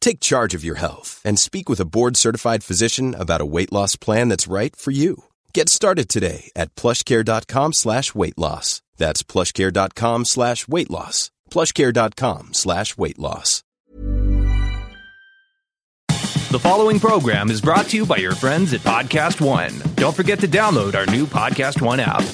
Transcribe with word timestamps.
Take 0.00 0.20
charge 0.20 0.54
of 0.54 0.64
your 0.64 0.76
health 0.76 1.20
and 1.24 1.38
speak 1.38 1.68
with 1.68 1.80
a 1.80 1.84
board-certified 1.84 2.64
physician 2.64 3.14
about 3.14 3.40
a 3.40 3.46
weight 3.46 3.72
loss 3.72 3.96
plan 3.96 4.28
that's 4.28 4.48
right 4.48 4.74
for 4.74 4.90
you. 4.90 5.24
Get 5.52 5.68
started 5.68 6.08
today 6.08 6.50
at 6.56 6.74
plushcare.com 6.74 7.72
slash 7.72 8.14
weight 8.14 8.38
loss. 8.38 8.82
That's 8.96 9.22
plushcare.com 9.22 10.24
slash 10.24 10.68
weight 10.68 10.90
loss. 10.90 11.30
plushcare.com 11.50 12.54
slash 12.54 12.96
weight 12.96 13.18
loss. 13.18 13.62
The 16.50 16.58
following 16.58 16.98
program 16.98 17.48
is 17.48 17.60
brought 17.60 17.86
to 17.86 17.96
you 17.96 18.04
by 18.04 18.16
your 18.16 18.34
friends 18.34 18.74
at 18.74 18.80
Podcast 18.80 19.40
One. 19.40 19.72
Don't 19.94 20.16
forget 20.16 20.40
to 20.40 20.48
download 20.48 20.96
our 20.96 21.06
new 21.06 21.24
Podcast 21.26 21.80
One 21.80 22.00
app. 22.00 22.24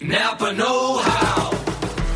Napa 0.00 0.52
Know 0.52 0.98
How. 0.98 1.49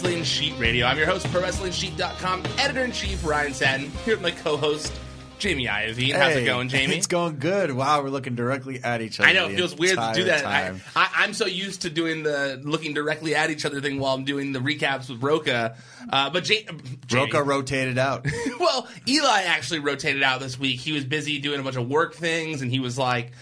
Wrestling 0.00 0.24
Sheet 0.24 0.58
Radio. 0.58 0.86
I'm 0.86 0.96
your 0.96 1.06
host, 1.06 1.26
ProWrestlingSheet.com, 1.26 2.42
editor 2.56 2.84
in 2.84 2.90
chief 2.90 3.22
Ryan 3.22 3.52
Satin, 3.52 3.90
here 4.06 4.14
with 4.14 4.22
my 4.22 4.30
co-host 4.30 4.94
Jamie 5.38 5.66
Iovine. 5.66 6.14
How's 6.14 6.36
it 6.36 6.38
Hey, 6.38 6.44
going, 6.46 6.70
Jamie? 6.70 6.96
It's 6.96 7.06
going 7.06 7.38
good. 7.38 7.70
Wow, 7.70 8.02
we're 8.02 8.08
looking 8.08 8.34
directly 8.34 8.82
at 8.82 9.02
each 9.02 9.20
other. 9.20 9.28
I 9.28 9.34
know 9.34 9.48
it 9.48 9.50
the 9.50 9.56
feels 9.58 9.76
weird 9.76 9.98
to 9.98 10.12
do 10.14 10.22
entire 10.22 10.24
that. 10.24 10.46
I, 10.46 10.62
time. 10.68 10.80
I, 10.96 11.10
I'm 11.16 11.34
so 11.34 11.44
used 11.44 11.82
to 11.82 11.90
doing 11.90 12.22
the 12.22 12.58
looking 12.64 12.94
directly 12.94 13.34
at 13.34 13.50
each 13.50 13.66
other 13.66 13.82
thing 13.82 13.98
while 14.00 14.14
I'm 14.14 14.24
doing 14.24 14.52
the 14.52 14.60
recaps 14.60 15.10
with 15.10 15.22
Roca. 15.22 15.76
Uh, 16.08 16.30
but 16.30 16.48
ja- 16.48 16.60
Jamie, 17.06 17.24
Roca 17.32 17.42
rotated 17.42 17.98
out. 17.98 18.26
well, 18.58 18.88
Eli 19.06 19.42
actually 19.42 19.80
rotated 19.80 20.22
out 20.22 20.40
this 20.40 20.58
week. 20.58 20.80
He 20.80 20.92
was 20.92 21.04
busy 21.04 21.38
doing 21.40 21.60
a 21.60 21.62
bunch 21.62 21.76
of 21.76 21.88
work 21.90 22.14
things, 22.14 22.62
and 22.62 22.70
he 22.70 22.80
was 22.80 22.96
like, 22.96 23.32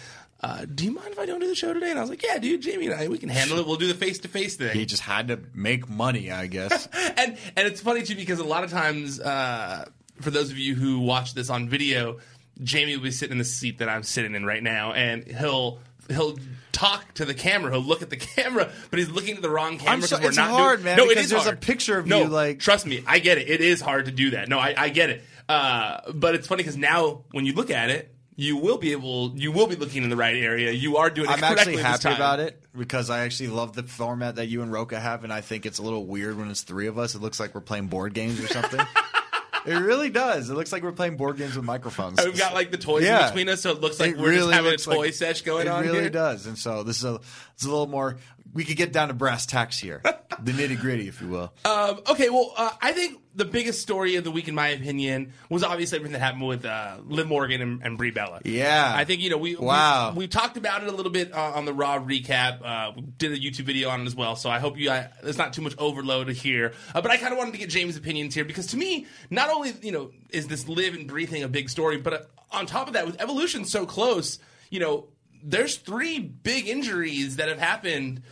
uh, 0.42 0.64
"Do 0.72 0.84
you 0.84 0.92
mind 0.92 1.08
if 1.12 1.18
I 1.18 1.26
don't 1.26 1.40
do 1.40 1.48
the 1.48 1.54
show 1.54 1.72
today?" 1.72 1.90
And 1.90 1.98
I 1.98 2.02
was 2.02 2.10
like, 2.10 2.22
"Yeah, 2.22 2.38
dude, 2.38 2.60
Jamie 2.62 2.86
and 2.86 2.94
I, 2.94 3.08
we 3.08 3.18
can 3.18 3.28
handle 3.28 3.58
it. 3.58 3.66
We'll 3.66 3.76
do 3.76 3.88
the 3.88 3.94
face 3.94 4.18
to 4.20 4.28
face 4.28 4.56
thing." 4.56 4.74
he 4.76 4.86
just 4.86 5.02
had 5.02 5.28
to 5.28 5.40
make 5.54 5.88
money, 5.88 6.30
I 6.30 6.46
guess. 6.46 6.86
and 6.92 7.36
and 7.56 7.66
it's 7.68 7.80
funny 7.80 8.02
too 8.02 8.14
because 8.16 8.38
a 8.38 8.44
lot 8.44 8.64
of 8.64 8.70
times, 8.70 9.20
uh, 9.20 9.84
for 10.20 10.30
those 10.30 10.50
of 10.50 10.58
you 10.58 10.74
who 10.74 11.00
watch 11.00 11.34
this 11.34 11.50
on 11.50 11.68
video, 11.68 12.18
Jamie 12.62 12.96
will 12.96 13.04
be 13.04 13.10
sitting 13.10 13.32
in 13.32 13.38
the 13.38 13.44
seat 13.44 13.78
that 13.78 13.88
I'm 13.88 14.02
sitting 14.02 14.34
in 14.34 14.44
right 14.44 14.62
now, 14.62 14.92
and 14.92 15.24
he'll 15.24 15.80
he'll 16.08 16.38
talk 16.72 17.12
to 17.14 17.24
the 17.24 17.34
camera. 17.34 17.72
He'll 17.72 17.80
look 17.82 18.02
at 18.02 18.10
the 18.10 18.16
camera, 18.36 18.70
but 18.90 18.98
he's 18.98 19.10
looking 19.10 19.36
at 19.36 19.42
the 19.42 19.50
wrong 19.50 19.78
camera. 19.78 19.92
I'm 19.94 20.02
so- 20.02 20.18
we're 20.20 20.28
it's 20.28 20.36
not 20.36 20.50
hard, 20.50 20.78
doing, 20.78 20.84
man, 20.84 20.96
No, 20.98 21.10
it 21.10 21.18
is 21.18 21.30
there's 21.30 21.46
a 21.46 21.56
picture 21.56 21.98
of 21.98 22.06
no, 22.06 22.22
you, 22.22 22.28
like- 22.28 22.60
trust 22.60 22.86
me, 22.86 23.02
I 23.06 23.18
get 23.18 23.38
it. 23.38 23.48
It 23.50 23.60
is 23.60 23.80
hard 23.80 24.04
to 24.06 24.12
do 24.12 24.30
that. 24.30 24.48
No, 24.48 24.58
I, 24.58 24.74
I 24.76 24.88
get 24.88 25.10
it. 25.10 25.24
Uh, 25.48 26.12
but 26.12 26.34
it's 26.34 26.46
funny 26.46 26.62
because 26.62 26.76
now 26.76 27.24
when 27.32 27.44
you 27.46 27.52
look 27.54 27.70
at 27.70 27.90
it. 27.90 28.14
You 28.40 28.56
will 28.56 28.78
be 28.78 28.92
able. 28.92 29.32
You 29.34 29.50
will 29.50 29.66
be 29.66 29.74
looking 29.74 30.04
in 30.04 30.10
the 30.10 30.16
right 30.16 30.36
area. 30.36 30.70
You 30.70 30.98
are 30.98 31.10
doing. 31.10 31.28
It 31.28 31.32
I'm 31.32 31.38
correctly 31.40 31.74
actually 31.80 31.82
happy 31.82 32.14
about 32.14 32.38
it 32.38 32.62
because 32.72 33.10
I 33.10 33.24
actually 33.24 33.48
love 33.48 33.74
the 33.74 33.82
format 33.82 34.36
that 34.36 34.46
you 34.46 34.62
and 34.62 34.70
Roca 34.70 34.98
have, 35.00 35.24
and 35.24 35.32
I 35.32 35.40
think 35.40 35.66
it's 35.66 35.78
a 35.80 35.82
little 35.82 36.06
weird 36.06 36.38
when 36.38 36.48
it's 36.48 36.62
three 36.62 36.86
of 36.86 36.98
us. 36.98 37.16
It 37.16 37.20
looks 37.20 37.40
like 37.40 37.52
we're 37.52 37.62
playing 37.62 37.88
board 37.88 38.14
games 38.14 38.38
or 38.38 38.46
something. 38.46 38.78
it 39.66 39.74
really 39.74 40.08
does. 40.08 40.50
It 40.50 40.54
looks 40.54 40.70
like 40.70 40.84
we're 40.84 40.92
playing 40.92 41.16
board 41.16 41.36
games 41.36 41.56
with 41.56 41.64
microphones. 41.64 42.20
And 42.20 42.28
We've 42.28 42.38
got 42.38 42.54
like 42.54 42.70
the 42.70 42.76
toys 42.78 43.02
Yeah. 43.02 43.24
in 43.24 43.30
between 43.34 43.48
us, 43.48 43.60
so 43.62 43.72
it 43.72 43.80
looks 43.80 43.98
like 43.98 44.12
It 44.12 44.18
we're 44.18 44.34
just 44.34 44.50
having 44.52 44.68
a 44.68 44.70
looks 44.70 44.86
like- 44.86 44.96
toy 44.98 45.10
sesh 45.10 45.42
going 45.42 45.66
it 45.66 45.70
on 45.70 45.82
really 45.82 46.02
here. 46.02 46.10
does, 46.10 46.46
and 46.46 46.56
so 46.56 46.84
this 46.84 46.98
is 46.98 47.04
a 47.06 47.20
it's 47.54 47.64
a 47.64 47.68
little 47.68 47.88
more. 47.88 48.18
We 48.54 48.64
could 48.64 48.76
get 48.76 48.92
down 48.92 49.08
to 49.08 49.14
brass 49.14 49.44
tacks 49.46 49.78
here, 49.78 50.00
the 50.42 50.52
nitty 50.52 50.80
gritty, 50.80 51.06
if 51.06 51.20
you 51.20 51.28
will. 51.28 51.52
Um, 51.64 52.00
okay, 52.08 52.30
well, 52.30 52.54
uh, 52.56 52.70
I 52.80 52.92
think 52.92 53.20
the 53.34 53.44
biggest 53.44 53.82
story 53.82 54.16
of 54.16 54.24
the 54.24 54.30
week, 54.30 54.48
in 54.48 54.54
my 54.54 54.68
opinion, 54.68 55.32
was 55.50 55.62
obviously 55.62 55.96
everything 55.96 56.14
that 56.14 56.20
happened 56.20 56.46
with 56.46 56.64
uh, 56.64 56.96
Liv 57.04 57.28
Morgan 57.28 57.60
and, 57.60 57.82
and 57.82 57.98
Brie 57.98 58.10
Bella. 58.10 58.40
Yeah. 58.44 58.90
I 58.94 59.04
think 59.04 59.20
you 59.20 59.30
know 59.30 59.36
we 59.36 59.54
Wow. 59.54 60.12
we, 60.12 60.20
we 60.20 60.28
talked 60.28 60.56
about 60.56 60.82
it 60.82 60.88
a 60.88 60.92
little 60.92 61.12
bit 61.12 61.32
uh, 61.34 61.52
on 61.54 61.66
the 61.66 61.72
Raw 61.74 61.98
recap. 62.00 62.64
Uh, 62.64 62.92
we 62.96 63.02
did 63.02 63.32
a 63.32 63.38
YouTube 63.38 63.64
video 63.66 63.90
on 63.90 64.00
it 64.00 64.06
as 64.06 64.16
well, 64.16 64.34
so 64.34 64.48
I 64.50 64.58
hope 64.60 64.78
you 64.78 64.90
uh, 64.90 65.08
there's 65.22 65.38
not 65.38 65.52
too 65.52 65.62
much 65.62 65.74
overload 65.78 66.28
here. 66.30 66.72
Uh, 66.94 67.02
but 67.02 67.10
I 67.10 67.16
kind 67.18 67.32
of 67.32 67.38
wanted 67.38 67.52
to 67.52 67.58
get 67.58 67.68
James' 67.68 67.96
opinions 67.96 68.34
here 68.34 68.44
because 68.46 68.68
to 68.68 68.76
me, 68.76 69.06
not 69.30 69.50
only 69.50 69.74
you 69.82 69.92
know 69.92 70.10
is 70.30 70.48
this 70.48 70.66
Liv 70.68 70.94
and 70.94 71.06
Brie 71.06 71.26
thing 71.26 71.42
a 71.42 71.48
big 71.48 71.68
story, 71.68 71.98
but 71.98 72.12
uh, 72.12 72.18
on 72.50 72.64
top 72.66 72.86
of 72.86 72.94
that, 72.94 73.04
with 73.06 73.20
Evolution 73.20 73.64
so 73.66 73.84
close, 73.84 74.38
you 74.70 74.80
know, 74.80 75.08
there's 75.44 75.76
three 75.76 76.18
big 76.18 76.66
injuries 76.66 77.36
that 77.36 77.48
have 77.48 77.58
happened 77.60 78.22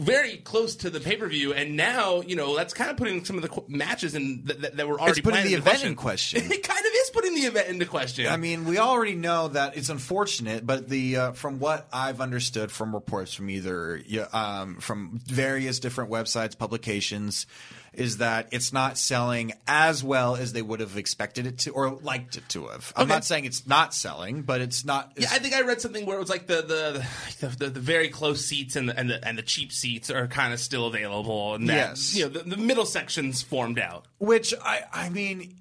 very 0.00 0.38
close 0.38 0.76
to 0.76 0.90
the 0.90 1.00
pay 1.00 1.16
per 1.16 1.28
view, 1.28 1.52
and 1.52 1.76
now 1.76 2.20
you 2.20 2.36
know 2.36 2.56
that's 2.56 2.74
kind 2.74 2.90
of 2.90 2.96
putting 2.96 3.24
some 3.24 3.36
of 3.36 3.42
the 3.42 3.48
qu- 3.48 3.64
matches 3.68 4.14
in 4.14 4.42
that, 4.44 4.60
that, 4.62 4.76
that 4.76 4.88
were 4.88 5.00
already 5.00 5.20
It's 5.20 5.20
putting 5.20 5.44
the 5.44 5.54
event 5.54 5.84
in 5.84 5.94
question. 5.94 6.42
It 6.52 6.62
kind 6.62 6.80
of 6.80 6.92
is 6.94 7.10
putting 7.10 7.34
the 7.34 7.42
event 7.42 7.68
into 7.68 7.86
question. 7.86 8.26
I 8.26 8.36
mean, 8.36 8.64
we 8.64 8.78
already 8.78 9.14
know 9.14 9.48
that 9.48 9.76
it's 9.76 9.88
unfortunate, 9.88 10.66
but 10.66 10.88
the 10.88 11.16
uh, 11.16 11.32
from 11.32 11.58
what 11.58 11.88
I've 11.92 12.20
understood 12.20 12.70
from 12.70 12.94
reports 12.94 13.34
from 13.34 13.50
either 13.50 14.02
um, 14.32 14.76
from 14.76 15.20
various 15.26 15.78
different 15.78 16.10
websites, 16.10 16.56
publications, 16.56 17.46
is 17.94 18.18
that 18.18 18.48
it's 18.52 18.72
not 18.72 18.96
selling 18.96 19.52
as 19.66 20.02
well 20.02 20.34
as 20.36 20.52
they 20.54 20.62
would 20.62 20.80
have 20.80 20.96
expected 20.96 21.46
it 21.46 21.58
to 21.58 21.70
or 21.70 21.90
liked 22.02 22.36
it 22.36 22.48
to 22.48 22.68
have. 22.68 22.92
I'm 22.96 23.02
Okay. 23.04 23.12
not 23.14 23.24
saying 23.24 23.44
it's 23.44 23.66
not 23.66 23.92
selling, 23.92 24.42
but 24.42 24.60
it's 24.62 24.84
not. 24.84 25.12
Yeah, 25.18 25.28
I 25.30 25.38
think 25.38 25.54
I 25.54 25.60
read 25.60 25.80
something 25.80 26.06
where 26.06 26.16
it 26.16 26.20
was 26.20 26.30
like 26.30 26.46
the 26.46 26.62
the 26.62 27.06
the, 27.46 27.56
the, 27.56 27.70
the 27.70 27.80
very 27.80 28.08
close 28.08 28.44
seats 28.44 28.76
and 28.76 28.88
the, 28.88 28.98
and 28.98 29.10
the 29.10 29.26
and 29.26 29.36
the 29.36 29.42
cheap 29.42 29.72
seats 29.72 30.10
are 30.10 30.26
kind 30.26 30.52
of 30.54 30.60
still 30.60 30.86
available, 30.86 31.54
and 31.54 31.68
that, 31.68 31.74
Yes. 31.74 32.14
you 32.14 32.24
know 32.24 32.30
the, 32.30 32.40
the 32.40 32.56
middle 32.56 32.86
section's 32.86 33.42
formed 33.42 33.78
out. 33.78 34.06
which 34.18 34.54
I, 34.62 34.82
I 34.92 35.08
mean, 35.10 35.56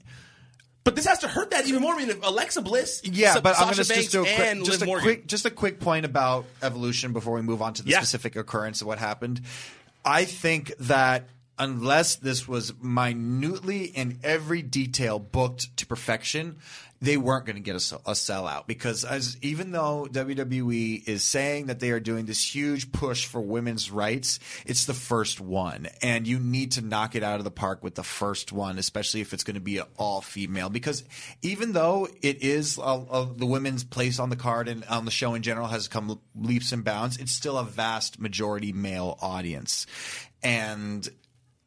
But 0.86 0.96
this 0.96 1.06
has 1.06 1.20
to 1.20 1.28
hurt 1.28 1.52
that 1.52 1.68
even 1.68 1.82
more. 1.82 1.94
I 1.96 1.98
mean, 2.00 2.10
if 2.10 2.26
Alexa 2.26 2.62
Bliss, 2.62 3.02
Yeah, 3.04 3.40
but 3.42 3.50
I'm 3.60 3.74
Sasha 3.74 3.84
going 3.84 3.86
to 3.88 3.94
just 3.94 4.12
do 4.12 4.22
a 4.26 4.36
quick, 4.36 4.64
just 4.64 4.82
a 4.82 4.86
quick, 4.86 5.28
just 5.28 5.46
a 5.46 5.50
quick 5.52 5.80
point 5.82 6.06
about 6.06 6.46
evolution 6.64 7.12
before 7.14 7.34
we 7.36 7.42
move 7.42 7.62
on 7.62 7.74
to 7.74 7.84
the 7.84 7.90
Yeah. 7.92 7.98
specific 8.00 8.36
occurrence 8.38 8.80
of 8.82 8.88
what 8.88 9.00
happened. 9.00 9.42
I 10.06 10.26
think 10.26 10.74
that 10.80 11.26
unless 11.62 12.16
this 12.16 12.48
was 12.48 12.74
minutely 12.82 13.84
in 13.84 14.18
every 14.24 14.64
detail 14.64 15.20
booked 15.20 15.78
to 15.78 15.86
perfection, 15.86 16.58
they 17.00 17.18
weren't 17.18 17.46
going 17.46 17.56
to 17.56 17.62
get 17.62 17.76
a, 17.76 17.96
a 17.98 18.14
sellout. 18.14 18.66
Because 18.66 19.06
as 19.06 19.38
even 19.44 19.72
though 19.72 20.08
WWE 20.12 21.08
is 21.08 21.24
saying 21.24 21.68
that 21.68 21.80
they 21.80 21.92
are 21.92 22.00
doing 22.00 22.26
this 22.26 22.56
huge 22.56 22.92
push 22.92 23.28
for 23.28 23.40
women's 23.40 23.92
rights, 23.92 24.40
it's 24.66 24.86
the 24.86 24.96
first 24.96 25.40
one, 25.40 25.88
and 26.02 26.28
you 26.28 26.40
need 26.40 26.72
to 26.74 26.82
knock 26.82 27.16
it 27.16 27.22
out 27.22 27.38
of 27.38 27.44
the 27.44 27.52
park 27.52 27.84
with 27.84 27.94
the 27.94 28.04
first 28.04 28.52
one, 28.52 28.80
especially 28.80 29.22
if 29.22 29.32
it's 29.32 29.44
going 29.44 29.54
to 29.54 29.62
be 29.62 29.80
all 30.00 30.22
female. 30.22 30.70
Because 30.70 31.04
even 31.44 31.74
though 31.74 32.08
it 32.24 32.42
is 32.42 32.80
uh, 32.80 33.04
uh, 33.04 33.28
the 33.36 33.46
women's 33.46 33.84
place 33.84 34.18
on 34.18 34.32
the 34.32 34.36
card 34.36 34.68
and 34.68 34.84
on 34.86 35.06
the 35.06 35.12
show 35.12 35.36
in 35.36 35.44
general 35.44 35.68
has 35.68 35.88
come 35.88 36.20
leaps 36.36 36.72
and 36.72 36.84
bounds, 36.84 37.18
it's 37.18 37.32
still 37.32 37.60
a 37.60 37.64
vast 37.64 38.20
majority 38.20 38.74
male 38.74 39.20
audience, 39.22 39.86
and 40.42 41.08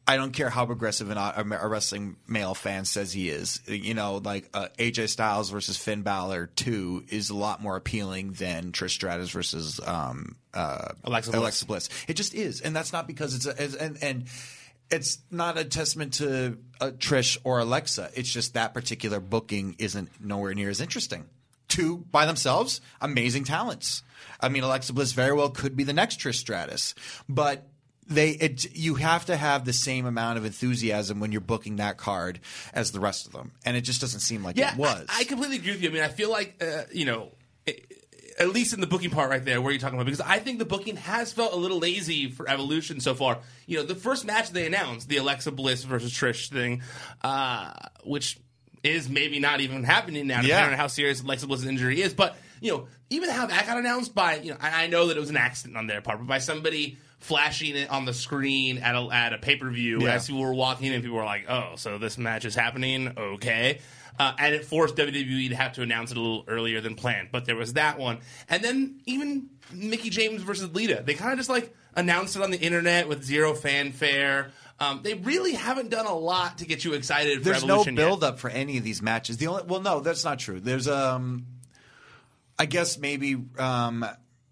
I 0.06 0.16
don't 0.16 0.32
care 0.32 0.50
how 0.50 0.66
progressive 0.66 1.10
an, 1.10 1.16
a, 1.16 1.58
a 1.62 1.66
wrestling 1.68 2.16
male 2.28 2.54
fan 2.54 2.84
says 2.84 3.12
he 3.12 3.30
is. 3.30 3.60
You 3.66 3.94
know, 3.94 4.20
like 4.22 4.50
uh, 4.52 4.68
AJ 4.78 5.08
Styles 5.08 5.48
versus 5.50 5.76
Finn 5.78 6.02
Balor 6.02 6.48
two 6.56 7.04
is 7.08 7.30
a 7.30 7.34
lot 7.36 7.62
more 7.62 7.76
appealing 7.76 8.32
than 8.32 8.72
Trish 8.72 8.90
Stratus 8.90 9.30
versus 9.30 9.80
um, 9.84 10.36
uh, 10.52 10.88
Alexa 11.04 11.30
Bliss. 11.30 11.40
Alexa 11.40 11.66
Bliss. 11.66 11.88
It 12.06 12.14
just 12.14 12.34
is, 12.34 12.60
and 12.60 12.76
that's 12.76 12.92
not 12.92 13.06
because 13.06 13.34
it's 13.34 13.46
a, 13.46 13.50
it's- 13.52 13.74
and 13.74 13.96
and 14.02 14.24
it's 14.90 15.18
not 15.30 15.56
a 15.56 15.64
testament 15.64 16.12
to 16.14 16.58
uh, 16.82 16.90
Trish 16.98 17.38
or 17.42 17.60
Alexa. 17.60 18.10
It's 18.14 18.30
just 18.30 18.52
that 18.54 18.74
particular 18.74 19.18
booking 19.20 19.76
isn't 19.78 20.10
nowhere 20.20 20.52
near 20.52 20.68
as 20.68 20.80
interesting. 20.82 21.24
Two 21.68 22.04
by 22.12 22.26
themselves, 22.26 22.82
amazing 23.00 23.44
talents. 23.44 24.02
I 24.38 24.50
mean, 24.50 24.62
Alexa 24.64 24.92
Bliss 24.92 25.12
very 25.12 25.32
well 25.32 25.48
could 25.48 25.74
be 25.76 25.84
the 25.84 25.94
next 25.94 26.20
Trish 26.20 26.34
Stratus, 26.34 26.94
but 27.26 27.66
they 28.08 28.30
it, 28.30 28.74
you 28.76 28.94
have 28.96 29.26
to 29.26 29.36
have 29.36 29.64
the 29.64 29.72
same 29.72 30.06
amount 30.06 30.38
of 30.38 30.44
enthusiasm 30.44 31.20
when 31.20 31.32
you're 31.32 31.40
booking 31.40 31.76
that 31.76 31.96
card 31.96 32.40
as 32.72 32.92
the 32.92 33.00
rest 33.00 33.26
of 33.26 33.32
them, 33.32 33.52
and 33.64 33.76
it 33.76 33.82
just 33.82 34.00
doesn't 34.00 34.20
seem 34.20 34.42
like 34.42 34.56
yeah, 34.58 34.72
it 34.72 34.78
was. 34.78 35.06
I, 35.08 35.20
I 35.20 35.24
completely 35.24 35.56
agree 35.56 35.72
with 35.72 35.82
you. 35.82 35.90
I 35.90 35.92
mean, 35.92 36.02
I 36.02 36.08
feel 36.08 36.30
like 36.30 36.62
uh, 36.62 36.82
you 36.92 37.04
know. 37.06 37.32
it- 37.66 37.84
at 38.36 38.48
least 38.48 38.74
in 38.74 38.80
the 38.80 38.88
booking 38.88 39.10
part 39.10 39.30
right 39.30 39.44
there, 39.44 39.62
where 39.62 39.70
you're 39.70 39.78
talking 39.80 39.96
about, 39.96 40.06
because 40.06 40.20
I 40.20 40.40
think 40.40 40.58
the 40.58 40.64
booking 40.64 40.96
has 40.96 41.32
felt 41.32 41.52
a 41.52 41.56
little 41.56 41.78
lazy 41.78 42.32
for 42.32 42.50
Evolution 42.50 42.98
so 42.98 43.14
far. 43.14 43.38
You 43.68 43.76
know, 43.76 43.84
the 43.84 43.94
first 43.94 44.24
match 44.24 44.50
they 44.50 44.66
announced, 44.66 45.08
the 45.08 45.18
Alexa 45.18 45.52
Bliss 45.52 45.84
versus 45.84 46.12
Trish 46.12 46.50
thing, 46.50 46.82
uh, 47.22 47.72
which 48.02 48.36
is 48.82 49.08
maybe 49.08 49.38
not 49.38 49.60
even 49.60 49.84
happening 49.84 50.26
now, 50.26 50.42
depending 50.42 50.50
Yeah. 50.50 50.66
on 50.66 50.72
how 50.76 50.88
serious 50.88 51.22
Alexa 51.22 51.46
Bliss's 51.46 51.66
injury 51.66 52.02
is. 52.02 52.12
But 52.12 52.36
you 52.60 52.72
know, 52.72 52.88
even 53.08 53.30
how 53.30 53.46
that 53.46 53.66
got 53.66 53.78
announced 53.78 54.16
by, 54.16 54.36
you 54.38 54.50
know, 54.50 54.56
I 54.60 54.88
know 54.88 55.06
that 55.06 55.16
it 55.16 55.20
was 55.20 55.30
an 55.30 55.36
accident 55.36 55.76
on 55.76 55.86
their 55.86 56.00
part, 56.00 56.18
but 56.18 56.26
by 56.26 56.38
somebody 56.38 56.98
flashing 57.24 57.74
it 57.76 57.90
on 57.90 58.04
the 58.04 58.12
screen 58.14 58.78
at 58.78 58.94
a, 58.94 59.08
at 59.10 59.32
a 59.32 59.38
pay 59.38 59.56
per 59.56 59.70
view 59.70 60.02
Yeah. 60.02 60.14
as 60.14 60.26
people 60.26 60.42
were 60.42 60.54
walking 60.54 60.92
in, 60.92 61.00
people 61.02 61.16
were 61.16 61.24
like, 61.24 61.48
"Oh, 61.48 61.72
so 61.76 61.96
this 61.98 62.18
match 62.18 62.44
is 62.44 62.54
happening? 62.54 63.12
Okay." 63.16 63.78
Uh, 64.18 64.32
and 64.38 64.54
it 64.54 64.64
forced 64.64 64.94
WWE 64.94 65.48
to 65.48 65.56
have 65.56 65.72
to 65.72 65.82
announce 65.82 66.12
it 66.12 66.16
a 66.16 66.20
little 66.20 66.44
earlier 66.46 66.80
than 66.80 66.94
planned. 66.94 67.30
But 67.32 67.46
there 67.46 67.56
was 67.56 67.72
that 67.72 67.98
one, 67.98 68.18
and 68.48 68.62
then 68.62 69.00
even 69.06 69.48
Mickie 69.72 70.10
James 70.10 70.42
versus 70.42 70.72
Lita, 70.72 71.02
they 71.04 71.14
kind 71.14 71.32
of 71.32 71.38
just 71.38 71.48
like 71.48 71.74
announced 71.96 72.36
it 72.36 72.42
on 72.42 72.50
the 72.52 72.60
internet 72.60 73.08
with 73.08 73.24
zero 73.24 73.54
fanfare. 73.54 74.52
Um, 74.78 75.00
they 75.02 75.14
really 75.14 75.52
haven't 75.54 75.88
done 75.90 76.06
a 76.06 76.14
lot 76.14 76.58
to 76.58 76.66
get 76.66 76.84
you 76.84 76.92
excited 76.94 77.38
for 77.38 77.44
There's 77.44 77.64
no 77.64 77.74
Evolution 77.74 77.96
yet. 77.96 78.06
build 78.06 78.22
up 78.24 78.38
for 78.38 78.50
any 78.50 78.76
of 78.78 78.84
these 78.84 79.00
matches. 79.02 79.36
The 79.38 79.46
only 79.48 79.62
well, 79.64 79.80
no, 79.80 80.00
that's 80.00 80.24
not 80.24 80.38
true. 80.38 80.60
There's 80.60 80.86
um, 80.88 81.46
I 82.58 82.66
guess 82.66 82.98
maybe 82.98 83.36
um, 83.58 84.04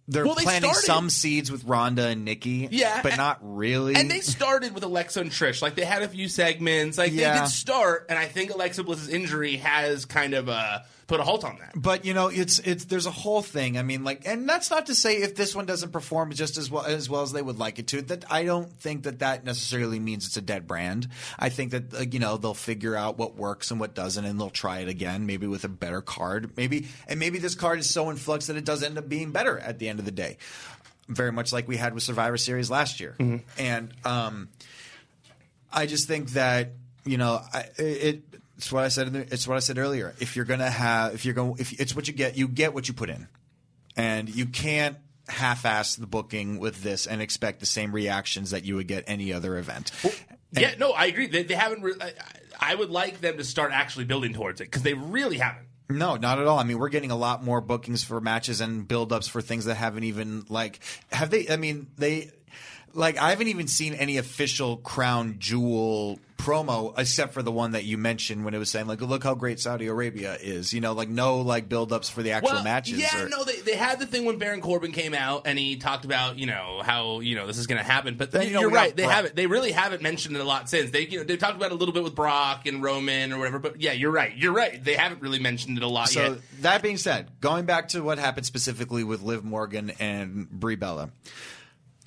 they're 0.08 0.24
Well, 0.26 0.34
they 0.34 0.42
planting 0.42 0.70
started- 0.72 0.86
some 0.86 1.10
seeds 1.10 1.50
with 1.50 1.64
Ronda 1.64 2.06
and 2.08 2.24
Nikki. 2.24 2.68
Yeah, 2.70 3.00
but 3.02 3.12
and- 3.12 3.18
not 3.18 3.38
really. 3.42 3.94
And 3.94 4.10
they 4.10 4.20
started 4.20 4.74
with 4.74 4.82
Alexa 4.84 5.20
and 5.20 5.30
Trish. 5.30 5.62
Like 5.62 5.74
they 5.76 5.84
had 5.84 6.02
a 6.02 6.08
few 6.08 6.28
segments. 6.28 6.98
Like 6.98 7.12
they 7.12 7.18
did 7.22 7.48
start, 7.48 8.06
and 8.08 8.18
I 8.18 8.26
think 8.26 8.52
Alexa 8.52 8.82
Bliss's 8.84 9.08
injury 9.08 9.58
has 9.58 10.04
kind 10.04 10.34
of 10.34 10.48
uh, 10.48 10.80
put 11.12 11.20
a 11.20 11.24
halt 11.24 11.44
on 11.44 11.58
that. 11.58 11.72
But 11.74 12.06
you 12.06 12.14
know, 12.14 12.28
it's 12.28 12.58
it's 12.60 12.86
there's 12.86 13.04
a 13.04 13.10
whole 13.10 13.42
thing. 13.42 13.76
I 13.76 13.82
mean, 13.82 14.02
like, 14.02 14.26
and 14.26 14.48
that's 14.48 14.70
not 14.70 14.86
to 14.86 14.94
say 14.94 15.16
if 15.16 15.34
this 15.34 15.54
one 15.54 15.66
doesn't 15.66 15.92
perform 15.92 16.32
just 16.32 16.56
as 16.56 16.70
well 16.70 16.84
as 16.84 17.10
well 17.10 17.20
as 17.20 17.32
they 17.32 17.42
would 17.42 17.58
like 17.58 17.78
it 17.78 17.88
to. 17.88 18.00
That 18.00 18.24
I 18.32 18.44
don't 18.44 18.72
think 18.72 19.02
that 19.02 19.18
that 19.18 19.44
necessarily 19.44 19.98
means 19.98 20.26
it's 20.26 20.38
a 20.38 20.42
dead 20.42 20.66
brand. 20.66 21.08
I 21.38 21.50
think 21.50 21.72
that 21.72 21.94
uh, 21.94 22.04
you 22.10 22.18
know 22.18 22.38
they'll 22.38 22.54
figure 22.54 22.96
out 22.96 23.18
what 23.18 23.36
works 23.36 23.70
and 23.70 23.78
what 23.78 23.94
doesn't, 23.94 24.24
and 24.24 24.40
they'll 24.40 24.48
try 24.48 24.78
it 24.78 24.88
again, 24.88 25.26
maybe 25.26 25.46
with 25.46 25.64
a 25.64 25.68
better 25.68 26.00
card, 26.00 26.56
maybe, 26.56 26.86
and 27.06 27.20
maybe 27.20 27.38
this 27.38 27.54
card 27.54 27.78
is 27.78 27.90
so 27.90 28.08
in 28.08 28.16
flux 28.16 28.46
that 28.46 28.56
it 28.56 28.64
does 28.64 28.82
end 28.82 28.96
up 28.96 29.06
being 29.06 29.32
better 29.32 29.58
at 29.58 29.78
the 29.78 29.90
end 29.90 29.98
of 29.98 30.06
the 30.06 30.12
day. 30.12 30.38
Very 31.08 31.32
much 31.32 31.52
like 31.52 31.68
we 31.68 31.76
had 31.76 31.92
with 31.92 32.04
Survivor 32.04 32.38
Series 32.38 32.70
last 32.70 33.00
year, 33.00 33.16
and 33.58 33.92
um, 34.06 34.48
I 35.70 35.84
just 35.84 36.08
think 36.08 36.30
that 36.30 36.70
you 37.04 37.18
know 37.18 37.42
I, 37.52 37.66
it. 37.76 38.22
It's 38.62 38.70
what 38.70 38.84
I 38.84 38.88
said. 38.88 39.08
In 39.08 39.12
the, 39.12 39.20
it's 39.20 39.48
what 39.48 39.56
I 39.56 39.58
said 39.58 39.76
earlier. 39.76 40.14
If 40.20 40.36
you're 40.36 40.44
gonna 40.44 40.70
have, 40.70 41.14
if 41.14 41.24
you're 41.24 41.34
going, 41.34 41.56
if 41.58 41.80
it's 41.80 41.96
what 41.96 42.06
you 42.06 42.14
get, 42.14 42.36
you 42.38 42.46
get 42.46 42.72
what 42.72 42.86
you 42.86 42.94
put 42.94 43.10
in, 43.10 43.26
and 43.96 44.28
you 44.28 44.46
can't 44.46 44.96
half-ass 45.26 45.96
the 45.96 46.06
booking 46.06 46.60
with 46.60 46.80
this 46.80 47.08
and 47.08 47.20
expect 47.20 47.58
the 47.58 47.66
same 47.66 47.92
reactions 47.92 48.52
that 48.52 48.64
you 48.64 48.76
would 48.76 48.86
get 48.86 49.02
any 49.08 49.32
other 49.32 49.58
event. 49.58 49.90
yeah, 50.52 50.74
no, 50.78 50.92
I 50.92 51.06
agree. 51.06 51.26
They, 51.26 51.42
they 51.42 51.54
haven't. 51.54 51.82
Re- 51.82 51.94
I, 52.00 52.12
I 52.60 52.74
would 52.76 52.90
like 52.90 53.20
them 53.20 53.36
to 53.38 53.44
start 53.44 53.72
actually 53.72 54.04
building 54.04 54.32
towards 54.32 54.60
it 54.60 54.64
because 54.64 54.82
they 54.82 54.94
really 54.94 55.38
haven't. 55.38 55.66
No, 55.90 56.14
not 56.14 56.38
at 56.38 56.46
all. 56.46 56.60
I 56.60 56.62
mean, 56.62 56.78
we're 56.78 56.88
getting 56.88 57.10
a 57.10 57.16
lot 57.16 57.42
more 57.42 57.60
bookings 57.60 58.04
for 58.04 58.20
matches 58.20 58.60
and 58.60 58.86
build-ups 58.86 59.26
for 59.26 59.42
things 59.42 59.64
that 59.64 59.74
haven't 59.74 60.04
even 60.04 60.44
like 60.48 60.78
have 61.10 61.30
they. 61.30 61.48
I 61.48 61.56
mean, 61.56 61.88
they 61.98 62.30
like 62.94 63.18
I 63.18 63.30
haven't 63.30 63.48
even 63.48 63.68
seen 63.68 63.94
any 63.94 64.18
official 64.18 64.76
crown 64.76 65.36
jewel 65.38 66.18
promo 66.36 66.92
except 66.98 67.32
for 67.32 67.40
the 67.40 67.52
one 67.52 67.70
that 67.70 67.84
you 67.84 67.96
mentioned 67.96 68.44
when 68.44 68.52
it 68.52 68.58
was 68.58 68.68
saying 68.68 68.88
like, 68.88 69.00
look 69.00 69.22
how 69.22 69.32
great 69.32 69.60
Saudi 69.60 69.86
Arabia 69.86 70.36
is. 70.40 70.72
You 70.72 70.80
know, 70.80 70.92
like 70.92 71.08
no 71.08 71.40
like 71.42 71.68
build-ups 71.68 72.10
for 72.10 72.20
the 72.22 72.32
actual 72.32 72.54
well, 72.54 72.64
matches. 72.64 72.98
Yeah, 72.98 73.22
or- 73.22 73.28
no, 73.28 73.44
they, 73.44 73.60
they 73.60 73.76
had 73.76 74.00
the 74.00 74.06
thing 74.06 74.24
when 74.24 74.38
Baron 74.38 74.60
Corbin 74.60 74.90
came 74.90 75.14
out 75.14 75.42
and 75.46 75.56
he 75.58 75.76
talked 75.76 76.04
about 76.04 76.38
you 76.38 76.46
know 76.46 76.82
how 76.84 77.20
you 77.20 77.36
know 77.36 77.46
this 77.46 77.58
is 77.58 77.66
going 77.68 77.78
to 77.78 77.84
happen, 77.84 78.16
but 78.16 78.32
Then, 78.32 78.48
you 78.48 78.54
know, 78.54 78.68
we 78.68 78.74
right. 78.74 78.94
They 78.94 79.04
Brock. 79.04 79.14
haven't. 79.14 79.36
They 79.36 79.46
really 79.46 79.70
haven't 79.72 80.02
mentioned 80.02 80.34
it 80.36 80.40
a 80.40 80.44
lot 80.44 80.68
since. 80.68 80.90
They 80.90 81.06
you 81.06 81.18
know 81.18 81.24
they 81.24 81.36
talked 81.36 81.56
about 81.56 81.66
it 81.66 81.72
a 81.74 81.76
little 81.76 81.94
bit 81.94 82.02
with 82.02 82.16
Brock 82.16 82.66
and 82.66 82.82
Roman 82.82 83.32
or 83.32 83.38
whatever. 83.38 83.58
But 83.60 83.80
yeah, 83.80 83.92
you're 83.92 84.10
right. 84.10 84.36
You're 84.36 84.52
right. 84.52 84.82
They 84.82 84.94
haven't 84.94 85.22
really 85.22 85.38
mentioned 85.38 85.76
it 85.76 85.84
a 85.84 85.88
lot 85.88 86.08
So 86.08 86.22
yet. 86.22 86.38
that 86.62 86.82
being 86.82 86.96
said, 86.96 87.28
going 87.40 87.66
back 87.66 87.88
to 87.90 88.02
what 88.02 88.18
happened 88.18 88.46
specifically 88.46 89.04
with 89.04 89.22
Liv 89.22 89.44
Morgan 89.44 89.92
and 90.00 90.50
Brie 90.50 90.76
Bella. 90.76 91.10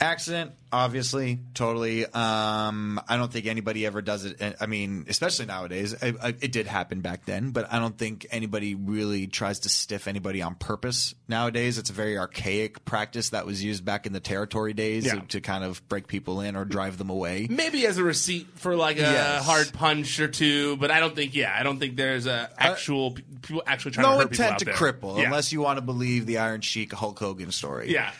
Accident, 0.01 0.51
obviously, 0.73 1.39
totally. 1.53 2.05
Um, 2.05 2.99
I 3.07 3.15
don't 3.15 3.31
think 3.31 3.45
anybody 3.45 3.85
ever 3.85 4.01
does 4.01 4.25
it. 4.25 4.55
I 4.59 4.65
mean, 4.65 5.05
especially 5.07 5.45
nowadays. 5.45 5.95
I, 6.01 6.13
I, 6.21 6.27
it 6.29 6.51
did 6.51 6.67
happen 6.67 6.99
back 6.99 7.25
then, 7.25 7.51
but 7.51 7.71
I 7.71 7.79
don't 7.79 7.97
think 7.97 8.25
anybody 8.29 8.75
really 8.75 9.27
tries 9.27 9.59
to 9.61 9.69
stiff 9.69 10.07
anybody 10.09 10.41
on 10.41 10.55
purpose 10.55 11.15
nowadays. 11.29 11.77
It's 11.77 11.89
a 11.89 11.93
very 11.93 12.17
archaic 12.17 12.83
practice 12.83 13.29
that 13.29 13.45
was 13.45 13.63
used 13.63 13.85
back 13.85 14.05
in 14.05 14.11
the 14.11 14.19
territory 14.19 14.73
days 14.73 15.05
Yeah. 15.05 15.15
to, 15.15 15.27
to 15.27 15.41
kind 15.41 15.63
of 15.63 15.87
break 15.87 16.07
people 16.07 16.41
in 16.41 16.57
or 16.57 16.65
drive 16.65 16.97
them 16.97 17.09
away. 17.09 17.47
Maybe 17.49 17.87
as 17.87 17.97
a 17.97 18.03
receipt 18.03 18.47
for 18.55 18.75
like 18.75 18.97
a 18.97 19.01
Yes. 19.01 19.45
hard 19.45 19.71
punch 19.71 20.19
or 20.19 20.27
two, 20.27 20.75
but 20.75 20.91
I 20.91 20.99
don't 20.99 21.15
think. 21.15 21.33
Yeah, 21.35 21.55
I 21.57 21.63
don't 21.63 21.79
think 21.79 21.95
there's 21.95 22.25
a 22.27 22.49
actual 22.57 23.11
pe- 23.11 23.21
people 23.41 23.63
actually 23.65 23.91
trying 23.91 24.05
to 24.07 24.11
no 24.11 24.17
hurt 24.19 24.31
people 24.31 24.43
intent 24.45 24.59
to 24.59 24.65
there. 24.65 24.73
cripple, 24.73 25.17
Yeah. 25.19 25.25
unless 25.27 25.53
you 25.53 25.61
want 25.61 25.77
to 25.77 25.81
believe 25.81 26.25
the 26.25 26.39
Iron 26.39 26.59
Sheik 26.59 26.91
Hulk 26.91 27.17
Hogan 27.17 27.51
story. 27.53 27.93
yeah. 27.93 28.11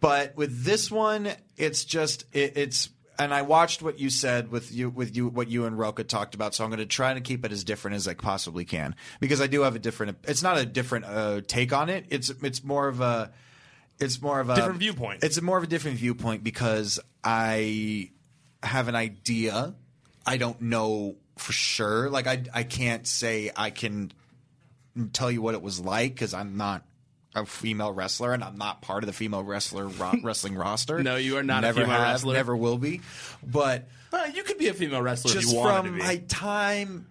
But 0.00 0.34
with 0.36 0.64
this 0.64 0.90
one, 0.90 1.28
it's 1.56 1.84
just 1.84 2.24
it, 2.32 2.56
it's. 2.56 2.88
And 3.18 3.34
I 3.34 3.42
watched 3.42 3.82
what 3.82 3.98
you 3.98 4.08
said 4.08 4.50
with 4.50 4.72
you 4.72 4.88
with 4.88 5.14
you 5.14 5.28
what 5.28 5.48
you 5.48 5.66
and 5.66 5.78
Roka 5.78 6.04
talked 6.04 6.34
about. 6.34 6.54
So 6.54 6.64
I'm 6.64 6.70
going 6.70 6.78
to 6.78 6.86
try 6.86 7.12
to 7.12 7.20
keep 7.20 7.44
it 7.44 7.52
as 7.52 7.64
different 7.64 7.96
as 7.96 8.08
I 8.08 8.14
possibly 8.14 8.64
can 8.64 8.96
because 9.20 9.42
I 9.42 9.46
do 9.46 9.60
have 9.60 9.76
a 9.76 9.78
different. 9.78 10.16
It's 10.26 10.42
not 10.42 10.56
a 10.56 10.64
different 10.64 11.04
uh, 11.04 11.42
take 11.46 11.74
on 11.74 11.90
it. 11.90 12.06
It's 12.08 12.30
it's 12.30 12.64
more 12.64 12.88
of 12.88 13.02
a. 13.02 13.30
it's 13.98 14.22
more 14.22 14.40
of 14.40 14.48
a 14.48 14.54
Different 14.54 14.78
viewpoint. 14.78 15.22
It's 15.22 15.40
more 15.42 15.58
of 15.58 15.64
a 15.64 15.66
different 15.66 15.98
viewpoint 15.98 16.42
because 16.42 16.98
I 17.22 18.10
have 18.62 18.88
an 18.88 18.94
idea. 18.94 19.74
I 20.24 20.38
don't 20.38 20.62
know 20.62 21.16
for 21.36 21.52
sure. 21.52 22.08
Like 22.08 22.26
I 22.26 22.44
I 22.54 22.62
can't 22.62 23.06
say 23.06 23.50
I 23.54 23.68
can 23.68 24.12
tell 25.12 25.30
you 25.30 25.42
what 25.42 25.54
it 25.54 25.60
was 25.60 25.78
like 25.78 26.14
because 26.14 26.32
I'm 26.32 26.56
not 26.56 26.84
a 27.34 27.46
female 27.46 27.92
wrestler 27.92 28.32
and 28.32 28.42
I'm 28.42 28.56
not 28.58 28.82
part 28.82 29.02
of 29.04 29.06
the 29.06 29.12
female 29.12 29.44
wrestler 29.44 29.86
ro- 29.86 30.14
wrestling 30.22 30.54
roster. 30.56 31.02
No, 31.02 31.16
you 31.16 31.36
are 31.36 31.42
not 31.42 31.58
a 31.64 31.68
never 31.68 31.82
female 31.82 31.96
have, 31.96 32.12
wrestler. 32.12 32.34
Never 32.34 32.56
will 32.56 32.78
be. 32.78 33.00
But 33.46 33.88
Uh, 34.12 34.28
you 34.34 34.42
could 34.42 34.58
be 34.58 34.66
a 34.68 34.74
female 34.74 35.00
wrestler 35.02 35.30
if 35.30 35.40
just 35.40 35.52
you 35.52 35.58
wanted 35.60 35.76
from 35.76 35.86
to 35.86 35.92
be. 35.92 35.98
my 35.98 36.16
time 36.28 37.06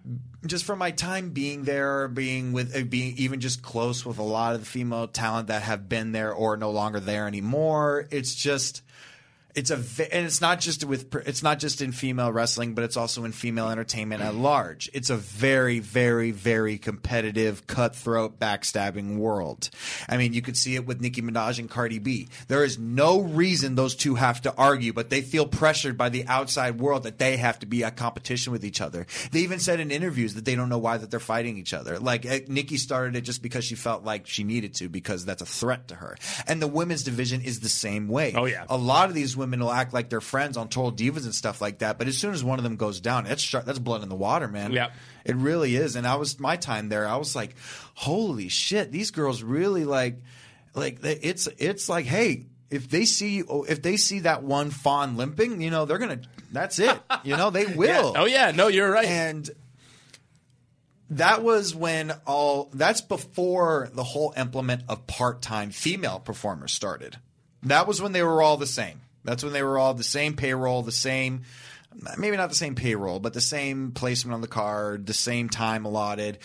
just 0.46 0.64
from 0.64 0.78
my 0.78 0.90
time 0.90 1.30
being 1.30 1.64
there 1.64 2.08
being 2.08 2.52
with 2.52 2.74
uh, 2.76 2.82
being 2.84 3.14
even 3.18 3.40
just 3.40 3.62
close 3.62 4.04
with 4.06 4.18
a 4.18 4.22
lot 4.22 4.54
of 4.54 4.60
the 4.60 4.66
female 4.66 5.06
talent 5.06 5.48
that 5.48 5.62
have 5.62 5.88
been 5.88 6.12
there 6.12 6.32
or 6.32 6.56
no 6.56 6.70
longer 6.70 6.98
there 7.00 7.26
anymore 7.26 8.06
it's 8.10 8.34
just 8.34 8.82
it's 9.54 9.70
a 9.70 9.74
and 9.74 10.26
it's 10.26 10.40
not 10.40 10.60
just 10.60 10.84
with 10.84 11.14
it's 11.26 11.42
not 11.42 11.58
just 11.58 11.80
in 11.80 11.92
female 11.92 12.32
wrestling 12.32 12.74
but 12.74 12.84
it's 12.84 12.96
also 12.96 13.24
in 13.24 13.32
female 13.32 13.68
entertainment 13.68 14.22
at 14.22 14.34
large. 14.34 14.90
It's 14.92 15.10
a 15.10 15.16
very 15.16 15.78
very 15.78 16.30
very 16.30 16.78
competitive 16.78 17.66
cutthroat 17.66 18.38
backstabbing 18.38 19.16
world. 19.16 19.70
I 20.08 20.16
mean 20.16 20.32
you 20.32 20.42
could 20.42 20.56
see 20.56 20.76
it 20.76 20.86
with 20.86 21.00
nicki 21.00 21.22
minaj 21.22 21.58
and 21.58 21.68
cardi 21.68 21.98
b. 21.98 22.28
There 22.48 22.64
is 22.64 22.78
no 22.78 23.20
reason 23.20 23.74
those 23.74 23.94
two 23.94 24.14
have 24.14 24.40
to 24.42 24.54
argue 24.54 24.92
but 24.92 25.10
they 25.10 25.22
feel 25.22 25.46
pressured 25.46 25.98
by 25.98 26.08
the 26.08 26.26
outside 26.26 26.80
world 26.80 27.02
that 27.04 27.18
they 27.18 27.36
have 27.36 27.58
to 27.60 27.66
be 27.66 27.84
at 27.84 27.96
competition 27.96 28.52
with 28.52 28.64
each 28.64 28.80
other. 28.80 29.06
They 29.32 29.40
even 29.40 29.58
said 29.58 29.80
in 29.80 29.90
interviews 29.90 30.34
that 30.34 30.44
they 30.44 30.54
don't 30.54 30.68
know 30.68 30.78
why 30.78 30.98
that 30.98 31.10
they're 31.10 31.20
fighting 31.20 31.58
each 31.58 31.74
other. 31.74 31.98
Like 31.98 32.24
eh, 32.26 32.40
nicki 32.48 32.76
started 32.76 33.16
it 33.16 33.22
just 33.22 33.42
because 33.42 33.64
she 33.64 33.74
felt 33.74 34.04
like 34.04 34.26
she 34.26 34.44
needed 34.44 34.74
to 34.74 34.88
because 34.88 35.24
that's 35.24 35.42
a 35.42 35.46
threat 35.46 35.88
to 35.88 35.94
her. 35.96 36.16
And 36.46 36.60
the 36.60 36.66
women's 36.66 37.02
division 37.02 37.42
is 37.42 37.60
the 37.60 37.68
same 37.68 38.08
way. 38.08 38.32
Oh, 38.34 38.44
yeah. 38.46 38.64
a 38.68 38.76
lot 38.76 39.08
of 39.08 39.14
these 39.14 39.36
women 39.40 39.58
will 39.58 39.72
act 39.72 39.92
like 39.92 40.08
they're 40.08 40.20
friends 40.20 40.56
on 40.56 40.68
Total 40.68 40.92
Divas 40.92 41.24
and 41.24 41.34
stuff 41.34 41.60
like 41.60 41.78
that. 41.80 41.98
But 41.98 42.06
as 42.06 42.16
soon 42.16 42.32
as 42.32 42.44
one 42.44 42.60
of 42.60 42.62
them 42.62 42.76
goes 42.76 43.00
down, 43.00 43.24
that's 43.24 43.42
sh- 43.42 43.56
that's 43.64 43.80
blood 43.80 44.04
in 44.04 44.08
the 44.08 44.14
water, 44.14 44.46
man. 44.46 44.70
Yep. 44.72 44.92
it 45.24 45.34
really 45.34 45.74
is. 45.74 45.96
And 45.96 46.06
I 46.06 46.14
was 46.14 46.38
my 46.38 46.54
time 46.56 46.88
there. 46.88 47.08
I 47.08 47.16
was 47.16 47.34
like, 47.34 47.56
holy 47.94 48.48
shit, 48.48 48.92
these 48.92 49.10
girls 49.10 49.42
really 49.42 49.84
like, 49.84 50.18
like 50.74 50.98
it's 51.02 51.48
it's 51.58 51.88
like, 51.88 52.06
hey. 52.06 52.46
If 52.70 52.88
they 52.88 53.04
see 53.04 53.42
if 53.68 53.82
they 53.82 53.96
see 53.96 54.20
that 54.20 54.44
one 54.44 54.70
fawn 54.70 55.16
limping, 55.16 55.60
you 55.60 55.70
know 55.70 55.86
they're 55.86 55.98
gonna. 55.98 56.20
That's 56.52 56.78
it. 56.78 56.96
You 57.24 57.36
know 57.36 57.50
they 57.50 57.66
will. 57.66 58.14
oh 58.16 58.26
yeah, 58.26 58.52
no, 58.52 58.68
you're 58.68 58.88
right. 58.88 59.06
And 59.08 59.50
that 61.10 61.42
was 61.42 61.74
when 61.74 62.12
all 62.26 62.70
that's 62.72 63.00
before 63.00 63.90
the 63.92 64.04
whole 64.04 64.32
implement 64.36 64.84
of 64.88 65.06
part-time 65.08 65.70
female 65.70 66.20
performers 66.20 66.72
started. 66.72 67.16
That 67.64 67.88
was 67.88 68.00
when 68.00 68.12
they 68.12 68.22
were 68.22 68.40
all 68.40 68.56
the 68.56 68.66
same. 68.68 69.00
That's 69.24 69.44
when 69.44 69.52
they 69.52 69.62
were 69.62 69.78
all 69.78 69.94
the 69.94 70.02
same 70.04 70.34
payroll, 70.34 70.82
the 70.82 70.92
same 70.92 71.42
maybe 72.16 72.36
not 72.36 72.48
the 72.48 72.54
same 72.54 72.74
payroll, 72.74 73.18
but 73.18 73.32
the 73.32 73.40
same 73.40 73.92
placement 73.92 74.34
on 74.34 74.40
the 74.40 74.48
card, 74.48 75.06
the 75.06 75.14
same 75.14 75.48
time 75.48 75.84
allotted. 75.84 76.38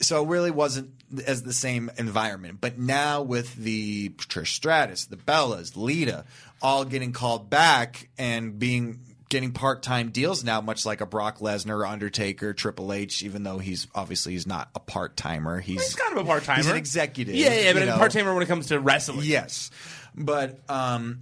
So 0.00 0.22
it 0.22 0.28
really 0.28 0.50
wasn't 0.50 0.90
as 1.26 1.42
the 1.42 1.52
same 1.52 1.90
environment. 1.98 2.58
But 2.60 2.78
now 2.78 3.22
with 3.22 3.54
the 3.56 4.10
Trish 4.10 4.48
Stratus, 4.48 5.06
the 5.06 5.16
Bellas, 5.16 5.76
Lita, 5.76 6.24
all 6.62 6.84
getting 6.84 7.12
called 7.12 7.50
back 7.50 8.08
and 8.18 8.58
being 8.58 9.00
getting 9.28 9.52
part-time 9.52 10.10
deals 10.10 10.42
now, 10.42 10.60
much 10.60 10.84
like 10.84 11.00
a 11.00 11.06
Brock 11.06 11.38
Lesnar, 11.38 11.88
Undertaker, 11.88 12.52
Triple 12.52 12.92
H. 12.92 13.22
Even 13.22 13.42
though 13.42 13.58
he's 13.58 13.86
obviously 13.94 14.32
he's 14.32 14.46
not 14.46 14.70
a 14.74 14.80
part-timer, 14.80 15.60
he's 15.60 15.82
He's 15.82 15.94
kind 15.94 16.16
of 16.16 16.24
a 16.24 16.26
part 16.26 16.44
timer. 16.44 16.56
He's 16.56 16.66
an 16.68 16.76
executive. 16.76 17.34
Yeah, 17.34 17.54
yeah, 17.54 17.72
but 17.72 17.88
a 17.88 17.92
part 17.96 18.12
timer 18.12 18.32
when 18.34 18.42
it 18.42 18.46
comes 18.46 18.68
to 18.68 18.80
wrestling. 18.80 19.20
Yes, 19.22 19.70
but 20.14 20.58
um, 20.68 21.20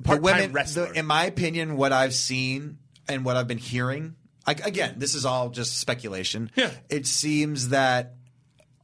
the 0.00 0.20
women, 0.20 0.52
the, 0.52 0.92
in 0.94 1.06
my 1.06 1.24
opinion, 1.24 1.76
what 1.76 1.92
I've 1.92 2.14
seen 2.14 2.78
and 3.08 3.24
what 3.24 3.36
I've 3.36 3.48
been 3.48 3.58
hearing, 3.58 4.16
I, 4.46 4.52
again, 4.52 4.94
this 4.98 5.14
is 5.14 5.24
all 5.24 5.50
just 5.50 5.78
speculation. 5.78 6.50
Yeah. 6.54 6.70
It 6.88 7.06
seems 7.06 7.70
that 7.70 8.14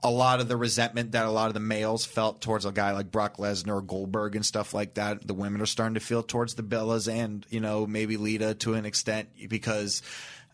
a 0.02 0.10
lot 0.10 0.40
of 0.40 0.48
the 0.48 0.56
resentment 0.56 1.12
that 1.12 1.26
a 1.26 1.30
lot 1.30 1.46
of 1.46 1.54
the 1.54 1.60
males 1.60 2.04
felt 2.04 2.40
towards 2.40 2.64
a 2.64 2.72
guy 2.72 2.92
like 2.92 3.10
Brock 3.10 3.36
Lesnar 3.36 3.76
or 3.76 3.82
Goldberg 3.82 4.34
and 4.34 4.44
stuff 4.44 4.74
like 4.74 4.94
that, 4.94 5.26
the 5.26 5.34
women 5.34 5.60
are 5.60 5.66
starting 5.66 5.94
to 5.94 6.00
feel 6.00 6.22
towards 6.22 6.54
the 6.54 6.62
Bellas 6.62 7.12
and 7.12 7.46
you 7.50 7.60
know 7.60 7.86
maybe 7.86 8.16
Lita 8.16 8.54
to 8.54 8.74
an 8.74 8.84
extent 8.84 9.28
because 9.48 10.02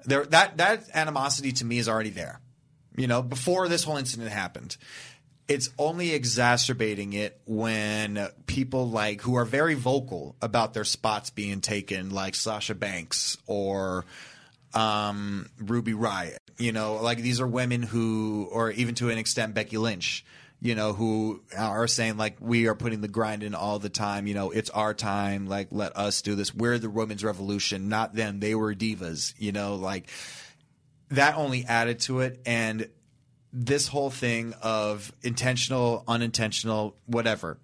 there 0.05 0.27
that 0.27 0.59
that 0.59 0.85
animosity 0.93 1.53
to 1.53 1.65
me 1.65 1.79
is 1.79 1.89
already 1.89 2.11
there. 2.11 2.41
You 2.97 3.07
know, 3.07 3.23
before 3.23 3.69
this 3.69 3.85
whole 3.85 3.97
incident 3.97 4.31
happened. 4.31 4.77
It's 5.49 5.71
only 5.79 6.13
exacerbating 6.13 7.15
it 7.15 7.41
when 7.47 8.29
people 8.47 8.91
like 8.91 9.23
who 9.23 9.37
are 9.37 9.47
very 9.47 9.75
vocal 9.75 10.37
about 10.43 10.75
their 10.75 10.85
spots 10.85 11.31
being 11.31 11.63
taken, 11.63 12.11
like 12.11 12.35
Sasha 12.35 12.75
Banks 12.75 13.39
or 13.47 14.05
um, 14.75 15.49
Ruby 15.59 15.95
Riott. 15.95 16.37
You 16.59 16.73
know, 16.73 16.97
like 16.97 17.19
these 17.19 17.41
are 17.41 17.47
women 17.47 17.83
who, 17.83 18.49
or 18.53 18.71
even 18.73 18.95
to 18.97 19.11
an 19.11 19.19
extent, 19.19 19.55
Becky 19.55 19.79
Lynch. 19.79 20.25
You 20.61 20.75
know, 20.75 20.93
who 20.93 21.41
are 21.57 21.87
saying 21.87 22.17
like 22.17 22.39
we 22.41 22.67
are 22.67 22.75
putting 22.75 23.01
the 23.01 23.07
grind 23.07 23.45
in 23.45 23.55
all 23.55 23.79
the 23.79 23.89
time. 23.89 24.27
You 24.27 24.35
know, 24.35 24.51
it's 24.51 24.71
our 24.71 24.93
time. 24.93 25.47
Like, 25.47 25.69
let 25.71 25.97
us 25.97 26.21
do 26.21 26.35
this. 26.35 26.53
We're 26.53 26.81
the 26.81 26.91
women's 26.91 27.23
revolution, 27.23 27.89
not 27.89 28.13
them. 28.13 28.41
They 28.41 28.57
were 28.57 28.75
divas. 28.75 29.35
You 29.39 29.53
know, 29.53 29.77
like 29.77 30.09
that 31.11 31.37
only 31.37 31.65
added 31.65 32.01
to 32.01 32.21
it. 32.21 32.41
And 32.45 32.89
this 33.53 33.89
whole 33.89 34.11
thing 34.11 34.55
of 34.63 35.13
intentional, 35.23 36.05
unintentional, 36.07 36.95
whatever, 37.07 37.59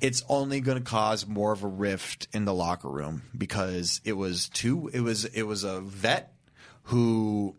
it's 0.00 0.22
only 0.28 0.60
going 0.60 0.78
to 0.78 0.84
cause 0.84 1.26
more 1.26 1.52
of 1.52 1.64
a 1.64 1.68
rift 1.68 2.28
in 2.32 2.44
the 2.44 2.54
locker 2.54 2.88
room 2.88 3.22
because 3.36 4.00
it 4.04 4.12
was 4.12 4.48
two. 4.48 4.90
It 4.92 5.00
was 5.00 5.24
it 5.24 5.42
was 5.42 5.64
a 5.64 5.80
vet 5.80 6.32
who. 6.84 7.54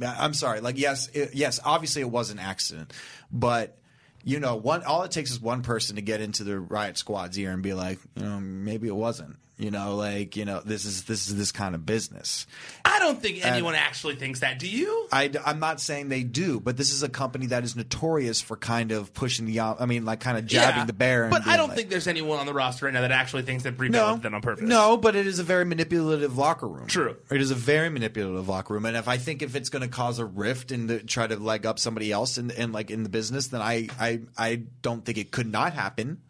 I'm 0.00 0.34
sorry. 0.34 0.60
Like 0.60 0.78
yes, 0.78 1.08
it, 1.08 1.34
yes. 1.34 1.60
Obviously, 1.64 2.02
it 2.02 2.10
was 2.10 2.30
an 2.30 2.38
accident, 2.38 2.92
but 3.30 3.78
you 4.24 4.40
know, 4.40 4.56
one 4.56 4.84
all 4.84 5.02
it 5.02 5.10
takes 5.10 5.30
is 5.30 5.40
one 5.40 5.62
person 5.62 5.96
to 5.96 6.02
get 6.02 6.20
into 6.20 6.44
the 6.44 6.52
Riott 6.52 6.96
Squad's 6.96 7.38
ear 7.38 7.52
and 7.52 7.62
be 7.62 7.74
like, 7.74 7.98
you 8.16 8.24
know, 8.24 8.40
maybe 8.40 8.88
it 8.88 8.94
wasn't. 8.96 9.36
You 9.58 9.70
know, 9.70 9.96
like 9.96 10.34
you 10.36 10.44
know, 10.44 10.60
this 10.64 10.84
is 10.86 11.04
this 11.04 11.28
is 11.28 11.36
this 11.36 11.52
kind 11.52 11.74
of 11.74 11.84
business. 11.84 12.46
I 12.84 12.98
don't 12.98 13.20
think 13.20 13.44
anyone 13.44 13.74
actually 13.74 14.16
thinks 14.16 14.40
that. 14.40 14.58
Do 14.58 14.66
you? 14.66 15.06
I, 15.12 15.30
am 15.44 15.60
not 15.60 15.78
saying 15.80 16.08
they 16.08 16.22
do, 16.22 16.58
but 16.58 16.76
this 16.76 16.92
is 16.92 17.02
a 17.02 17.08
company 17.08 17.46
that 17.46 17.62
is 17.62 17.76
notorious 17.76 18.40
for 18.40 18.56
kind 18.56 18.92
of 18.92 19.12
pushing 19.12 19.44
the. 19.46 19.60
I 19.60 19.84
mean, 19.84 20.04
like 20.04 20.20
kind 20.20 20.38
of 20.38 20.46
jabbing 20.46 20.80
Yeah, 20.80 20.84
the 20.86 20.92
bear. 20.94 21.24
And 21.24 21.30
But 21.30 21.46
I 21.46 21.56
don't 21.56 21.68
like- 21.68 21.76
think 21.76 21.90
there's 21.90 22.08
anyone 22.08 22.38
on 22.38 22.46
the 22.46 22.54
roster 22.54 22.86
right 22.86 22.94
now 22.94 23.02
that 23.02 23.12
actually 23.12 23.42
thinks 23.42 23.62
that 23.64 23.76
Brie 23.76 23.90
no, 23.90 24.14
did 24.14 24.22
that 24.22 24.34
on 24.34 24.40
purpose. 24.40 24.64
No, 24.64 24.96
but 24.96 25.14
it 25.14 25.26
is 25.26 25.38
a 25.38 25.44
very 25.44 25.66
manipulative 25.66 26.36
locker 26.38 26.66
room. 26.66 26.86
True. 26.86 27.16
It 27.30 27.40
is 27.40 27.50
a 27.50 27.54
very 27.54 27.90
manipulative 27.90 28.48
locker 28.48 28.72
room, 28.74 28.86
and 28.86 28.96
if 28.96 29.06
I 29.06 29.18
think 29.18 29.42
if 29.42 29.54
it's 29.54 29.68
going 29.68 29.82
to 29.82 29.88
cause 29.88 30.18
a 30.18 30.24
rift 30.24 30.72
and 30.72 31.08
try 31.08 31.26
to 31.26 31.36
leg 31.36 31.66
up 31.66 31.78
somebody 31.78 32.10
else 32.10 32.38
in, 32.38 32.50
in 32.50 32.72
like 32.72 32.90
in 32.90 33.02
the 33.02 33.10
business, 33.10 33.48
then 33.48 33.60
I, 33.60 33.88
I 34.00 34.20
I 34.36 34.62
don't 34.80 35.04
think 35.04 35.18
it 35.18 35.30
could 35.30 35.46
not 35.46 35.74
happen. 35.74 36.22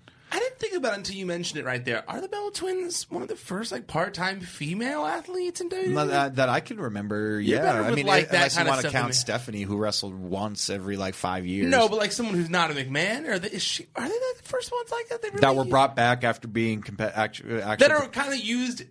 I 0.63 0.67
think 0.67 0.77
about 0.77 0.93
it 0.93 0.99
until 0.99 1.17
you 1.17 1.27
mentioned 1.27 1.59
it 1.59 1.65
right 1.65 1.85
there. 1.85 2.05
Are 2.09 2.21
the 2.21 2.29
Bella 2.29 2.53
Twins 2.53 3.11
one 3.11 3.21
of 3.21 3.27
the 3.27 3.35
first 3.35 3.73
like 3.73 3.89
part-time 3.89 4.41
female 4.41 5.05
athletes 5.05 5.61
in 5.61 5.69
WWE? 5.69 5.89
Not 5.89 6.09
That, 6.09 6.37
that 6.37 6.49
I 6.49 6.61
can 6.61 6.79
remember, 6.79 7.41
You're 7.41 7.63
yeah. 7.65 7.73
I 7.73 7.87
with, 7.87 7.97
mean, 7.97 8.07
like, 8.07 8.29
that 8.29 8.35
unless 8.35 8.55
you 8.55 8.59
kind 8.59 8.69
of 8.69 8.73
want 8.73 8.83
to 8.83 8.89
stuff 8.89 9.01
count 9.01 9.09
me. 9.09 9.15
Stephanie, 9.15 9.63
who 9.63 9.77
wrestled 9.77 10.15
once 10.15 10.71
every 10.71 10.97
like 10.97 11.15
five 11.15 11.47
years. 11.47 11.69
No, 11.69 11.89
but 11.89 11.99
like 11.99 12.13
someone 12.13 12.37
who's 12.37 12.49
not 12.49 12.71
a 12.71 12.75
McMahon, 12.75 13.27
or 13.27 13.41
the, 13.41 13.53
is 13.53 13.63
she? 13.63 13.87
Are 13.97 14.09
they 14.09 14.15
the 14.15 14.43
first 14.45 14.71
ones 14.71 14.91
like 14.93 15.09
that? 15.09 15.21
They 15.23 15.31
really 15.31 15.41
that 15.41 15.57
were 15.57 15.65
brought 15.65 15.97
back 15.97 16.23
after 16.23 16.47
being 16.47 16.81
compa- 16.81 17.13
actually, 17.13 17.57
that 17.57 17.91
are 17.91 18.07
kind 18.07 18.33
of 18.33 18.39
used. 18.39 18.85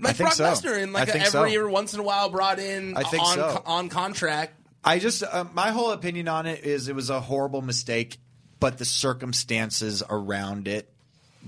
Like 0.00 0.16
think 0.16 0.34
Brock 0.34 0.34
so. 0.34 0.44
Lesnar, 0.44 0.82
and 0.82 0.92
like 0.92 1.08
I 1.08 1.12
think 1.12 1.32
every 1.32 1.52
so. 1.52 1.68
once 1.68 1.94
in 1.94 2.00
a 2.00 2.02
while 2.02 2.30
brought 2.30 2.58
in 2.58 2.96
I 2.96 3.04
think 3.04 3.22
on 3.22 3.34
so. 3.36 3.62
on 3.64 3.88
contract. 3.90 4.54
I 4.82 4.98
just 4.98 5.22
uh, 5.22 5.44
my 5.52 5.70
whole 5.70 5.92
opinion 5.92 6.26
on 6.26 6.46
it 6.46 6.64
is 6.64 6.88
it 6.88 6.96
was 6.96 7.10
a 7.10 7.20
horrible 7.20 7.62
mistake, 7.62 8.18
but 8.58 8.78
the 8.78 8.84
circumstances 8.84 10.02
around 10.08 10.66
it, 10.66 10.91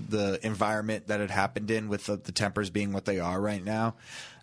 the 0.09 0.39
environment 0.45 1.07
that 1.07 1.21
it 1.21 1.29
happened 1.29 1.71
in, 1.71 1.89
with 1.89 2.05
the, 2.05 2.17
the 2.17 2.31
tempers 2.31 2.69
being 2.69 2.91
what 2.91 3.05
they 3.05 3.19
are 3.19 3.39
right 3.39 3.63
now, 3.63 3.95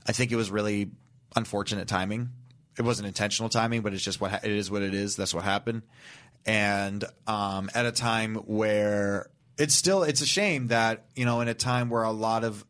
I 0.06 0.12
think 0.12 0.32
it 0.32 0.36
was 0.36 0.50
really 0.50 0.90
unfortunate 1.36 1.88
timing. 1.88 2.30
It 2.78 2.82
wasn't 2.82 3.08
intentional 3.08 3.48
timing, 3.48 3.82
but 3.82 3.92
it's 3.92 4.02
just 4.02 4.20
what 4.20 4.30
ha- 4.30 4.40
it 4.42 4.50
is. 4.50 4.70
What 4.70 4.82
it 4.82 4.94
is. 4.94 5.16
That's 5.16 5.34
what 5.34 5.44
happened, 5.44 5.82
and 6.46 7.04
um, 7.26 7.70
at 7.74 7.84
a 7.84 7.92
time 7.92 8.36
where 8.36 9.28
it's 9.58 9.74
still 9.74 10.02
it's 10.02 10.22
a 10.22 10.26
shame 10.26 10.68
that 10.68 11.04
you 11.14 11.26
know 11.26 11.40
in 11.42 11.48
a 11.48 11.54
time 11.54 11.90
where 11.90 12.02
a 12.02 12.10
lot 12.10 12.44
of 12.44 12.64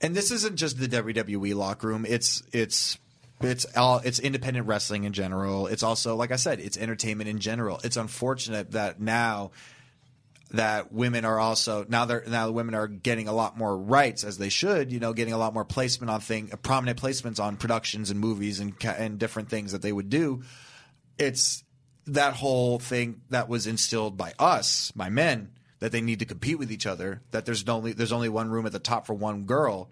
and 0.00 0.14
this 0.14 0.30
isn't 0.30 0.56
just 0.56 0.78
the 0.78 0.88
WWE 0.88 1.54
locker 1.54 1.88
room. 1.88 2.06
It's 2.06 2.42
it's 2.52 2.98
it's 3.40 3.64
all 3.76 4.00
it's 4.04 4.18
independent 4.18 4.66
wrestling 4.66 5.04
in 5.04 5.12
general. 5.12 5.66
It's 5.66 5.82
also 5.82 6.16
like 6.16 6.30
I 6.30 6.36
said, 6.36 6.60
it's 6.60 6.76
entertainment 6.76 7.28
in 7.28 7.38
general. 7.38 7.80
It's 7.84 7.96
unfortunate 7.96 8.72
that 8.72 9.00
now 9.00 9.50
that 10.52 10.92
women 10.92 11.24
are 11.24 11.38
also 11.38 11.84
now 11.88 12.04
they're 12.06 12.24
now 12.26 12.46
the 12.46 12.52
women 12.52 12.74
are 12.74 12.88
getting 12.88 13.28
a 13.28 13.32
lot 13.32 13.56
more 13.56 13.76
rights 13.76 14.24
as 14.24 14.36
they 14.38 14.48
should. 14.48 14.90
You 14.92 14.98
know, 15.00 15.12
getting 15.12 15.32
a 15.34 15.38
lot 15.38 15.54
more 15.54 15.64
placement 15.64 16.10
on 16.10 16.20
thing, 16.20 16.48
prominent 16.62 17.00
placements 17.00 17.38
on 17.38 17.56
productions 17.56 18.10
and 18.10 18.18
movies 18.18 18.60
and 18.60 18.74
and 18.84 19.18
different 19.18 19.48
things 19.48 19.72
that 19.72 19.82
they 19.82 19.92
would 19.92 20.10
do. 20.10 20.42
It's 21.18 21.62
that 22.06 22.34
whole 22.34 22.78
thing 22.78 23.20
that 23.30 23.48
was 23.48 23.66
instilled 23.66 24.16
by 24.16 24.32
us, 24.38 24.90
by 24.96 25.10
men, 25.10 25.50
that 25.78 25.92
they 25.92 26.00
need 26.00 26.18
to 26.20 26.24
compete 26.24 26.58
with 26.58 26.72
each 26.72 26.86
other. 26.86 27.22
That 27.30 27.44
there's 27.46 27.68
only 27.68 27.92
there's 27.92 28.12
only 28.12 28.28
one 28.28 28.50
room 28.50 28.66
at 28.66 28.72
the 28.72 28.78
top 28.78 29.06
for 29.06 29.14
one 29.14 29.44
girl. 29.44 29.90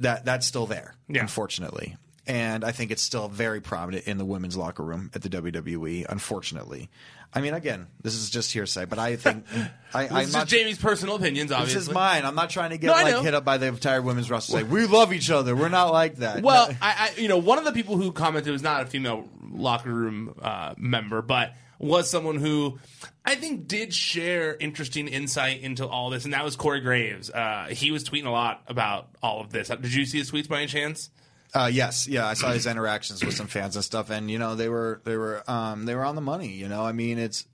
That 0.00 0.24
that's 0.24 0.46
still 0.46 0.66
there, 0.66 0.94
Yeah. 1.08 1.22
unfortunately. 1.22 1.96
And 2.28 2.64
I 2.64 2.72
think 2.72 2.90
it's 2.90 3.02
still 3.02 3.28
very 3.28 3.60
prominent 3.60 4.06
in 4.06 4.18
the 4.18 4.24
women's 4.24 4.56
locker 4.56 4.82
room 4.82 5.10
at 5.14 5.22
the 5.22 5.28
WWE. 5.28 6.06
Unfortunately, 6.08 6.90
I 7.36 7.40
mean, 7.42 7.54
again, 7.54 7.86
this 8.02 8.14
is 8.14 8.30
just 8.30 8.50
hearsay, 8.52 8.86
but 8.86 8.98
I 8.98 9.16
think 9.16 9.44
I, 9.94 10.04
This 10.04 10.12
I'm 10.12 10.22
is 10.22 10.32
not. 10.32 10.38
just 10.40 10.48
Jamie's 10.48 10.78
personal 10.78 11.16
opinions, 11.16 11.52
Obviously, 11.52 11.74
this 11.80 11.88
is 11.88 11.94
mine. 11.94 12.24
I'm 12.24 12.34
not 12.34 12.50
trying 12.50 12.70
to 12.70 12.78
get 12.78 12.86
No, 12.88 12.94
I 12.94 13.02
like 13.02 13.12
know. 13.12 13.22
hit 13.22 13.34
up 13.34 13.44
by 13.44 13.58
the 13.58 13.66
entire 13.66 14.00
women's 14.02 14.30
roster. 14.30 14.52
Say 14.52 14.62
we 14.62 14.86
love 14.86 15.12
each 15.12 15.30
other. 15.30 15.54
We're 15.54 15.68
not 15.68 15.92
like 15.92 16.16
that. 16.16 16.42
Well, 16.42 16.68
No. 16.70 16.76
I, 16.80 17.10
I, 17.16 17.20
you 17.20 17.28
know, 17.28 17.38
one 17.38 17.58
of 17.58 17.64
the 17.64 17.72
people 17.72 17.96
who 17.96 18.10
commented 18.10 18.52
was 18.52 18.62
not 18.62 18.82
a 18.82 18.86
female 18.86 19.28
locker 19.52 19.92
room 19.92 20.34
uh, 20.40 20.74
member, 20.78 21.20
but 21.22 21.52
was 21.78 22.08
someone 22.10 22.36
who 22.38 22.78
I 23.24 23.34
think 23.34 23.68
did 23.68 23.92
share 23.92 24.56
interesting 24.56 25.08
insight 25.08 25.60
into 25.60 25.86
all 25.86 26.08
this, 26.08 26.24
and 26.24 26.32
that 26.32 26.42
was 26.42 26.56
Corey 26.56 26.80
Graves. 26.80 27.28
Uh, 27.28 27.66
he 27.70 27.90
was 27.90 28.02
tweeting 28.02 28.24
a 28.24 28.30
lot 28.30 28.62
about 28.66 29.08
all 29.22 29.42
of 29.42 29.50
this. 29.50 29.68
Did 29.68 29.92
you 29.92 30.06
see 30.06 30.16
his 30.18 30.30
tweets 30.30 30.48
by 30.48 30.58
any 30.58 30.68
chance? 30.68 31.10
Uh, 31.56 31.68
yes, 31.68 32.06
yeah, 32.06 32.26
I 32.26 32.34
saw 32.34 32.52
his 32.52 32.66
interactions 32.66 33.24
with 33.24 33.34
some 33.34 33.46
fans 33.46 33.76
and 33.76 33.84
stuff, 33.84 34.10
and 34.10 34.30
you 34.30 34.38
know 34.38 34.56
they 34.56 34.68
were 34.68 35.00
they 35.04 35.16
were 35.16 35.42
um, 35.50 35.86
they 35.86 35.94
were 35.94 36.04
on 36.04 36.14
the 36.14 36.20
money. 36.20 36.48
You 36.48 36.68
know, 36.68 36.84
I 36.84 36.92
mean, 36.92 37.18
it's 37.18 37.46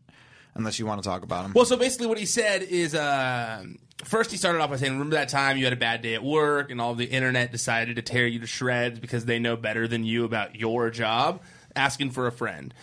unless 0.54 0.80
you 0.80 0.87
want 0.87 1.00
to 1.00 1.09
talk 1.09 1.23
about 1.23 1.44
him. 1.44 1.52
Well, 1.54 1.64
so 1.64 1.76
basically, 1.76 2.09
what 2.09 2.18
he 2.18 2.26
said 2.26 2.62
is 2.62 2.97
uh, 2.97 3.64
first 4.02 4.32
he 4.32 4.37
started 4.37 4.61
off 4.61 4.71
by 4.71 4.76
saying, 4.76 4.92
"Remember 4.94 5.14
that 5.14 5.28
time 5.28 5.56
you 5.56 5.64
had 5.64 5.73
a 5.73 5.76
bad 5.76 6.02
day 6.02 6.14
at 6.14 6.25
work, 6.25 6.73
and 6.73 6.80
all 6.80 6.97
the 6.97 7.04
internet 7.04 7.52
decided 7.52 7.94
to 7.94 8.02
tear 8.02 8.26
you 8.26 8.40
to 8.40 8.47
shreds 8.47 8.99
because 8.99 9.25
they 9.25 9.38
know 9.38 9.56
better 9.56 9.87
than 9.87 10.02
you 10.02 10.25
about 10.25 10.56
your 10.56 10.90
job, 10.90 11.40
asking 11.76 12.11
for 12.11 12.26
a 12.26 12.32
friend." 12.32 12.75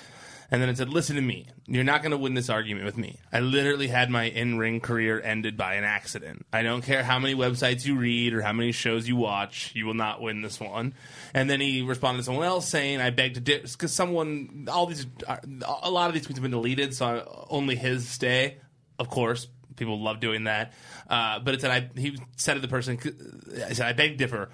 And 0.51 0.61
then 0.61 0.69
it 0.69 0.77
said, 0.77 0.89
"Listen 0.89 1.15
to 1.15 1.21
me. 1.21 1.47
You're 1.67 1.83
not 1.83 2.01
going 2.01 2.11
to 2.11 2.17
win 2.17 2.33
this 2.33 2.49
argument 2.49 2.85
with 2.85 2.97
me. 2.97 3.19
I 3.31 3.39
literally 3.39 3.87
had 3.87 4.09
my 4.09 4.23
in-ring 4.23 4.79
career 4.79 5.21
ended 5.21 5.55
by 5.55 5.75
an 5.75 5.83
accident. 5.83 6.45
I 6.51 6.63
don't 6.63 6.81
care 6.81 7.03
how 7.03 7.19
many 7.19 7.35
websites 7.35 7.85
you 7.85 7.95
read 7.95 8.33
or 8.33 8.41
how 8.41 8.53
many 8.53 8.71
shows 8.71 9.07
you 9.07 9.15
watch. 9.15 9.71
You 9.75 9.85
will 9.85 9.93
not 9.93 10.21
win 10.21 10.41
this 10.41 10.59
one." 10.59 10.95
And 11.35 11.49
then 11.49 11.61
he 11.61 11.83
responded 11.83 12.21
to 12.21 12.23
someone 12.23 12.45
else 12.45 12.67
saying, 12.67 12.99
"I 12.99 13.11
beg 13.11 13.35
to 13.35 13.39
differ," 13.39 13.67
because 13.67 13.93
someone, 13.93 14.67
all 14.71 14.87
these, 14.87 15.05
a 15.27 15.91
lot 15.91 16.07
of 16.07 16.15
these 16.15 16.25
tweets 16.25 16.35
have 16.35 16.41
been 16.41 16.51
deleted, 16.51 16.95
so 16.95 17.45
only 17.49 17.75
his 17.75 18.09
stay. 18.09 18.57
Of 18.97 19.09
course, 19.09 19.47
people 19.75 20.01
love 20.01 20.19
doing 20.19 20.45
that. 20.45 20.73
Uh, 21.07 21.39
but 21.39 21.53
it 21.53 21.61
said, 21.61 21.71
"I." 21.71 21.99
He 21.99 22.17
said 22.37 22.55
to 22.55 22.59
the 22.59 22.67
person, 22.67 22.97
"I 23.67 23.73
said 23.73 23.85
I 23.85 23.93
beg 23.93 24.11
to 24.11 24.17
differ." 24.17 24.49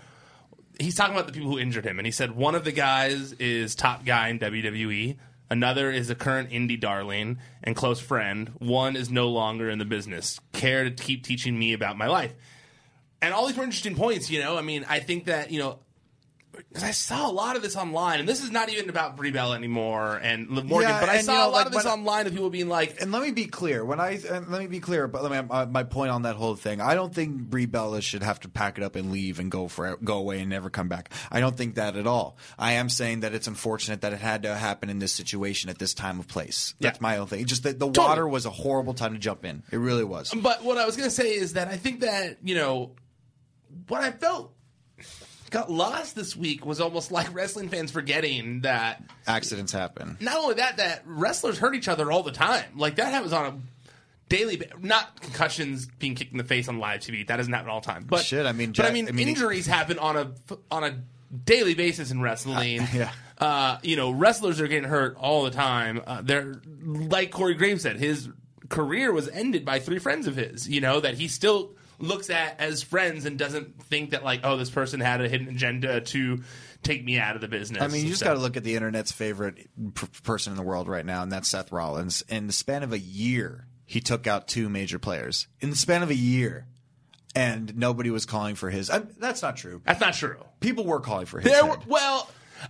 He's 0.78 0.96
talking 0.96 1.16
about 1.16 1.26
the 1.26 1.32
people 1.32 1.50
who 1.50 1.58
injured 1.58 1.86
him, 1.86 2.00
and 2.00 2.06
he 2.06 2.12
said 2.12 2.32
one 2.32 2.54
of 2.54 2.66
the 2.66 2.74
guys 2.74 3.32
is 3.34 3.76
top 3.76 4.04
guy 4.04 4.28
in 4.28 4.40
WWE. 4.40 5.16
Another 5.50 5.92
is 5.92 6.10
a 6.10 6.16
current 6.16 6.50
indie 6.50 6.80
darling 6.80 7.40
and 7.64 7.76
close 7.76 8.00
friend. 8.00 8.50
One 8.60 8.96
is 8.96 9.10
no 9.10 9.30
longer 9.30 9.70
in 9.70 9.78
the 9.78 9.86
business. 9.86 10.40
Care 10.54 10.84
to 10.84 10.92
keep 10.92 11.24
teaching 11.24 11.58
me 11.58 11.74
about 11.74 11.98
my 11.98 12.08
life. 12.08 12.34
And 13.22 13.34
all 13.34 13.48
these 13.48 13.56
were 13.56 13.64
interesting 13.64 13.96
points, 13.96 14.30
you 14.30 14.40
know. 14.40 14.58
I 14.58 14.62
mean, 14.62 14.86
I 14.88 15.00
think 15.00 15.26
that, 15.26 15.52
you 15.52 15.60
know, 15.60 15.80
'cause 16.74 16.84
I 16.84 16.92
saw 16.92 17.30
a 17.30 17.32
lot 17.32 17.56
of 17.56 17.62
this 17.62 17.76
online, 17.76 18.20
and 18.20 18.28
this 18.30 18.44
is 18.44 18.52
not 18.52 18.70
even 18.70 18.90
about 18.90 19.16
Brie 19.18 19.32
Bell 19.32 19.54
anymore 19.54 20.18
and 20.24 20.50
Liv 20.50 20.66
Morgan, 20.66 20.90
Yeah, 20.90 21.00
but 21.00 21.10
I 21.10 21.22
saw 21.22 21.32
you 21.34 21.38
know, 21.40 21.46
a 21.46 21.50
lot 21.50 21.54
like, 21.58 21.66
of 21.68 21.72
this 21.74 21.86
online 21.86 22.28
of 22.28 22.34
people 22.34 22.50
being 22.50 22.68
like, 22.70 23.02
and 23.02 23.12
let 23.12 23.22
me 23.22 23.32
be 23.32 23.46
clear. 23.46 23.84
When 23.86 24.00
I 24.00 24.20
let 24.30 24.48
me 24.60 24.68
be 24.68 24.80
clear, 24.80 25.08
but 25.08 25.24
let 25.24 25.32
me, 25.32 25.48
uh, 25.50 25.66
my 25.68 25.84
point 25.84 26.12
on 26.12 26.24
that 26.24 26.36
whole 26.36 26.56
thing. 26.56 26.82
I 26.82 26.96
don't 26.96 27.14
think 27.14 27.38
Brie 27.38 27.66
Bella 27.66 28.02
should 28.02 28.24
have 28.24 28.40
to 28.42 28.50
pack 28.50 28.78
it 28.78 28.84
up 28.84 28.96
and 28.96 29.12
leave 29.12 29.40
and 29.40 29.50
go 29.52 29.68
for 29.68 29.98
go 30.04 30.18
away 30.18 30.40
and 30.40 30.50
never 30.50 30.70
come 30.70 30.88
back. 30.88 31.10
I 31.32 31.40
don't 31.40 31.56
think 31.58 31.76
that 31.76 31.96
at 31.96 32.08
all. 32.08 32.38
I 32.58 32.74
am 32.74 32.90
saying 32.90 33.22
that 33.22 33.34
it's 33.34 33.48
unfortunate 33.48 34.02
that 34.02 34.14
it 34.14 34.20
had 34.20 34.44
to 34.44 34.56
happen 34.56 34.90
in 34.90 35.00
this 35.00 35.14
situation 35.14 35.70
at 35.70 35.78
this 35.80 35.94
time 35.94 36.20
of 36.20 36.28
place. 36.28 36.74
That's 36.80 36.98
Yeah. 36.98 37.02
my 37.04 37.18
own 37.18 37.28
thing. 37.28 37.46
Just 37.46 37.64
that 37.64 37.80
the 37.80 37.86
Totally. 37.88 38.08
water 38.08 38.28
was 38.28 38.46
a 38.46 38.50
horrible 38.52 38.94
time 38.94 39.14
to 39.14 39.20
jump 39.20 39.46
in. 39.46 39.64
It 39.72 39.78
really 39.78 40.04
was. 40.04 40.32
But 40.36 40.64
what 40.64 40.78
I 40.78 40.86
was 40.86 40.96
going 40.96 41.10
to 41.10 41.16
say 41.16 41.34
is 41.36 41.54
that 41.54 41.68
I 41.68 41.78
think 41.78 42.02
that, 42.02 42.38
you 42.44 42.56
know, 42.56 42.92
what 43.88 44.02
I 44.02 44.12
felt 44.12 44.54
got 45.56 45.72
lost 45.72 46.16
this 46.16 46.36
week 46.36 46.66
was 46.66 46.82
almost 46.82 47.12
like 47.18 47.34
wrestling 47.34 47.70
fans 47.70 47.90
forgetting 47.90 48.62
that 48.62 49.02
Accidents 49.26 49.72
happen. 49.72 50.18
not 50.20 50.36
only 50.38 50.56
that, 50.56 50.78
that 50.78 51.04
wrestlers 51.06 51.58
hurt 51.58 51.76
each 51.76 51.88
other 51.88 52.12
all 52.12 52.24
the 52.24 52.32
time. 52.32 52.66
Like 52.76 52.98
that 52.98 53.12
happens 53.12 53.32
on 53.32 53.46
a 53.46 53.58
daily, 54.28 54.58
ba- 54.58 54.68
not 54.80 55.22
concussions 55.22 55.86
being 55.86 56.14
kicked 56.16 56.34
in 56.34 56.38
the 56.38 56.44
face 56.44 56.68
on 56.68 56.80
live 56.80 57.00
TV. 57.00 57.26
That 57.26 57.38
doesn't 57.38 57.54
happen 57.54 57.70
all 57.70 57.80
the 57.80 57.88
time. 57.88 58.04
But 58.06 58.26
Shit, 58.26 58.46
I 58.46 58.52
mean, 58.52 58.74
but 58.74 58.86
I 58.86 58.92
mean, 58.92 59.08
I 59.08 59.12
mean, 59.12 59.30
injuries 59.30 59.66
happen 59.66 59.98
on 59.98 60.18
a 60.18 60.32
on 60.70 60.84
a 60.84 61.00
daily 61.46 61.74
basis 61.74 62.12
in 62.12 62.22
wrestling. 62.22 62.82
yeah. 62.94 63.12
Uh, 63.38 63.78
you 63.82 63.96
know, 63.96 64.12
wrestlers 64.12 64.60
are 64.60 64.68
getting 64.68 64.90
hurt 64.90 65.16
all 65.18 65.44
the 65.44 65.52
time. 65.52 66.02
Uh, 66.06 66.22
they're 66.22 66.62
like 66.84 67.32
Corey 67.32 67.54
Graves 67.54 67.84
said, 67.84 67.98
his 67.98 68.28
career 68.68 69.14
was 69.14 69.30
ended 69.30 69.64
by 69.64 69.80
three 69.80 70.00
friends 70.00 70.28
of 70.28 70.36
his. 70.36 70.68
You 70.68 70.82
know 70.82 71.00
that 71.00 71.16
he 71.16 71.28
still 71.30 71.76
looks 72.00 72.30
at 72.30 72.60
as 72.60 72.84
friends 72.84 73.26
and 73.26 73.38
doesn't 73.38 73.84
think 73.84 74.12
that 74.12 74.24
like, 74.24 74.42
oh, 74.44 74.58
this 74.58 74.70
person 74.70 75.00
had 75.00 75.22
a 75.22 75.30
hidden 75.30 75.48
agenda 75.50 76.02
to 76.02 76.44
take 76.84 77.04
me 77.04 77.18
out 77.18 77.36
of 77.36 77.42
the 77.42 77.48
business. 77.48 77.82
I 77.82 77.88
mean, 77.88 78.04
you 78.04 78.10
just 78.10 78.24
got 78.24 78.34
to 78.34 78.40
look 78.40 78.58
at 78.58 78.64
the 78.64 78.76
internet's 78.76 79.12
favorite 79.12 79.68
p- 79.96 80.08
person 80.24 80.54
in 80.54 80.58
the 80.58 80.64
world 80.64 80.88
right 80.88 81.06
now, 81.06 81.24
and 81.24 81.32
that's 81.32 81.48
Seth 81.48 81.72
Rollins. 81.72 82.24
In 82.30 82.48
the 82.48 82.54
span 82.54 82.84
of 82.84 82.94
a 82.94 83.00
year, 83.00 83.68
he 83.86 84.00
took 84.00 84.28
out 84.28 84.48
two 84.48 84.70
major 84.70 85.00
players. 85.00 85.48
In 85.62 85.70
the 85.70 85.76
span 85.76 86.04
of 86.04 86.10
a 86.10 86.16
year, 86.16 86.68
and 87.36 87.76
nobody 87.78 88.10
was 88.10 88.26
calling 88.26 88.56
for 88.56 88.70
his. 88.70 88.90
I, 88.90 89.00
that's 89.20 89.42
not 89.42 89.58
true. 89.58 89.82
That's 89.86 90.00
not 90.00 90.14
true. 90.14 90.38
People 90.60 90.86
were 90.86 91.02
calling 91.02 91.26
for 91.26 91.40
his. 91.40 91.52
There 91.52 91.66
head. 91.66 91.70
were, 91.70 91.84
well, 91.88 92.30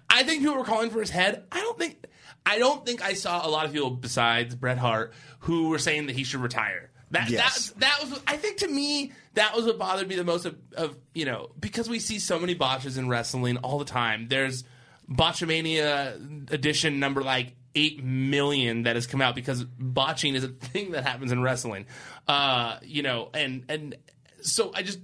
I 0.09 0.23
think 0.23 0.41
people 0.41 0.57
were 0.57 0.63
calling 0.65 0.89
for 0.89 0.99
his 0.99 1.09
head. 1.09 1.43
I 1.51 1.59
don't 1.59 1.77
think 1.77 2.05
I 2.45 2.59
don't 2.59 2.85
think 2.85 3.03
I 3.03 3.13
saw 3.13 3.45
a 3.45 3.49
lot 3.49 3.65
of 3.65 3.73
people 3.73 3.91
besides 3.91 4.55
Bret 4.55 4.77
Hart 4.77 5.13
who 5.39 5.69
were 5.69 5.79
saying 5.79 6.07
that 6.07 6.15
he 6.15 6.23
should 6.23 6.41
retire. 6.41 6.91
That 7.15 7.29
Yes. 7.29 7.69
that 7.71 7.79
that 7.79 7.97
was 8.09 8.21
I 8.27 8.37
think 8.37 8.57
to 8.57 8.67
me 8.67 9.11
that 9.33 9.55
was 9.55 9.65
what 9.65 9.77
bothered 9.77 10.07
me 10.07 10.15
the 10.15 10.23
most 10.23 10.45
of, 10.45 10.55
of 10.77 10.97
you 11.13 11.25
know 11.25 11.49
because 11.59 11.89
we 11.89 11.99
see 11.99 12.19
so 12.19 12.39
many 12.39 12.53
botches 12.53 12.97
in 12.97 13.09
wrestling 13.09 13.57
all 13.57 13.79
the 13.79 13.85
time. 13.85 14.27
There's 14.29 14.63
Botchamania 15.09 16.51
edition 16.51 16.99
number 16.99 17.21
like 17.23 17.53
eight 17.75 18.03
million 18.03 18.83
that 18.83 18.95
has 18.95 19.05
come 19.07 19.21
out 19.21 19.35
because 19.35 19.63
botching 19.63 20.35
is 20.35 20.43
a 20.43 20.47
thing 20.71 20.91
that 20.91 21.03
happens 21.03 21.31
in 21.31 21.41
wrestling. 21.41 21.85
Uh, 22.27 22.77
you 22.81 23.01
know, 23.01 23.29
and 23.33 23.65
and 23.69 23.95
so 24.41 24.71
I 24.73 24.81
just 24.83 24.99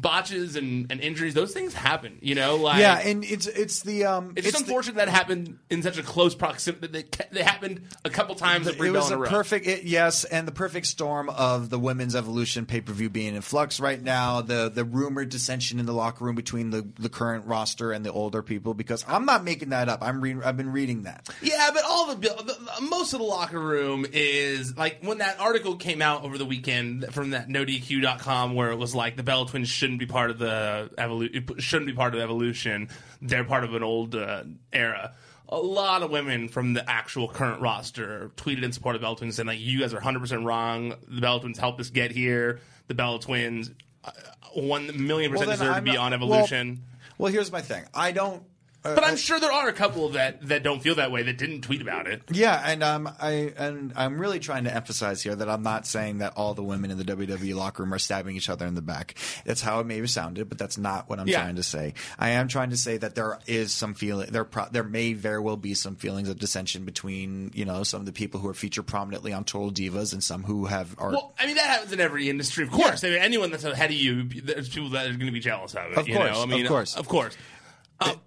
botches 0.00 0.56
and, 0.56 0.90
and 0.90 1.00
injuries, 1.00 1.34
those 1.34 1.52
things 1.52 1.74
happen, 1.74 2.18
you 2.20 2.34
know, 2.34 2.56
like 2.56 2.80
yeah, 2.80 2.98
and 2.98 3.24
it's 3.24 3.46
it's 3.46 3.82
the 3.82 4.04
um. 4.04 4.32
it's 4.36 4.52
the- 4.52 4.58
unfortunate 4.58 4.96
that 4.96 5.08
happened 5.08 5.58
in 5.70 5.82
such 5.82 5.98
a 5.98 6.02
close 6.02 6.34
proximity. 6.34 6.86
They, 6.88 7.04
they 7.32 7.42
happened 7.42 7.82
a 8.04 8.10
couple 8.10 8.34
times 8.34 8.66
at 8.66 8.78
Brie 8.78 8.88
it 8.88 8.92
was 8.92 9.10
a 9.10 9.20
a 9.20 9.26
perfect 9.26 9.66
it, 9.66 9.84
yes, 9.84 10.24
and 10.24 10.46
the 10.48 10.52
perfect 10.52 10.86
storm 10.86 11.28
of 11.28 11.70
the 11.70 11.78
women's 11.78 12.14
evolution 12.14 12.66
pay 12.66 12.80
per 12.80 12.92
view 12.92 13.10
being 13.10 13.34
in 13.34 13.42
flux 13.42 13.80
right 13.80 14.02
now. 14.02 14.40
The 14.40 14.68
the 14.68 14.84
rumored 14.84 15.28
dissension 15.28 15.78
in 15.80 15.86
the 15.86 15.92
locker 15.92 16.24
room 16.24 16.34
between 16.34 16.70
the, 16.70 16.86
the 16.98 17.08
current 17.08 17.46
roster 17.46 17.92
and 17.92 18.04
the 18.04 18.12
older 18.12 18.42
people. 18.42 18.74
Because 18.74 19.04
I'm 19.08 19.24
not 19.24 19.44
making 19.44 19.70
that 19.70 19.88
up. 19.88 20.02
I'm 20.02 20.20
re- 20.20 20.36
I've 20.44 20.56
been 20.56 20.72
reading 20.72 21.02
that. 21.02 21.28
Yeah, 21.42 21.70
but 21.72 21.84
all 21.84 22.14
the, 22.14 22.28
the, 22.28 22.44
the 22.76 22.80
most 22.82 23.12
of 23.12 23.20
the 23.20 23.24
locker 23.24 23.58
room 23.60 24.06
is 24.12 24.76
like 24.76 24.98
when 25.02 25.18
that 25.18 25.40
article 25.40 25.76
came 25.76 26.02
out 26.02 26.24
over 26.24 26.38
the 26.38 26.44
weekend 26.44 27.06
from 27.12 27.30
that 27.30 27.48
NoDQ.com 27.48 28.54
where 28.54 28.70
it 28.70 28.76
was 28.76 28.94
like 28.94 29.16
the 29.16 29.22
Bella 29.22 29.46
Twins 29.46 29.68
shouldn't 29.84 29.98
be 30.00 30.06
part 30.06 30.30
of 30.30 30.38
the 30.38 30.90
evolution, 30.96 31.44
shouldn't 31.58 31.86
be 31.86 31.92
part 31.92 32.14
of 32.14 32.20
evolution. 32.20 32.88
They're 33.20 33.44
part 33.44 33.64
of 33.64 33.74
an 33.74 33.82
old 33.82 34.14
uh, 34.14 34.44
era. 34.72 35.12
A 35.50 35.58
lot 35.58 36.02
of 36.02 36.10
women 36.10 36.48
from 36.48 36.72
the 36.72 36.88
actual 36.88 37.28
current 37.28 37.60
roster 37.60 38.30
tweeted 38.36 38.62
in 38.62 38.72
support 38.72 38.94
of 38.96 39.02
the 39.02 39.04
Bella 39.04 39.16
Twins 39.16 39.36
saying 39.36 39.46
like, 39.46 39.60
"You 39.60 39.80
guys 39.80 39.92
are 39.92 39.96
100 39.96 40.20
percent 40.20 40.44
wrong. 40.44 40.94
The 41.06 41.20
Bella 41.20 41.40
Twins 41.40 41.58
helped 41.58 41.80
us 41.80 41.90
get 41.90 42.10
here. 42.12 42.60
The 42.88 42.94
Bella 42.94 43.20
Twins, 43.20 43.70
uh, 44.04 44.10
one 44.54 45.06
million 45.06 45.30
percent 45.30 45.48
Well, 45.48 45.56
deserve 45.58 45.74
I'm 45.74 45.84
to 45.84 45.90
be 45.90 45.96
not- 45.96 46.12
on 46.12 46.20
well- 46.20 46.32
Evolution." 46.34 46.82
Well, 47.18 47.30
here's 47.30 47.52
my 47.52 47.60
thing. 47.60 47.84
I 47.94 48.10
don't. 48.12 48.42
But 48.84 49.02
I'm 49.02 49.16
sure 49.16 49.40
there 49.40 49.50
are 49.50 49.66
a 49.66 49.72
couple 49.72 50.10
that, 50.10 50.46
that 50.48 50.62
don't 50.62 50.80
feel 50.82 50.96
that 50.96 51.10
way 51.10 51.22
that 51.22 51.38
didn't 51.38 51.62
tweet 51.62 51.80
about 51.80 52.06
it. 52.06 52.20
Yeah, 52.30 52.60
and 52.64 52.82
um, 52.82 53.08
I 53.18 53.54
and 53.56 53.94
I'm 53.96 54.20
really 54.20 54.38
trying 54.40 54.64
to 54.64 54.74
emphasize 54.74 55.22
here 55.22 55.34
that 55.34 55.48
I'm 55.48 55.62
not 55.62 55.86
saying 55.86 56.18
that 56.18 56.34
all 56.36 56.52
the 56.52 56.62
women 56.62 56.90
in 56.90 56.98
the 56.98 57.04
WWE 57.04 57.54
locker 57.54 57.82
room 57.82 57.94
are 57.94 57.98
stabbing 57.98 58.36
each 58.36 58.50
other 58.50 58.66
in 58.66 58.74
the 58.74 58.82
back. 58.82 59.14
That's 59.46 59.62
how 59.62 59.80
it 59.80 59.86
maybe 59.86 60.06
sounded, 60.06 60.50
but 60.50 60.58
that's 60.58 60.76
not 60.76 61.08
what 61.08 61.18
I'm 61.18 61.26
Yeah. 61.26 61.40
trying 61.40 61.56
to 61.56 61.62
say. 61.62 61.94
I 62.18 62.30
am 62.30 62.46
trying 62.46 62.70
to 62.70 62.76
say 62.76 62.98
that 62.98 63.14
there 63.14 63.38
is 63.46 63.72
some 63.72 63.94
feeling 63.94 64.30
there. 64.30 64.44
Pro- 64.44 64.68
there 64.70 64.84
may 64.84 65.14
very 65.14 65.40
well 65.40 65.56
be 65.56 65.72
some 65.72 65.96
feelings 65.96 66.28
of 66.28 66.38
dissension 66.38 66.84
between 66.84 67.52
you 67.54 67.64
know 67.64 67.84
some 67.84 68.00
of 68.00 68.06
the 68.06 68.12
people 68.12 68.38
who 68.40 68.48
are 68.50 68.54
featured 68.54 68.86
prominently 68.86 69.32
on 69.32 69.44
Total 69.44 69.72
Divas 69.72 70.12
and 70.12 70.22
some 70.22 70.42
who 70.42 70.66
have 70.66 70.94
are. 70.98 71.08
Well, 71.10 71.34
I 71.38 71.46
mean 71.46 71.56
that 71.56 71.64
happens 71.66 71.92
in 71.92 72.00
every 72.00 72.28
industry, 72.28 72.64
of 72.64 72.70
course. 72.70 73.02
I 73.02 73.08
mean, 73.08 73.18
anyone 73.20 73.50
that's 73.50 73.64
ahead 73.64 73.88
of 73.90 73.96
you, 73.96 74.24
there's 74.24 74.68
people 74.68 74.90
that 74.90 75.06
are 75.06 75.10
going 75.14 75.24
to 75.26 75.32
be 75.32 75.40
jealous 75.40 75.74
of 75.74 75.90
it. 75.92 75.96
Of 75.96 76.06
you 76.06 76.16
course, 76.16 76.30
know? 76.32 76.42
I 76.42 76.46
mean, 76.46 76.66
of 76.66 76.68
course. 76.68 76.96
of 76.96 77.08
course. 77.08 77.34
Um, 78.00 78.20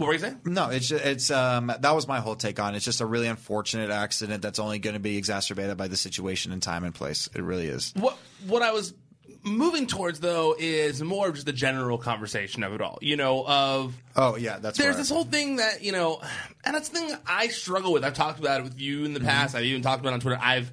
what 0.00 0.06
were 0.06 0.12
you 0.14 0.18
saying? 0.18 0.40
no, 0.46 0.70
it's 0.70 0.90
it's 0.90 1.30
um 1.30 1.70
that 1.78 1.94
was 1.94 2.08
my 2.08 2.20
whole 2.20 2.34
take 2.34 2.58
on 2.58 2.72
it. 2.72 2.78
It's 2.78 2.86
just 2.86 3.02
a 3.02 3.06
really 3.06 3.26
unfortunate 3.28 3.90
accident 3.90 4.40
that's 4.42 4.58
only 4.58 4.78
going 4.78 4.94
to 4.94 5.00
be 5.00 5.18
exacerbated 5.18 5.76
by 5.76 5.88
the 5.88 5.96
situation 5.96 6.52
and 6.52 6.62
time 6.62 6.84
and 6.84 6.94
place. 6.94 7.28
It 7.34 7.42
really 7.42 7.66
is. 7.66 7.92
What 7.96 8.16
what 8.46 8.62
I 8.62 8.72
was 8.72 8.94
moving 9.42 9.86
towards 9.86 10.20
though 10.20 10.54
is 10.58 11.02
more 11.02 11.28
of 11.28 11.34
just 11.34 11.44
the 11.46 11.52
general 11.52 11.98
conversation 11.98 12.62
of 12.62 12.72
it 12.72 12.80
all. 12.80 12.98
You 13.02 13.16
know, 13.16 13.44
of 13.46 13.94
Oh 14.16 14.36
yeah, 14.36 14.58
that's 14.58 14.78
there's 14.78 14.96
this 14.96 15.10
whole 15.10 15.24
thing 15.24 15.56
that 15.56 15.82
you 15.84 15.92
know, 15.92 16.22
and 16.64 16.74
it's 16.76 16.88
the 16.88 16.98
thing 16.98 17.14
I 17.26 17.48
struggle 17.48 17.92
with. 17.92 18.02
I've 18.02 18.14
talked 18.14 18.38
about 18.38 18.60
it 18.60 18.64
with 18.64 18.80
you 18.80 18.96
Mm-hmm. 18.96 19.04
in 19.06 19.12
the 19.14 19.20
past. 19.20 19.54
I've 19.54 19.64
even 19.64 19.82
talked 19.82 20.00
about 20.00 20.10
it 20.10 20.14
on 20.14 20.20
Twitter. 20.20 20.38
I've 20.42 20.72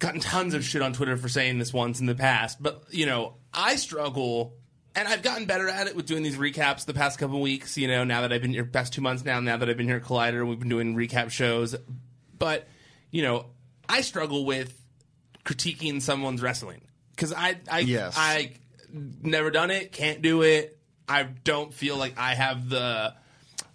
gotten 0.00 0.20
tons 0.20 0.54
of 0.54 0.64
shit 0.64 0.82
on 0.82 0.92
Twitter 0.92 1.16
for 1.16 1.28
saying 1.28 1.58
this 1.60 1.72
once 1.72 2.00
in 2.00 2.06
the 2.06 2.16
past, 2.16 2.60
but 2.60 2.82
you 2.90 3.06
know, 3.06 3.34
I 3.54 3.76
struggle 3.76 4.54
and 4.94 5.08
I've 5.08 5.22
gotten 5.22 5.46
better 5.46 5.68
at 5.68 5.86
it 5.86 5.96
with 5.96 6.06
doing 6.06 6.22
these 6.22 6.36
recaps 6.36 6.84
the 6.84 6.94
past 6.94 7.18
couple 7.18 7.40
weeks, 7.40 7.76
you 7.78 7.88
know, 7.88 8.04
now 8.04 8.22
that 8.22 8.32
I've 8.32 8.42
been 8.42 8.52
here 8.52 8.64
past 8.64 8.92
2 8.92 9.00
months 9.00 9.24
now, 9.24 9.40
now 9.40 9.56
that 9.56 9.68
I've 9.68 9.76
been 9.76 9.86
here 9.86 9.96
at 9.96 10.02
Collider, 10.02 10.46
we've 10.46 10.58
been 10.58 10.68
doing 10.68 10.94
recap 10.94 11.30
shows. 11.30 11.74
But, 12.38 12.66
you 13.10 13.22
know, 13.22 13.46
I 13.88 14.00
struggle 14.02 14.44
with 14.44 14.78
critiquing 15.44 16.00
someone's 16.00 16.40
wrestling 16.40 16.82
cuz 17.16 17.32
I 17.32 17.56
I 17.70 17.80
Yes. 17.80 18.14
I 18.16 18.52
never 18.92 19.50
done 19.50 19.70
it, 19.70 19.92
can't 19.92 20.22
do 20.22 20.42
it. 20.42 20.78
I 21.08 21.24
don't 21.24 21.72
feel 21.74 21.96
like 21.96 22.18
I 22.18 22.34
have 22.34 22.68
the 22.68 23.14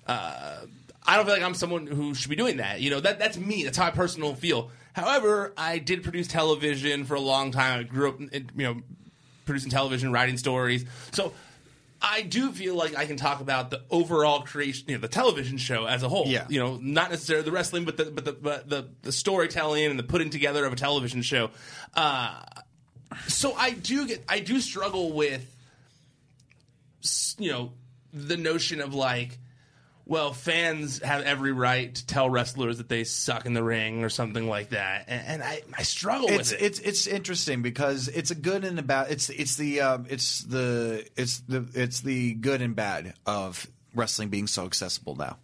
uh, 0.07 0.57
I 1.05 1.15
don't 1.15 1.25
feel 1.25 1.35
like 1.35 1.43
I'm 1.43 1.53
someone 1.53 1.87
who 1.87 2.13
should 2.13 2.29
be 2.29 2.35
doing 2.35 2.57
that. 2.57 2.81
You 2.81 2.89
know, 2.89 2.99
that 2.99 3.19
that's 3.19 3.37
me. 3.37 3.63
That's 3.63 3.77
how 3.77 3.85
I 3.85 3.91
personally 3.91 4.35
feel. 4.35 4.71
However, 4.93 5.53
I 5.55 5.77
did 5.77 6.03
produce 6.03 6.27
television 6.27 7.05
for 7.05 7.15
a 7.15 7.19
long 7.19 7.51
time. 7.51 7.79
I 7.79 7.83
grew 7.83 8.09
up, 8.09 8.19
you 8.19 8.47
know, 8.55 8.81
producing 9.47 9.71
television, 9.71 10.11
writing 10.11 10.37
stories. 10.37 10.85
So 11.11 11.33
I 12.01 12.21
do 12.21 12.51
feel 12.51 12.75
like 12.75 12.95
I 12.95 13.05
can 13.05 13.17
talk 13.17 13.41
about 13.41 13.71
the 13.71 13.81
overall 13.89 14.41
creation, 14.41 14.85
you 14.87 14.95
know, 14.95 15.01
the 15.01 15.07
television 15.07 15.57
show 15.57 15.85
as 15.85 16.03
a 16.03 16.09
whole. 16.09 16.27
Yeah. 16.27 16.45
You 16.47 16.59
know, 16.59 16.79
not 16.81 17.09
necessarily 17.09 17.43
the 17.43 17.51
wrestling, 17.51 17.85
but 17.85 17.97
the 17.97 18.05
but 18.05 18.25
the 18.25 18.33
but 18.33 18.69
the, 18.69 18.89
the 19.01 19.11
storytelling 19.11 19.85
and 19.85 19.97
the 19.97 20.03
putting 20.03 20.29
together 20.29 20.65
of 20.65 20.73
a 20.73 20.75
television 20.75 21.23
show. 21.23 21.49
Uh, 21.95 22.43
so 23.27 23.53
I 23.53 23.71
do 23.71 24.07
get 24.07 24.23
I 24.29 24.39
do 24.39 24.59
struggle 24.59 25.13
with 25.13 25.55
you 27.39 27.51
know 27.51 27.71
the 28.13 28.37
notion 28.37 28.81
of 28.81 28.93
like 28.93 29.39
well 30.07 30.33
fans 30.33 30.99
have 30.99 31.21
every 31.23 31.51
right 31.51 31.93
to 31.93 32.05
tell 32.05 32.29
wrestlers 32.29 32.77
that 32.77 32.89
they 32.89 33.03
suck 33.03 33.45
in 33.45 33.53
the 33.53 33.63
ring 33.63 34.03
or 34.03 34.09
something 34.09 34.47
like 34.47 34.69
that 34.69 35.05
and, 35.07 35.23
and 35.27 35.43
I, 35.43 35.61
I 35.77 35.83
struggle 35.83 36.29
it's 36.29 36.51
with 36.51 36.61
it 36.61 36.65
it's 36.65 36.79
it's 36.79 37.07
interesting 37.07 37.61
because 37.61 38.07
it's 38.07 38.31
a 38.31 38.35
good 38.35 38.63
and 38.63 38.79
a 38.79 38.81
bad. 38.81 39.11
It's 39.11 39.29
it's 39.29 39.55
the 39.55 39.81
um, 39.81 40.05
it's 40.09 40.41
the 40.41 41.05
it's 41.15 41.39
the 41.41 41.67
it's 41.73 42.01
the 42.01 42.33
good 42.33 42.61
and 42.61 42.75
bad 42.75 43.13
of 43.25 43.67
wrestling 43.93 44.29
being 44.29 44.47
so 44.47 44.65
accessible 44.65 45.15
now. 45.15 45.37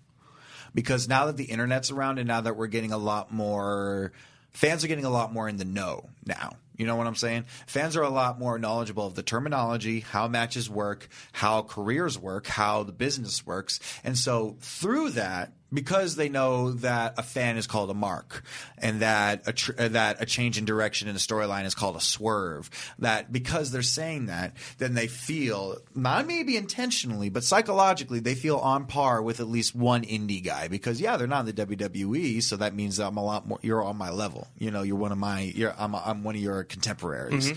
Because 0.73 1.07
now 1.07 1.27
that 1.27 1.37
the 1.37 1.45
internet's 1.45 1.91
around 1.91 2.17
and 2.17 2.27
now 2.27 2.41
that 2.41 2.55
we're 2.55 2.67
getting 2.67 2.91
a 2.91 2.97
lot 2.97 3.31
more 3.31 4.11
fans 4.51 4.83
are 4.83 4.87
getting 4.87 5.05
a 5.05 5.09
lot 5.09 5.33
more 5.33 5.47
in 5.47 5.57
the 5.57 5.65
know 5.65 6.09
now. 6.25 6.53
You 6.83 6.87
know 6.87 6.97
what 6.97 7.07
I'm 7.07 7.15
saying? 7.15 7.45
Fans 7.65 7.95
are 7.95 8.01
a 8.01 8.09
lot 8.09 8.39
more 8.39 8.59
knowledgeable 8.59 9.07
of 9.07 9.15
the 9.15 9.23
terminology, 9.23 10.01
how 10.01 10.27
matches 10.27 10.69
work, 10.69 11.07
how 11.31 11.61
careers 11.61 12.19
work, 12.19 12.45
how 12.45 12.83
the 12.83 12.91
business 12.91 13.45
works. 13.45 13.79
And 14.03 14.17
so 14.17 14.57
through 14.59 15.11
that, 15.11 15.53
because 15.73 16.15
they 16.15 16.29
know 16.29 16.71
that 16.71 17.15
a 17.17 17.23
fan 17.23 17.57
is 17.57 17.67
called 17.67 17.89
a 17.89 17.93
mark 17.93 18.43
and 18.77 19.01
that 19.01 19.47
a 19.47 19.53
tr- 19.53 19.71
uh, 19.77 19.87
that 19.89 20.21
a 20.21 20.25
change 20.25 20.57
in 20.57 20.65
direction 20.65 21.07
in 21.07 21.15
a 21.15 21.19
storyline 21.19 21.65
is 21.65 21.75
called 21.75 21.95
a 21.95 22.01
swerve 22.01 22.69
that 22.99 23.31
because 23.31 23.71
they're 23.71 23.81
saying 23.81 24.27
that 24.27 24.53
then 24.77 24.93
they 24.93 25.07
feel 25.07 25.77
not 25.95 26.27
maybe 26.27 26.55
intentionally 26.55 27.29
but 27.29 27.43
psychologically 27.43 28.19
they 28.19 28.35
feel 28.35 28.57
on 28.57 28.85
par 28.85 29.21
with 29.21 29.39
at 29.39 29.47
least 29.47 29.75
one 29.75 30.03
indie 30.03 30.43
guy 30.43 30.67
because 30.67 31.01
yeah 31.01 31.17
they're 31.17 31.27
not 31.27 31.47
in 31.47 31.55
the 31.55 31.65
WWE 31.65 32.41
so 32.43 32.57
that 32.57 32.73
means 32.73 32.99
I'm 32.99 33.17
a 33.17 33.23
lot 33.23 33.47
more 33.47 33.59
you're 33.61 33.83
on 33.83 33.97
my 33.97 34.09
level. 34.11 34.47
You 34.57 34.71
know 34.71 34.83
you're 34.83 34.97
one 34.97 35.11
of 35.11 35.17
my 35.17 35.41
you're 35.41 35.73
I'm, 35.77 35.95
I'm 35.95 36.23
one 36.23 36.35
of 36.35 36.41
your 36.41 36.63
contemporaries. 36.63 37.51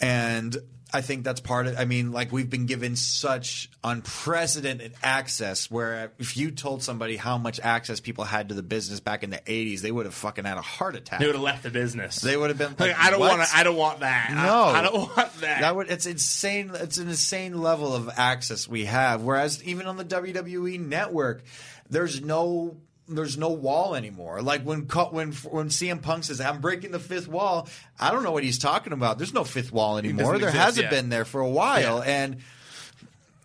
And 0.00 0.56
I 0.94 1.00
think 1.00 1.24
that's 1.24 1.40
part 1.40 1.66
of. 1.66 1.78
I 1.78 1.84
mean, 1.86 2.12
like 2.12 2.32
we've 2.32 2.50
been 2.50 2.66
given 2.66 2.96
such 2.96 3.70
unprecedented 3.82 4.92
access. 5.02 5.70
Where 5.70 6.12
if 6.18 6.36
you 6.36 6.50
told 6.50 6.82
somebody 6.82 7.16
how 7.16 7.38
much 7.38 7.60
access 7.60 8.00
people 8.00 8.24
had 8.24 8.50
to 8.50 8.54
the 8.54 8.62
business 8.62 9.00
back 9.00 9.22
in 9.22 9.30
the 9.30 9.38
'80s, 9.38 9.80
they 9.80 9.90
would 9.90 10.06
have 10.06 10.14
fucking 10.14 10.44
had 10.44 10.58
a 10.58 10.62
heart 10.62 10.94
attack. 10.96 11.20
they 11.20 11.26
would 11.26 11.34
have 11.34 11.42
left 11.44 11.62
the 11.62 11.70
business 11.70 12.20
They 12.20 12.36
would 12.36 12.50
have 12.50 12.58
been 12.58 12.70
like, 12.78 12.78
like, 12.90 12.96
I 12.98 13.10
don't 13.10 13.20
want 13.20 13.42
to 13.42 13.56
I 13.56 13.62
don't 13.62 13.76
want 13.76 14.00
that 14.00 14.30
I- 14.30 14.34
No, 14.46 14.64
I, 14.64 14.82
don't 14.82 14.94
want 15.16 15.40
that, 15.40 15.60
That 15.62 15.74
would 15.76 15.90
it's 15.90 16.06
insane. 16.06 16.70
It's 16.74 16.98
an 16.98 17.08
insane 17.08 17.60
level 17.60 17.94
of 17.94 18.10
access 18.16 18.68
we 18.68 18.84
have. 18.84 19.22
Whereas 19.22 19.62
even 19.64 19.86
on 19.86 19.96
the 19.96 20.04
WWE 20.04 20.78
network, 20.78 21.42
there's 21.88 22.20
no 22.20 22.76
there's 23.08 23.36
no 23.36 23.48
wall 23.50 23.94
anymore. 23.94 24.42
Like 24.42 24.62
when 24.62 24.80
when 24.82 25.32
when 25.32 25.68
CM 25.68 26.00
Punk 26.02 26.24
says 26.24 26.40
I'm 26.40 26.60
breaking 26.60 26.92
the 26.92 26.98
fifth 26.98 27.28
wall, 27.28 27.68
I 28.00 28.10
don't 28.10 28.22
know 28.22 28.32
what 28.32 28.44
he's 28.44 28.58
talking 28.58 28.92
about. 28.92 29.18
There's 29.18 29.34
no 29.34 29.44
fifth 29.44 29.72
wall 29.72 29.98
anymore. 29.98 30.38
There 30.38 30.48
exist, 30.48 30.56
hasn't 30.56 30.84
yeah. 30.84 30.90
been 30.90 31.08
there 31.08 31.24
for 31.24 31.40
a 31.40 31.48
while, 31.48 31.98
Yeah. 32.04 32.24
and 32.24 32.36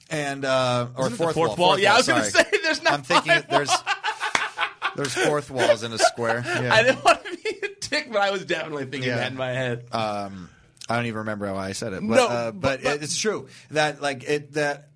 and 0.09 0.45
uh, 0.45 0.87
or 0.95 1.07
Isn't 1.07 1.13
it 1.13 1.17
the 1.17 1.23
fourth, 1.23 1.35
fourth 1.35 1.57
wall. 1.57 1.67
wall? 1.69 1.79
Yeah, 1.79 1.93
I 1.93 1.97
was 1.97 2.07
gonna 2.07 2.23
say, 2.23 2.43
there's 2.63 2.81
not 2.83 2.93
I'm 2.93 3.01
thinking 3.03 3.31
five 3.33 3.49
there's 3.49 3.71
there's 4.95 5.13
fourth 5.13 5.51
walls 5.51 5.83
in 5.83 5.91
a 5.93 5.97
square. 5.97 6.43
Yeah. 6.47 6.73
I 6.73 6.83
didn't 6.83 7.03
want 7.03 7.23
to 7.25 7.31
be 7.37 7.49
a 7.63 7.69
dick 7.81 8.07
but 8.11 8.21
I 8.21 8.31
was 8.31 8.45
definitely 8.45 8.85
thinking 8.85 9.09
that 9.09 9.31
in 9.31 9.37
my 9.37 9.49
head 9.51 9.85
um, 9.91 10.49
I 10.89 10.95
don't 10.95 11.05
even 11.07 11.19
remember 11.19 11.47
how 11.47 11.55
I 11.57 11.73
said 11.73 11.93
it, 11.93 12.01
but 12.01 12.15
No, 12.15 12.27
uh, 12.27 12.51
but- 12.51 12.61
but, 12.61 12.83
but- 12.83 13.03
it's 13.03 13.17
true 13.17 13.47
that 13.71 14.01
like 14.01 14.23
it 14.23 14.53
that. 14.53 14.89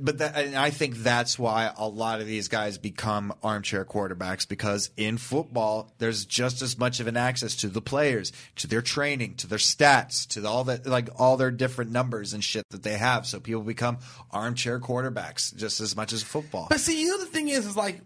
But 0.00 0.18
that, 0.18 0.36
and 0.36 0.56
I 0.56 0.70
think 0.70 0.96
that's 0.96 1.38
why 1.38 1.72
a 1.76 1.86
lot 1.86 2.20
of 2.20 2.26
these 2.26 2.48
guys 2.48 2.76
become 2.76 3.32
armchair 3.42 3.84
quarterbacks 3.84 4.48
because 4.48 4.90
in 4.96 5.16
football, 5.16 5.92
there's 5.98 6.24
just 6.24 6.60
as 6.60 6.76
much 6.76 6.98
of 6.98 7.06
an 7.06 7.16
access 7.16 7.54
to 7.56 7.68
the 7.68 7.80
players, 7.80 8.32
to 8.56 8.66
their 8.66 8.82
training, 8.82 9.34
to 9.36 9.46
their 9.46 9.58
stats, 9.58 10.26
to 10.28 10.44
all 10.44 10.64
that, 10.64 10.86
like 10.86 11.08
all 11.16 11.36
their 11.36 11.52
different 11.52 11.92
numbers 11.92 12.32
and 12.32 12.42
shit 12.42 12.64
that 12.70 12.82
they 12.82 12.96
have. 12.96 13.26
So 13.26 13.38
people 13.38 13.62
become 13.62 13.98
armchair 14.32 14.80
quarterbacks 14.80 15.54
just 15.54 15.80
as 15.80 15.94
much 15.94 16.12
as 16.12 16.22
football. 16.22 16.66
But 16.68 16.80
see, 16.80 17.00
you 17.00 17.08
know 17.08 17.18
the 17.18 17.26
thing 17.26 17.48
is, 17.48 17.64
is 17.64 17.76
like, 17.76 18.00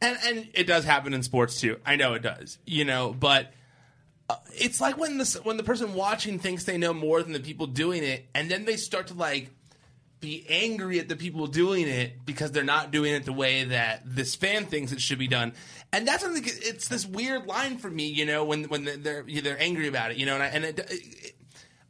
and 0.00 0.16
and 0.26 0.48
it 0.54 0.68
does 0.68 0.84
happen 0.84 1.12
in 1.12 1.24
sports 1.24 1.60
too. 1.60 1.78
I 1.84 1.96
know 1.96 2.14
it 2.14 2.22
does. 2.22 2.58
You 2.66 2.84
know, 2.84 3.12
but 3.18 3.52
uh, 4.30 4.36
it's 4.54 4.80
like 4.80 4.96
when 4.96 5.18
the 5.18 5.40
when 5.42 5.56
the 5.56 5.64
person 5.64 5.94
watching 5.94 6.38
thinks 6.38 6.64
they 6.64 6.78
know 6.78 6.92
more 6.92 7.22
than 7.22 7.32
the 7.32 7.40
people 7.40 7.66
doing 7.66 8.04
it, 8.04 8.28
and 8.34 8.50
then 8.50 8.64
they 8.64 8.76
start 8.76 9.08
to 9.08 9.14
like 9.14 9.50
be 10.20 10.44
angry 10.48 10.98
at 10.98 11.08
the 11.08 11.16
people 11.16 11.46
doing 11.46 11.86
it 11.86 12.24
because 12.26 12.50
they're 12.50 12.64
not 12.64 12.90
doing 12.90 13.14
it 13.14 13.24
the 13.24 13.32
way 13.32 13.64
that 13.64 14.02
this 14.04 14.34
fan 14.34 14.66
thinks 14.66 14.92
it 14.92 15.00
should 15.00 15.18
be 15.18 15.28
done. 15.28 15.52
And 15.92 16.06
that's 16.06 16.22
something. 16.22 16.42
It's 16.44 16.88
this 16.88 17.06
weird 17.06 17.46
line 17.46 17.78
for 17.78 17.90
me, 17.90 18.08
you 18.08 18.26
know, 18.26 18.44
when 18.44 18.64
when 18.64 18.84
they're 18.84 19.24
they're 19.24 19.60
angry 19.60 19.88
about 19.88 20.10
it, 20.10 20.16
you 20.16 20.26
know, 20.26 20.34
and 20.34 20.42
I, 20.42 20.46
and 20.46 20.64
it, 20.64 20.78
it, 20.78 21.34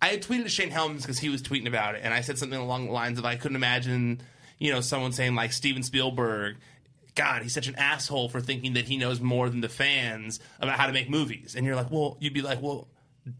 I 0.01 0.09
had 0.09 0.23
tweeted 0.23 0.45
to 0.45 0.49
Shane 0.49 0.71
Helms 0.71 1.03
because 1.03 1.19
he 1.19 1.29
was 1.29 1.43
tweeting 1.43 1.67
about 1.67 1.95
it, 1.95 2.03
and 2.05 2.14
I 2.14 2.21
said 2.21 2.38
something 2.38 2.59
along 2.59 2.87
the 2.87 2.93
lines 2.93 3.19
of 3.19 3.25
I 3.25 3.37
couldn't 3.37 3.57
imagine, 3.57 4.21
you 4.59 4.73
know, 4.73 4.81
someone 4.81 5.12
saying 5.12 5.35
like 5.35 5.53
Steven 5.53 5.83
Spielberg. 5.83 6.57
God, 7.14 7.43
he's 7.43 7.53
such 7.53 7.67
an 7.67 7.75
asshole 7.75 8.29
for 8.29 8.41
thinking 8.41 8.75
that 8.75 8.85
he 8.85 8.97
knows 8.97 9.21
more 9.21 9.51
than 9.51 9.61
the 9.61 9.69
fans 9.69 10.38
about 10.61 10.79
how 10.79 10.87
to 10.87 10.93
make 10.93 11.11
movies. 11.11 11.57
And 11.57 11.67
you're 11.67 11.75
like, 11.75 11.91
well, 11.91 12.17
you'd 12.21 12.33
be 12.33 12.43
like, 12.43 12.62
well, 12.62 12.87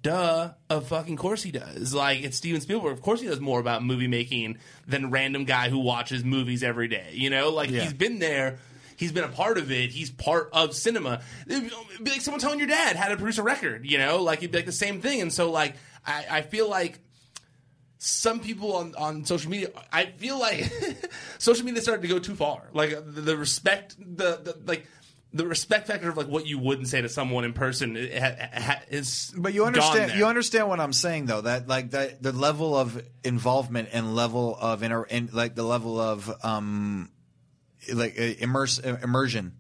duh, 0.03 0.53
of 0.71 0.89
fucking 0.89 1.17
course 1.17 1.43
he 1.43 1.51
does. 1.51 1.95
Like, 1.95 2.23
it's 2.23 2.37
Steven 2.37 2.61
Spielberg. 2.61 2.93
Of 2.93 3.03
course 3.03 3.21
he 3.21 3.27
knows 3.27 3.41
more 3.41 3.61
about 3.61 3.83
movie 3.85 4.09
making 4.09 4.59
than 4.87 5.11
random 5.11 5.45
guy 5.45 5.69
who 5.69 5.79
watches 5.79 6.25
movies 6.25 6.63
every 6.63 6.89
day. 6.89 7.11
You 7.13 7.31
know, 7.31 7.51
like 7.51 7.71
Yeah. 7.71 7.83
he's 7.83 7.93
been 7.93 8.19
there. 8.19 8.59
He's 8.97 9.13
been 9.13 9.25
a 9.25 9.29
part 9.29 9.59
of 9.59 9.71
it. 9.71 9.91
He's 9.91 10.11
part 10.11 10.51
of 10.53 10.75
cinema. 10.75 11.23
It'd 11.47 11.71
be 12.03 12.11
like 12.11 12.21
someone 12.21 12.41
telling 12.41 12.59
your 12.59 12.67
dad 12.69 12.97
how 12.97 13.09
to 13.09 13.17
produce 13.17 13.39
a 13.39 13.43
record, 13.45 13.87
you 13.87 13.97
know? 13.99 14.23
Like, 14.23 14.39
it'd 14.39 14.51
be 14.51 14.59
like 14.59 14.67
the 14.67 14.73
same 14.73 15.01
thing. 15.01 15.21
And 15.21 15.33
so, 15.33 15.51
like, 15.53 15.75
I, 16.05 16.25
I 16.31 16.43
feel 16.43 16.69
like 16.69 16.99
some 17.99 18.41
people 18.41 18.75
on, 18.77 18.95
on 18.97 19.25
social 19.25 19.51
media, 19.51 19.69
I 19.93 20.07
feel 20.07 20.39
like 20.39 20.65
social 21.39 21.65
media 21.65 21.81
started 21.83 22.03
to 22.03 22.09
go 22.09 22.19
too 22.19 22.35
far. 22.35 22.63
Like, 22.73 22.91
the, 22.91 23.21
the 23.21 23.37
respect, 23.37 23.97
the, 23.99 24.37
the, 24.43 24.57
like, 24.67 24.87
the 25.39 25.47
respect 25.47 25.87
factor 25.87 26.09
of 26.09 26.17
like 26.17 26.27
what 26.27 26.47
you 26.47 26.59
wouldn't 26.59 26.89
say 26.89 27.01
to 27.01 27.09
someone 27.09 27.45
in 27.45 27.53
person 27.53 27.97
it 27.97 28.19
ha, 28.19 28.33
ha, 28.53 28.81
is 28.91 29.33
But 29.37 29.55
you 29.55 29.65
understand 29.65 30.13
you 30.19 30.27
understand 30.27 30.69
what 30.69 30.81
I'm 30.81 30.93
saying 30.93 31.27
though 31.27 31.43
that 31.43 31.69
like 31.69 31.93
that 31.93 32.21
the 32.21 32.33
level 32.33 32.77
of 32.77 33.01
involvement 33.23 33.91
and 33.93 34.17
level 34.17 34.59
of 34.61 34.83
inner 34.83 35.05
and 35.05 35.33
like 35.33 35.55
the 35.55 35.63
level 35.63 36.01
of 36.01 36.45
um 36.45 37.11
like 37.95 38.19
uh, 38.19 38.23
immerse 38.41 38.81
uh, 38.85 38.99
immersion 39.01 39.53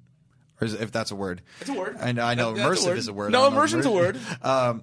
or 0.60 0.66
is, 0.66 0.74
if 0.74 0.90
that's 0.90 1.12
a 1.12 1.16
word. 1.16 1.42
It's 1.60 1.70
a 1.70 1.74
word. 1.74 1.96
I 2.00 2.10
know 2.10 2.24
I 2.24 2.34
know 2.34 2.54
that's 2.54 2.66
a 2.66 2.82
immersive 2.82 2.86
word. 2.88 2.98
is 2.98 3.08
a 3.08 3.12
word. 3.12 3.32
No, 3.32 3.46
immersion's 3.46 3.86
a 3.86 3.90
word. 3.90 4.18
Um 4.42 4.82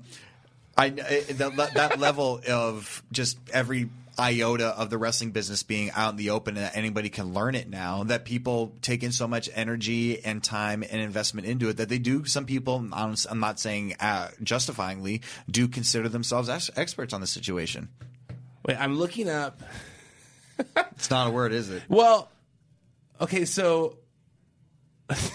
I 0.77 0.89
that, 0.89 1.71
that 1.73 1.99
level 1.99 2.41
of 2.47 3.03
just 3.11 3.37
every 3.51 3.89
iota 4.19 4.67
of 4.67 4.89
the 4.89 4.97
wrestling 4.97 5.31
business 5.31 5.63
being 5.63 5.91
out 5.91 6.11
in 6.11 6.17
the 6.17 6.29
open 6.29 6.55
and 6.57 6.65
that 6.65 6.75
anybody 6.77 7.09
can 7.09 7.33
learn 7.33 7.55
it 7.55 7.69
now 7.69 8.03
that 8.03 8.25
people 8.25 8.75
take 8.81 9.03
in 9.03 9.11
so 9.11 9.27
much 9.27 9.49
energy 9.53 10.23
and 10.23 10.43
time 10.43 10.83
and 10.83 11.01
investment 11.01 11.45
into 11.47 11.69
it 11.69 11.77
that 11.77 11.89
they 11.89 11.97
do 11.97 12.25
some 12.25 12.45
people 12.45 12.87
I'm, 12.93 13.15
not 13.39 13.59
saying 13.59 13.95
uh, 13.99 14.29
justifyingly 14.43 15.21
do 15.49 15.67
consider 15.67 16.07
themselves 16.09 16.47
ex- 16.49 16.69
experts 16.75 17.13
on 17.13 17.21
the 17.21 17.27
situation 17.27 17.89
Wait, 18.65 18.77
I'm 18.79 18.97
looking 18.97 19.29
up. 19.29 19.61
it's 20.93 21.09
not 21.09 21.27
a 21.27 21.29
word 21.29 21.51
is 21.51 21.69
it 21.69 21.83
Well, 21.89 22.31
okay, 23.21 23.45
so 23.45 23.97
it's, 25.09 25.31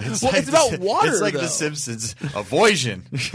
it's, 0.00 0.22
Well, 0.22 0.34
it's 0.34 0.46
the- 0.46 0.50
about 0.50 0.78
water, 0.80 1.08
it's 1.10 1.20
like 1.20 1.34
though. 1.34 1.40
the 1.40 1.48
simpsons 1.48 2.14
avoision 2.34 3.06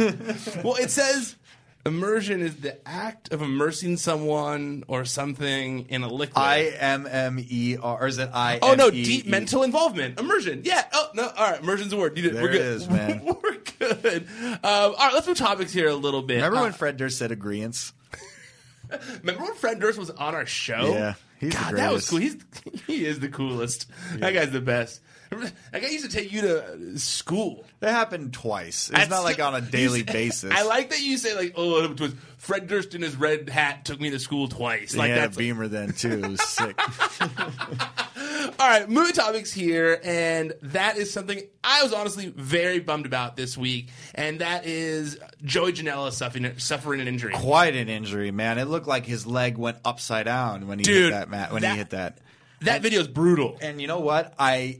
well, 0.63 0.75
it 0.75 0.89
says 0.91 1.36
immersion 1.85 2.41
is 2.41 2.55
the 2.57 2.77
act 2.87 3.31
of 3.31 3.41
immersing 3.41 3.97
someone 3.97 4.83
or 4.87 5.05
something 5.05 5.87
in 5.89 6.03
a 6.03 6.07
liquid. 6.07 6.37
i-m-m-e-r 6.37 8.01
or 8.01 8.07
is 8.07 8.17
it 8.17 8.29
i 8.33 8.59
Oh 8.61 8.73
no, 8.75 8.89
deep 8.89 9.27
mental 9.27 9.63
involvement. 9.63 10.19
Immersion. 10.19 10.61
Yeah. 10.65 10.83
Oh 10.93 11.09
no. 11.13 11.27
All 11.27 11.51
right. 11.51 11.61
Immersion's 11.61 11.93
a 11.93 11.97
word. 11.97 12.17
You 12.17 12.23
did, 12.23 12.33
There 12.35 12.43
we're 12.43 12.51
good. 12.53 12.61
is, 12.61 12.89
man. 12.89 13.23
we're 13.23 13.57
good. 13.79 14.27
Um, 14.41 14.59
all 14.63 14.93
right, 14.93 15.13
let's 15.13 15.27
move 15.27 15.37
topics 15.37 15.71
here 15.73 15.89
a 15.89 15.95
little 15.95 16.21
bit. 16.21 16.35
Remember 16.37 16.57
Uh, 16.57 16.63
when 16.63 16.73
Fred 16.73 16.97
Durst 16.97 17.17
said 17.17 17.31
agreeants? 17.31 17.93
remember 19.21 19.43
when 19.43 19.55
Fred 19.55 19.79
Durst 19.79 19.97
was 19.99 20.09
on 20.09 20.35
our 20.35 20.45
show? 20.45 20.91
Yeah, 20.93 21.13
he's 21.39 21.53
the 21.53 21.59
God, 21.59 21.75
that 21.75 21.91
was 21.93 22.09
cool. 22.09 22.19
He's 22.19 22.37
he 22.87 23.05
is 23.05 23.19
the 23.19 23.29
coolest. 23.29 23.87
That 24.15 24.33
guy's 24.33 24.51
the 24.51 24.61
best. 24.61 25.01
That 25.31 25.81
guy 25.81 25.88
used 25.89 26.09
to 26.09 26.11
take 26.15 26.31
you 26.31 26.41
to 26.41 26.99
school. 26.99 27.65
That 27.79 27.91
happened 27.91 28.33
twice. 28.33 28.89
It's 28.89 28.97
That's 28.97 29.09
not 29.09 29.23
like 29.23 29.39
on 29.41 29.55
a 29.55 29.61
daily 29.71 29.99
say- 30.05 30.13
basis. 30.13 30.51
I 30.53 30.63
like 30.63 30.89
that 30.91 31.01
you 31.01 31.17
say 31.17 31.35
like, 31.35 31.53
oh, 31.55 31.83
it 31.83 31.99
was 31.99 32.13
Fred 32.38 32.67
Durst 32.67 32.93
in 32.95 33.01
his 33.01 33.15
red 33.15 33.49
hat 33.49 33.85
took 33.85 33.99
me 33.99 34.11
to 34.11 34.19
school 34.19 34.47
twice. 34.47 34.95
Like 34.95 35.11
a 35.11 35.15
that's 35.15 35.38
beamer 35.38 35.67
then 35.67 35.93
too. 35.93 36.21
It 36.23 36.27
was 36.29 36.41
sick. 36.41 36.79
All 38.59 38.69
right, 38.69 38.88
movie 38.89 39.11
topics 39.11 39.51
here, 39.51 39.99
and 40.03 40.53
that 40.61 40.97
is 40.97 41.11
something 41.11 41.41
I 41.63 41.83
was 41.83 41.91
honestly 41.93 42.27
very 42.35 42.79
bummed 42.79 43.05
about 43.05 43.35
this 43.35 43.57
week, 43.57 43.89
and 44.13 44.39
that 44.39 44.65
is 44.65 45.17
Joey 45.43 45.73
Janela 45.73 46.11
suffering 46.11 46.57
suffering 46.59 47.01
an 47.01 47.07
injury. 47.07 47.33
Quite 47.33 47.75
an 47.75 47.89
injury, 47.89 48.31
man. 48.31 48.57
It 48.59 48.65
looked 48.65 48.88
like 48.88 49.05
his 49.05 49.25
leg 49.27 49.57
went 49.57 49.77
upside 49.83 50.25
down 50.25 50.67
when 50.67 50.79
he 50.79 50.83
Dude, 50.85 51.05
hit 51.05 51.11
that 51.11 51.29
mat. 51.29 51.51
When 51.51 51.63
that- 51.63 51.71
he 51.71 51.77
hit 51.77 51.89
that. 51.91 52.19
That 52.61 52.81
video 52.81 53.01
is 53.01 53.07
brutal. 53.07 53.57
And 53.61 53.81
you 53.81 53.88
know 53.88 53.99
what? 53.99 54.33
I, 54.39 54.79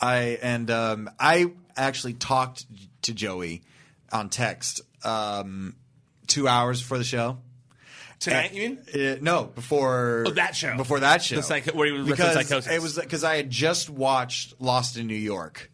I 0.00 0.38
and 0.42 0.70
um, 0.70 1.10
I 1.18 1.52
actually 1.76 2.14
talked 2.14 2.64
to 3.02 3.14
Joey 3.14 3.62
on 4.12 4.28
text 4.30 4.80
um, 5.04 5.74
two 6.26 6.46
hours 6.48 6.80
before 6.82 6.98
the 6.98 7.04
show. 7.04 7.38
Tonight, 8.18 8.54
you 8.54 8.70
mean? 8.70 8.78
Uh, 8.94 9.18
no, 9.20 9.44
before 9.44 10.24
Oh, 10.26 10.30
that 10.30 10.56
show. 10.56 10.74
Before 10.76 11.00
that 11.00 11.22
show, 11.22 11.36
The 11.36 11.42
psycho- 11.42 11.76
where 11.76 11.86
he 11.86 11.92
was 11.92 12.06
because 12.06 12.34
Psicosis. 12.36 12.72
it 12.72 12.80
was 12.80 12.94
because 12.98 13.24
I 13.24 13.36
had 13.36 13.50
just 13.50 13.90
watched 13.90 14.58
Lost 14.60 14.96
in 14.96 15.06
New 15.06 15.14
York 15.14 15.70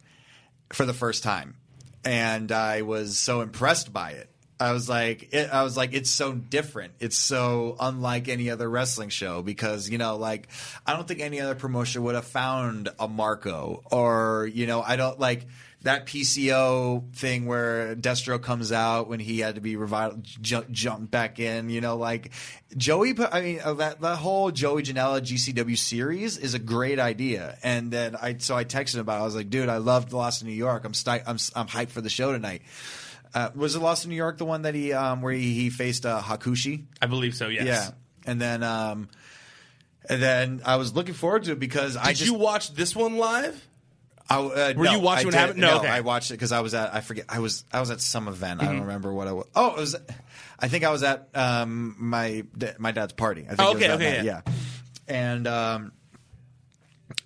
for 0.73 0.85
the 0.85 0.93
first 0.93 1.23
time, 1.23 1.55
and 2.03 2.51
I 2.51 2.81
was 2.81 3.17
so 3.17 3.39
impressed 3.41 3.93
by 3.93 4.11
it. 4.11 4.29
I 4.63 4.71
was 4.71 4.87
like, 4.87 5.33
it, 5.33 5.49
I 5.51 5.63
was 5.63 5.75
like, 5.75 5.93
it's 5.93 6.09
so 6.09 6.31
different. 6.31 6.93
It's 7.01 7.17
so 7.17 7.75
unlike 7.81 8.29
any 8.29 8.49
other 8.49 8.69
wrestling 8.69 9.09
show 9.09 9.41
because 9.41 9.89
you 9.89 9.97
know, 9.97 10.15
like, 10.15 10.47
I 10.87 10.93
don't 10.93 11.05
think 11.05 11.19
any 11.19 11.41
other 11.41 11.53
promotion 11.55 12.03
would 12.03 12.15
have 12.15 12.25
found 12.25 12.87
a 12.97 13.09
Marco 13.09 13.83
or 13.91 14.49
you 14.53 14.65
know, 14.65 14.81
I 14.81 14.95
don't 14.95 15.19
like 15.19 15.47
that 15.81 16.05
PCO 16.05 17.13
thing 17.13 17.45
where 17.45 17.93
Destro 17.93 18.41
comes 18.41 18.71
out 18.71 19.09
when 19.09 19.19
he 19.19 19.39
had 19.39 19.55
to 19.55 19.61
be 19.61 19.75
revived, 19.75 20.41
jump, 20.41 20.71
jump 20.71 21.11
back 21.11 21.39
in. 21.39 21.69
You 21.69 21.81
know, 21.81 21.97
like 21.97 22.31
Joey. 22.77 23.13
I 23.33 23.41
mean, 23.41 23.59
uh, 23.61 23.73
that 23.73 23.99
that 23.99 24.15
whole 24.15 24.49
Joey 24.51 24.83
Janela 24.83 25.19
GCW 25.19 25.77
series 25.77 26.37
is 26.37 26.53
a 26.53 26.59
great 26.59 26.99
idea. 26.99 27.57
And 27.63 27.91
then 27.91 28.15
I 28.15 28.37
so 28.37 28.55
I 28.55 28.63
texted 28.63 28.95
him 28.95 29.01
about. 29.01 29.17
it. 29.17 29.23
I 29.23 29.25
was 29.25 29.35
like, 29.35 29.49
dude, 29.49 29.67
I 29.67 29.77
loved 29.77 30.13
Lost 30.13 30.41
in 30.41 30.47
New 30.47 30.53
York. 30.53 30.85
I'm 30.85 30.93
sti- 30.93 31.23
I'm 31.27 31.37
I'm 31.53 31.67
hyped 31.67 31.89
for 31.89 31.99
the 31.99 32.09
show 32.09 32.31
tonight. 32.31 32.61
Uh, 33.33 33.49
was 33.55 33.75
it 33.75 33.79
Lost 33.79 34.03
in 34.05 34.11
New 34.11 34.15
York 34.15 34.37
the 34.37 34.45
one 34.45 34.61
that 34.63 34.75
he 34.75 34.93
um, 34.93 35.21
where 35.21 35.33
he, 35.33 35.53
he 35.53 35.69
faced 35.69 36.05
uh, 36.05 36.21
Hakushi? 36.21 36.85
I 37.01 37.07
believe 37.07 37.33
so. 37.35 37.47
Yes. 37.47 37.65
Yeah, 37.65 37.89
and 38.31 38.39
then 38.39 38.61
um, 38.63 39.09
and 40.09 40.21
then 40.21 40.61
I 40.65 40.75
was 40.75 40.93
looking 40.95 41.15
forward 41.15 41.43
to 41.45 41.53
it 41.53 41.59
because 41.59 41.97
I 41.97 42.07
Did 42.09 42.17
just 42.17 42.31
you 42.31 42.37
watch 42.37 42.73
this 42.73 42.95
one 42.95 43.17
live? 43.17 43.67
I, 44.29 44.37
uh, 44.39 44.73
Were 44.77 44.85
no, 44.85 44.91
you 44.93 44.99
watching 44.99 45.25
I 45.25 45.25
what 45.25 45.31
did- 45.31 45.37
happened? 45.39 45.59
No, 45.61 45.77
okay. 45.79 45.87
I 45.89 45.99
watched 46.01 46.31
it 46.31 46.35
because 46.35 46.51
I 46.51 46.61
was 46.61 46.73
at 46.73 46.93
I 46.93 47.01
forget 47.01 47.25
I 47.27 47.39
was 47.39 47.65
I 47.73 47.79
was 47.79 47.89
at 47.91 48.01
some 48.01 48.27
event. 48.27 48.61
I 48.61 48.65
don't 48.65 48.81
remember 48.81 49.11
what 49.13 49.27
I 49.27 49.33
was. 49.33 49.47
Oh, 49.55 49.71
it 49.75 49.77
was. 49.79 49.95
I 50.59 50.67
think 50.69 50.83
I 50.85 50.91
was 50.91 51.03
at 51.03 51.27
um, 51.35 51.95
my 51.99 52.45
da- 52.57 52.75
my 52.79 52.91
dad's 52.91 53.13
party. 53.13 53.41
I 53.45 53.55
think 53.55 53.59
Oh, 53.61 53.71
it 53.71 53.73
was 53.73 53.75
okay, 53.83 53.87
that 53.87 53.95
okay, 53.95 54.17
night, 54.17 54.25
yeah. 54.25 54.41
yeah. 54.45 54.53
And 55.07 55.47
um, 55.47 55.91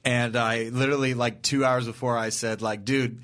and 0.03 0.35
I 0.35 0.69
literally 0.69 1.13
like 1.13 1.41
two 1.41 1.63
hours 1.65 1.85
before 1.85 2.17
I 2.17 2.29
said 2.29 2.61
like, 2.61 2.83
dude, 2.85 3.21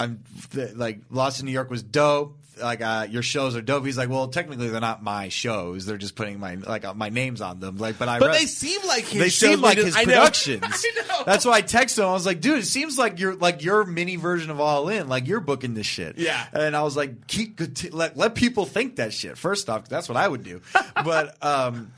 I'm 0.00 0.24
th- 0.52 0.74
like 0.74 1.00
Lost 1.10 1.40
in 1.40 1.46
New 1.46 1.52
York 1.52 1.70
was 1.70 1.82
dope. 1.82 2.36
Like 2.60 2.82
uh, 2.82 3.06
your 3.08 3.22
shows 3.22 3.56
are 3.56 3.62
dope. 3.62 3.86
He's 3.86 3.96
like, 3.96 4.10
well, 4.10 4.28
technically 4.28 4.68
they're 4.68 4.82
not 4.82 5.02
my 5.02 5.30
shows. 5.30 5.86
They're 5.86 5.96
just 5.96 6.14
putting 6.14 6.38
my 6.38 6.56
like 6.56 6.84
uh, 6.84 6.92
my 6.92 7.08
names 7.08 7.40
on 7.40 7.58
them. 7.58 7.78
Like, 7.78 7.98
but 7.98 8.08
I 8.08 8.18
But 8.18 8.32
they 8.32 8.44
seem 8.44 8.86
like 8.86 9.04
his 9.04 9.20
they 9.20 9.28
shows 9.30 9.50
seem 9.50 9.60
like 9.62 9.78
his 9.78 9.96
I 9.96 10.04
know. 10.04 10.12
productions. 10.12 10.64
I 10.64 11.02
know. 11.08 11.22
That's 11.24 11.46
why 11.46 11.52
I 11.54 11.62
texted 11.62 12.00
him. 12.00 12.06
I 12.06 12.12
was 12.12 12.26
like, 12.26 12.40
dude, 12.42 12.58
it 12.58 12.66
seems 12.66 12.98
like 12.98 13.18
you're 13.18 13.34
like 13.34 13.62
your 13.64 13.84
mini 13.84 14.16
version 14.16 14.50
of 14.50 14.60
All 14.60 14.88
In. 14.90 15.08
Like 15.08 15.26
you're 15.26 15.40
booking 15.40 15.72
this 15.72 15.86
shit. 15.86 16.18
Yeah. 16.18 16.44
And 16.52 16.76
I 16.76 16.82
was 16.82 16.96
like, 16.96 17.26
keep 17.26 17.60
let 17.94 18.16
let 18.18 18.34
people 18.34 18.66
think 18.66 18.96
that 18.96 19.14
shit. 19.14 19.38
First 19.38 19.70
off, 19.70 19.88
that's 19.88 20.08
what 20.08 20.18
I 20.18 20.28
would 20.28 20.44
do. 20.44 20.60
but 20.94 21.42
um, 21.42 21.92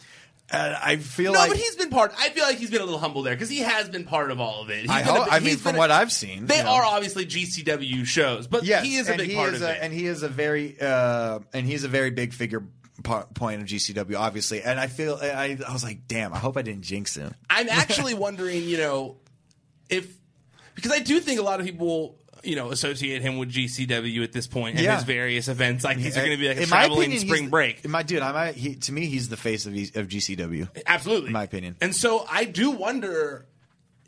and 0.53 0.75
I 0.77 0.97
feel 0.97 1.33
No, 1.33 1.39
like 1.39 1.51
but 1.51 1.57
he's 1.59 1.77
been 1.77 1.91
part. 1.91 2.13
I 2.19 2.29
feel 2.31 2.45
like 2.45 2.59
he's 2.59 2.71
been 2.71 2.81
a 2.83 2.85
little 2.85 3.01
humble 3.01 3.23
there 3.23 3.35
because 3.35 3.49
he 3.49 3.59
has 3.61 3.89
been 3.89 4.05
part 4.05 4.31
of 4.31 4.41
all 4.41 4.63
of 4.63 4.71
it. 4.71 4.83
He's 4.83 4.91
I 4.91 5.01
hope- 5.03 5.25
big- 5.25 5.35
I 5.35 5.41
mean, 5.41 5.57
from 5.57 5.75
a- 5.77 5.79
what 5.79 5.91
I've 5.91 6.13
seen, 6.13 6.47
they 6.47 6.59
you 6.59 6.65
know. 6.65 6.71
are 6.71 6.85
obviously 6.85 7.25
GCW 7.27 8.05
shows, 8.05 8.47
but 8.47 8.65
Yes, 8.65 8.85
he 8.85 8.97
is 8.97 9.09
a 9.09 9.17
big 9.17 9.35
part 9.35 9.55
of 9.55 9.63
a, 9.63 9.71
it. 9.73 9.79
and 9.83 9.93
he 9.93 10.07
is 10.07 10.23
a 10.23 10.29
very 10.29 10.77
uh, 10.81 11.41
and 11.55 11.67
he's 11.67 11.85
a 11.85 11.89
very 11.89 12.11
big 12.11 12.33
figure 12.33 12.63
point 13.03 13.61
of 13.63 13.67
GCW, 13.67 14.17
obviously. 14.19 14.63
And 14.63 14.79
I 14.79 14.87
feel 14.87 15.19
I, 15.21 15.59
I 15.67 15.73
was 15.73 15.83
like, 15.83 16.07
damn, 16.07 16.33
I 16.33 16.39
hope 16.39 16.57
I 16.57 16.63
didn't 16.63 16.83
jinx 16.83 17.17
him. 17.17 17.35
I'm 17.51 17.69
actually 17.71 18.15
wondering, 18.15 18.63
you 18.65 18.77
know, 18.77 19.17
if 19.89 20.15
because 20.75 20.93
I 20.93 20.99
do 21.01 21.19
think 21.21 21.41
a 21.41 21.43
lot 21.43 21.61
of 21.61 21.67
people, 21.67 22.19
you 22.43 22.57
know, 22.57 22.71
associate 22.71 23.23
him 23.23 23.39
with 23.39 23.51
GCW 23.53 24.25
at 24.25 24.33
this 24.33 24.47
point 24.47 24.77
and 24.77 24.85
Yeah. 24.85 24.97
his 24.97 25.05
various 25.05 25.49
events. 25.49 25.85
Like 25.85 25.99
these 25.99 26.17
are 26.17 26.21
going 26.21 26.33
to 26.33 26.37
be 26.37 26.49
like 26.49 26.57
a 26.59 26.63
In 26.65 26.69
my 26.71 26.77
traveling 26.87 27.11
opinion, 27.13 27.27
spring 27.29 27.49
break. 27.51 27.85
In 27.85 27.91
my 27.91 28.03
dude, 28.03 28.23
I 28.23 28.33
might, 28.33 28.55
he, 28.57 28.75
to 28.77 28.93
me, 28.93 29.07
he's 29.07 29.29
the 29.29 29.37
face 29.37 29.67
of, 29.67 29.73
of 29.73 30.09
GCW. 30.09 30.69
Absolutely, 30.87 31.29
in 31.29 31.33
my 31.33 31.45
opinion. 31.45 31.77
And 31.81 31.95
so 31.95 32.27
I 32.31 32.45
do 32.45 32.71
wonder, 32.73 33.47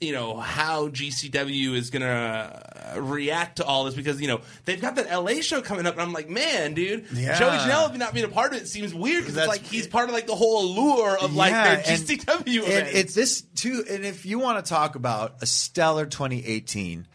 you 0.01 0.13
know, 0.13 0.37
how 0.37 0.89
GCW 0.89 1.75
is 1.75 1.91
going 1.91 2.03
to 2.03 3.01
react 3.01 3.57
to 3.57 3.65
all 3.65 3.85
this 3.85 3.95
because 3.95 4.21
you 4.21 4.29
know 4.29 4.41
they've 4.67 4.81
got 4.81 4.97
that 4.97 5.11
LA 5.11 5.41
show 5.41 5.63
coming 5.63 5.87
up, 5.87 5.95
and 5.95 6.03
I'm 6.03 6.13
like, 6.13 6.29
man, 6.29 6.75
dude, 6.75 7.07
Yeah. 7.13 7.39
Joey 7.39 7.57
Janela 7.59 7.97
not 7.97 8.13
being 8.15 8.27
a 8.27 8.29
part 8.29 8.53
of 8.53 8.61
it 8.61 8.69
seems 8.69 8.93
weird 8.95 9.23
because 9.23 9.37
it's 9.37 9.47
like 9.49 9.63
he's 9.63 9.87
part 9.87 10.09
of 10.09 10.15
like 10.15 10.27
the 10.27 10.35
whole 10.35 10.65
allure 10.65 11.17
of 11.19 11.35
like 11.35 11.51
Yeah, 11.53 11.77
their 11.77 11.97
GCW 11.97 12.47
And 12.47 12.73
event. 12.73 12.89
it's 12.93 13.15
this 13.15 13.43
too. 13.55 13.85
And 13.89 14.05
if 14.05 14.27
you 14.27 14.39
want 14.39 14.65
to 14.65 14.69
talk 14.69 14.95
about 14.97 15.37
a 15.43 15.47
stellar 15.47 16.07
2018, 16.07 17.07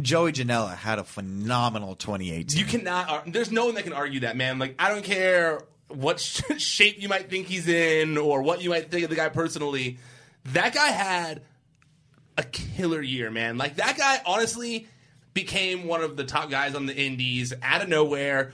Joey 0.00 0.32
Janela 0.32 0.76
had 0.76 0.98
a 0.98 1.04
phenomenal 1.04 1.94
2018. 1.94 2.58
You 2.58 2.64
cannot. 2.66 3.32
There's 3.32 3.50
no 3.50 3.66
one 3.66 3.74
that 3.74 3.84
can 3.84 3.92
argue 3.92 4.20
that, 4.20 4.36
man. 4.36 4.58
Like, 4.58 4.74
I 4.78 4.88
don't 4.88 5.04
care 5.04 5.60
what 5.88 6.20
sh- 6.20 6.42
shape 6.58 7.00
you 7.00 7.08
might 7.08 7.30
think 7.30 7.46
he's 7.46 7.68
in 7.68 8.18
or 8.18 8.42
what 8.42 8.62
you 8.62 8.70
might 8.70 8.90
think 8.90 9.04
of 9.04 9.10
the 9.10 9.16
guy 9.16 9.28
personally. 9.28 9.98
That 10.46 10.74
guy 10.74 10.88
had 10.88 11.42
a 12.36 12.42
killer 12.42 13.02
year, 13.02 13.30
man. 13.30 13.58
Like, 13.58 13.76
that 13.76 13.96
guy 13.96 14.20
honestly 14.26 14.86
became 15.34 15.86
one 15.86 16.02
of 16.02 16.16
the 16.16 16.24
top 16.24 16.50
guys 16.50 16.74
on 16.74 16.86
the 16.86 16.96
indies 16.96 17.52
out 17.62 17.82
of 17.82 17.88
nowhere 17.88 18.52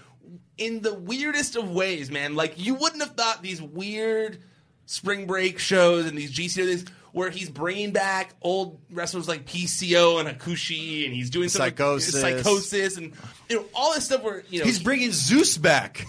in 0.59 0.81
the 0.81 0.95
weirdest 0.95 1.57
of 1.57 1.71
ways, 1.71 2.11
man. 2.11 2.35
Like, 2.35 2.55
you 2.57 2.75
wouldn't 2.75 3.03
have 3.03 3.13
thought 3.13 3.43
these 3.43 3.61
weird 3.61 4.43
spring 4.87 5.27
break 5.27 5.59
shows 5.59 6.07
and 6.07 6.17
these 6.17 6.33
GCO 6.33 6.67
things 6.67 6.85
where 7.17 7.31
he's 7.31 7.49
bringing 7.49 7.93
back 7.93 8.35
old 8.43 8.79
wrestlers 8.91 9.27
like 9.27 9.47
PCO 9.47 10.21
and 10.21 10.29
Hakushi 10.29 11.07
and 11.07 11.15
he's 11.15 11.31
doing 11.31 11.49
some 11.49 11.63
Psicosis. 11.67 12.23
Psicosis 12.23 12.99
and 12.99 13.15
you 13.49 13.57
know 13.57 13.65
all 13.75 13.95
this 13.95 14.05
stuff 14.05 14.23
where 14.23 14.45
you 14.51 14.59
know 14.59 14.67
He's 14.67 14.79
bringing 14.79 15.13
Zeus 15.13 15.57
back. 15.57 16.07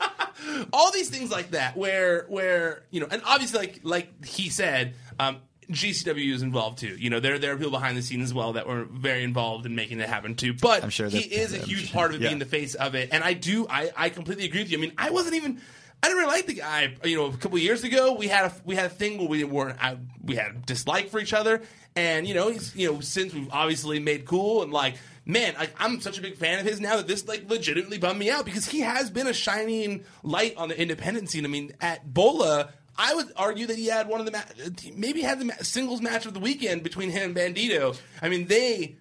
all 0.74 0.92
these 0.92 1.08
things 1.08 1.30
like 1.30 1.52
that 1.52 1.78
where 1.78 2.26
where 2.28 2.82
you 2.90 3.00
know 3.00 3.06
and 3.10 3.22
obviously 3.24 3.58
like 3.58 3.80
like 3.84 4.26
he 4.26 4.50
said 4.50 4.92
um 5.18 5.38
GCW 5.70 6.34
is 6.34 6.42
involved 6.42 6.76
too. 6.76 6.94
You 6.94 7.08
know, 7.08 7.20
there 7.20 7.38
there 7.38 7.54
are 7.54 7.56
people 7.56 7.70
behind 7.70 7.96
the 7.96 8.02
scenes 8.02 8.24
as 8.24 8.34
well 8.34 8.52
that 8.52 8.68
were 8.68 8.84
very 8.84 9.24
involved 9.24 9.64
in 9.64 9.74
making 9.74 9.98
it 10.00 10.10
happen 10.10 10.34
too. 10.34 10.52
But 10.52 10.84
I'm 10.84 10.90
sure 10.90 11.08
he 11.08 11.20
that- 11.20 11.32
is 11.32 11.54
a 11.54 11.56
huge 11.56 11.86
sure- 11.86 11.94
part 11.94 12.10
of 12.10 12.16
it 12.16 12.22
yeah. 12.22 12.28
being 12.28 12.38
the 12.38 12.44
face 12.44 12.74
of 12.74 12.94
it. 12.94 13.08
And 13.12 13.24
I 13.24 13.32
do 13.32 13.66
I, 13.70 13.90
I 13.96 14.10
completely 14.10 14.44
agree 14.44 14.60
with 14.60 14.70
you. 14.70 14.76
I 14.76 14.80
mean, 14.82 14.92
I 14.98 15.08
wasn't 15.08 15.36
even 15.36 15.62
I 16.04 16.08
didn't 16.08 16.18
really 16.18 16.32
like 16.36 16.46
the 16.46 16.52
guy. 16.52 16.94
You 17.02 17.16
know, 17.16 17.26
a 17.28 17.36
couple 17.38 17.56
years 17.56 17.82
ago 17.82 18.12
we 18.12 18.28
had 18.28 18.44
a 18.44 18.52
we 18.66 18.74
had 18.74 18.84
a 18.84 18.90
thing 18.90 19.16
where 19.16 19.26
we 19.26 19.42
weren't 19.42 19.82
I, 19.82 19.96
we 20.22 20.36
had 20.36 20.50
a 20.50 20.52
dislike 20.52 21.08
for 21.08 21.18
each 21.18 21.32
other. 21.32 21.62
And 21.96 22.28
you 22.28 22.34
know, 22.34 22.50
he's 22.50 22.76
you 22.76 22.92
know 22.92 23.00
since 23.00 23.32
we've 23.32 23.48
obviously 23.50 24.00
made 24.00 24.26
cool 24.26 24.62
and 24.62 24.70
like 24.70 24.96
man, 25.24 25.54
I, 25.58 25.70
I'm 25.78 26.02
such 26.02 26.18
a 26.18 26.20
big 26.20 26.36
fan 26.36 26.58
of 26.58 26.66
his 26.66 26.78
now 26.78 26.98
that 26.98 27.06
this 27.06 27.26
like 27.26 27.48
legitimately 27.48 27.96
bummed 27.96 28.18
me 28.18 28.28
out 28.28 28.44
because 28.44 28.68
he 28.68 28.80
has 28.80 29.08
been 29.08 29.26
a 29.26 29.32
shining 29.32 30.04
light 30.22 30.54
on 30.58 30.68
the 30.68 30.78
independent 30.78 31.30
scene. 31.30 31.46
I 31.46 31.48
mean, 31.48 31.72
at 31.80 32.12
Bola, 32.12 32.68
I 32.98 33.14
would 33.14 33.32
argue 33.34 33.66
that 33.68 33.78
he 33.78 33.86
had 33.86 34.06
one 34.06 34.20
of 34.20 34.26
the 34.26 34.32
ma- 34.32 34.92
maybe 34.94 35.22
had 35.22 35.40
the 35.40 35.46
ma- 35.46 35.54
singles 35.62 36.02
match 36.02 36.26
of 36.26 36.34
the 36.34 36.40
weekend 36.40 36.82
between 36.82 37.08
him 37.08 37.34
and 37.34 37.34
Bandido. 37.34 37.98
I 38.20 38.28
mean, 38.28 38.46
they 38.46 38.96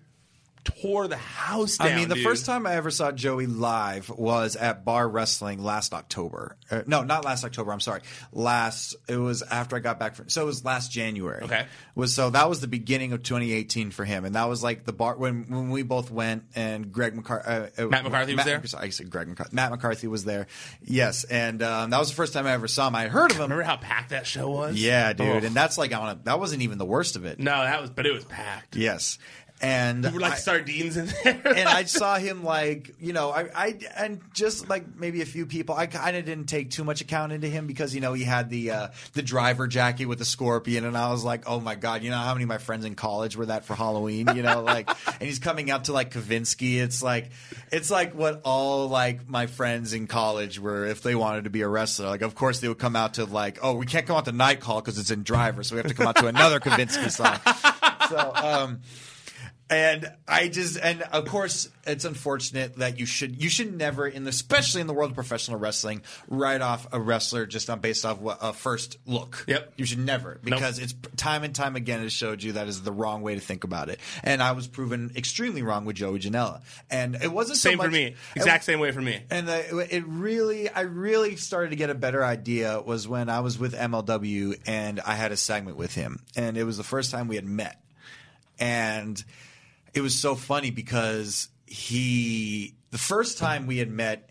tore 0.64 1.08
the 1.08 1.18
house 1.18 1.78
down. 1.78 1.88
I 1.90 1.96
mean, 1.96 2.10
the 2.10 2.16
dude. 2.16 2.24
first 2.24 2.46
time 2.46 2.66
I 2.66 2.76
ever 2.76 2.90
saw 2.92 3.12
Joey 3.12 3.48
live 3.48 4.10
was 4.10 4.56
at 4.56 4.86
Bar 4.86 5.08
Wrestling 5.10 5.62
last 5.64 5.94
October. 5.94 6.58
Uh, 6.72 6.84
no, 6.88 7.04
not 7.04 7.26
last 7.26 7.44
October. 7.44 7.72
I'm 7.74 7.80
sorry. 7.80 8.02
Last 8.32 8.96
it 9.08 9.18
was 9.18 9.42
after 9.44 9.76
I 9.76 9.80
got 9.80 10.00
back 10.00 10.16
from. 10.16 10.30
So 10.30 10.44
it 10.44 10.46
was 10.46 10.64
last 10.66 10.92
January. 10.92 11.44
Okay. 11.44 11.66
Was 11.96 12.14
so 12.14 12.30
that 12.32 12.50
was 12.50 12.62
the 12.62 12.68
beginning 12.68 13.14
of 13.14 13.24
2018 13.24 13.92
for 13.92 14.06
him, 14.06 14.26
and 14.26 14.36
that 14.36 14.46
was 14.50 14.64
like 14.64 14.86
the 14.86 14.94
bar 14.94 15.16
when 15.18 15.44
when 15.50 15.70
we 15.70 15.84
both 15.84 16.10
went 16.12 16.44
and 16.56 16.92
Greg 16.92 17.16
McCarthy. 17.16 17.48
Uh, 17.50 17.86
uh, 17.86 17.88
Matt 17.88 18.04
McCarthy 18.04 18.34
was 18.34 18.38
Matt- 18.46 18.46
there? 18.72 18.82
I 18.82 18.90
said 18.90 19.10
Greg 19.10 19.28
McCarthy. 19.28 19.56
Matt 19.56 19.72
McCarthy 19.72 20.08
was 20.08 20.26
there. 20.26 20.48
Yes, 20.84 21.24
and 21.26 21.62
um, 21.62 21.90
that 21.92 22.00
was 22.00 22.10
the 22.10 22.16
first 22.16 22.34
time 22.34 22.48
I 22.48 22.52
ever 22.54 22.68
saw 22.68 22.88
him. 22.88 22.96
I 22.96 23.08
heard 23.08 23.32
of 23.32 23.38
him. 23.38 23.44
Remember 23.44 23.64
how 23.64 23.78
packed 23.78 24.10
that 24.12 24.26
show 24.26 24.50
was? 24.50 24.76
Yeah, 24.82 25.14
dude, 25.14 25.28
Oh. 25.28 25.46
and 25.46 25.56
that's 25.56 25.78
like 25.78 25.94
on 25.96 26.10
a, 26.10 26.20
that 26.24 26.40
wasn't 26.40 26.62
even 26.64 26.78
the 26.78 26.86
worst 26.86 27.16
of 27.16 27.26
it. 27.26 27.40
no, 27.40 27.52
that 27.52 27.82
was, 27.82 27.90
but 27.90 28.06
it 28.06 28.14
was 28.14 28.26
packed. 28.26 28.76
Yes. 28.76 29.18
And 29.64 30.04
We 30.04 30.12
were 30.12 30.20
like 30.20 30.34
I- 30.34 30.38
sardines 30.38 30.98
in 30.98 31.06
there. 31.24 31.42
and 31.56 31.68
I 31.70 31.84
saw 31.86 32.18
him 32.18 32.44
like 32.44 32.94
you 33.00 33.14
know 33.14 33.32
I, 33.32 33.48
I 33.56 33.80
and 33.98 34.22
just 34.34 34.68
like 34.70 34.96
maybe 34.98 35.22
a 35.22 35.26
few 35.26 35.46
people 35.46 35.74
I 35.76 35.88
kind 35.88 36.16
of 36.18 36.26
didn't 36.26 36.46
take 36.48 36.70
too 36.72 36.84
much 36.84 37.02
account 37.02 37.32
into 37.32 37.48
him 37.48 37.66
because 37.66 37.96
you 37.96 38.02
know 38.02 38.14
he 38.14 38.24
had 38.24 38.50
the 38.50 38.72
uh, 38.72 38.88
the 39.14 39.22
driver 39.22 39.68
jacket 39.68 40.06
with 40.06 40.20
the 40.20 40.26
scorpion 40.26 40.86
and 40.86 40.98
I 40.98 41.12
was 41.12 41.24
like 41.24 41.44
oh 41.48 41.60
my 41.60 41.76
god 41.76 42.04
you 42.04 42.12
know 42.12 42.18
how 42.18 42.34
many 42.34 42.44
of 42.44 42.50
my 42.50 42.58
friends 42.58 42.86
in 42.86 42.96
college 42.96 43.38
were 43.38 43.46
that 43.48 43.66
for 43.66 43.74
Halloween? 43.76 44.28
You 44.36 44.44
know 44.44 44.62
like 44.62 44.90
and 45.08 45.22
he's 45.22 45.40
coming 45.40 45.72
out 45.72 45.86
to 45.86 45.94
like 45.94 46.12
Kavinsky. 46.14 46.82
It's 46.82 47.02
like 47.02 47.32
it's 47.72 47.90
like 47.90 48.14
what 48.14 48.42
all 48.44 48.90
like 48.90 49.30
my 49.30 49.48
friends 49.48 49.94
in 49.94 50.08
college 50.08 50.60
were 50.60 50.86
if 50.86 51.02
they 51.02 51.16
wanted 51.16 51.46
to 51.46 51.50
be 51.50 51.62
a 51.62 51.68
wrestler 51.68 52.08
like 52.08 52.22
of 52.22 52.36
course 52.36 52.60
they 52.60 52.68
would 52.68 52.80
come 52.80 52.96
out 52.98 53.14
to 53.16 53.26
like 53.26 53.60
oh 53.62 53.74
we 53.76 53.86
can't 53.86 54.06
come 54.06 54.18
out 54.18 54.26
to 54.26 54.32
night 54.34 54.60
call 54.60 54.82
because 54.82 55.00
it's 55.00 55.10
in 55.12 55.24
driver 55.24 55.64
so 55.64 55.76
we 55.76 55.82
have 55.82 55.88
to 55.90 55.94
come 55.96 56.08
out 56.08 56.18
to 56.18 56.28
another 56.28 56.60
Kavinsky 56.60 57.10
song. 57.10 57.40
So 58.10 58.32
um 58.36 58.82
and 59.70 60.12
I 60.28 60.48
just 60.48 60.78
and 60.78 61.02
of 61.02 61.26
course 61.26 61.70
it's 61.86 62.06
unfortunate 62.06 62.78
that 62.78 63.00
you 63.00 63.06
should 63.06 63.42
you 63.42 63.50
should 63.50 63.76
never 63.76 64.08
in 64.08 64.24
the, 64.24 64.30
especially 64.30 64.82
in 64.82 64.88
the 64.88 64.94
world 64.94 65.12
of 65.12 65.16
professional 65.16 65.58
wrestling 65.58 66.02
write 66.28 66.62
off 66.62 66.88
a 66.92 67.00
wrestler 67.00 67.46
just 67.46 67.70
on 67.70 67.80
based 67.80 68.06
off 68.06 68.20
what, 68.20 68.38
a 68.42 68.54
first 68.54 68.98
look. 69.06 69.46
Yep. 69.48 69.74
You 69.78 69.86
should 69.86 70.00
never 70.00 70.40
because 70.44 70.80
it's 70.80 70.94
time 71.16 71.44
and 71.44 71.54
time 71.54 71.76
again 71.76 72.00
it 72.00 72.04
has 72.04 72.14
showed 72.14 72.44
you 72.44 72.54
that 72.54 72.68
is 72.68 72.82
the 72.82 72.92
wrong 72.92 73.22
way 73.22 73.36
to 73.36 73.42
think 73.42 73.64
about 73.64 73.90
it. 73.90 74.00
And 74.24 74.42
I 74.42 74.52
was 74.52 74.68
proven 74.68 75.12
extremely 75.16 75.62
wrong 75.62 75.86
with 75.86 75.96
Joey 75.96 76.20
Janela. 76.20 76.62
And 76.90 77.16
it 77.16 77.32
wasn't 77.32 77.58
so 77.58 77.70
same 77.70 77.80
for 77.80 77.90
me. 77.90 78.16
Exact 78.36 78.64
same 78.64 78.80
way 78.80 78.92
for 78.92 79.02
me. 79.02 79.22
and 79.30 79.48
the, 79.48 79.88
it 79.96 80.04
really, 80.08 80.70
I 80.70 80.82
really 80.82 81.36
started 81.36 81.70
to 81.70 81.76
get 81.76 81.90
a 81.90 81.96
better 81.96 82.24
idea 82.24 82.82
was 82.82 83.08
when 83.08 83.30
I 83.30 83.40
was 83.40 83.58
with 83.58 83.74
MLW 83.74 84.60
and 84.66 85.00
I 85.00 85.16
had 85.16 85.32
a 85.32 85.38
segment 85.38 85.78
with 85.78 85.94
him, 85.94 86.24
and 86.36 86.58
it 86.58 86.64
was 86.64 86.78
the 86.78 86.84
first 86.84 87.12
time 87.12 87.28
we 87.28 87.36
had 87.36 87.46
met, 87.46 87.82
and 88.60 89.24
it 89.94 90.02
was 90.02 90.20
so 90.20 90.36
funny 90.36 90.72
because 90.72 91.50
he, 91.66 92.76
the 92.92 92.98
first 92.98 93.38
time 93.38 93.68
we 93.68 93.78
had 93.78 93.90
met, 93.90 94.30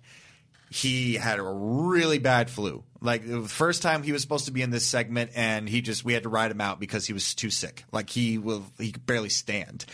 he 0.71 1.15
had 1.15 1.39
a 1.39 1.43
really 1.43 2.19
bad 2.19 2.51
flu. 2.51 2.83
Like 3.01 3.27
the 3.27 3.43
first 3.43 3.83
time 3.83 4.03
he 4.03 4.13
was 4.13 4.23
supposed 4.23 4.47
to 4.47 4.53
be 4.53 4.63
in 4.63 4.71
this 4.71 4.87
segment, 4.87 5.33
and 5.35 5.69
he 5.69 5.83
just 5.83 6.05
we 6.05 6.15
had 6.15 6.23
to 6.23 6.29
ride 6.29 6.51
him 6.51 6.61
out 6.61 6.81
because 6.81 7.07
he 7.07 7.13
was 7.13 7.35
too 7.35 7.51
sick. 7.51 7.85
Like 7.93 8.09
he 8.09 8.39
will 8.39 8.65
he 8.79 8.93
could 8.93 9.05
barely 9.05 9.29
stand. 9.29 9.85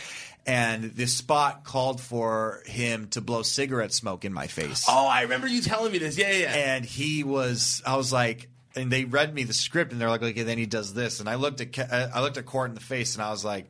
And 0.46 0.84
this 0.84 1.14
spot 1.14 1.64
called 1.64 2.00
for 2.00 2.62
him 2.64 3.08
to 3.08 3.20
blow 3.20 3.42
cigarette 3.42 3.92
smoke 3.92 4.24
in 4.24 4.32
my 4.32 4.46
face. 4.46 4.86
Oh, 4.88 5.06
I 5.06 5.22
remember 5.22 5.46
you 5.46 5.60
telling 5.60 5.92
me 5.92 5.98
this. 5.98 6.16
Yeah, 6.16 6.30
yeah. 6.30 6.38
yeah. 6.38 6.74
And 6.74 6.84
he 6.86 7.22
was, 7.22 7.82
I 7.86 7.96
was 7.98 8.14
like, 8.14 8.48
and 8.74 8.90
they 8.90 9.04
read 9.04 9.34
me 9.34 9.44
the 9.44 9.52
script, 9.52 9.92
and 9.92 10.00
they're 10.00 10.08
like, 10.08 10.22
okay, 10.22 10.44
then 10.44 10.56
he 10.56 10.64
does 10.64 10.94
this, 10.94 11.20
and 11.20 11.28
I 11.28 11.34
looked 11.34 11.60
at, 11.60 11.92
uh, 11.92 12.08
I 12.14 12.22
looked 12.22 12.38
at 12.38 12.46
Court 12.46 12.70
in 12.70 12.74
the 12.74 12.80
face, 12.80 13.14
and 13.14 13.22
I 13.22 13.30
was 13.30 13.44
like, 13.44 13.68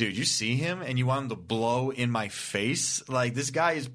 dude, 0.00 0.16
you 0.16 0.24
see 0.24 0.56
him, 0.56 0.80
and 0.80 0.98
you 0.98 1.04
want 1.04 1.24
him 1.24 1.28
to 1.28 1.36
blow 1.36 1.90
in 1.90 2.10
my 2.10 2.28
face? 2.28 3.06
Like 3.06 3.34
this 3.34 3.50
guy 3.50 3.72
is 3.72 3.90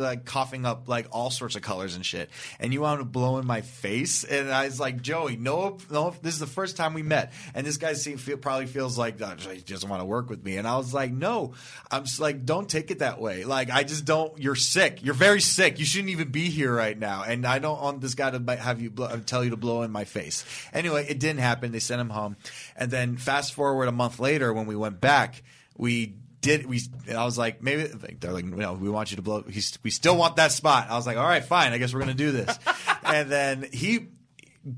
like 0.00 0.24
coughing 0.24 0.64
up 0.66 0.88
like 0.88 1.06
all 1.10 1.30
sorts 1.30 1.56
of 1.56 1.62
colors 1.62 1.94
and 1.96 2.04
shit, 2.04 2.30
and 2.58 2.72
you 2.72 2.80
want 2.80 3.00
him 3.00 3.06
to 3.06 3.10
blow 3.10 3.38
in 3.38 3.46
my 3.46 3.60
face? 3.60 4.24
And 4.24 4.50
I 4.50 4.66
was 4.66 4.80
like, 4.80 5.02
Joey, 5.02 5.36
no, 5.36 5.78
no, 5.90 6.14
this 6.22 6.34
is 6.34 6.40
the 6.40 6.46
first 6.46 6.76
time 6.76 6.94
we 6.94 7.02
met, 7.02 7.32
and 7.54 7.66
this 7.66 7.76
guy 7.76 7.92
seem, 7.94 8.18
feel, 8.18 8.36
probably 8.36 8.66
feels 8.66 8.98
like 8.98 9.20
oh, 9.20 9.34
he 9.50 9.60
doesn't 9.60 9.88
want 9.88 10.00
to 10.00 10.06
work 10.06 10.28
with 10.28 10.44
me, 10.44 10.56
and 10.56 10.66
I 10.66 10.76
was 10.76 10.92
like, 10.92 11.12
no, 11.12 11.54
I'm 11.90 12.04
just 12.04 12.20
like, 12.20 12.44
don't 12.44 12.68
take 12.68 12.90
it 12.90 13.00
that 13.00 13.20
way. 13.20 13.44
Like 13.44 13.70
I 13.70 13.84
just 13.84 14.04
don't. 14.04 14.38
You're 14.38 14.54
sick. 14.54 15.04
You're 15.04 15.14
very 15.14 15.40
sick. 15.40 15.78
You 15.78 15.84
shouldn't 15.84 16.10
even 16.10 16.30
be 16.30 16.50
here 16.50 16.74
right 16.74 16.98
now, 16.98 17.22
and 17.22 17.46
I 17.46 17.58
don't 17.58 17.80
want 17.80 18.00
this 18.00 18.14
guy 18.14 18.30
to 18.30 18.56
have 18.56 18.80
you 18.80 18.90
blow, 18.90 19.18
tell 19.20 19.44
you 19.44 19.50
to 19.50 19.56
blow 19.56 19.82
in 19.82 19.90
my 19.90 20.04
face. 20.04 20.44
Anyway, 20.72 21.06
it 21.08 21.18
didn't 21.20 21.40
happen. 21.40 21.72
They 21.72 21.80
sent 21.80 22.00
him 22.00 22.10
home, 22.10 22.36
and 22.76 22.90
then 22.90 23.16
fast 23.16 23.54
forward 23.54 23.88
a 23.88 23.92
month 23.92 24.20
later 24.20 24.52
when 24.52 24.66
we 24.66 24.76
went 24.76 25.00
back, 25.00 25.42
we 25.76 26.14
did 26.44 26.66
we 26.66 26.80
I 27.10 27.24
was 27.24 27.38
like 27.38 27.62
maybe 27.62 27.84
they're 28.20 28.32
like 28.32 28.44
no 28.44 28.74
we 28.74 28.90
want 28.90 29.10
you 29.10 29.16
to 29.16 29.22
blow 29.22 29.42
he's, 29.42 29.78
we 29.82 29.90
still 29.90 30.16
want 30.16 30.36
that 30.36 30.52
spot. 30.52 30.88
I 30.90 30.96
was 30.96 31.06
like 31.06 31.16
all 31.16 31.26
right 31.26 31.42
fine 31.42 31.72
I 31.72 31.78
guess 31.78 31.92
we're 31.94 32.00
gonna 32.00 32.14
do 32.14 32.30
this. 32.30 32.56
And 33.06 33.30
then 33.30 33.66
he 33.70 34.08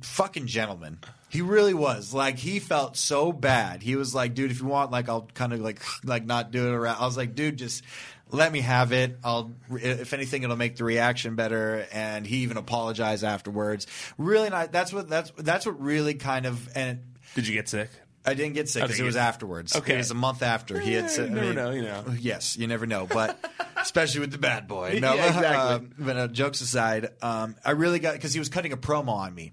fucking 0.01 0.49
gentleman 0.49 0.99
he 1.29 1.43
really 1.43 1.75
was 1.75 2.13
like 2.13 2.39
he 2.39 2.59
felt 2.59 2.97
so 2.97 3.33
bad. 3.33 3.83
He 3.83 3.97
was 3.97 4.15
like 4.15 4.35
dude 4.35 4.51
if 4.51 4.61
you 4.61 4.67
want 4.67 4.91
like 4.91 5.09
I'll 5.09 5.29
kind 5.35 5.53
of 5.53 5.61
like 5.61 5.81
like 6.05 6.25
not 6.25 6.51
do 6.51 6.69
it 6.69 6.73
around 6.73 6.97
I 7.01 7.05
was 7.05 7.17
like 7.17 7.35
dude 7.35 7.57
just 7.57 7.83
let 8.31 8.51
me 8.51 8.61
have 8.61 8.93
it. 8.93 9.19
I'll 9.23 9.53
if 9.71 10.13
anything 10.13 10.43
it'll 10.43 10.57
make 10.57 10.77
the 10.77 10.85
reaction 10.85 11.37
better 11.37 11.87
and 11.93 12.27
he 12.27 12.39
even 12.39 12.57
apologized 12.57 13.23
afterwards. 13.23 13.87
Really 14.19 14.51
not 14.51 14.73
that's 14.73 14.93
what 14.93 15.09
that's 15.09 15.33
that's 15.37 15.67
what 15.67 15.81
really 15.81 16.15
kind 16.15 16.47
of 16.47 16.69
and 16.77 17.01
Did 17.35 17.47
you 17.47 17.55
get 17.55 17.69
sick? 17.69 17.91
I 18.27 18.35
didn't 18.35 18.55
get 18.55 18.69
sick 18.69 18.83
Oh, 18.83 18.87
because 18.87 18.97
did 18.99 19.03
it 19.05 19.07
was 19.07 19.15
get- 19.15 19.23
afterwards. 19.25 19.77
Okay. 19.77 19.95
It 19.95 19.99
was 19.99 20.11
a 20.11 20.15
month 20.15 20.43
after 20.43 20.79
he 20.81 20.97
Eh, 20.97 21.03
had 21.03 21.11
said. 21.11 21.29
you 21.29 21.35
never 21.37 21.55
know, 21.55 21.71
you 21.71 21.83
know. 21.83 22.05
Yes, 22.19 22.57
you 22.57 22.67
never 22.67 22.87
know, 22.87 23.07
but 23.07 23.39
especially 23.77 24.21
with 24.21 24.33
the 24.33 24.39
bad 24.39 24.67
boy. 24.69 24.99
No, 25.01 25.15
Yeah, 25.17 25.27
exactly. 25.27 25.87
uh, 25.89 25.91
but 25.99 26.17
uh, 26.17 26.29
jokes 26.29 26.61
aside, 26.61 27.11
um, 27.23 27.55
I 27.65 27.71
really 27.73 27.99
got 28.01 28.15
because 28.15 28.33
he 28.33 28.39
was 28.39 28.49
cutting 28.49 28.73
a 28.73 28.77
promo 28.77 29.11
on 29.11 29.35
me 29.35 29.53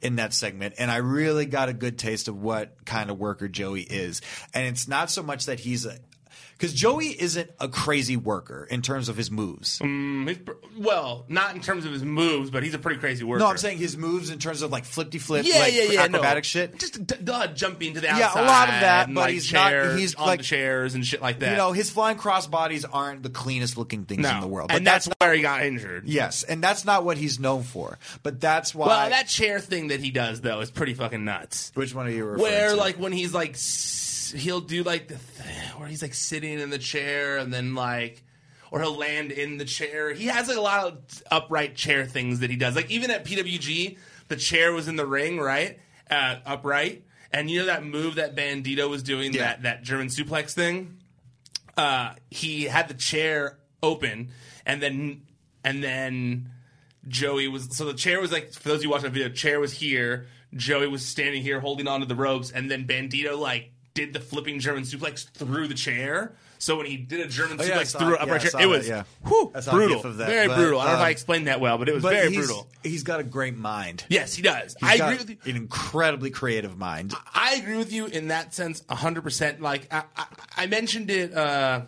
in 0.00 0.16
that 0.16 0.32
segment, 0.32 0.74
and 0.78 0.90
I 0.92 0.98
really 0.98 1.44
got 1.46 1.68
a 1.68 1.72
good 1.72 1.98
taste 1.98 2.28
of 2.28 2.40
what 2.40 2.84
kind 2.84 3.10
of 3.10 3.18
worker 3.18 3.48
Joey 3.48 3.82
is. 3.82 4.22
And 4.54 4.66
it's 4.66 4.86
not 4.86 5.10
so 5.10 5.22
much 5.24 5.46
that 5.46 5.58
he's 5.58 5.86
a 5.86 5.98
because 6.58 6.74
Joey 6.74 7.06
isn't 7.08 7.50
a 7.60 7.68
crazy 7.68 8.16
worker 8.16 8.66
in 8.68 8.82
terms 8.82 9.08
of 9.08 9.16
his 9.16 9.30
moves. 9.30 9.78
Mm, 9.78 10.28
he's 10.28 10.38
well, 10.76 11.24
not 11.28 11.54
in 11.54 11.60
terms 11.60 11.84
of 11.84 11.92
his 11.92 12.02
moves, 12.02 12.50
but 12.50 12.64
he's 12.64 12.74
a 12.74 12.80
pretty 12.80 12.98
crazy 12.98 13.22
worker. 13.22 13.38
No, 13.38 13.46
I'm 13.46 13.58
saying 13.58 13.78
his 13.78 13.96
moves 13.96 14.30
in 14.30 14.40
terms 14.40 14.62
of 14.62 14.72
like 14.72 14.84
flippy 14.84 15.18
flip, 15.18 15.46
yeah, 15.46 15.60
like 15.60 15.72
yeah, 15.72 15.82
yeah, 15.84 16.02
acrobatic 16.02 16.42
no. 16.42 16.46
shit. 16.46 16.78
Just 16.78 17.06
d- 17.06 17.14
duh, 17.22 17.46
jumping 17.48 17.94
to 17.94 18.00
the 18.00 18.08
outside. 18.08 18.40
Yeah, 18.40 18.44
a 18.44 18.46
lot 18.46 18.68
of 18.68 18.80
that, 18.80 19.06
and, 19.06 19.14
but 19.14 19.20
like, 19.22 19.34
he's 19.34 19.52
not- 19.52 19.70
chairs, 19.70 20.00
he's 20.00 20.14
on 20.16 20.26
like- 20.26 20.40
the 20.40 20.44
chairs 20.44 20.94
and 20.96 21.06
shit 21.06 21.22
like 21.22 21.38
that. 21.38 21.52
You 21.52 21.56
know, 21.56 21.70
his 21.70 21.90
flying 21.90 22.18
cross 22.18 22.48
bodies 22.48 22.84
aren't 22.84 23.22
the 23.22 23.30
cleanest 23.30 23.78
looking 23.78 24.04
things 24.04 24.22
no. 24.22 24.30
in 24.30 24.40
the 24.40 24.48
world. 24.48 24.72
and 24.72 24.84
that's, 24.84 25.08
where 25.20 25.32
he 25.32 25.42
got 25.42 25.62
injured. 25.62 26.08
Yes, 26.08 26.42
and 26.42 26.62
that's 26.62 26.84
not 26.84 27.04
what 27.04 27.16
he's 27.16 27.38
known 27.38 27.62
for. 27.62 27.98
But 28.22 28.40
that's 28.40 28.74
why. 28.74 28.88
Well, 28.88 29.10
that 29.10 29.28
chair 29.28 29.60
thing 29.60 29.88
that 29.88 30.00
he 30.00 30.10
does 30.10 30.40
though 30.40 30.60
is 30.60 30.70
pretty 30.70 30.94
fucking 30.94 31.24
nuts. 31.24 31.70
which 31.74 31.94
one 31.94 32.06
are 32.06 32.10
you 32.10 32.24
referring 32.24 32.42
Where 32.42 32.70
to? 32.70 32.74
Where 32.74 32.76
like 32.76 32.96
when 32.96 33.12
he's 33.12 33.32
like 33.32 33.54
he'll 34.32 34.60
do 34.60 34.82
like 34.82 35.08
the 35.08 35.16
th- 35.16 35.74
where 35.76 35.88
he's 35.88 36.02
like 36.02 36.14
sitting 36.14 36.58
in 36.60 36.70
the 36.70 36.78
chair 36.78 37.36
and 37.38 37.52
then 37.52 37.74
like 37.74 38.22
or 38.70 38.80
he'll 38.80 38.96
land 38.96 39.32
in 39.32 39.56
the 39.58 39.64
chair. 39.64 40.12
He 40.12 40.26
has 40.26 40.48
like 40.48 40.56
a 40.58 40.60
lot 40.60 40.86
of 40.86 41.22
upright 41.30 41.74
chair 41.74 42.04
things 42.04 42.40
that 42.40 42.50
he 42.50 42.56
does. 42.56 42.76
Like 42.76 42.90
even 42.90 43.10
at 43.10 43.24
PWG, 43.24 43.96
the 44.28 44.36
chair 44.36 44.72
was 44.72 44.88
in 44.88 44.96
the 44.96 45.06
ring, 45.06 45.38
right? 45.38 45.78
Uh, 46.10 46.36
upright. 46.44 47.04
And 47.32 47.50
you 47.50 47.60
know 47.60 47.66
that 47.66 47.84
move 47.84 48.16
that 48.16 48.34
Bandido 48.36 48.88
was 48.88 49.02
doing, 49.02 49.32
Yeah. 49.32 49.40
that 49.42 49.62
that 49.62 49.82
German 49.82 50.08
suplex 50.08 50.52
thing? 50.52 50.98
uh, 51.76 52.14
he 52.30 52.64
had 52.64 52.88
the 52.88 52.94
chair 52.94 53.58
open, 53.82 54.30
and 54.66 54.82
then 54.82 55.22
and 55.64 55.82
then 55.82 56.50
Joey 57.06 57.46
was 57.48 57.76
so 57.76 57.84
the 57.84 57.94
chair 57.94 58.20
was 58.20 58.32
like 58.32 58.52
for 58.52 58.68
those 58.70 58.78
of 58.78 58.84
you 58.84 58.90
watching 58.90 59.04
the 59.04 59.10
video, 59.10 59.28
chair 59.28 59.60
was 59.60 59.72
here. 59.72 60.26
Joey 60.54 60.88
was 60.88 61.04
standing 61.04 61.42
here 61.42 61.60
holding 61.60 61.86
onto 61.86 62.06
the 62.06 62.14
ropes, 62.16 62.50
and 62.50 62.70
then 62.70 62.86
Bandido 62.86 63.38
like 63.38 63.70
did 63.98 64.12
the 64.12 64.20
flipping 64.20 64.60
German 64.60 64.84
suplex 64.84 65.28
through 65.30 65.68
the 65.68 65.74
chair. 65.74 66.32
So 66.60 66.76
when 66.76 66.86
he 66.86 66.96
did 66.96 67.20
a 67.20 67.28
German 67.28 67.60
Oh, 67.60 67.64
yeah, 67.64 67.78
suplex 67.78 67.96
through 67.96 68.16
an 68.16 68.22
upright 68.22 68.40
I 68.40 68.48
chair, 68.48 68.50
it 68.50 68.58
that, 68.62 68.68
was 68.68 68.88
yeah. 68.88 69.04
whew, 69.26 69.52
I 69.54 69.60
brutal, 69.60 70.04
of 70.04 70.16
that, 70.16 70.28
very 70.28 70.48
but, 70.48 70.56
brutal. 70.56 70.80
I 70.80 70.84
don't 70.84 70.92
know 70.94 70.98
if 70.98 71.04
I 71.04 71.06
um, 71.06 71.10
explained 71.12 71.46
that 71.46 71.60
well, 71.60 71.78
but 71.78 71.88
it 71.88 71.94
was 71.94 72.02
but 72.02 72.12
very 72.12 72.28
he's, 72.30 72.46
brutal. 72.46 72.66
He's 72.82 73.02
got 73.04 73.20
a 73.20 73.24
great 73.24 73.56
mind. 73.56 74.04
Yes, 74.08 74.34
he 74.34 74.42
does. 74.42 74.74
He's 74.80 74.88
I 74.88 74.98
got 74.98 75.12
agree 75.12 75.18
with 75.36 75.46
you. 75.46 75.52
An 75.52 75.56
incredibly 75.56 76.30
creative 76.30 76.76
mind. 76.76 77.14
I 77.32 77.54
agree 77.54 77.76
with 77.76 77.92
you 77.92 78.06
in 78.06 78.28
that 78.28 78.54
sense, 78.54 78.82
hundred 78.88 79.22
percent. 79.22 79.60
Like 79.60 79.86
I, 79.92 80.02
I, 80.16 80.26
I 80.56 80.66
mentioned 80.66 81.10
it 81.10 81.32
uh, 81.32 81.82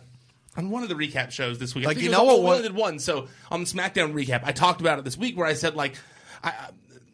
on 0.55 0.69
one 0.69 0.83
of 0.83 0.89
the 0.89 0.95
recap 0.95 1.31
shows 1.31 1.59
this 1.59 1.75
week. 1.75 1.85
I 1.85 1.89
Like, 1.89 2.01
you 2.01 2.09
know 2.09 2.23
what 2.23 2.41
one- 2.41 2.61
did 2.61 2.73
one. 2.73 2.99
So 2.99 3.27
on 3.49 3.59
the 3.61 3.65
SmackDown 3.65 4.13
recap, 4.13 4.41
I 4.45 4.53
talked 4.53 4.79
about 4.79 4.99
it 4.99 5.05
this 5.05 5.17
week 5.17 5.37
where 5.37 5.47
I 5.47 5.53
said 5.53 5.75
like, 5.75 5.95
I, 6.43 6.49
I- 6.49 6.69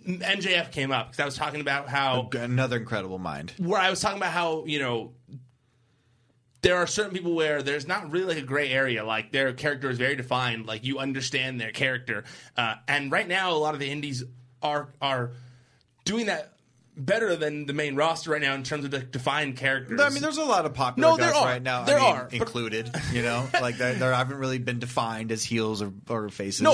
MJF 0.07 0.71
came 0.71 0.91
up 0.91 1.07
because 1.07 1.19
I 1.19 1.25
was 1.25 1.35
talking 1.35 1.61
about 1.61 1.89
how 1.89 2.29
Another 2.33 2.77
incredible 2.77 3.19
mind. 3.19 3.53
where 3.57 3.79
I 3.79 3.89
was 3.89 3.99
talking 3.99 4.17
about 4.17 4.31
how 4.31 4.63
you 4.65 4.79
know 4.79 5.11
there 6.61 6.77
are 6.77 6.87
certain 6.87 7.13
people 7.13 7.35
where 7.35 7.61
there's 7.61 7.87
not 7.87 8.09
really 8.11 8.35
like 8.35 8.43
a 8.43 8.45
gray 8.45 8.71
area. 8.71 9.05
Like 9.05 9.31
their 9.31 9.53
character 9.53 9.89
is 9.89 9.97
very 9.97 10.15
defined. 10.15 10.65
Like 10.65 10.83
you 10.83 10.99
understand 10.99 11.61
their 11.61 11.71
character. 11.71 12.23
Uh, 12.55 12.75
and 12.87 13.11
right 13.11 13.27
now, 13.27 13.51
a 13.51 13.59
lot 13.59 13.73
of 13.73 13.79
the 13.79 13.89
indies 13.89 14.23
are 14.61 14.89
are 15.01 15.31
doing 16.05 16.25
that 16.27 16.53
better 16.99 17.35
than 17.35 17.67
the 17.67 17.73
main 17.73 17.95
roster 17.95 18.31
right 18.31 18.41
now 18.41 18.55
in 18.55 18.63
terms 18.63 18.83
of 18.83 18.89
the 18.89 18.97
defined 18.97 19.55
characters. 19.55 20.01
I 20.01 20.09
mean, 20.09 20.23
there's 20.23 20.39
a 20.39 20.43
lot 20.43 20.65
of 20.65 20.73
popular 20.73 21.09
No, 21.11 21.15
there 21.15 21.31
guys 21.31 21.41
are. 21.41 21.45
right 21.45 21.61
now. 21.61 21.83
There 21.83 21.99
I 21.99 22.01
mean, 22.01 22.15
are, 22.15 22.29
included. 22.31 22.89
You 23.13 23.21
know, 23.21 23.47
like 23.61 23.77
they 23.77 23.93
haven't 23.93 24.37
really 24.37 24.57
been 24.57 24.79
defined 24.79 25.31
as 25.31 25.43
heels 25.43 25.83
or, 25.83 25.93
or 26.09 26.29
faces. 26.29 26.61
No, 26.61 26.73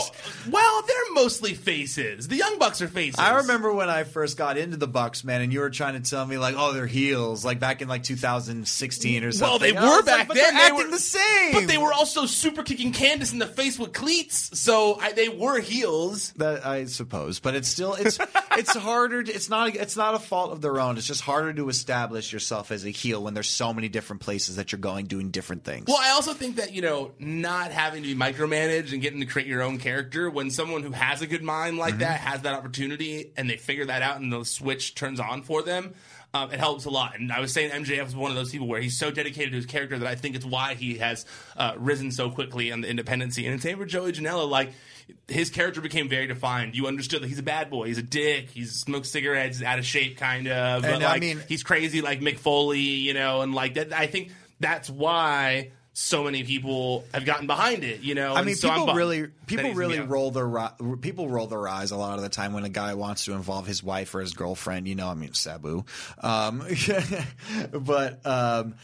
well, 0.49 0.81
there 0.87 1.02
mostly 1.13 1.53
faces. 1.53 2.27
The 2.27 2.35
Young 2.35 2.59
Bucks 2.59 2.81
are 2.81 2.87
faces. 2.87 3.19
I 3.19 3.37
remember 3.37 3.73
when 3.73 3.89
I 3.89 4.03
first 4.03 4.37
got 4.37 4.57
into 4.57 4.77
the 4.77 4.87
Bucks, 4.87 5.23
man, 5.23 5.41
and 5.41 5.51
you 5.53 5.59
were 5.59 5.69
trying 5.69 6.01
to 6.01 6.09
tell 6.09 6.25
me 6.25 6.37
like, 6.37 6.55
oh, 6.57 6.73
they're 6.73 6.87
heels, 6.87 7.43
like 7.45 7.59
back 7.59 7.81
in 7.81 7.87
like 7.87 8.03
2016 8.03 9.23
or 9.23 9.31
something. 9.31 9.47
Well, 9.49 9.59
they 9.59 9.69
And 9.69 9.79
were 9.79 9.83
was 9.83 9.95
like, 9.97 10.05
back 10.05 10.27
but 10.27 10.33
then. 10.35 10.43
They're 10.43 10.51
They 10.53 10.59
acting 10.73 10.85
were- 10.85 10.91
the 10.91 10.99
same, 10.99 11.53
But 11.53 11.67
they 11.67 11.77
were 11.77 11.93
also 11.93 12.25
super 12.25 12.63
kicking 12.63 12.91
Candice 12.91 13.33
in 13.33 13.39
the 13.39 13.47
face 13.47 13.77
with 13.79 13.93
cleats, 13.93 14.59
so 14.59 14.99
I, 14.99 15.11
they 15.13 15.29
were 15.29 15.59
heels. 15.59 16.31
That 16.37 16.65
I 16.65 16.85
suppose, 16.85 17.39
but 17.39 17.55
it's 17.55 17.67
still 17.67 17.93
it's 17.95 18.17
it's 18.57 18.75
harder. 18.75 19.23
To, 19.23 19.31
it's 19.33 19.49
not 19.49 19.75
it's 19.75 19.95
not 19.97 20.15
a 20.15 20.19
fault 20.19 20.51
of 20.51 20.61
their 20.61 20.79
own. 20.79 20.97
It's 20.97 21.07
just 21.07 21.21
harder 21.21 21.53
to 21.53 21.69
establish 21.69 22.31
yourself 22.33 22.71
as 22.71 22.85
a 22.85 22.89
heel 22.89 23.23
when 23.23 23.33
there's 23.33 23.49
so 23.49 23.73
many 23.73 23.89
different 23.89 24.21
places 24.21 24.55
that 24.57 24.71
you're 24.71 24.79
going 24.79 25.05
doing 25.05 25.29
different 25.31 25.63
things. 25.63 25.85
Well, 25.87 25.97
I 25.99 26.11
also 26.11 26.33
think 26.33 26.57
that 26.57 26.73
you 26.73 26.81
know, 26.81 27.11
not 27.19 27.71
having 27.71 28.03
to 28.03 28.07
be 28.07 28.15
micromanaged 28.15 28.93
and 28.93 29.01
getting 29.01 29.19
to 29.19 29.25
create 29.25 29.47
your 29.47 29.61
own 29.61 29.77
character. 29.77 30.29
When 30.29 30.49
someone 30.51 30.83
who 30.83 30.91
has 31.03 31.21
a 31.21 31.27
good 31.27 31.43
mind 31.43 31.77
like 31.77 31.99
that 31.99 32.19
has 32.19 32.41
that 32.41 32.53
opportunity, 32.53 33.31
and 33.37 33.49
they 33.49 33.57
figure 33.57 33.85
that 33.85 34.01
out, 34.01 34.19
and 34.19 34.31
the 34.31 34.43
switch 34.43 34.95
turns 34.95 35.19
on 35.19 35.43
for 35.43 35.61
them. 35.61 35.93
Um, 36.35 36.51
it 36.51 36.59
helps 36.59 36.85
a 36.85 36.89
lot, 36.89 37.19
and 37.19 37.31
I 37.31 37.39
was 37.41 37.53
saying 37.53 37.69
MJF 37.69 38.07
is 38.07 38.15
one 38.15 38.31
of 38.31 38.35
those 38.35 38.49
people 38.51 38.65
where 38.67 38.81
he's 38.81 38.97
so 38.97 39.11
dedicated 39.11 39.51
to 39.51 39.57
his 39.57 39.67
character 39.67 39.99
that 39.99 40.07
I 40.07 40.15
think 40.15 40.35
it's 40.35 40.45
why 40.45 40.73
he 40.73 40.97
has 40.97 41.27
uh, 41.55 41.73
risen 41.77 42.09
so 42.11 42.31
quickly 42.31 42.71
on 42.71 42.81
the 42.81 42.89
independency. 42.89 43.45
And 43.45 43.55
the 43.55 43.61
same 43.61 43.77
for 43.77 43.85
Joey 43.85 44.13
Janela, 44.13 44.49
like 44.49 44.71
his 45.27 45.51
character 45.51 45.79
became 45.79 46.09
very 46.09 46.25
defined. 46.25 46.75
You 46.75 46.87
understood 46.87 47.21
that 47.21 47.27
he's 47.27 47.37
a 47.37 47.43
bad 47.43 47.69
boy, 47.69 47.85
he's 47.85 47.99
a 47.99 48.03
dick, 48.03 48.49
he 48.49 48.65
smokes 48.65 49.11
cigarettes, 49.11 49.59
he's 49.59 49.67
out 49.67 49.77
of 49.77 49.85
shape, 49.85 50.17
kind 50.17 50.47
of. 50.47 50.81
But 50.81 50.93
And, 50.95 51.03
I 51.03 51.19
mean- 51.19 51.43
he's 51.47 51.61
crazy 51.61 52.01
like 52.01 52.19
Mick 52.19 52.39
Foley, 52.39 52.79
you 52.79 53.13
know, 53.13 53.41
and 53.41 53.53
like 53.53 53.75
that. 53.75 53.93
I 53.93 54.07
think 54.07 54.31
that's 54.59 54.89
why 54.89 55.71
so 55.95 56.23
many 56.23 56.43
people 56.43 57.05
have 57.13 57.23
gotten 57.23 57.45
behind 57.45 57.83
it, 57.83 58.01
you 58.01 58.15
know. 58.15 58.33
I 58.33 58.41
mean, 58.41 58.55
so 58.55 58.69
people 58.69 58.95
really 58.95 59.27
people 59.45 59.73
really 59.73 59.97
gonna 59.97 60.07
be 60.07 60.09
out. 60.09 60.09
roll 60.09 60.31
their 60.31 60.97
people 60.97 61.29
roll 61.29 61.45
their 61.45 61.67
eyes 61.67 61.91
a 61.91 61.97
lot 61.97 62.17
of 62.17 62.23
the 62.23 62.29
time 62.29 62.53
when 62.53 62.63
a 62.63 62.69
guy 62.69 62.95
wants 62.95 63.25
to 63.25 63.33
involve 63.33 63.67
his 63.67 63.83
wife 63.83 64.13
or 64.15 64.21
his 64.21 64.33
girlfriend. 64.33 64.87
You 64.87 64.95
know, 64.95 65.07
I 65.07 65.13
mean, 65.13 65.33
Sabu, 65.33 65.85
um, 66.19 66.63
but 67.71 68.25
um, 68.25 68.75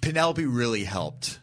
Penelope 0.00 0.46
really 0.46 0.84
helped 0.84 1.40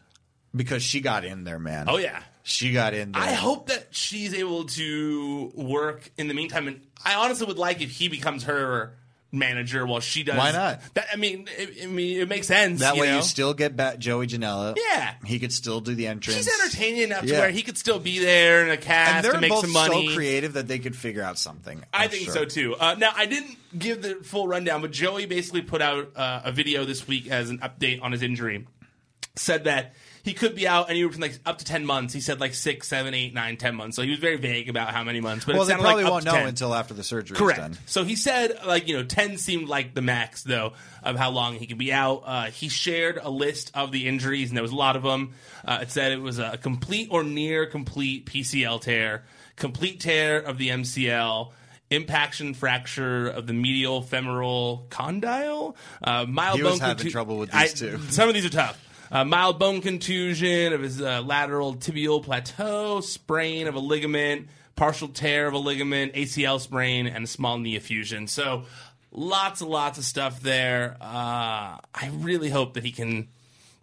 because 0.56 0.82
she 0.82 1.00
got 1.00 1.24
in 1.26 1.44
there, 1.44 1.58
man. 1.58 1.86
Oh 1.88 1.98
yeah. 1.98 2.22
she 2.42 2.72
got 2.72 2.94
in 2.94 3.12
there. 3.12 3.22
I 3.22 3.32
hope 3.32 3.68
that 3.68 3.88
she's 3.90 4.32
able 4.32 4.64
to 4.64 5.52
work 5.54 6.10
in 6.16 6.26
the 6.28 6.34
meantime, 6.34 6.68
and 6.68 6.80
I 7.04 7.16
honestly 7.16 7.46
would 7.46 7.58
like 7.58 7.82
if 7.82 7.90
he 7.90 8.08
becomes 8.08 8.44
her 8.44 8.94
manager 9.32 9.86
while 9.86 10.00
she 10.00 10.22
does. 10.22 10.36
Why 10.36 10.52
not? 10.52 10.80
That 10.94 11.06
I 11.12 11.16
mean, 11.16 11.48
it, 11.56 11.84
I 11.84 11.86
mean, 11.86 12.20
it 12.20 12.28
makes 12.28 12.46
sense. 12.46 12.80
that 12.80 12.96
you 12.96 13.02
way 13.02 13.08
know? 13.08 13.16
you 13.16 13.22
still 13.22 13.54
get 13.54 13.76
back 13.76 13.98
Joey 13.98 14.26
Janela. 14.26 14.76
Yeah. 14.76 15.14
he 15.24 15.38
could 15.38 15.52
still 15.52 15.80
do 15.80 15.94
the 15.94 16.06
entrance. 16.06 16.36
He's 16.36 16.60
entertaining 16.60 17.02
enough 17.02 17.26
to 17.26 17.32
where 17.32 17.50
he 17.50 17.62
could 17.62 17.78
still 17.78 17.98
be 17.98 18.18
there 18.18 18.62
in 18.62 18.68
a 18.68 18.72
and 18.72 18.80
cast 18.80 19.22
they're 19.22 19.32
to 19.32 19.40
make 19.40 19.50
both 19.50 19.62
some 19.62 19.72
money. 19.72 20.08
so 20.08 20.14
creative 20.14 20.54
that 20.54 20.68
they 20.68 20.78
could 20.78 20.96
figure 20.96 21.22
out 21.22 21.38
something. 21.38 21.82
I 21.92 22.04
I'm 22.04 22.10
think 22.10 22.24
sure. 22.24 22.34
so 22.34 22.44
too. 22.44 22.76
Uh, 22.76 22.96
now, 22.98 23.12
I 23.14 23.26
didn't 23.26 23.56
give 23.78 24.02
the 24.02 24.16
full 24.16 24.48
rundown, 24.48 24.82
but 24.82 24.90
Joey 24.90 25.26
basically 25.26 25.62
put 25.62 25.82
out 25.82 26.10
uh, 26.16 26.42
a 26.44 26.52
video 26.52 26.84
this 26.84 27.06
week 27.06 27.30
as 27.30 27.50
an 27.50 27.58
update 27.58 28.02
on 28.02 28.12
his 28.12 28.22
injury. 28.22 28.66
Said 29.36 29.64
that 29.64 29.94
he 30.22 30.32
could 30.34 30.54
be 30.54 30.66
out 30.68 30.90
anywhere 30.90 31.12
from 31.12 31.22
like 31.22 31.38
up 31.46 31.58
to 31.58 31.64
ten 31.64 31.84
months. 31.86 32.12
He 32.14 32.20
said 32.20 32.40
like 32.40 32.54
six, 32.54 32.88
seven, 32.88 33.14
eight, 33.14 33.32
nine, 33.34 33.56
ten 33.56 33.74
months. 33.74 33.96
So 33.96 34.02
he 34.02 34.10
was 34.10 34.18
very 34.18 34.36
vague 34.36 34.68
about 34.68 34.90
how 34.90 35.02
many 35.04 35.20
months. 35.20 35.44
But 35.44 35.54
Well, 35.54 35.64
it 35.64 35.66
they 35.68 35.74
probably 35.74 36.04
like 36.04 36.10
won't 36.12 36.24
to 36.24 36.30
know 36.32 36.38
10. 36.38 36.48
until 36.48 36.74
after 36.74 36.94
the 36.94 37.02
surgery 37.04 37.36
Correct. 37.36 37.58
is 37.58 37.64
done. 37.64 37.78
So 37.86 38.04
he 38.04 38.16
said, 38.16 38.58
like, 38.66 38.86
you 38.88 38.96
know, 38.96 39.04
10 39.04 39.38
seemed 39.38 39.68
like 39.68 39.94
the 39.94 40.02
max, 40.02 40.42
though, 40.42 40.72
of 41.02 41.16
how 41.16 41.30
long 41.30 41.54
he 41.56 41.66
could 41.66 41.78
be 41.78 41.92
out. 41.92 42.22
Uh, 42.26 42.44
he 42.46 42.68
shared 42.68 43.18
a 43.22 43.30
list 43.30 43.70
of 43.74 43.92
the 43.92 44.06
injuries, 44.08 44.48
and 44.50 44.56
there 44.56 44.62
was 44.62 44.72
a 44.72 44.76
lot 44.76 44.96
of 44.96 45.02
them. 45.02 45.32
Uh, 45.64 45.78
it 45.82 45.90
said 45.90 46.12
it 46.12 46.20
was 46.20 46.38
a 46.38 46.58
complete 46.58 47.08
or 47.10 47.22
near 47.24 47.66
complete 47.66 48.26
PCL 48.26 48.80
tear, 48.82 49.24
complete 49.56 50.00
tear 50.00 50.38
of 50.38 50.58
the 50.58 50.68
MCL. 50.68 51.52
Impaction 51.92 52.54
fracture 52.54 53.26
of 53.26 53.48
the 53.48 53.52
medial 53.52 54.00
femoral 54.00 54.86
condyle, 54.90 55.74
uh, 56.04 56.24
mild 56.24 56.58
He 56.58 56.62
was 56.62 56.78
bone 56.78 56.88
having 56.88 57.06
contu- 57.06 57.10
trouble 57.10 57.36
with 57.38 57.52
I- 57.52 57.62
these 57.64 57.74
two. 57.74 57.98
Some 58.10 58.28
of 58.28 58.34
these 58.36 58.44
are 58.44 58.48
tough. 58.50 58.78
Uh, 59.12 59.24
mild 59.24 59.58
bone 59.58 59.80
contusion 59.80 60.72
of 60.72 60.82
his 60.82 61.02
uh, 61.02 61.20
lateral 61.22 61.74
tibial 61.74 62.22
plateau, 62.22 63.00
sprain 63.00 63.66
of 63.66 63.74
a 63.74 63.80
ligament, 63.80 64.48
partial 64.76 65.08
tear 65.08 65.48
of 65.48 65.54
a 65.54 65.58
ligament, 65.58 66.14
ACL 66.14 66.60
sprain, 66.60 67.08
and 67.08 67.24
a 67.24 67.26
small 67.26 67.58
knee 67.58 67.74
effusion. 67.74 68.28
So 68.28 68.64
lots 69.10 69.60
and 69.60 69.70
lots 69.70 69.98
of 69.98 70.04
stuff 70.04 70.40
there. 70.40 70.96
Uh, 71.00 71.78
I 71.92 72.10
really 72.12 72.50
hope 72.50 72.74
that 72.74 72.84
he 72.84 72.92
can 72.92 73.28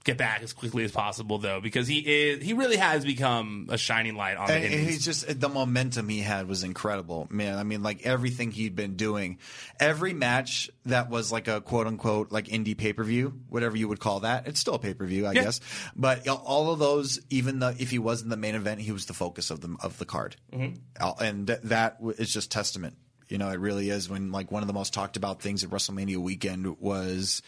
get 0.07 0.17
back 0.17 0.41
as 0.41 0.53
quickly 0.53 0.83
as 0.85 0.91
possible, 0.91 1.37
though, 1.37 1.59
because 1.61 1.87
he 1.87 1.99
is 1.99 2.43
he 2.43 2.53
really 2.53 2.77
has 2.77 3.05
become 3.05 3.67
a 3.69 3.77
shining 3.77 4.15
light 4.15 4.37
on 4.37 4.49
And, 4.49 4.63
the 4.63 4.65
and 4.65 4.73
Indies. 4.73 4.89
he's 4.95 5.05
just 5.05 5.39
the 5.39 5.49
momentum 5.49 6.09
he 6.09 6.21
had 6.21 6.47
was 6.47 6.63
incredible, 6.63 7.27
man. 7.29 7.59
I 7.59 7.63
mean, 7.63 7.83
like 7.83 8.05
everything 8.05 8.49
he'd 8.51 8.75
been 8.75 8.95
doing, 8.95 9.37
every 9.79 10.13
match 10.13 10.71
that 10.85 11.09
was 11.09 11.31
like 11.31 11.47
a 11.47 11.61
quote 11.61 11.85
unquote 11.85 12.31
like 12.31 12.45
indie 12.47 12.75
pay 12.75 12.93
per 12.93 13.03
view, 13.03 13.39
whatever 13.49 13.77
you 13.77 13.87
would 13.87 13.99
call 13.99 14.21
that. 14.21 14.47
It's 14.47 14.59
still 14.59 14.75
a 14.75 14.79
pay 14.79 14.93
per 14.95 15.05
view, 15.05 15.27
I 15.27 15.33
Yeah. 15.33 15.43
guess. 15.43 15.59
But 15.95 16.27
all 16.27 16.71
of 16.71 16.79
those, 16.79 17.19
even 17.29 17.59
though 17.59 17.73
if 17.77 17.91
he 17.91 17.99
wasn't 17.99 18.29
the 18.31 18.37
main 18.37 18.55
event, 18.55 18.81
he 18.81 18.91
was 18.93 19.05
the 19.05 19.13
focus 19.13 19.51
of 19.51 19.61
the 19.61 19.75
of 19.83 19.97
the 19.99 20.05
card, 20.05 20.37
mm-hmm. 20.53 21.23
and 21.23 21.45
th- 21.47 21.59
that 21.65 21.97
is 22.17 22.33
just 22.33 22.49
testament. 22.49 22.95
You 23.27 23.37
know, 23.37 23.49
it 23.49 23.59
really 23.59 23.89
is. 23.89 24.09
When 24.09 24.31
like 24.31 24.53
one 24.53 24.63
of 24.63 24.67
the 24.67 24.73
most 24.73 24.93
talked 24.93 25.17
about 25.17 25.41
things 25.41 25.65
at 25.65 25.69
WrestleMania 25.69 26.15
weekend 26.15 26.79
was 26.79 27.41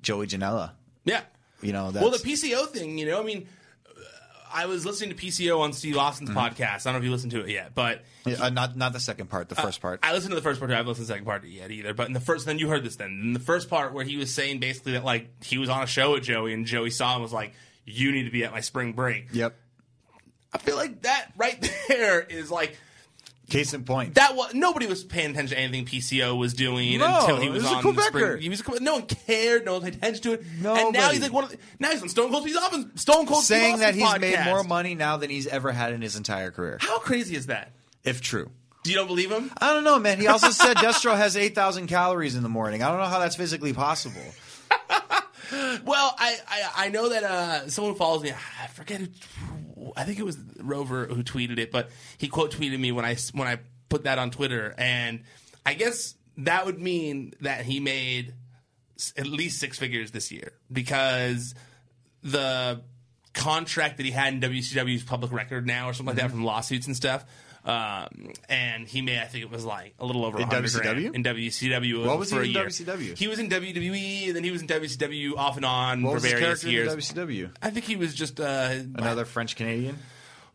Joey 0.00 0.26
Janela. 0.26 0.70
yeah. 1.04 1.20
You 1.64 1.72
know, 1.72 1.90
that's, 1.90 2.02
Well, 2.02 2.10
the 2.10 2.18
PCO 2.18 2.66
thing, 2.68 2.98
you 2.98 3.06
know, 3.06 3.20
I 3.20 3.24
mean, 3.24 3.48
uh, 3.88 4.00
I 4.52 4.66
was 4.66 4.84
listening 4.84 5.16
to 5.16 5.16
PCO 5.16 5.60
on 5.60 5.72
Steve 5.72 5.96
Austin's 5.96 6.30
podcast. 6.30 6.86
I 6.86 6.92
don't 6.92 6.94
know 6.94 6.98
if 6.98 7.04
you 7.04 7.10
listened 7.10 7.32
to 7.32 7.40
it 7.40 7.48
yet, 7.48 7.74
but 7.74 8.02
Yeah, 8.26 8.42
uh, 8.42 8.50
not 8.50 8.76
not 8.76 8.92
the 8.92 9.00
second 9.00 9.28
part, 9.28 9.48
the 9.48 9.54
first 9.54 9.80
part. 9.80 10.00
I 10.02 10.12
listened 10.12 10.30
to 10.30 10.36
the 10.36 10.42
first 10.42 10.60
part. 10.60 10.70
I 10.70 10.74
haven't 10.74 10.88
listened 10.88 11.06
to 11.06 11.12
the 11.12 11.14
second 11.14 11.26
part 11.26 11.44
yet 11.44 11.70
either. 11.70 11.94
But 11.94 12.06
in 12.06 12.12
the 12.12 12.20
first, 12.20 12.46
then 12.46 12.58
you 12.58 12.68
heard 12.68 12.84
this. 12.84 12.96
Then 12.96 13.08
in 13.22 13.32
the 13.32 13.40
first 13.40 13.68
part 13.68 13.92
where 13.92 14.04
he 14.04 14.16
was 14.16 14.32
saying 14.32 14.60
basically 14.60 14.92
that 14.92 15.04
like 15.04 15.42
he 15.42 15.58
was 15.58 15.68
on 15.68 15.82
a 15.82 15.86
show 15.86 16.12
with 16.12 16.22
Joey 16.22 16.54
and 16.54 16.66
Joey 16.66 16.90
saw 16.90 17.10
him 17.10 17.16
and 17.16 17.22
was 17.22 17.32
like, 17.32 17.54
"You 17.84 18.12
need 18.12 18.24
to 18.24 18.30
be 18.30 18.44
at 18.44 18.52
my 18.52 18.60
spring 18.60 18.92
break." 18.92 19.28
yep. 19.32 19.56
I 20.52 20.58
feel 20.58 20.76
like 20.76 21.02
that 21.02 21.32
right 21.36 21.60
there 21.88 22.20
is 22.20 22.50
like 22.50 22.78
Case 23.50 23.74
in 23.74 23.84
point. 23.84 24.14
that. 24.14 24.34
Was 24.36 24.54
nobody 24.54 24.86
was 24.86 25.04
paying 25.04 25.30
attention 25.32 25.56
to 25.56 25.62
anything 25.62 25.84
PCO 25.84 26.36
was 26.38 26.54
doing 26.54 26.98
No, 26.98 27.20
until 27.20 27.36
he 27.40 27.48
was, 27.50 27.62
was 27.62 27.72
a 27.72 27.74
on 27.76 27.82
the 27.84 27.90
Quebecer. 27.92 28.06
spring. 28.06 28.42
He 28.42 28.48
was 28.48 28.60
a, 28.60 28.80
no 28.80 28.94
one 28.94 29.02
cared. 29.06 29.64
No 29.66 29.74
one 29.74 29.82
paid 29.82 29.96
attention 29.96 30.22
to 30.22 30.32
it. 30.32 30.42
And 30.64 30.92
now 30.92 31.10
he's 31.10 31.20
like 31.20 31.32
one 31.32 31.44
of 31.44 31.50
the, 31.50 31.58
now 31.78 31.90
he's 31.90 32.02
on 32.02 32.08
Stone 32.08 32.30
Cold. 32.30 32.46
He's 32.46 32.56
off 32.56 32.72
on 32.72 32.96
Stone 32.96 33.26
Cold. 33.26 33.44
Saying 33.44 33.78
that 33.78 33.94
he's 33.94 34.18
made 34.18 34.42
more 34.46 34.64
money 34.64 34.94
now 34.94 35.18
than 35.18 35.28
he's 35.30 35.46
ever 35.46 35.72
had 35.72 35.92
in 35.92 36.00
his 36.00 36.16
entire 36.16 36.50
career. 36.50 36.78
How 36.80 36.98
crazy 36.98 37.36
is 37.36 37.46
that? 37.46 37.72
If 38.02 38.20
true. 38.20 38.50
Do 38.82 38.90
you 38.90 38.96
don't 38.96 39.06
believe 39.06 39.30
him? 39.30 39.50
I 39.58 39.72
don't 39.72 39.84
know, 39.84 39.98
man. 39.98 40.18
He 40.20 40.26
also 40.26 40.50
said 40.50 40.76
Destro 40.76 41.16
has 41.16 41.36
8,000 41.38 41.86
calories 41.86 42.36
in 42.36 42.42
the 42.42 42.50
morning. 42.50 42.82
I 42.82 42.88
don't 42.88 42.98
know 42.98 43.06
how 43.06 43.18
that's 43.18 43.36
physically 43.36 43.72
possible. 43.72 44.20
Well, 45.84 46.14
I, 46.18 46.36
I, 46.48 46.70
I 46.86 46.88
know 46.88 47.10
that 47.10 47.22
uh, 47.22 47.68
someone 47.68 47.94
follows 47.94 48.22
me. 48.22 48.32
I 48.32 48.66
forget 48.68 49.00
who. 49.00 49.06
I 49.96 50.04
think 50.04 50.18
it 50.18 50.24
was 50.24 50.38
Rover 50.58 51.06
who 51.06 51.22
tweeted 51.22 51.58
it, 51.58 51.70
but 51.70 51.90
he 52.18 52.28
quote 52.28 52.52
tweeted 52.52 52.78
me 52.78 52.92
when 52.92 53.04
I 53.04 53.16
when 53.32 53.48
I 53.48 53.58
put 53.88 54.04
that 54.04 54.18
on 54.18 54.30
Twitter, 54.30 54.74
and 54.76 55.20
I 55.64 55.74
guess 55.74 56.14
that 56.38 56.66
would 56.66 56.80
mean 56.80 57.34
that 57.40 57.64
he 57.64 57.80
made 57.80 58.34
at 59.16 59.26
least 59.26 59.58
six 59.58 59.78
figures 59.78 60.10
this 60.10 60.30
year 60.30 60.52
because 60.70 61.54
the 62.22 62.80
contract 63.32 63.96
that 63.96 64.06
he 64.06 64.12
had 64.12 64.34
in 64.34 64.40
WCW 64.40 64.94
is 64.94 65.02
public 65.02 65.32
record 65.32 65.66
now 65.66 65.88
or 65.88 65.92
something 65.92 66.14
like 66.14 66.16
that 66.16 66.26
mm-hmm. 66.28 66.36
from 66.36 66.44
lawsuits 66.44 66.86
and 66.86 66.96
stuff. 66.96 67.24
Um, 67.66 68.34
and 68.50 68.86
he 68.86 69.00
made, 69.00 69.20
I 69.20 69.24
think 69.24 69.42
it 69.42 69.50
was 69.50 69.64
like 69.64 69.94
a 69.98 70.04
little 70.04 70.26
over 70.26 70.36
In 70.38 70.46
100 70.48 70.70
grand 70.82 70.98
WCW? 70.98 71.14
in 71.14 71.24
WCW. 71.24 72.04
What 72.06 72.18
was 72.18 72.30
for 72.30 72.42
he 72.42 72.50
in 72.50 72.56
year. 72.56 72.66
WCW? 72.66 73.16
He 73.16 73.26
was 73.26 73.38
in 73.38 73.48
WWE, 73.48 74.26
and 74.26 74.36
then 74.36 74.44
he 74.44 74.50
was 74.50 74.60
in 74.60 74.68
WCW 74.68 75.38
off 75.38 75.56
and 75.56 75.64
on 75.64 76.02
What 76.02 76.10
for 76.10 76.14
was 76.16 76.24
his 76.24 76.32
various 76.34 76.62
years. 76.64 76.92
in 76.92 76.98
WCW? 76.98 77.50
I 77.62 77.70
think 77.70 77.86
he 77.86 77.96
was 77.96 78.14
just 78.14 78.38
uh, 78.38 78.68
Another 78.96 79.24
French 79.24 79.56
Canadian? 79.56 79.96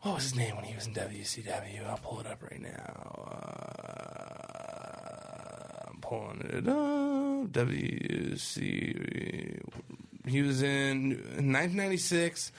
What 0.02 0.14
was 0.14 0.22
his 0.22 0.36
name 0.36 0.54
when 0.54 0.64
he 0.64 0.72
was 0.74 0.86
in 0.86 0.94
WCW? 0.94 1.84
I'll 1.88 1.98
pull 1.98 2.20
it 2.20 2.26
up 2.28 2.40
right 2.42 2.60
now. 2.62 4.60
Uh, 4.60 5.88
I'm 5.90 5.98
pulling 6.00 6.40
it 6.42 6.68
up. 6.68 7.52
WC. 7.52 9.60
He 10.26 10.42
was 10.42 10.62
in 10.62 11.10
1996. 11.10 12.52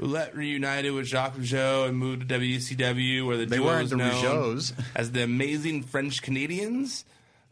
Ouellet 0.00 0.34
reunited 0.34 0.92
with 0.92 1.06
Jacques 1.06 1.36
Rougeau 1.36 1.88
and 1.88 1.96
moved 1.96 2.28
to 2.28 2.38
WCW, 2.38 3.26
where 3.26 3.36
the 3.36 3.46
They 3.46 3.56
duo 3.56 3.66
weren't 3.66 3.82
was 3.82 3.90
the 3.90 3.96
known 3.96 4.10
Rougeaus. 4.12 4.72
as 4.96 5.12
the 5.12 5.22
Amazing 5.22 5.82
French 5.84 6.22
Canadians. 6.22 7.04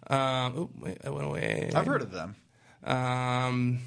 Um, 0.08 0.18
oh, 0.56 0.70
wait, 0.80 0.98
I 1.04 1.10
went 1.10 1.26
away. 1.26 1.70
I've 1.74 1.86
heard 1.86 2.02
of 2.02 2.10
them. 2.10 2.34
Um, 2.82 3.80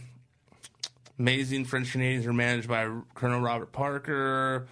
amazing 1.19 1.65
French 1.65 1.91
Canadians 1.91 2.25
were 2.25 2.33
managed 2.33 2.67
by 2.67 2.89
Colonel 3.15 3.41
Robert 3.41 3.71
Parker. 3.71 4.67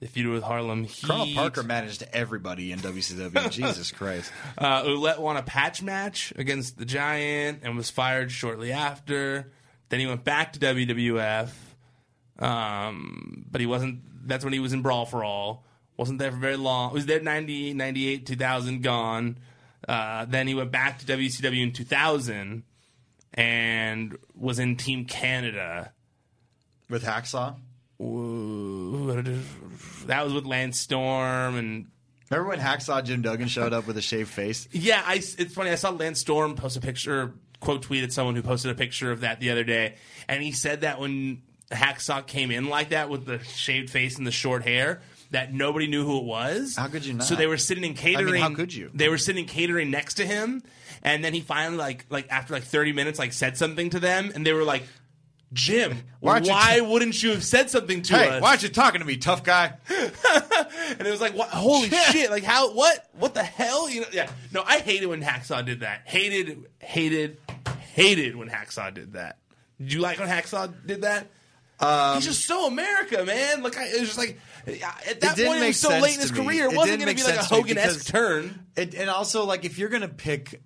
They 0.00 0.06
feuded 0.06 0.32
with 0.32 0.42
Harlem 0.42 0.84
Heat. 0.84 1.06
Colonel 1.06 1.28
Parker 1.34 1.62
managed 1.62 2.02
everybody 2.12 2.72
in 2.72 2.78
WCW. 2.78 3.50
Jesus 3.50 3.92
Christ. 3.92 4.32
Uh, 4.56 4.82
Ouellet 4.84 5.18
won 5.20 5.36
a 5.36 5.42
patch 5.42 5.82
match 5.82 6.32
against 6.36 6.78
the 6.78 6.86
Giant 6.86 7.60
and 7.62 7.76
was 7.76 7.90
fired 7.90 8.32
shortly 8.32 8.72
after. 8.72 9.52
Then 9.90 10.00
he 10.00 10.06
went 10.06 10.24
back 10.24 10.54
to 10.54 10.58
WWF, 10.60 11.50
um, 12.40 13.44
but 13.50 13.60
he 13.60 13.66
wasn't. 13.66 14.00
That's 14.26 14.44
when 14.44 14.52
he 14.52 14.58
was 14.60 14.72
in 14.72 14.82
Brawl 14.82 15.06
for 15.06 15.24
All. 15.24 15.64
Wasn't 15.96 16.18
there 16.18 16.30
for 16.30 16.38
very 16.38 16.56
long. 16.56 16.90
He 16.90 16.94
was 16.96 17.06
there 17.06 17.20
90, 17.20 17.74
98, 17.74 18.26
2000, 18.26 18.82
gone. 18.82 19.38
Uh, 19.86 20.24
then 20.24 20.46
he 20.46 20.54
went 20.54 20.70
back 20.70 20.98
to 21.00 21.06
WCW 21.06 21.62
in 21.62 21.72
2000 21.72 22.62
and 23.34 24.16
was 24.34 24.58
in 24.58 24.76
Team 24.76 25.04
Canada. 25.04 25.92
With 26.88 27.04
Hacksaw? 27.04 27.56
Ooh, 28.00 29.12
That 30.06 30.24
was 30.24 30.32
with 30.32 30.46
Lance 30.46 30.78
Storm 30.78 31.56
and 31.56 31.86
Remember 32.30 32.50
when 32.50 32.60
Hacksaw 32.60 33.02
Jim 33.04 33.22
Duggan 33.22 33.48
showed 33.48 33.72
up 33.72 33.86
with 33.88 33.96
a 33.96 34.00
shaved 34.00 34.30
face? 34.30 34.68
Yeah, 34.70 35.02
I, 35.04 35.16
it's 35.16 35.52
funny. 35.52 35.70
I 35.70 35.74
saw 35.74 35.90
Lance 35.90 36.20
Storm 36.20 36.54
post 36.54 36.76
a 36.76 36.80
picture, 36.80 37.34
quote 37.58 37.84
tweeted 37.84 38.12
someone 38.12 38.36
who 38.36 38.42
posted 38.42 38.70
a 38.70 38.74
picture 38.76 39.10
of 39.10 39.22
that 39.22 39.40
the 39.40 39.50
other 39.50 39.64
day, 39.64 39.96
and 40.28 40.40
he 40.40 40.52
said 40.52 40.82
that 40.82 41.00
when 41.00 41.42
Hacksaw 41.70 42.26
came 42.26 42.50
in 42.50 42.68
like 42.68 42.90
that 42.90 43.08
with 43.08 43.26
the 43.26 43.38
shaved 43.44 43.90
face 43.90 44.18
and 44.18 44.26
the 44.26 44.32
short 44.32 44.64
hair, 44.64 45.00
that 45.30 45.52
nobody 45.54 45.86
knew 45.86 46.04
who 46.04 46.18
it 46.18 46.24
was. 46.24 46.76
How 46.76 46.88
could 46.88 47.04
you 47.04 47.14
not? 47.14 47.26
So 47.26 47.34
they 47.36 47.46
were 47.46 47.56
sitting 47.58 47.84
in 47.84 47.94
catering. 47.94 48.42
how 48.42 48.54
could 48.54 48.74
you? 48.74 48.90
They 48.92 49.08
were 49.08 49.18
sitting 49.18 49.44
in 49.44 49.48
catering 49.48 49.90
next 49.90 50.14
to 50.14 50.26
him, 50.26 50.62
and 51.02 51.24
then 51.24 51.32
he 51.34 51.40
finally 51.40 51.76
like 51.78 52.06
like 52.10 52.26
after 52.30 52.54
like 52.54 52.64
thirty 52.64 52.92
minutes 52.92 53.18
like 53.18 53.32
said 53.32 53.56
something 53.56 53.90
to 53.90 54.00
them, 54.00 54.32
and 54.34 54.44
they 54.46 54.52
were 54.52 54.64
like. 54.64 54.82
Jim, 55.52 56.04
Why 56.20 56.38
why, 56.42 56.78
aren't 56.78 56.88
wouldn't 56.90 57.22
you 57.24 57.30
have 57.30 57.42
said 57.42 57.70
something 57.70 58.02
to 58.02 58.16
Hey, 58.16 58.28
us? 58.28 58.40
why 58.40 58.50
aren't 58.50 58.62
you 58.62 58.68
talking 58.68 59.00
to 59.00 59.04
me, 59.04 59.16
tough 59.16 59.42
guy? 59.42 59.72
and 59.88 61.00
it 61.00 61.10
was 61.10 61.20
like, 61.20 61.34
what, 61.34 61.48
holy 61.48 61.88
shit! 62.12 62.30
Like 62.30 62.44
how? 62.44 62.72
What? 62.72 63.08
What 63.18 63.34
the 63.34 63.42
hell? 63.42 63.90
You 63.90 64.02
know? 64.02 64.06
Yeah. 64.12 64.30
No, 64.52 64.62
I 64.64 64.78
hated 64.78 65.06
when 65.08 65.20
Hacksaw 65.20 65.66
did 65.66 65.80
that. 65.80 66.02
Hated, 66.04 66.66
hated, 66.78 67.38
hated 67.94 68.36
when 68.36 68.48
Hacksaw 68.48 68.94
did 68.94 69.14
that. 69.14 69.38
Did 69.80 69.92
you 69.92 69.98
like 70.00 70.20
when 70.20 70.28
Hacksaw 70.28 70.72
did 70.86 71.02
that? 71.02 71.26
Um, 71.80 72.16
He's 72.16 72.26
just 72.26 72.44
so 72.46 72.66
America, 72.66 73.24
man. 73.24 73.62
Like 73.62 73.76
I, 73.78 73.86
it 73.86 74.00
was 74.00 74.08
just 74.08 74.18
like 74.18 74.38
at 74.66 75.20
that 75.20 75.36
point, 75.36 75.62
it 75.62 75.66
was 75.68 75.80
so 75.80 75.88
late 75.98 76.14
in 76.14 76.20
his 76.20 76.30
career. 76.30 76.66
It, 76.66 76.72
It 76.72 76.76
wasn't 76.76 77.00
going 77.00 77.16
to 77.16 77.22
be 77.22 77.28
like 77.28 77.40
a 77.40 77.42
to 77.42 77.44
Hogan 77.44 77.78
esque 77.78 78.06
turn. 78.06 78.66
And, 78.76 78.94
and 78.94 79.10
also, 79.10 79.44
like, 79.44 79.64
if 79.64 79.78
you're 79.78 79.88
gonna 79.88 80.08
pick 80.08 80.60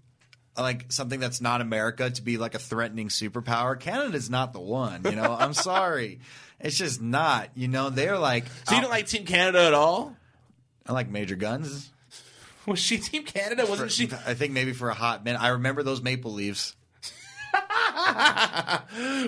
like 0.56 0.92
something 0.92 1.20
that's 1.20 1.40
not 1.40 1.60
America 1.60 2.10
to 2.10 2.22
be 2.22 2.36
like 2.36 2.54
a 2.54 2.58
threatening 2.58 3.08
superpower, 3.08 3.78
Canada's 3.78 4.30
not 4.30 4.52
the 4.52 4.60
one. 4.60 5.02
You 5.04 5.12
know, 5.12 5.36
I'm 5.38 5.54
sorry, 5.54 6.20
it's 6.60 6.76
just 6.76 7.00
not. 7.00 7.50
You 7.54 7.68
know, 7.68 7.90
they're 7.90 8.18
like. 8.18 8.46
So 8.68 8.74
you 8.74 8.80
don't 8.80 8.90
like 8.90 9.06
Team 9.06 9.24
Canada 9.24 9.64
at 9.66 9.74
all? 9.74 10.16
I 10.86 10.92
like 10.92 11.08
Major 11.08 11.36
Gunns. 11.36 11.90
Was 12.66 12.78
she 12.78 12.98
Team 12.98 13.24
Canada? 13.24 13.66
Wasn't 13.68 13.92
she? 13.92 14.08
I 14.26 14.34
think 14.34 14.52
maybe 14.52 14.72
for 14.72 14.88
a 14.90 14.94
hot 14.94 15.24
minute. 15.24 15.40
I 15.40 15.48
remember 15.48 15.82
those 15.82 16.02
Maple 16.02 16.32
Leaves. 16.32 16.74
I 17.86 18.80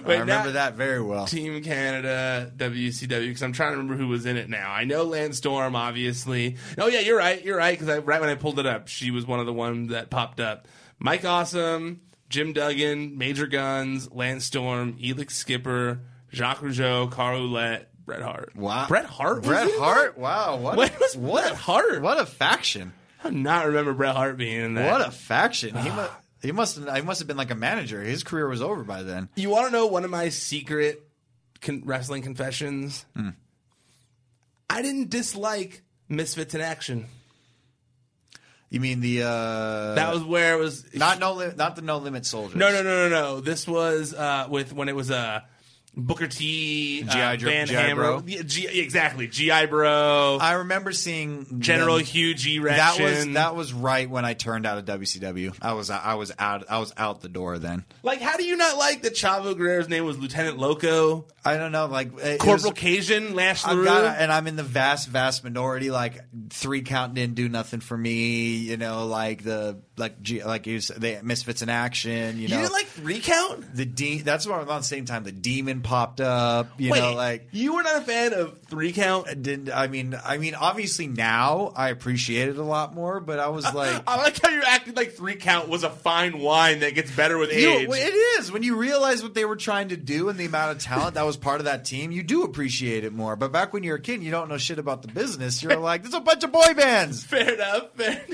remember 0.07 0.53
that 0.53 0.75
very 0.75 1.01
well. 1.01 1.27
Team 1.27 1.63
Canada, 1.63 2.53
WCW, 2.57 3.09
because 3.09 3.43
I'm 3.43 3.53
trying 3.53 3.73
to 3.73 3.79
remember 3.79 3.97
who 3.97 4.09
was 4.09 4.27
in 4.27 4.37
it 4.37 4.49
now. 4.49 4.71
I 4.71 4.85
know 4.85 5.05
Lance 5.05 5.39
Storm, 5.39 5.77
obviously. 5.77 6.57
Oh, 6.79 6.87
yeah, 6.87 7.01
you're 7.01 7.19
right. 7.19 7.45
You're 7.45 7.59
right, 7.59 7.79
because 7.79 8.03
right 8.05 8.21
when 8.21 8.31
I 8.31 8.35
pulled 8.35 8.59
it 8.59 8.67
up, 8.67 8.89
she 8.89 9.11
was 9.11 9.27
one 9.27 9.41
of 9.41 9.47
the 9.47 9.53
ones 9.53 9.91
that 9.91 10.11
popped 10.11 10.41
up. 10.41 10.69
Mike 10.99 11.25
Awesome, 11.25 12.01
Jim 12.29 12.53
Duggan, 12.53 13.19
Major 13.19 13.47
Gunns, 13.47 14.11
Lance 14.13 14.45
Storm, 14.45 14.95
Elix 14.95 15.33
Skipper, 15.33 16.01
Jacques 16.33 16.61
Rougeau, 16.61 17.11
Carl 17.11 17.41
Ouellet, 17.41 17.87
Bret 18.05 18.23
Hart. 18.23 18.55
Wow, 18.55 18.87
Bret 18.89 19.05
Hart? 19.05 19.43
Bret 19.43 19.71
Hart. 19.73 20.17
Wow, 20.17 20.57
what? 20.57 20.79
A, 20.79 20.99
was 20.99 21.17
what 21.17 21.43
Bret 21.43 21.53
a 21.53 21.57
Hart? 21.57 22.03
What 22.03 22.21
a 22.21 22.27
faction! 22.27 22.93
I 23.23 23.31
do 23.31 23.37
not 23.37 23.67
remember 23.67 23.93
Bret 23.93 24.15
Hart 24.15 24.37
being 24.37 24.61
in 24.61 24.75
that. 24.75 24.91
What 24.91 25.07
a 25.07 25.11
faction! 25.11 25.77
He 25.77 25.89
must. 25.91 26.13
He 26.47 26.53
must. 26.53 26.79
He 26.79 27.03
must 27.03 27.19
have 27.19 27.27
been 27.27 27.37
like 27.37 27.51
a 27.51 27.57
manager. 27.57 28.01
His 28.01 28.23
career 28.23 28.49
was 28.49 28.63
over 28.63 28.85
by 28.85 29.03
then. 29.03 29.29
You 29.35 29.51
want 29.51 29.67
to 29.67 29.73
know 29.73 29.87
one 29.87 30.05
of 30.05 30.11
my 30.11 30.29
secret 30.29 31.07
con- 31.61 31.83
wrestling 31.85 32.23
confessions? 32.23 33.05
Hmm. 33.17 33.31
I 34.71 34.81
didn't 34.83 35.11
dislike 35.11 35.83
Misfits 36.09 36.55
in 36.55 36.61
Action. 36.61 37.07
You 38.71 38.81
mean 38.81 39.01
the? 39.01 39.23
uh 39.23 39.95
That 39.95 40.15
was 40.15 40.23
where 40.23 40.55
it 40.55 40.61
was 40.61 40.95
not 40.95 41.19
no 41.19 41.51
not 41.57 41.77
the 41.77 41.83
no 41.83 41.99
limit 41.99 42.25
soldiers. 42.27 42.57
No, 42.57 42.71
no, 42.71 42.83
no, 42.83 43.09
no, 43.09 43.09
no. 43.09 43.41
This 43.41 43.67
was 43.67 44.15
uh, 44.15 44.47
with 44.49 44.73
when 44.73 44.89
it 44.89 44.95
was 44.95 45.11
uh, 45.11 45.41
Booker 45.99 46.27
T, 46.27 47.05
uh, 47.09 47.11
G.I. 47.11 47.37
Joe- 47.37 47.47
Van 47.49 47.67
G.I. 47.67 47.81
Hammer, 47.81 48.03
Bro? 48.03 48.23
Yeah, 48.27 48.43
G- 48.43 48.67
exactly, 48.81 49.29
GI 49.29 49.67
Bro, 49.67 50.39
I 50.43 50.53
remember 50.55 50.93
seeing 50.93 51.61
General 51.61 51.97
them- 51.97 52.05
Hugh 52.05 52.35
G. 52.35 52.59
That 52.59 53.01
was 53.01 53.27
that 53.33 53.57
was 53.57 53.73
right 53.73 54.09
when 54.09 54.25
I 54.27 54.35
turned 54.35 54.67
out 54.67 54.77
of 54.77 54.85
WCW. 54.85 55.55
I 55.63 55.73
was 55.73 55.89
I 55.89 56.15
was 56.15 56.33
out 56.39 56.65
I 56.69 56.79
was 56.81 56.93
out 56.99 57.23
the 57.23 57.29
door 57.31 57.59
then. 57.59 57.85
like, 58.03 58.21
how 58.21 58.37
do 58.37 58.45
you 58.45 58.57
not 58.57 58.77
like 58.77 59.03
that 59.03 59.15
Chavo 59.15 59.57
Guerrero's 59.57 59.89
name 59.89 60.05
was 60.05 60.19
Lieutenant 60.19 60.59
Loco, 60.59 61.27
I 61.45 61.57
don't 61.57 61.73
know, 61.73 61.87
like 61.87 62.09
it 62.19 62.41
Corporal 62.41 62.73
was- 62.73 62.79
Cajun, 62.81 63.35
Lash 63.35 63.65
I've 63.65 63.77
LeRoux? 63.79 63.85
got, 63.87 64.19
and 64.19 64.31
I'm 64.31 64.47
in 64.47 64.57
the 64.57 64.63
vast, 64.65 65.09
vast 65.09 65.45
minority. 65.45 65.91
Like 65.91 66.21
three 66.51 66.83
count 66.83 67.15
didn't 67.15 67.37
do 67.37 67.49
nothing 67.49 67.81
for 67.81 67.97
me. 67.97 68.57
You 68.57 68.77
know, 68.77 69.07
like 69.07 69.43
the 69.45 69.79
like 69.99 70.21
G, 70.23 70.43
like 70.45 70.67
you 70.67 70.81
said, 70.81 71.01
the 71.01 71.21
Misfits 71.23 71.63
in 71.63 71.69
Action. 71.69 72.37
You 72.37 72.43
you 72.43 72.49
know, 72.49 72.61
didn't 72.61 72.73
like 72.73 72.87
three 72.87 73.21
count? 73.21 73.75
the 73.75 73.85
de- 73.85 74.21
That's 74.23 74.47
what 74.47 74.57
around 74.59 74.67
the 74.79 74.83
same 74.83 75.05
time 75.05 75.25
the 75.25 75.33
Demon 75.33 75.81
popped 75.83 76.21
up. 76.21 76.69
You 76.79 76.93
Wait, 76.93 77.01
know, 77.01 77.15
like 77.15 77.49
you 77.53 77.75
were 77.75 77.83
not 77.83 77.97
a 77.97 78.01
fan 78.05 78.35
of 78.35 78.59
three 78.69 78.93
count? 78.93 79.27
didn't 79.43 79.71
I 79.73 79.87
mean 79.89 80.15
I 80.25 80.39
mean 80.39 80.55
obviously 80.55 81.07
now 81.07 81.73
I 81.75 81.89
appreciate 81.91 82.49
it 82.49 82.59
a 82.59 82.63
lot 82.63 82.95
more, 82.95 83.21
but 83.21 83.39
I 83.39 83.49
was 83.49 83.65
like. 83.75 84.03
I 84.07 84.17
like 84.17 84.41
how 84.43 84.51
you're 84.51 84.65
acting 84.65 84.95
like 84.95 85.13
three 85.13 85.37
count 85.37 85.69
was 85.69 85.83
a 85.85 85.91
fine 85.91 86.39
wine 86.41 86.81
that 86.81 86.95
gets 86.95 87.11
better 87.11 87.39
with 87.39 87.53
You- 87.53 87.69
age. 87.71 87.89
it 87.91 88.15
is 88.41 88.53
when 88.53 88.63
you 88.63 88.77
realize 88.77 89.23
what 89.23 89.35
they 89.35 89.45
were 89.45 89.57
trying 89.57 89.89
to 89.89 89.97
do 89.97 90.29
and 90.29 90.39
the 90.39 90.45
amount 90.47 90.73
of 90.77 90.83
talent 90.83 91.15
that 91.15 91.25
was 91.25 91.37
part 91.37 91.61
of 91.61 91.65
that 91.65 91.85
team. 91.85 92.13
You 92.13 92.23
do 92.23 92.43
appreciate 92.43 93.05
it 93.05 93.13
more. 93.13 93.37
But 93.37 93.53
back 93.53 93.73
when 93.73 93.83
you're 93.83 93.97
a 93.97 94.01
kid, 94.01 94.15
and 94.17 94.25
you 94.25 94.31
don't 94.31 94.49
know 94.49 94.59
shit 94.59 94.79
about 94.79 95.03
the 95.03 95.09
business. 95.09 95.63
You're 95.63 95.77
like, 95.79 96.03
"There's 96.03 96.15
a 96.15 96.21
bunch 96.21 96.45
of 96.45 96.53
boy 96.53 96.75
bands." 96.77 97.25
Fair 97.25 97.55
enough. 97.55 97.93
Fair 97.95 98.25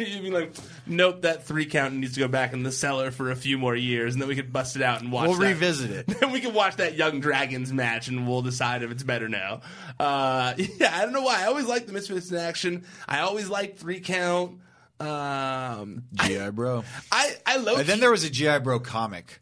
just 0.04 0.12
picture 0.12 0.16
you 0.16 0.30
being 0.30 0.34
like, 0.34 0.54
"Nope, 0.86 1.22
that 1.22 1.44
three 1.44 1.66
count 1.66 1.94
needs 1.94 2.14
to 2.14 2.20
go 2.20 2.28
back 2.28 2.52
in 2.52 2.62
the 2.62 2.72
cellar 2.72 3.10
for 3.10 3.30
a 3.30 3.36
few 3.36 3.58
more 3.58 3.74
years, 3.74 4.14
and 4.14 4.22
then 4.22 4.28
we 4.28 4.36
could 4.36 4.52
bust 4.52 4.76
it 4.76 4.82
out 4.82 5.00
and 5.00 5.12
watch. 5.12 5.28
We'll 5.28 5.38
that. 5.38 5.46
revisit 5.46 5.90
it. 5.90 6.06
Then 6.20 6.32
we 6.32 6.40
can 6.40 6.52
watch 6.52 6.76
that 6.76 6.96
Young 6.96 7.20
Dragons 7.20 7.72
match, 7.72 8.08
and 8.08 8.28
we'll 8.28 8.42
decide 8.42 8.82
if 8.82 8.90
it's 8.90 9.02
better 9.02 9.28
now. 9.28 9.62
Uh, 9.98 10.54
yeah, 10.78 10.94
I 10.94 11.02
don't 11.02 11.12
know 11.12 11.22
why. 11.22 11.42
I 11.42 11.46
always 11.46 11.66
like 11.66 11.86
the 11.86 11.92
Misfits 11.92 12.30
in 12.30 12.36
action. 12.36 12.84
I 13.08 13.20
always 13.20 13.48
like 13.48 13.78
three 13.78 14.00
count. 14.00 14.60
Um, 14.98 16.04
GI 16.14 16.50
Bro. 16.50 16.84
I 17.10 17.34
I 17.46 17.56
low 17.56 17.76
And 17.76 17.88
then 17.88 18.00
there 18.00 18.10
was 18.10 18.24
a 18.24 18.30
GI 18.30 18.58
Bro 18.58 18.80
comic. 18.80 19.40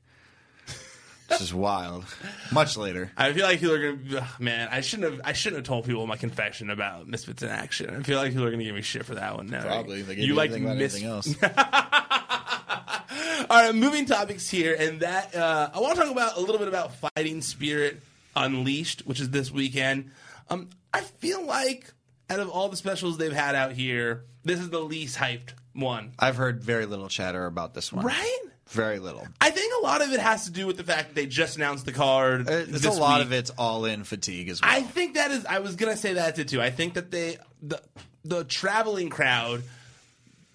This 1.28 1.40
is 1.42 1.54
wild. 1.54 2.04
Much 2.52 2.76
later. 2.76 3.12
I 3.16 3.32
feel 3.32 3.44
like 3.44 3.60
people 3.60 3.74
are 3.74 3.92
gonna. 3.92 4.20
ugh, 4.22 4.40
man, 4.40 4.68
I 4.72 4.80
shouldn't 4.80 5.12
have. 5.12 5.20
I 5.24 5.32
shouldn't 5.34 5.58
have 5.58 5.66
told 5.66 5.84
people 5.84 6.06
my 6.06 6.16
confession 6.16 6.70
about 6.70 7.06
Misfits 7.06 7.42
in 7.42 7.50
Action. 7.50 7.94
I 7.96 8.02
feel 8.02 8.18
like 8.18 8.30
people 8.32 8.46
are 8.46 8.50
gonna 8.50 8.64
give 8.64 8.74
me 8.74 8.82
shit 8.82 9.04
for 9.04 9.14
that 9.14 9.36
one. 9.36 9.48
Now, 9.48 9.62
Probably. 9.62 10.02
They 10.02 10.16
gave 10.16 10.24
you 10.24 10.34
like 10.34 10.50
anything 10.50 10.64
about 10.64 10.78
Mis- 10.78 10.94
anything 10.94 11.10
else. 11.10 11.34
All 13.50 13.62
right, 13.62 13.74
moving 13.74 14.06
topics 14.06 14.48
here, 14.48 14.74
and 14.78 15.00
that 15.00 15.34
uh, 15.34 15.70
I 15.72 15.80
want 15.80 15.96
to 15.96 16.02
talk 16.02 16.10
about 16.10 16.36
a 16.36 16.40
little 16.40 16.58
bit 16.58 16.68
about 16.68 16.94
Fighting 16.96 17.40
Spirit 17.42 18.00
Unleashed, 18.34 19.02
which 19.06 19.20
is 19.20 19.30
this 19.30 19.50
weekend. 19.50 20.10
Um, 20.50 20.68
I 20.92 21.02
feel 21.02 21.44
like 21.44 21.92
out 22.30 22.40
of 22.40 22.48
all 22.50 22.68
the 22.68 22.76
specials 22.76 23.18
they've 23.18 23.32
had 23.32 23.54
out 23.54 23.72
here, 23.72 24.24
this 24.44 24.60
is 24.60 24.70
the 24.70 24.80
least 24.80 25.16
hyped 25.16 25.50
one, 25.74 26.12
I've 26.18 26.36
heard 26.36 26.62
very 26.62 26.86
little 26.86 27.08
chatter 27.08 27.46
about 27.46 27.74
this 27.74 27.92
one. 27.92 28.04
right? 28.04 28.38
Very 28.70 28.98
little. 28.98 29.26
I 29.40 29.50
think 29.50 29.72
a 29.80 29.82
lot 29.84 30.02
of 30.02 30.12
it 30.12 30.20
has 30.20 30.44
to 30.44 30.50
do 30.50 30.66
with 30.66 30.76
the 30.76 30.84
fact 30.84 31.08
that 31.08 31.14
they 31.14 31.26
just 31.26 31.56
announced 31.56 31.86
the 31.86 31.92
card. 31.92 32.48
Uh, 32.48 32.52
It's 32.52 32.82
this 32.82 32.84
a 32.84 33.00
lot 33.00 33.18
week. 33.20 33.26
of 33.26 33.32
it's 33.32 33.50
all 33.50 33.84
in 33.86 34.04
fatigue 34.04 34.48
as 34.50 34.60
well. 34.60 34.70
I 34.70 34.82
think 34.82 35.14
that 35.14 35.30
is. 35.30 35.46
I 35.46 35.60
was 35.60 35.76
gonna 35.76 35.96
say 35.96 36.14
that 36.14 36.36
too. 36.48 36.60
I 36.60 36.70
think 36.70 36.94
that 36.94 37.10
they 37.10 37.38
the 37.62 37.80
the 38.24 38.44
traveling 38.44 39.08
crowd 39.08 39.62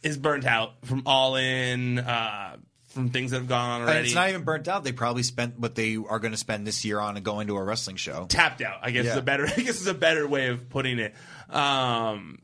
is 0.04 0.18
burnt 0.18 0.46
out 0.46 0.74
from 0.86 1.02
All 1.06 1.36
In, 1.38 1.98
uh, 1.98 2.58
from 2.90 3.10
things 3.10 3.32
that 3.32 3.38
have 3.38 3.48
gone 3.48 3.70
on 3.72 3.82
and 3.82 3.90
already. 3.90 4.06
it's 4.08 4.16
not 4.16 4.30
even 4.30 4.44
burnt 4.44 4.68
out. 4.68 4.84
They 4.84 4.92
probably 4.92 5.24
spent 5.24 5.58
what 5.58 5.74
they 5.74 5.96
are 5.96 6.20
going 6.20 6.34
to 6.34 6.38
spend 6.38 6.68
this 6.68 6.86
year 6.86 7.00
on 7.00 7.16
going 7.24 7.48
to 7.48 7.56
a 7.56 7.64
wrestling 7.64 7.96
show. 7.96 8.26
tapped 8.30 8.62
out. 8.62 8.80
I 8.84 8.92
guess 8.92 9.06
is 9.08 9.16
a 9.16 9.22
better. 9.24 9.48
I 9.58 9.62
guess 9.62 9.82
is 9.82 9.88
a 9.88 9.94
better 9.96 10.28
way 10.28 10.50
of 10.50 10.70
putting 10.70 11.00
it. 11.00 11.16
Um, 11.50 12.40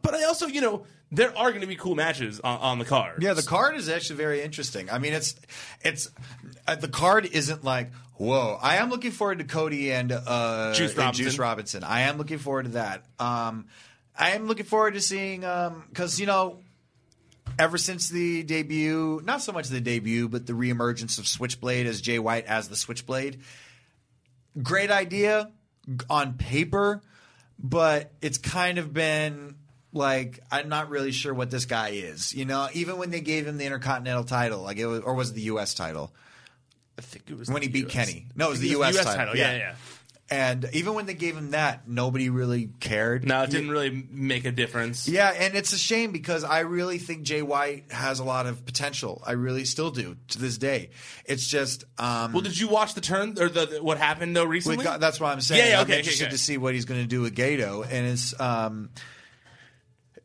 but 0.00 0.14
I 0.14 0.24
also, 0.24 0.46
you 0.46 0.60
know, 0.60 0.86
there 1.14 1.36
are 1.36 1.50
going 1.50 1.60
to 1.60 1.66
be 1.66 1.76
cool 1.76 1.94
matches 1.94 2.40
on, 2.40 2.58
on 2.58 2.78
the 2.78 2.84
card. 2.84 3.22
Yeah, 3.22 3.34
the 3.34 3.42
card 3.42 3.76
is 3.76 3.88
actually 3.88 4.16
very 4.16 4.42
interesting. 4.42 4.90
I 4.90 4.98
mean, 4.98 5.12
it's 5.12 5.34
it's 5.82 6.10
uh, 6.66 6.74
the 6.76 6.88
card 6.88 7.26
isn't 7.26 7.64
like 7.64 7.92
whoa. 8.14 8.58
I 8.60 8.76
am 8.76 8.90
looking 8.90 9.10
forward 9.10 9.38
to 9.38 9.44
Cody 9.44 9.92
and 9.92 10.12
uh, 10.12 10.72
Juice 10.74 10.90
and 10.90 10.98
Robinson. 10.98 11.24
Juice 11.24 11.38
Robinson. 11.38 11.84
I 11.84 12.00
am 12.02 12.18
looking 12.18 12.38
forward 12.38 12.64
to 12.64 12.70
that. 12.72 13.04
Um, 13.18 13.66
I 14.18 14.30
am 14.30 14.46
looking 14.46 14.66
forward 14.66 14.94
to 14.94 15.00
seeing 15.00 15.40
because 15.40 16.18
you 16.20 16.26
know. 16.26 16.60
Ever 17.56 17.78
since 17.78 18.08
the 18.08 18.42
debut, 18.42 19.20
not 19.22 19.40
so 19.40 19.52
much 19.52 19.68
the 19.68 19.80
debut, 19.80 20.28
but 20.28 20.44
the 20.44 20.54
reemergence 20.54 21.20
of 21.20 21.28
Switchblade 21.28 21.86
as 21.86 22.00
Jay 22.00 22.18
White 22.18 22.46
as 22.46 22.68
the 22.68 22.74
Switchblade, 22.74 23.38
great 24.60 24.90
idea 24.90 25.52
on 26.10 26.34
paper, 26.34 27.00
but 27.58 28.10
it's 28.20 28.38
kind 28.38 28.78
of 28.78 28.92
been 28.92 29.54
like 29.94 30.40
I'm 30.50 30.68
not 30.68 30.90
really 30.90 31.12
sure 31.12 31.32
what 31.32 31.50
this 31.50 31.64
guy 31.64 31.90
is. 31.90 32.34
You 32.34 32.44
know, 32.44 32.68
even 32.74 32.98
when 32.98 33.10
they 33.10 33.20
gave 33.20 33.46
him 33.46 33.56
the 33.56 33.64
Intercontinental 33.64 34.24
title, 34.24 34.60
like 34.62 34.76
it 34.76 34.86
was, 34.86 35.00
or 35.00 35.14
was 35.14 35.30
it 35.30 35.34
the 35.34 35.42
U.S. 35.42 35.72
title 35.74 36.12
I 36.98 37.02
think 37.02 37.30
it 37.30 37.38
was 37.38 37.48
when 37.48 37.62
he 37.62 37.68
beat 37.68 37.86
US. 37.86 37.92
Kenny? 37.92 38.26
No, 38.36 38.46
it 38.48 38.50
was 38.50 38.60
the 38.60 38.68
U.S. 38.68 38.96
US 38.98 39.04
title. 39.04 39.36
Yeah, 39.36 39.56
yeah. 39.56 39.74
And 40.30 40.68
even 40.72 40.94
when 40.94 41.04
they 41.04 41.14
gave 41.14 41.36
him 41.36 41.50
that, 41.50 41.86
nobody 41.86 42.30
really 42.30 42.70
cared. 42.80 43.26
No, 43.26 43.42
it 43.42 43.50
didn't 43.50 43.70
really 43.70 44.06
make 44.10 44.46
a 44.46 44.52
difference. 44.52 45.06
Yeah, 45.06 45.28
and 45.28 45.54
it's 45.54 45.74
a 45.74 45.78
shame 45.78 46.12
because 46.12 46.44
I 46.44 46.60
really 46.60 46.96
think 46.96 47.24
Jay 47.24 47.42
White 47.42 47.92
has 47.92 48.20
a 48.20 48.24
lot 48.24 48.46
of 48.46 48.64
potential. 48.64 49.22
I 49.26 49.32
really 49.32 49.66
still 49.66 49.90
do 49.90 50.16
to 50.28 50.38
this 50.38 50.56
day. 50.56 50.90
It's 51.26 51.46
just 51.46 51.84
um, 51.98 52.32
Well, 52.32 52.40
did 52.40 52.58
you 52.58 52.68
watch 52.68 52.94
the 52.94 53.02
turn 53.02 53.38
or 53.38 53.50
the, 53.50 53.66
the- 53.66 53.82
what 53.82 53.98
happened 53.98 54.34
though 54.34 54.46
recently? 54.46 54.84
That's 54.84 55.20
what 55.20 55.30
I'm 55.30 55.42
saying. 55.42 55.60
Yeah, 55.60 55.68
yeah, 55.68 55.76
I'm 55.76 55.82
okay, 55.82 55.92
okay, 55.92 55.98
interested 55.98 56.24
okay. 56.24 56.32
to 56.32 56.38
see 56.38 56.56
what 56.56 56.72
he's 56.72 56.86
going 56.86 57.02
to 57.02 57.06
do 57.06 57.20
with 57.20 57.36
Gedo, 57.36 57.82
and 57.82 58.06
it's 58.06 58.38
um, 58.40 58.88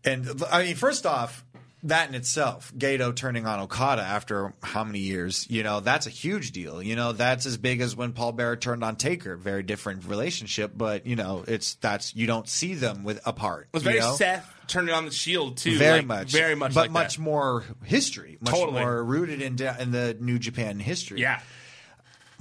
and 0.04 0.44
I 0.52 0.64
mean, 0.64 0.76
first 0.76 1.06
off, 1.06 1.44
that 1.84 2.10
in 2.10 2.16
itself, 2.16 2.74
Gedo 2.78 3.16
turning 3.16 3.46
on 3.46 3.60
Okada 3.62 4.02
after 4.02 4.54
how 4.62 4.84
many 4.84 5.00
years? 5.00 5.48
You 5.50 5.64
know, 5.64 5.80
that's 5.80 6.08
a 6.08 6.10
huge 6.10 6.52
deal. 6.52 6.84
You 6.84 6.96
know, 6.96 7.14
that's 7.14 7.46
as 7.46 7.58
big 7.58 7.80
as 7.80 7.96
when 7.96 8.12
Paul 8.12 8.34
Bearer 8.34 8.58
turned 8.58 8.84
on 8.84 8.98
Taker. 8.98 9.38
Very 9.38 9.64
different 9.64 10.06
relationship, 10.06 10.74
but 10.76 11.06
you 11.06 11.16
know, 11.16 11.44
it's 11.48 11.76
that's 11.76 12.16
you 12.16 12.28
don't 12.28 12.50
see 12.50 12.74
them 12.74 13.04
with 13.04 13.22
apart. 13.26 13.70
it 13.72 13.74
was 13.74 13.84
very 13.84 14.00
know? 14.00 14.14
Seth 14.16 14.54
turning 14.68 14.94
on 14.94 15.06
the 15.06 15.12
shield 15.12 15.58
too. 15.58 15.78
very 15.78 16.00
like, 16.00 16.08
much, 16.08 16.32
very 16.32 16.56
much, 16.56 16.74
but 16.74 16.82
like 16.82 16.92
much 16.92 17.16
that. 17.16 17.22
more 17.22 17.64
history, 17.86 18.38
much 18.42 18.54
Totally. 18.54 18.82
more 18.82 19.04
rooted 19.04 19.42
in 19.42 19.54
in 19.80 19.92
the 19.92 20.18
New 20.20 20.38
Japan 20.38 20.80
history. 20.80 21.22
Yeah, 21.22 21.40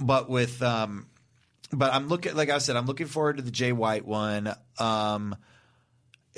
but 0.01 0.29
with 0.29 0.61
um 0.61 1.07
but 1.71 1.93
I'm 1.93 2.09
looking 2.09 2.35
like 2.35 2.49
I 2.49 2.57
said 2.57 2.75
I'm 2.75 2.87
looking 2.87 3.07
forward 3.07 3.37
to 3.37 3.43
the 3.43 3.51
Jay 3.51 3.71
White 3.71 4.05
one 4.05 4.53
um 4.79 5.35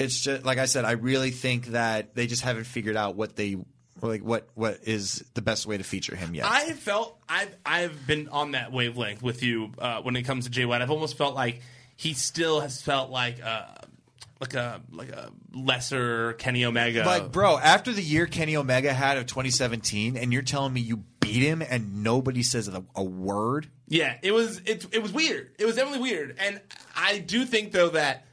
it's 0.04 0.20
just 0.22 0.46
like 0.46 0.58
I 0.58 0.66
said 0.66 0.86
I 0.86 0.92
really 0.92 1.32
think 1.32 1.68
that 1.68 2.16
they 2.16 2.28
just 2.28 2.42
haven't 2.42 2.66
figured 2.66 2.96
out 2.96 3.16
what 3.16 3.36
they 3.36 3.58
like 4.02 4.24
what 4.24 4.48
what 4.56 4.80
is 4.84 5.24
the 5.34 5.42
best 5.42 5.66
way 5.66 5.78
to 5.78 5.84
feature 5.84 6.16
him 6.16 6.34
yet 6.34 6.46
I 6.46 6.62
have 6.62 6.80
felt 6.80 7.18
I've 7.30 7.56
I've 7.66 8.08
been 8.08 8.30
on 8.30 8.52
that 8.52 8.72
wavelength 8.72 9.22
with 9.22 9.44
you 9.44 9.72
uh, 9.78 10.02
when 10.02 10.16
it 10.16 10.24
comes 10.24 10.46
to 10.46 10.52
Jay 10.52 10.66
White. 10.66 10.82
I've 10.82 10.92
almost 10.92 11.18
felt 11.18 11.36
like 11.36 11.62
he 11.96 12.14
still 12.14 12.62
has 12.62 12.82
felt 12.82 13.12
like 13.12 13.44
uh, 13.44 13.66
like 14.40 14.56
a 14.56 14.82
like 14.92 15.10
a 15.10 15.32
lesser 15.54 16.34
Kenny 16.34 16.66
Omega. 16.66 17.06
like 17.06 17.32
bro 17.32 17.58
after 17.58 17.94
the 17.94 18.02
year 18.02 18.26
Kenny 18.26 18.58
Omega 18.58 18.92
had 18.92 19.18
of 19.18 19.28
2017 19.28 20.18
and 20.18 20.34
you're 20.34 20.42
telling 20.42 20.74
me 20.74 20.82
you 20.82 21.04
beat 21.20 21.44
him 21.44 21.62
and 21.62 22.04
nobody 22.04 22.42
says 22.42 22.68
a, 22.68 22.84
a 22.96 23.04
word 23.04 23.68
Yeah, 23.88 24.16
it 24.24 24.32
was 24.32 24.62
it 24.66 24.86
it 24.92 25.04
was 25.04 25.14
weird. 25.14 25.52
It 25.60 25.66
was 25.66 25.76
definitely 25.76 26.02
weird, 26.02 26.38
and 26.40 26.60
I 26.96 27.20
do 27.20 27.46
think 27.46 27.72
though 27.72 27.90
that 27.90 28.26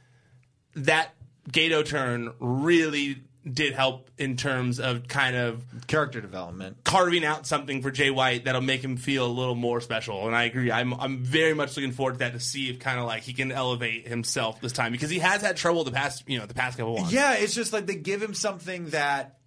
that 0.75 1.13
Gedo 1.51 1.85
turn 1.85 2.33
really 2.39 3.23
did 3.49 3.73
help 3.73 4.11
in 4.17 4.35
terms 4.35 4.79
of 4.79 5.07
kind 5.07 5.35
of 5.35 5.63
character 5.87 6.19
development 6.19 6.77
carving 6.83 7.23
out 7.23 7.47
something 7.47 7.81
for 7.81 7.89
Jay 7.89 8.11
White 8.11 8.45
that'll 8.45 8.61
make 8.61 8.83
him 8.83 8.97
feel 8.97 9.25
a 9.25 9.31
little 9.31 9.55
more 9.55 9.79
special. 9.81 10.27
And 10.27 10.35
I 10.35 10.43
agree. 10.43 10.71
I'm 10.71 10.93
I'm 10.93 11.23
very 11.23 11.53
much 11.53 11.75
looking 11.75 11.93
forward 11.93 12.13
to 12.13 12.19
that 12.19 12.33
to 12.33 12.39
see 12.39 12.69
if 12.69 12.79
kind 12.79 12.99
of 12.99 13.05
like 13.05 13.23
he 13.23 13.33
can 13.33 13.51
elevate 13.51 14.07
himself 14.07 14.61
this 14.61 14.73
time 14.73 14.91
because 14.91 15.09
he 15.09 15.19
has 15.19 15.41
had 15.41 15.57
trouble 15.57 15.83
the 15.83 15.91
past 15.91 16.23
you 16.27 16.37
know 16.37 16.45
the 16.45 16.53
past 16.53 16.77
couple 16.77 16.95
ones. 16.95 17.13
Yeah, 17.13 17.35
it's 17.35 17.55
just 17.55 17.73
like 17.73 17.85
they 17.85 17.95
give 17.95 18.21
him 18.21 18.33
something 18.33 18.89
that 18.89 19.39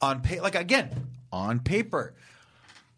on 0.00 0.22
pay 0.22 0.40
like 0.40 0.54
again 0.54 0.90
on 1.32 1.60
paper 1.60 2.14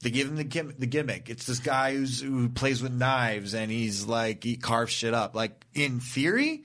they 0.03 0.11
give 0.11 0.29
him 0.29 0.37
the 0.37 0.75
the 0.79 0.87
gimmick. 0.87 1.31
It's 1.31 1.47
this 1.47 1.61
guy 1.61 1.95
who's 1.95 2.21
who 2.21 2.49
plays 2.49 2.83
with 2.83 2.93
knives 2.93 3.55
and 3.55 3.71
he's 3.71 4.05
like 4.07 4.43
he 4.43 4.57
carves 4.57 4.93
shit 4.93 5.15
up. 5.15 5.35
Like 5.35 5.65
in 5.75 6.01
theory, 6.01 6.65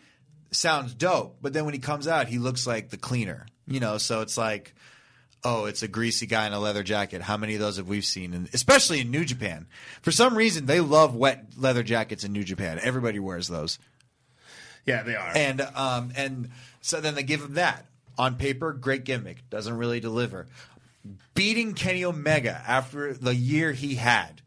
sounds 0.52 0.94
dope, 0.94 1.38
but 1.42 1.54
then 1.54 1.66
when 1.66 1.74
he 1.74 1.80
comes 1.80 2.08
out, 2.08 2.28
he 2.28 2.38
looks 2.38 2.66
like 2.68 2.90
the 2.90 2.98
cleaner. 2.98 3.46
You 3.68 3.80
know, 3.80 3.98
so 3.98 4.22
it's 4.22 4.38
like. 4.38 4.74
Oh, 5.44 5.66
it's 5.66 5.84
a 5.84 5.88
greasy 5.88 6.26
guy 6.26 6.48
in 6.48 6.54
a 6.54 6.60
leather 6.60 6.82
jacket. 6.82 7.22
How 7.22 7.38
many 7.38 7.54
of 7.54 7.60
those 7.62 7.78
have 7.78 7.88
we 7.88 8.02
seen? 8.02 8.34
And 8.34 8.50
especially 8.54 9.02
in 9.02 9.12
New 9.12 9.24
Japan. 9.24 9.68
For 10.02 10.12
some 10.12 10.36
reason, 10.36 10.66
they 10.66 10.82
love 10.82 11.16
wet 11.16 11.46
leather 11.56 11.84
jackets 11.84 12.24
in 12.24 12.34
New 12.34 12.44
Japan. 12.44 12.80
Everybody 12.82 13.20
wears 13.20 13.48
those. 13.48 13.78
yeah, 14.86 15.04
they 15.04 15.16
are. 15.16 15.32
And 15.36 15.62
um 15.62 16.12
and 16.18 16.50
so 16.82 17.00
then 17.02 17.14
they 17.14 17.22
give 17.24 17.42
him 17.44 17.54
that. 17.54 17.86
On 18.18 18.36
paper, 18.36 18.74
great 18.74 19.04
gimmick. 19.04 19.48
Doesn't 19.52 19.78
really 19.78 20.00
deliver. 20.00 20.48
Beating 21.36 21.76
Kenny 21.76 22.04
Omega 22.04 22.62
after 22.68 23.14
the 23.14 23.36
year 23.36 23.72
he 23.74 23.94
had, 23.96 24.42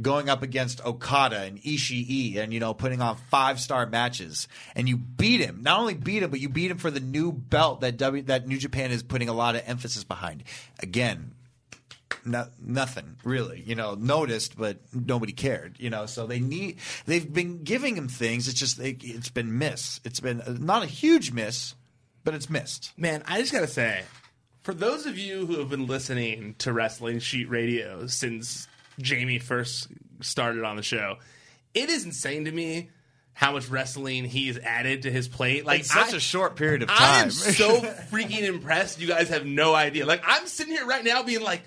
going 0.00 0.28
up 0.28 0.42
against 0.42 0.84
Okada 0.84 1.40
and 1.40 1.60
Ishii 1.62 2.36
and 2.36 2.52
you 2.52 2.60
know 2.60 2.74
putting 2.74 3.00
on 3.00 3.16
five 3.30 3.60
star 3.60 3.86
matches 3.86 4.48
and 4.74 4.88
you 4.88 4.96
beat 4.96 5.40
him. 5.40 5.62
Not 5.62 5.80
only 5.80 5.94
beat 5.94 6.22
him, 6.22 6.30
but 6.30 6.40
you 6.40 6.48
beat 6.48 6.70
him 6.70 6.78
for 6.78 6.90
the 6.90 7.00
new 7.00 7.32
belt 7.32 7.80
that 7.80 7.96
W 7.96 8.22
that 8.24 8.46
New 8.46 8.58
Japan 8.58 8.90
is 8.90 9.02
putting 9.02 9.28
a 9.28 9.34
lot 9.34 9.56
of 9.56 9.62
emphasis 9.66 10.04
behind. 10.04 10.44
Again, 10.80 11.32
no, 12.24 12.46
nothing 12.60 13.16
really, 13.24 13.62
you 13.64 13.74
know, 13.74 13.94
noticed, 13.94 14.56
but 14.56 14.78
nobody 14.92 15.32
cared, 15.32 15.76
you 15.78 15.90
know. 15.90 16.06
So 16.06 16.26
they 16.26 16.40
need, 16.40 16.78
they've 17.06 17.32
been 17.32 17.64
giving 17.64 17.96
him 17.96 18.08
things. 18.08 18.48
It's 18.48 18.58
just, 18.58 18.78
they, 18.78 18.96
it's 19.00 19.30
been 19.30 19.58
miss. 19.58 20.00
It's 20.04 20.20
been 20.20 20.42
not 20.60 20.82
a 20.82 20.86
huge 20.86 21.32
miss, 21.32 21.74
but 22.24 22.34
it's 22.34 22.50
missed. 22.50 22.92
Man, 22.96 23.22
I 23.26 23.40
just 23.40 23.52
gotta 23.52 23.66
say, 23.66 24.02
for 24.60 24.74
those 24.74 25.06
of 25.06 25.18
you 25.18 25.46
who 25.46 25.58
have 25.58 25.70
been 25.70 25.86
listening 25.86 26.54
to 26.58 26.72
Wrestling 26.72 27.20
Sheet 27.20 27.48
Radio 27.48 28.06
since 28.06 28.68
Jamie 28.98 29.38
first 29.38 29.88
started 30.20 30.64
on 30.64 30.76
the 30.76 30.82
show, 30.82 31.16
it 31.74 31.88
is 31.90 32.04
insane 32.04 32.44
to 32.46 32.52
me 32.52 32.90
how 33.32 33.52
much 33.52 33.68
wrestling 33.68 34.24
he's 34.24 34.58
added 34.58 35.02
to 35.02 35.10
his 35.12 35.28
plate. 35.28 35.64
Like 35.64 35.80
It's 35.80 35.92
such 35.92 36.12
I- 36.12 36.16
a 36.16 36.20
short 36.20 36.56
period 36.56 36.82
of 36.82 36.88
time. 36.88 36.98
I 36.98 37.20
am 37.22 37.30
so 37.30 37.80
freaking 38.10 38.42
impressed. 38.42 39.00
You 39.00 39.06
guys 39.06 39.28
have 39.28 39.46
no 39.46 39.74
idea. 39.74 40.06
Like 40.06 40.22
I'm 40.26 40.46
sitting 40.46 40.72
here 40.74 40.86
right 40.86 41.04
now 41.04 41.22
being 41.22 41.42
like, 41.42 41.62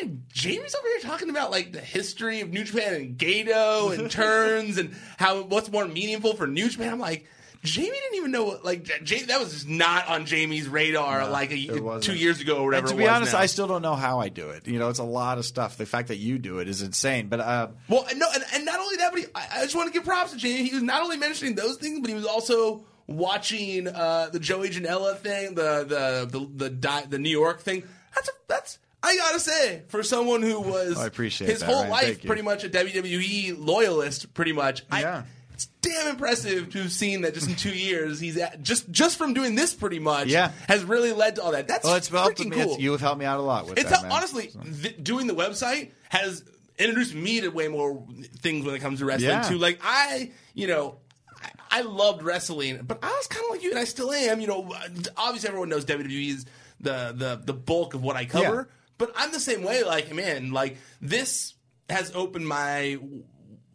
man, 0.00 0.22
Jamie's 0.32 0.74
over 0.74 0.88
here 0.88 1.00
talking 1.00 1.28
about 1.28 1.50
like 1.50 1.72
the 1.72 1.80
history 1.80 2.40
of 2.40 2.48
New 2.48 2.64
Japan 2.64 2.94
and 2.94 3.18
Gedo 3.18 3.96
and 3.98 4.10
turns 4.10 4.78
and 4.78 4.94
how 5.18 5.42
what's 5.42 5.70
more 5.70 5.86
meaningful 5.86 6.34
for 6.36 6.46
New 6.46 6.68
Japan. 6.68 6.92
I'm 6.92 6.98
like. 7.00 7.26
Jamie 7.62 7.88
didn't 7.90 8.16
even 8.16 8.30
know 8.30 8.44
what 8.44 8.64
like 8.64 8.84
Jamie, 9.02 9.24
that 9.24 9.38
was 9.38 9.52
just 9.52 9.68
not 9.68 10.08
on 10.08 10.24
Jamie's 10.24 10.66
radar 10.66 11.28
like 11.28 11.52
a, 11.52 12.00
two 12.00 12.14
years 12.14 12.40
ago 12.40 12.58
or 12.58 12.64
whatever. 12.66 12.86
And 12.86 12.96
to 12.96 13.02
be 13.02 13.06
honest, 13.06 13.34
now. 13.34 13.40
I 13.40 13.46
still 13.46 13.66
don't 13.66 13.82
know 13.82 13.94
how 13.94 14.18
I 14.18 14.30
do 14.30 14.48
it. 14.50 14.66
You 14.66 14.78
know, 14.78 14.88
it's 14.88 14.98
a 14.98 15.04
lot 15.04 15.36
of 15.36 15.44
stuff. 15.44 15.76
The 15.76 15.84
fact 15.84 16.08
that 16.08 16.16
you 16.16 16.38
do 16.38 16.60
it 16.60 16.68
is 16.68 16.80
insane. 16.80 17.28
But 17.28 17.40
uh, 17.40 17.68
Well, 17.88 18.06
no, 18.16 18.26
and, 18.32 18.44
and 18.54 18.64
not 18.64 18.80
only 18.80 18.96
that, 18.96 19.12
but 19.12 19.20
he, 19.20 19.26
I, 19.34 19.48
I 19.56 19.62
just 19.64 19.76
want 19.76 19.88
to 19.88 19.92
give 19.92 20.04
props 20.04 20.32
to 20.32 20.38
Jamie. 20.38 20.68
He 20.68 20.74
was 20.74 20.82
not 20.82 21.02
only 21.02 21.18
mentioning 21.18 21.54
those 21.54 21.76
things, 21.76 22.00
but 22.00 22.08
he 22.08 22.14
was 22.14 22.24
also 22.24 22.84
watching 23.06 23.88
uh, 23.88 24.30
the 24.32 24.40
Joey 24.40 24.70
Janela 24.70 25.18
thing, 25.18 25.54
the 25.54 25.84
the 25.84 26.38
the 26.38 26.48
the, 26.54 26.70
di- 26.70 27.06
the 27.10 27.18
New 27.18 27.30
York 27.30 27.60
thing. 27.60 27.82
That's 28.14 28.28
a, 28.28 28.32
that's 28.48 28.78
I 29.02 29.16
gotta 29.16 29.40
say 29.40 29.82
for 29.88 30.02
someone 30.02 30.42
who 30.42 30.60
was 30.60 30.98
I 30.98 31.06
appreciate 31.06 31.50
his 31.50 31.60
that, 31.60 31.66
whole 31.66 31.88
life 31.88 32.24
pretty 32.24 32.42
much 32.42 32.64
a 32.64 32.68
WWE 32.68 33.56
loyalist, 33.58 34.32
pretty 34.34 34.52
much. 34.52 34.84
I, 34.90 35.00
Yeah. 35.02 35.22
It's 35.60 35.66
damn 35.82 36.08
impressive 36.08 36.70
to 36.70 36.78
have 36.82 36.92
seen 36.92 37.20
that 37.22 37.34
just 37.34 37.46
in 37.48 37.54
two 37.54 37.76
years 37.76 38.18
he's 38.18 38.36
at, 38.38 38.62
just 38.62 38.90
just 38.90 39.18
from 39.18 39.34
doing 39.34 39.54
this 39.56 39.74
pretty 39.74 39.98
much 39.98 40.28
Yeah. 40.28 40.52
has 40.68 40.82
really 40.84 41.12
led 41.12 41.36
to 41.36 41.42
all 41.42 41.52
that. 41.52 41.68
That's 41.68 41.84
well, 41.84 41.96
it's 41.96 42.08
freaking 42.08 42.50
cool. 42.50 42.72
It's, 42.74 42.78
you 42.80 42.92
have 42.92 43.00
helped 43.02 43.18
me 43.18 43.26
out 43.26 43.38
a 43.38 43.42
lot 43.42 43.66
with 43.66 43.78
It's 43.78 43.90
that. 43.90 44.10
honestly 44.10 44.50
th- 44.82 45.02
doing 45.02 45.26
the 45.26 45.34
website 45.34 45.90
has 46.08 46.42
introduced 46.78 47.14
me 47.14 47.42
to 47.42 47.48
way 47.50 47.68
more 47.68 48.02
things 48.38 48.64
when 48.64 48.74
it 48.74 48.78
comes 48.80 49.00
to 49.00 49.04
wrestling 49.04 49.28
Yeah. 49.30 49.42
too. 49.42 49.58
Like 49.58 49.80
I, 49.82 50.30
you 50.54 50.66
know. 50.66 50.96
I- 51.42 51.50
I 51.72 51.80
loved 51.82 52.22
wrestling, 52.22 52.80
but 52.82 52.98
I 53.02 53.08
was 53.10 53.26
kind 53.28 53.44
of 53.44 53.50
like 53.52 53.62
you, 53.62 53.70
and 53.70 53.78
I 53.78 53.84
still 53.84 54.10
am. 54.12 54.40
You 54.40 54.46
know, 54.48 54.74
obviously 55.16 55.48
everyone 55.48 55.68
knows 55.68 55.84
WWE 55.86 56.28
is 56.30 56.44
the 56.80 57.14
the 57.16 57.40
the 57.44 57.52
bulk 57.54 57.94
of 57.94 58.02
what 58.02 58.16
I 58.16 58.24
cover, 58.24 58.66
Yeah. 58.68 58.74
but 58.98 59.12
I'm 59.16 59.30
the 59.32 59.38
same 59.40 59.62
way. 59.62 59.84
Like, 59.84 60.12
man, 60.14 60.50
like 60.52 60.76
this 61.00 61.54
has 61.88 62.10
opened 62.14 62.46
my 62.48 62.98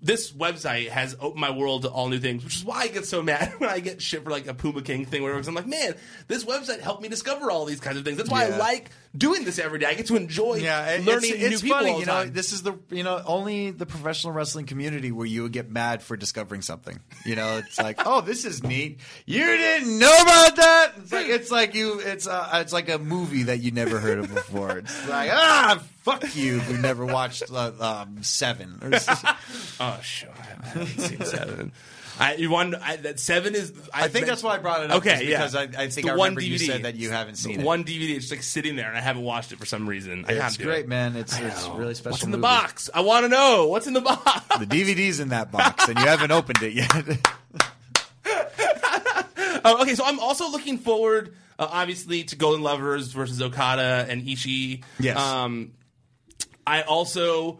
this 0.01 0.31
website 0.31 0.89
has 0.89 1.15
opened 1.19 1.41
my 1.41 1.51
world 1.51 1.83
to 1.83 1.89
all 1.89 2.09
new 2.09 2.19
things, 2.19 2.43
which 2.43 2.57
is 2.57 2.65
why 2.65 2.81
I 2.81 2.87
get 2.87 3.05
so 3.05 3.23
mad 3.23 3.53
when 3.57 3.69
I 3.69 3.79
get 3.79 4.01
shit 4.01 4.23
for 4.23 4.29
like 4.29 4.47
a 4.47 4.53
Puma 4.53 4.81
King 4.81 5.05
thing, 5.05 5.23
where 5.23 5.35
I'm 5.35 5.55
like, 5.55 5.67
man, 5.67 5.95
this 6.27 6.45
website 6.45 6.79
helped 6.79 7.01
me 7.01 7.09
discover 7.09 7.49
all 7.49 7.65
these 7.65 7.79
kinds 7.79 7.97
of 7.97 8.05
things. 8.05 8.17
That's 8.17 8.29
why 8.29 8.45
I 8.45 8.57
like 8.57 8.91
doing 9.17 9.43
this 9.43 9.59
every 9.59 9.79
day. 9.79 9.85
I 9.87 9.93
get 9.93 10.07
to 10.07 10.15
enjoy 10.15 10.55
Yeah, 10.55 10.85
it- 10.91 11.05
learning 11.05 11.31
it's, 11.31 11.39
new 11.39 11.47
it's 11.47 11.61
people 11.61 11.77
funny. 11.77 11.89
all 11.91 11.95
the 11.95 11.99
You 12.01 12.05
know, 12.05 12.23
time. 12.25 12.33
this 12.33 12.51
is 12.53 12.63
the 12.63 12.73
you 12.89 13.03
know 13.03 13.21
only 13.25 13.71
the 13.71 13.85
professional 13.85 14.33
wrestling 14.33 14.65
community 14.65 15.11
where 15.11 15.25
you 15.25 15.43
would 15.43 15.51
get 15.51 15.69
mad 15.69 16.01
for 16.03 16.15
discovering 16.17 16.61
something. 16.61 16.99
You 17.25 17.35
know, 17.35 17.57
it's 17.57 17.79
like, 17.79 17.99
oh, 18.05 18.21
this 18.21 18.45
is 18.45 18.63
neat. 18.63 18.99
You 19.25 19.45
didn't 19.45 19.99
know 19.99 20.15
about 20.21 20.55
that. 20.57 20.91
It's 20.97 21.11
like 21.11 21.27
it's 21.27 21.51
like 21.51 21.75
you. 21.75 21.99
It's 21.99 22.27
uh, 22.27 22.49
it's 22.55 22.73
like 22.73 22.89
a 22.89 22.97
movie 22.99 23.43
that 23.43 23.59
you 23.61 23.71
never 23.71 23.99
heard 23.99 24.19
of 24.19 24.33
before. 24.33 24.77
It's 24.79 25.07
like 25.09 25.29
ah, 25.33 25.81
fuck 26.03 26.35
you. 26.35 26.59
Who 26.59 26.77
never 26.81 27.05
watched 27.05 27.43
uh, 27.51 27.71
um, 27.79 28.23
Seven? 28.23 28.79
Or, 28.81 28.91
oh, 29.79 29.99
sure, 30.01 30.29
I 30.39 30.67
haven't 30.67 30.87
seen 30.99 31.21
seven. 31.25 31.71
I, 32.19 32.35
you 32.35 32.49
want 32.49 32.75
I, 32.75 32.95
that 32.97 33.19
seven 33.19 33.55
is? 33.55 33.73
I 33.93 34.07
think 34.07 34.25
that's 34.25 34.41
why 34.41 34.55
I 34.55 34.57
brought 34.59 34.83
it 34.83 34.91
up. 34.91 34.97
Okay, 34.97 35.27
yeah. 35.27 35.37
because 35.37 35.55
I, 35.55 35.63
I 35.63 35.89
think 35.89 36.07
I 36.07 36.15
one 36.15 36.35
remember 36.35 36.41
you 36.41 36.55
DVD. 36.55 36.65
said 36.67 36.83
that 36.83 36.95
you 36.95 37.09
haven't 37.11 37.35
seen 37.35 37.59
it. 37.59 37.65
One 37.65 37.83
DVD 37.83 38.15
just 38.15 38.31
like 38.31 38.43
sitting 38.43 38.75
there, 38.75 38.87
and 38.87 38.97
I 38.97 39.01
haven't 39.01 39.23
watched 39.23 39.51
it 39.51 39.59
for 39.59 39.65
some 39.65 39.87
reason. 39.87 40.25
I 40.27 40.33
It's 40.33 40.57
great, 40.57 40.85
it. 40.85 40.87
man. 40.87 41.15
It's 41.15 41.37
it's 41.37 41.67
really 41.69 41.93
special. 41.93 42.11
What's 42.13 42.23
in 42.23 42.31
the 42.31 42.37
box? 42.37 42.89
I 42.93 43.01
want 43.01 43.25
to 43.25 43.29
know 43.29 43.67
what's 43.67 43.87
in 43.87 43.93
the 43.93 44.01
box. 44.01 44.57
The 44.59 44.65
DVD's 44.65 45.19
in 45.19 45.29
that 45.29 45.51
box, 45.51 45.87
and 45.89 45.97
you 45.99 46.05
haven't 46.05 46.31
opened 46.31 46.61
it 46.61 46.73
yet. 46.73 47.27
Uh, 49.63 49.77
okay, 49.81 49.95
so 49.95 50.05
I'm 50.05 50.19
also 50.19 50.49
looking 50.49 50.77
forward, 50.77 51.35
uh, 51.59 51.67
obviously, 51.69 52.23
to 52.25 52.35
Golden 52.35 52.61
Lovers 52.61 53.11
versus 53.11 53.41
Okada 53.41 54.05
and 54.07 54.23
Ishii. 54.23 54.83
Yes. 54.99 55.17
Um, 55.17 55.73
I 56.65 56.81
also 56.83 57.59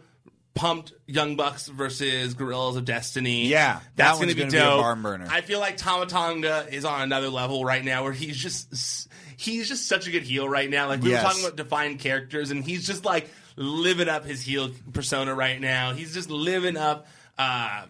pumped 0.56 0.92
Young 1.06 1.36
Bucks 1.36 1.68
versus 1.68 2.34
Gorillas 2.34 2.74
of 2.74 2.84
Destiny. 2.84 3.46
Yeah, 3.46 3.74
that 3.74 3.82
that's 3.94 4.16
going 4.18 4.30
to 4.30 4.34
be 4.34 4.40
gonna 4.40 4.50
be 4.50 4.58
a 4.58 4.60
barn 4.82 5.02
burner. 5.02 5.28
I 5.30 5.42
feel 5.42 5.60
like 5.60 5.76
Tama 5.76 6.06
Tonga 6.06 6.66
is 6.72 6.84
on 6.84 7.02
another 7.02 7.28
level 7.28 7.64
right 7.64 7.84
now 7.84 8.02
where 8.02 8.12
he's 8.12 8.36
just 8.36 9.08
he's 9.36 9.68
just 9.68 9.86
such 9.86 10.08
a 10.08 10.10
good 10.10 10.24
heel 10.24 10.48
right 10.48 10.68
now. 10.68 10.88
Like 10.88 11.02
we 11.02 11.10
Yes. 11.10 11.22
were 11.22 11.28
talking 11.28 11.44
about 11.44 11.56
defined 11.56 12.00
characters, 12.00 12.50
and 12.50 12.64
he's 12.64 12.84
just 12.86 13.04
like 13.04 13.30
living 13.54 14.08
up 14.08 14.24
his 14.24 14.42
heel 14.42 14.70
persona 14.92 15.32
right 15.34 15.60
now. 15.60 15.92
He's 15.92 16.12
just 16.12 16.30
living 16.30 16.76
up. 16.76 17.06
Uh, 17.38 17.86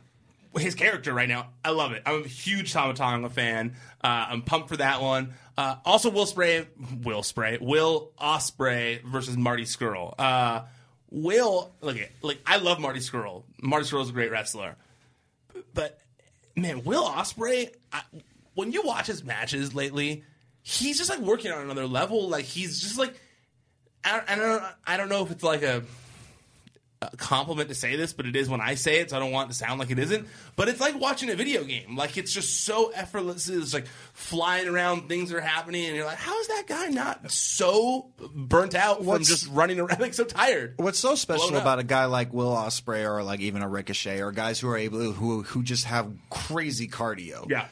his 0.58 0.74
character 0.74 1.12
right 1.12 1.28
now. 1.28 1.48
I 1.64 1.70
love 1.70 1.92
it. 1.92 2.02
I'm 2.06 2.24
a 2.24 2.26
huge 2.26 2.72
Tama 2.72 2.94
Tonga 2.94 3.28
fan. 3.28 3.76
Uh, 4.02 4.26
I'm 4.30 4.42
pumped 4.42 4.70
for 4.70 4.78
that 4.78 5.02
one. 5.02 5.34
Uh, 5.58 5.76
also, 5.84 6.08
Will 6.10 6.24
Spray, 6.26 6.66
Will 7.02 7.22
Spray, 7.22 7.58
Will 7.60 8.10
Ospreay 8.20 9.02
versus 9.02 9.36
Marty 9.36 9.64
Scurll. 9.64 10.14
Uh, 10.18 10.62
Will, 11.10 11.72
look 11.80 11.98
at 11.98 12.10
like 12.22 12.38
I 12.46 12.56
love 12.56 12.80
Marty 12.80 13.00
Scurll. 13.00 13.44
Marty 13.62 13.86
Scurll's 13.86 14.10
a 14.10 14.12
great 14.12 14.30
wrestler, 14.30 14.76
but 15.74 16.00
man, 16.56 16.84
Will 16.84 17.04
Ospreay. 17.04 17.72
When 18.54 18.72
you 18.72 18.82
watch 18.82 19.06
his 19.06 19.22
matches 19.22 19.74
lately, 19.74 20.24
he's 20.62 20.98
just 20.98 21.10
like 21.10 21.20
working 21.20 21.52
on 21.52 21.62
another 21.62 21.86
level. 21.86 22.28
Like 22.28 22.44
he's 22.44 22.80
just 22.80 22.98
like 22.98 23.14
I, 24.04 24.22
I 24.26 24.36
don't 24.36 24.64
I 24.86 24.96
don't 24.96 25.08
know 25.08 25.22
if 25.24 25.30
it's 25.30 25.42
like 25.42 25.62
a 25.62 25.82
compliment 27.18 27.68
to 27.68 27.74
say 27.74 27.96
this, 27.96 28.12
but 28.12 28.26
it 28.26 28.34
is 28.36 28.48
when 28.48 28.60
I 28.60 28.74
say 28.74 29.00
it, 29.00 29.10
so 29.10 29.16
I 29.16 29.20
don't 29.20 29.30
want 29.32 29.50
it 29.50 29.52
to 29.52 29.58
sound 29.58 29.78
like 29.78 29.90
it 29.90 29.98
isn't. 29.98 30.26
But 30.56 30.68
it's 30.68 30.80
like 30.80 30.98
watching 30.98 31.28
a 31.30 31.34
video 31.34 31.62
game. 31.64 31.94
Like 31.96 32.16
it's 32.16 32.32
just 32.32 32.64
so 32.64 32.90
effortless. 32.94 33.48
It's 33.48 33.74
like 33.74 33.86
flying 34.14 34.66
around, 34.66 35.08
things 35.08 35.32
are 35.32 35.40
happening, 35.40 35.84
and 35.86 35.94
you're 35.94 36.06
like, 36.06 36.16
how 36.16 36.38
is 36.40 36.48
that 36.48 36.64
guy 36.66 36.86
not 36.88 37.30
so 37.30 38.10
burnt 38.34 38.74
out 38.74 38.98
from 38.98 39.06
What's- 39.06 39.28
just 39.28 39.48
running 39.48 39.78
around, 39.78 40.00
like 40.00 40.14
so 40.14 40.24
tired? 40.24 40.74
What's 40.78 40.98
so 40.98 41.14
special 41.14 41.56
about 41.56 41.78
a 41.78 41.84
guy 41.84 42.06
like 42.06 42.32
Will 42.32 42.54
Ospreay 42.54 43.04
or 43.08 43.22
like 43.22 43.40
even 43.40 43.62
a 43.62 43.68
Ricochet 43.68 44.20
or 44.22 44.32
guys 44.32 44.58
who 44.58 44.68
are 44.68 44.76
able 44.78 45.12
who 45.12 45.42
who 45.42 45.62
just 45.62 45.84
have 45.84 46.10
crazy 46.30 46.88
cardio? 46.88 47.48
Yeah, 47.50 47.66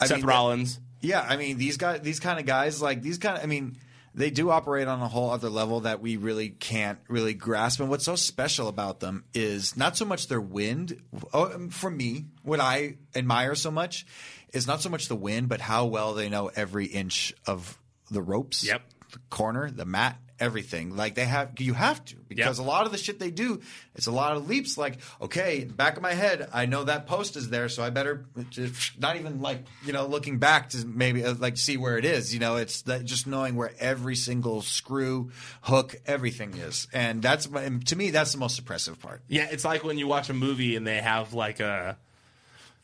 I 0.00 0.06
Seth 0.06 0.18
mean, 0.18 0.26
Rollins. 0.26 0.78
Yeah, 1.00 1.26
I 1.28 1.36
mean 1.36 1.58
these 1.58 1.76
guys, 1.76 2.00
these 2.02 2.20
kind 2.20 2.38
of 2.38 2.46
guys, 2.46 2.80
like 2.80 3.02
these 3.02 3.18
kind 3.18 3.36
of, 3.36 3.42
I 3.42 3.46
mean, 3.46 3.76
they 4.14 4.30
do 4.30 4.50
operate 4.50 4.88
on 4.88 5.00
a 5.00 5.08
whole 5.08 5.30
other 5.30 5.48
level 5.48 5.80
that 5.80 6.00
we 6.00 6.16
really 6.16 6.50
can't 6.50 6.98
really 7.08 7.34
grasp. 7.34 7.80
And 7.80 7.88
what's 7.88 8.04
so 8.04 8.16
special 8.16 8.68
about 8.68 9.00
them 9.00 9.24
is 9.32 9.76
not 9.76 9.96
so 9.96 10.04
much 10.04 10.28
their 10.28 10.40
wind. 10.40 11.00
Oh, 11.32 11.52
um, 11.52 11.70
for 11.70 11.90
me, 11.90 12.26
what 12.42 12.60
I 12.60 12.96
admire 13.14 13.54
so 13.54 13.70
much 13.70 14.06
is 14.52 14.66
not 14.66 14.82
so 14.82 14.90
much 14.90 15.08
the 15.08 15.16
wind, 15.16 15.48
but 15.48 15.60
how 15.60 15.86
well 15.86 16.14
they 16.14 16.28
know 16.28 16.50
every 16.54 16.86
inch 16.86 17.32
of 17.46 17.78
the 18.10 18.22
ropes. 18.22 18.64
Yep. 18.64 18.82
The 19.12 19.18
corner, 19.30 19.70
the 19.70 19.84
mat, 19.84 20.18
everything. 20.42 20.96
Like 20.96 21.14
they 21.14 21.24
have, 21.24 21.52
you 21.58 21.72
have 21.74 22.04
to 22.06 22.16
because 22.28 22.58
Yep. 22.58 22.66
a 22.66 22.68
lot 22.68 22.84
of 22.86 22.92
the 22.92 22.98
shit 22.98 23.18
they 23.18 23.30
do, 23.30 23.60
it's 23.94 24.06
a 24.06 24.10
lot 24.12 24.36
of 24.36 24.48
leaps. 24.48 24.76
Like, 24.76 24.98
okay, 25.20 25.64
back 25.64 25.96
of 25.96 26.02
my 26.02 26.14
head, 26.14 26.48
I 26.52 26.66
know 26.66 26.84
that 26.84 27.06
post 27.06 27.36
is 27.36 27.48
there, 27.48 27.68
so 27.68 27.82
I 27.82 27.90
better 27.90 28.24
just 28.50 28.98
not 28.98 29.16
even 29.16 29.40
like 29.40 29.64
you 29.86 29.92
know 29.92 30.06
looking 30.06 30.38
back 30.38 30.70
to 30.70 30.84
maybe 30.86 31.24
uh, 31.24 31.34
like 31.38 31.56
see 31.56 31.76
where 31.76 31.96
it 31.96 32.04
is. 32.04 32.34
You 32.34 32.40
know, 32.40 32.56
it's 32.56 32.82
that 32.82 33.04
just 33.04 33.26
knowing 33.26 33.54
where 33.54 33.72
every 33.78 34.16
single 34.16 34.62
screw, 34.62 35.30
hook, 35.62 35.94
everything 36.06 36.54
is, 36.56 36.88
and 36.92 37.22
that's 37.22 37.48
my- 37.48 37.62
and 37.62 37.86
to 37.86 37.96
me 37.96 38.10
that's 38.10 38.32
the 38.32 38.38
most 38.38 38.58
impressive 38.58 38.98
part. 39.00 39.22
Yeah, 39.28 39.46
it's 39.50 39.64
like 39.64 39.84
when 39.84 39.96
you 39.98 40.06
watch 40.08 40.28
a 40.28 40.34
movie 40.34 40.76
and 40.76 40.86
they 40.86 41.00
have 41.00 41.32
like 41.34 41.60
a. 41.60 41.96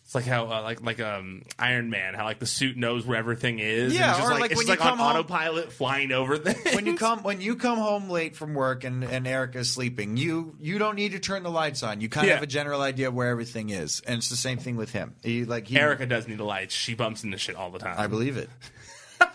It's 0.09 0.15
like 0.15 0.25
how 0.25 0.47
uh, 0.47 0.63
like 0.63 0.81
like 0.83 1.01
um 1.01 1.43
Iron 1.59 1.91
Man, 1.91 2.15
how 2.15 2.25
like 2.25 2.39
the 2.39 2.47
suit 2.47 2.79
knows 2.79 3.05
where 3.05 3.19
everything 3.19 3.59
is. 3.59 3.93
and 3.93 4.01
Yeah, 4.01 4.09
it's 4.13 4.19
just 4.21 4.27
or 4.31 4.33
like, 4.33 4.41
like 4.41 4.51
it's 4.53 4.59
when 4.59 4.67
you 4.67 4.71
like 4.73 4.81
on 4.81 4.89
come 4.89 4.99
home- 5.01 5.17
autopilot 5.17 5.71
flying 5.71 6.13
over 6.13 6.39
things. 6.39 6.75
when 6.75 6.87
you 6.87 6.95
come 6.97 7.23
when 7.23 7.43
you 7.43 7.57
come 7.57 7.77
home 7.77 8.09
late 8.09 8.35
from 8.35 8.55
work 8.55 8.85
and, 8.85 9.05
and 9.05 9.27
Erica's 9.29 9.71
sleeping, 9.71 10.17
you 10.17 10.57
you 10.61 10.79
don't 10.79 10.95
need 10.97 11.13
to 11.13 11.19
turn 11.19 11.43
the 11.43 11.51
lights 11.51 11.83
on. 11.83 12.01
You 12.01 12.09
kind 12.09 12.27
of 12.27 12.33
have 12.33 12.43
a 12.43 12.47
general 12.47 12.81
idea 12.81 13.09
of 13.09 13.15
where 13.15 13.29
everything 13.29 13.69
is, 13.69 14.01
and 14.07 14.17
it's 14.17 14.31
the 14.31 14.37
same 14.37 14.57
thing 14.57 14.77
with 14.77 14.93
him. 14.93 15.15
He 15.23 15.45
like 15.45 15.67
he, 15.69 15.79
Erica 15.79 16.07
does 16.07 16.27
need 16.27 16.39
the 16.39 16.45
lights. 16.45 16.75
She 16.75 16.95
bumps 16.95 17.23
into 17.23 17.37
shit 17.37 17.55
all 17.57 17.71
the 17.71 17.79
time. 17.79 17.97
I 17.99 18.07
believe 18.07 18.39
it. 18.39 18.49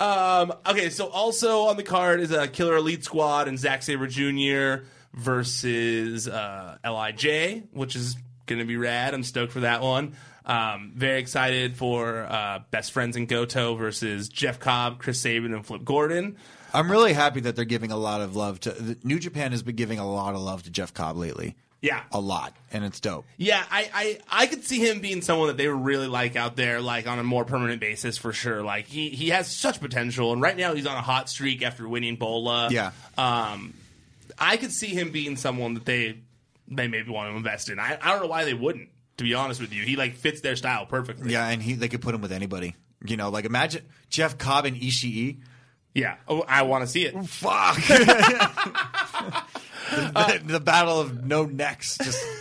Um, 0.00 0.54
okay, 0.66 0.88
so 0.90 1.06
also 1.08 1.64
on 1.66 1.76
the 1.76 1.82
card 1.82 2.20
is 2.20 2.30
a 2.32 2.48
Killer 2.48 2.76
Elite 2.76 3.04
Squad 3.04 3.46
and 3.46 3.58
Zack 3.58 3.82
Sabre 3.82 4.06
Jr. 4.06 4.84
versus 5.12 6.26
uh, 6.26 6.78
LIJ, 6.84 7.64
which 7.72 7.94
is 7.94 8.16
going 8.50 8.58
to 8.58 8.66
be 8.66 8.76
rad. 8.76 9.14
I'm 9.14 9.22
stoked 9.22 9.52
for 9.52 9.60
that 9.60 9.80
one. 9.80 10.14
Um, 10.44 10.92
very 10.94 11.20
excited 11.20 11.76
for 11.76 12.22
uh, 12.22 12.60
Best 12.70 12.92
Friends 12.92 13.16
in 13.16 13.26
Goto 13.26 13.76
versus 13.76 14.28
Jeff 14.28 14.58
Cobb, 14.58 14.98
Chris 14.98 15.20
Sabin, 15.20 15.54
and 15.54 15.64
Flip 15.64 15.84
Gordon. 15.84 16.36
I'm 16.74 16.90
really 16.90 17.12
happy 17.12 17.40
that 17.40 17.56
they're 17.56 17.64
giving 17.64 17.90
a 17.90 17.96
lot 17.96 18.20
of 18.20 18.36
love 18.36 18.60
to 18.60 18.96
New 19.02 19.18
Japan 19.18 19.52
has 19.52 19.62
been 19.62 19.76
giving 19.76 19.98
a 19.98 20.08
lot 20.10 20.34
of 20.34 20.40
love 20.40 20.62
to 20.64 20.70
Jeff 20.70 20.92
Cobb 20.94 21.16
lately. 21.16 21.56
Yeah. 21.82 22.02
a 22.12 22.20
lot, 22.20 22.54
and 22.72 22.84
it's 22.84 23.00
dope. 23.00 23.24
Yeah, 23.38 23.64
I, 23.70 23.90
I 23.94 24.42
I 24.42 24.46
could 24.46 24.64
see 24.64 24.86
him 24.86 25.00
being 25.00 25.22
someone 25.22 25.48
that 25.48 25.56
they 25.56 25.66
really 25.66 26.08
like 26.08 26.36
out 26.36 26.54
there, 26.54 26.78
like 26.78 27.06
on 27.06 27.18
a 27.18 27.24
more 27.24 27.46
permanent 27.46 27.80
basis 27.80 28.18
for 28.18 28.34
sure. 28.34 28.62
Like 28.62 28.86
he 28.86 29.08
he 29.08 29.30
has 29.30 29.50
such 29.50 29.80
potential, 29.80 30.32
and 30.34 30.42
right 30.42 30.56
now 30.56 30.74
he's 30.74 30.86
on 30.86 30.96
a 30.96 31.00
hot 31.00 31.30
streak 31.30 31.62
after 31.62 31.88
winning 31.88 32.16
BOLA. 32.16 32.68
Yeah. 32.70 32.90
um, 33.16 33.72
I 34.38 34.58
could 34.58 34.72
see 34.72 34.88
him 34.88 35.10
being 35.10 35.36
someone 35.36 35.72
that 35.74 35.86
they 35.86 36.18
they 36.70 36.88
maybe 36.88 37.10
want 37.10 37.30
to 37.32 37.36
invest 37.36 37.68
in. 37.68 37.78
I, 37.78 37.98
I 38.00 38.12
don't 38.12 38.22
know 38.22 38.28
why 38.28 38.44
they 38.44 38.54
wouldn't. 38.54 38.88
To 39.18 39.24
be 39.24 39.34
honest 39.34 39.60
with 39.60 39.72
you, 39.74 39.82
he 39.82 39.96
like 39.96 40.14
fits 40.14 40.40
their 40.40 40.56
style 40.56 40.86
perfectly. 40.86 41.32
Yeah, 41.32 41.46
and 41.46 41.62
he 41.62 41.74
they 41.74 41.88
could 41.88 42.00
put 42.00 42.14
him 42.14 42.22
with 42.22 42.32
anybody. 42.32 42.74
You 43.04 43.16
know, 43.18 43.28
like 43.28 43.44
imagine 43.44 43.84
Jeff 44.08 44.38
Cobb 44.38 44.64
and 44.64 44.76
Ishii. 44.76 45.40
yeah. 45.94 46.16
Oh, 46.26 46.42
I 46.48 46.62
want 46.62 46.84
to 46.84 46.86
see 46.86 47.04
it. 47.04 47.14
Fuck. 47.26 47.76
the, 49.90 50.40
the 50.44 50.60
battle 50.60 51.00
of 51.00 51.24
no 51.24 51.44
necks, 51.44 51.98
just 51.98 52.22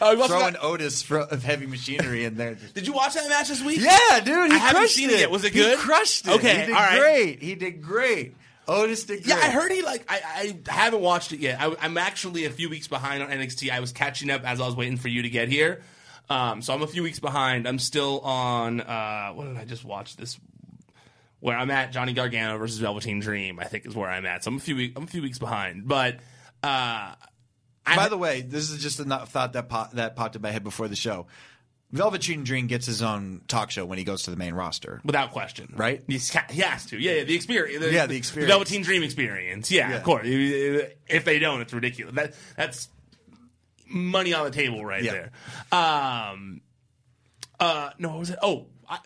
Oh, 0.00 0.26
throwing 0.26 0.52
got- 0.54 0.62
Otis 0.64 1.02
fro- 1.02 1.24
of 1.24 1.42
heavy 1.42 1.66
machinery 1.66 2.24
in 2.24 2.36
there. 2.36 2.54
Just- 2.54 2.74
did 2.74 2.86
you 2.86 2.92
watch 2.92 3.14
that 3.14 3.28
match 3.28 3.48
this 3.48 3.62
week? 3.64 3.80
yeah, 3.80 4.20
dude, 4.20 4.50
he 4.50 4.56
I 4.56 4.58
haven't 4.58 4.80
crushed 4.82 4.94
seen 4.94 5.10
it. 5.10 5.20
it. 5.20 5.30
Was 5.30 5.44
it 5.44 5.52
good? 5.52 5.78
He 5.78 5.84
crushed 5.84 6.26
it. 6.28 6.32
Okay, 6.34 6.60
he 6.60 6.66
did 6.66 6.70
all 6.70 6.80
right. 6.82 6.98
great. 7.00 7.42
He 7.42 7.54
did 7.54 7.82
great. 7.82 8.36
Otis 8.68 9.04
did 9.04 9.22
great. 9.22 9.28
Yeah, 9.28 9.36
I 9.36 9.50
heard 9.50 9.70
he 9.70 9.82
like. 9.82 10.04
I, 10.08 10.56
I 10.66 10.70
haven't 10.70 11.00
watched 11.00 11.32
it 11.32 11.40
yet. 11.40 11.60
I, 11.60 11.74
I'm 11.80 11.96
actually 11.98 12.44
a 12.46 12.50
few 12.50 12.68
weeks 12.68 12.88
behind 12.88 13.22
on 13.22 13.30
NXT. 13.30 13.70
I 13.70 13.80
was 13.80 13.92
catching 13.92 14.30
up 14.30 14.44
as 14.44 14.60
I 14.60 14.66
was 14.66 14.74
waiting 14.74 14.96
for 14.96 15.08
you 15.08 15.22
to 15.22 15.30
get 15.30 15.48
here. 15.48 15.82
Um, 16.28 16.62
so 16.62 16.74
I'm 16.74 16.82
a 16.82 16.86
few 16.88 17.02
weeks 17.02 17.20
behind. 17.20 17.68
I'm 17.68 17.78
still 17.78 18.20
on. 18.20 18.80
Uh, 18.80 19.30
what 19.32 19.46
did 19.46 19.56
I 19.56 19.64
just 19.64 19.84
watch 19.84 20.16
this? 20.16 20.38
Where 21.38 21.56
I'm 21.56 21.70
at, 21.70 21.92
Johnny 21.92 22.12
Gargano 22.12 22.58
versus 22.58 22.78
Velveteen 22.78 23.20
Dream. 23.20 23.60
I 23.60 23.64
think 23.64 23.86
is 23.86 23.94
where 23.94 24.08
I'm 24.08 24.26
at. 24.26 24.42
So 24.42 24.50
I'm 24.50 24.56
a 24.56 24.60
few 24.60 24.92
I'm 24.96 25.04
a 25.04 25.06
few 25.06 25.22
weeks 25.22 25.38
behind. 25.38 25.86
But 25.86 26.16
uh, 26.62 27.14
I, 27.86 27.96
By 27.96 28.08
the 28.08 28.16
way, 28.16 28.40
this 28.42 28.70
is 28.70 28.82
just 28.82 28.98
a 28.98 29.04
thought 29.04 29.52
that 29.52 29.68
pop, 29.68 29.92
that 29.92 30.16
popped 30.16 30.34
in 30.34 30.42
my 30.42 30.50
head 30.50 30.64
before 30.64 30.88
the 30.88 30.96
show. 30.96 31.26
Velveteen 31.92 32.42
Dream 32.44 32.66
gets 32.66 32.84
his 32.86 33.00
own 33.00 33.42
talk 33.48 33.70
show 33.70 33.84
when 33.86 33.96
he 33.98 34.04
goes 34.04 34.24
to 34.24 34.30
the 34.30 34.36
main 34.36 34.54
roster. 34.54 35.00
without 35.04 35.30
question, 35.32 35.72
Right? 35.76 36.02
He's, 36.08 36.28
he 36.50 36.60
has 36.60 36.86
to. 36.86 36.98
Yeah, 36.98 37.12
yeah. 37.12 37.24
The 37.24 37.34
experience. 37.36 37.84
Yeah, 37.92 38.06
the 38.06 38.16
experience. 38.16 38.50
Velveteen 38.50 38.82
Dream 38.82 39.02
experience. 39.02 39.70
Yeah, 39.70 39.90
Yeah. 39.90 39.96
of 39.96 40.02
course. 40.02 40.26
If 40.26 41.24
they 41.24 41.38
don't, 41.38 41.60
it's 41.60 41.72
ridiculous. 41.72 42.14
That 42.16 42.34
that's 42.56 42.88
money 43.88 44.34
on 44.34 44.44
the 44.44 44.50
table 44.50 44.84
right 44.84 45.02
Yeah. 45.02 45.12
there. 45.12 45.30
Um, 45.78 46.60
uh, 47.60 47.90
no, 47.98 48.08
what 48.10 48.18
was 48.18 48.30
it? 48.30 48.38
Oh, 48.42 48.66
I, 48.88 48.98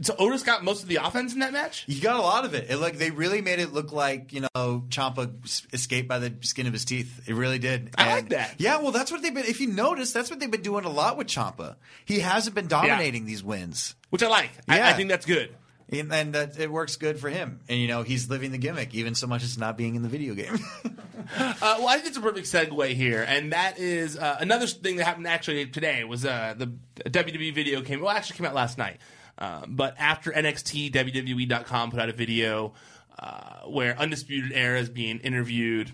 so 0.00 0.14
Otis 0.18 0.42
got 0.42 0.64
most 0.64 0.82
of 0.82 0.88
the 0.88 0.96
offense 0.96 1.32
in 1.32 1.40
that 1.40 1.52
match. 1.52 1.84
He 1.86 2.00
got 2.00 2.16
a 2.16 2.22
lot 2.22 2.44
of 2.44 2.54
it. 2.54 2.70
it. 2.70 2.76
Like 2.76 2.98
they 2.98 3.10
really 3.10 3.40
made 3.40 3.58
it 3.58 3.72
look 3.72 3.92
like 3.92 4.32
you 4.32 4.42
know 4.42 4.84
Ciampa 4.88 5.30
escaped 5.72 6.08
by 6.08 6.18
the 6.18 6.34
skin 6.40 6.66
of 6.66 6.72
his 6.72 6.84
teeth. 6.84 7.28
It 7.28 7.34
really 7.34 7.58
did. 7.58 7.90
I 7.96 8.12
like 8.12 8.28
that. 8.30 8.54
Yeah, 8.58 8.80
well, 8.80 8.92
that's 8.92 9.10
what 9.10 9.22
they've 9.22 9.34
been. 9.34 9.44
If 9.46 9.60
you 9.60 9.68
notice, 9.68 10.12
that's 10.12 10.30
what 10.30 10.40
they've 10.40 10.50
been 10.50 10.62
doing 10.62 10.84
a 10.84 10.90
lot 10.90 11.16
with 11.16 11.26
Ciampa. 11.26 11.76
He 12.04 12.20
hasn't 12.20 12.54
been 12.54 12.66
dominating 12.66 13.26
these 13.26 13.42
wins, 13.42 13.94
Which 14.10 14.22
I 14.22 14.28
like. 14.28 14.50
I, 14.68 14.90
I 14.90 14.92
think 14.92 15.08
that's 15.08 15.26
good. 15.26 15.54
And, 15.90 16.12
and 16.12 16.34
that 16.34 16.58
it 16.58 16.70
works 16.70 16.96
good 16.96 17.18
for 17.18 17.28
him. 17.28 17.60
And 17.68 17.78
you 17.78 17.88
know, 17.88 18.02
he's 18.02 18.28
living 18.28 18.52
the 18.52 18.58
gimmick, 18.58 18.94
even 18.94 19.14
so 19.14 19.26
much 19.26 19.42
as 19.42 19.58
not 19.58 19.76
being 19.76 19.94
in 19.94 20.02
the 20.02 20.08
video 20.08 20.34
game. 20.34 20.58
Uh, 21.36 21.54
well, 21.78 21.88
I 21.88 21.94
think 21.94 22.08
it's 22.08 22.18
a 22.18 22.20
perfect 22.20 22.46
segue 22.46 22.92
here, 22.92 23.24
and 23.26 23.52
that 23.52 23.78
is 23.78 24.18
uh, 24.18 24.36
another 24.40 24.66
thing 24.66 24.96
that 24.96 25.04
happened 25.04 25.26
actually 25.26 25.64
today 25.66 26.04
was 26.04 26.26
uh, 26.26 26.54
the 26.54 26.70
WWE 27.08 27.54
video 27.54 27.80
came. 27.80 28.00
Well, 28.02 28.10
actually 28.10 28.36
came 28.36 28.46
out 28.46 28.54
last 28.54 28.76
night, 28.76 28.98
uh, 29.38 29.64
but 29.66 29.94
after 29.98 30.30
NXT, 30.30 30.92
WWE.com 30.92 31.90
put 31.90 31.98
out 31.98 32.10
a 32.10 32.12
video 32.12 32.74
uh, 33.18 33.60
where 33.66 33.98
Undisputed 33.98 34.52
Era 34.52 34.78
is 34.78 34.90
being 34.90 35.18
interviewed, 35.20 35.92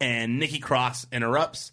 and 0.00 0.40
Nikki 0.40 0.58
Cross 0.58 1.06
interrupts, 1.12 1.70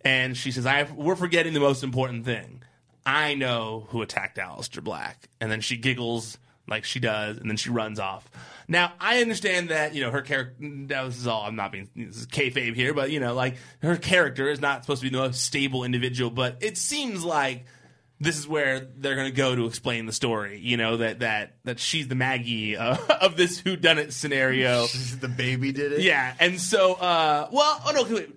and 0.00 0.36
she 0.36 0.50
says, 0.50 0.66
"I 0.66 0.88
we're 0.92 1.14
forgetting 1.14 1.52
the 1.52 1.60
most 1.60 1.84
important 1.84 2.24
thing. 2.24 2.62
I 3.06 3.34
know 3.34 3.86
who 3.90 4.02
attacked 4.02 4.38
Aleister 4.38 4.82
Black," 4.82 5.28
and 5.40 5.52
then 5.52 5.60
she 5.60 5.76
giggles 5.76 6.36
like 6.68 6.84
she 6.84 7.00
does, 7.00 7.38
and 7.38 7.48
then 7.50 7.56
she 7.56 7.70
runs 7.70 7.98
off. 7.98 8.28
Now 8.68 8.92
I 9.00 9.20
understand 9.22 9.70
that 9.70 9.94
you 9.94 10.02
know 10.02 10.10
her 10.10 10.22
character. 10.22 10.54
This 10.60 11.16
is 11.18 11.26
all 11.26 11.42
I'm 11.42 11.56
not 11.56 11.72
being 11.72 11.88
this 11.96 12.16
is 12.18 12.26
kayfabe 12.26 12.74
here, 12.74 12.92
but 12.94 13.10
you 13.10 13.18
know, 13.20 13.34
like 13.34 13.56
her 13.82 13.96
character 13.96 14.48
is 14.50 14.60
not 14.60 14.82
supposed 14.84 15.00
to 15.02 15.06
be 15.10 15.16
the 15.16 15.22
most 15.22 15.42
stable 15.44 15.84
individual. 15.84 16.30
But 16.30 16.58
it 16.60 16.76
seems 16.76 17.24
like 17.24 17.64
this 18.20 18.36
is 18.36 18.46
where 18.48 18.80
they're 18.80 19.14
going 19.14 19.30
to 19.30 19.36
go 19.36 19.54
to 19.54 19.66
explain 19.66 20.04
the 20.06 20.12
story. 20.12 20.58
You 20.58 20.76
know 20.76 20.98
that 20.98 21.20
that 21.20 21.54
that 21.64 21.78
she's 21.80 22.08
the 22.08 22.14
Maggie 22.14 22.76
uh, 22.76 22.96
of 23.20 23.36
this 23.36 23.58
who 23.58 23.76
done 23.76 23.98
it 23.98 24.12
scenario. 24.12 24.86
the 25.20 25.28
baby 25.28 25.72
did 25.72 25.92
it. 25.92 26.00
yeah, 26.02 26.34
and 26.38 26.60
so 26.60 26.94
uh, 26.94 27.48
well, 27.50 27.82
oh 27.86 27.92
no, 27.92 28.14
wait. 28.14 28.28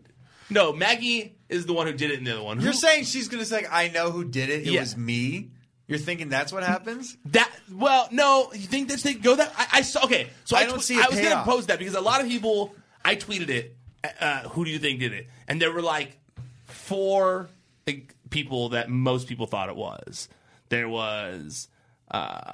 no, 0.49 0.71
Maggie 0.71 1.35
is 1.49 1.65
the 1.65 1.73
one 1.73 1.87
who 1.87 1.93
did 1.93 2.09
it, 2.11 2.19
and 2.19 2.25
the 2.27 2.31
other 2.31 2.43
one. 2.43 2.61
You're 2.61 2.71
saying 2.71 3.03
she's 3.03 3.27
gonna 3.27 3.43
say, 3.43 3.65
"I 3.69 3.89
know 3.89 4.11
who 4.11 4.23
did 4.23 4.49
it. 4.49 4.61
It 4.65 4.71
Yeah. 4.73 4.79
was 4.79 4.95
me." 4.95 5.49
You're 5.91 5.99
thinking 5.99 6.29
that's 6.29 6.53
what 6.53 6.63
happens? 6.63 7.17
That 7.25 7.51
well, 7.71 8.07
no, 8.11 8.51
you 8.53 8.59
think 8.59 8.87
that 8.89 8.99
they 8.99 9.13
go 9.13 9.35
that? 9.35 9.53
I, 9.57 9.67
I 9.79 9.81
saw. 9.81 10.05
Okay, 10.05 10.29
so 10.45 10.55
I 10.55 10.61
I, 10.61 10.65
don't 10.65 10.79
tw- 10.79 10.83
see 10.83 10.95
I 10.95 11.07
was 11.07 11.15
going 11.15 11.23
to 11.25 11.29
payoff. 11.31 11.45
post 11.45 11.67
that 11.67 11.79
because 11.79 11.95
a 11.95 12.01
lot 12.01 12.21
of 12.21 12.27
people. 12.27 12.73
I 13.03 13.15
tweeted 13.15 13.49
it. 13.49 13.75
Uh, 14.19 14.41
who 14.49 14.63
do 14.63 14.71
you 14.71 14.79
think 14.79 14.99
did 14.99 15.11
it? 15.11 15.27
And 15.47 15.61
there 15.61 15.71
were 15.71 15.81
like 15.81 16.17
four 16.65 17.49
like, 17.85 18.15
people 18.29 18.69
that 18.69 18.89
most 18.89 19.27
people 19.27 19.47
thought 19.47 19.69
it 19.69 19.75
was. 19.75 20.29
There 20.69 20.87
was 20.87 21.67
uh, 22.09 22.53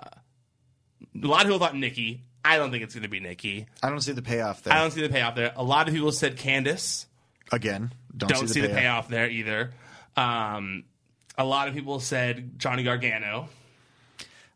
a 1.23 1.27
lot 1.27 1.41
of 1.41 1.47
people 1.47 1.59
thought 1.59 1.75
Nikki. 1.75 2.23
I 2.43 2.57
don't 2.57 2.71
think 2.71 2.83
it's 2.83 2.93
going 2.95 3.03
to 3.03 3.09
be 3.09 3.19
Nikki. 3.19 3.67
I 3.83 3.89
don't 3.89 4.01
see 4.01 4.13
the 4.13 4.21
payoff 4.21 4.63
there. 4.63 4.73
I 4.73 4.79
don't 4.79 4.91
see 4.91 5.01
the 5.01 5.09
payoff 5.09 5.35
there. 5.35 5.51
A 5.55 5.63
lot 5.63 5.87
of 5.87 5.93
people 5.93 6.11
said 6.11 6.37
Candice. 6.37 7.05
Again, 7.51 7.93
don't, 8.15 8.29
Don't, 8.29 8.47
see, 8.47 8.61
the, 8.61 8.69
payoff. 8.69 9.07
there 9.09 9.29
either. 9.29 9.71
Um, 10.15 10.83
a 11.37 11.45
lot 11.45 11.67
of 11.67 11.73
people 11.73 11.99
said 11.99 12.57
Johnny 12.57 12.83
Gargano. 12.83 13.49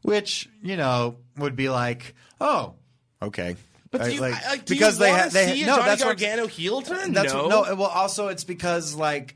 Which 0.02 0.50
you 0.64 0.78
know 0.78 1.18
would 1.38 1.56
be 1.56 1.70
like, 1.70 2.16
oh, 2.40 2.74
okay. 3.22 3.56
But 3.92 4.06
do 4.06 4.14
you, 4.16 4.22
like, 4.22 4.46
like, 4.46 4.66
do 4.66 4.74
because 4.74 4.98
you 4.98 5.06
they 5.06 5.12
ha- 5.12 5.30
they 5.32 5.54
see 5.54 5.64
a 5.64 5.66
no, 5.68 5.76
Johnny 5.76 5.90
that's 5.90 6.06
what- 6.06 6.18
Gargano 6.18 6.48
heel 6.48 6.82
turn? 6.82 7.14
That's 7.14 7.34
no. 7.34 7.48
what, 7.48 7.70
no. 7.70 7.76
Well, 7.76 7.90
also 7.90 8.30
it's 8.30 8.44
because 8.44 8.96
like 8.96 9.36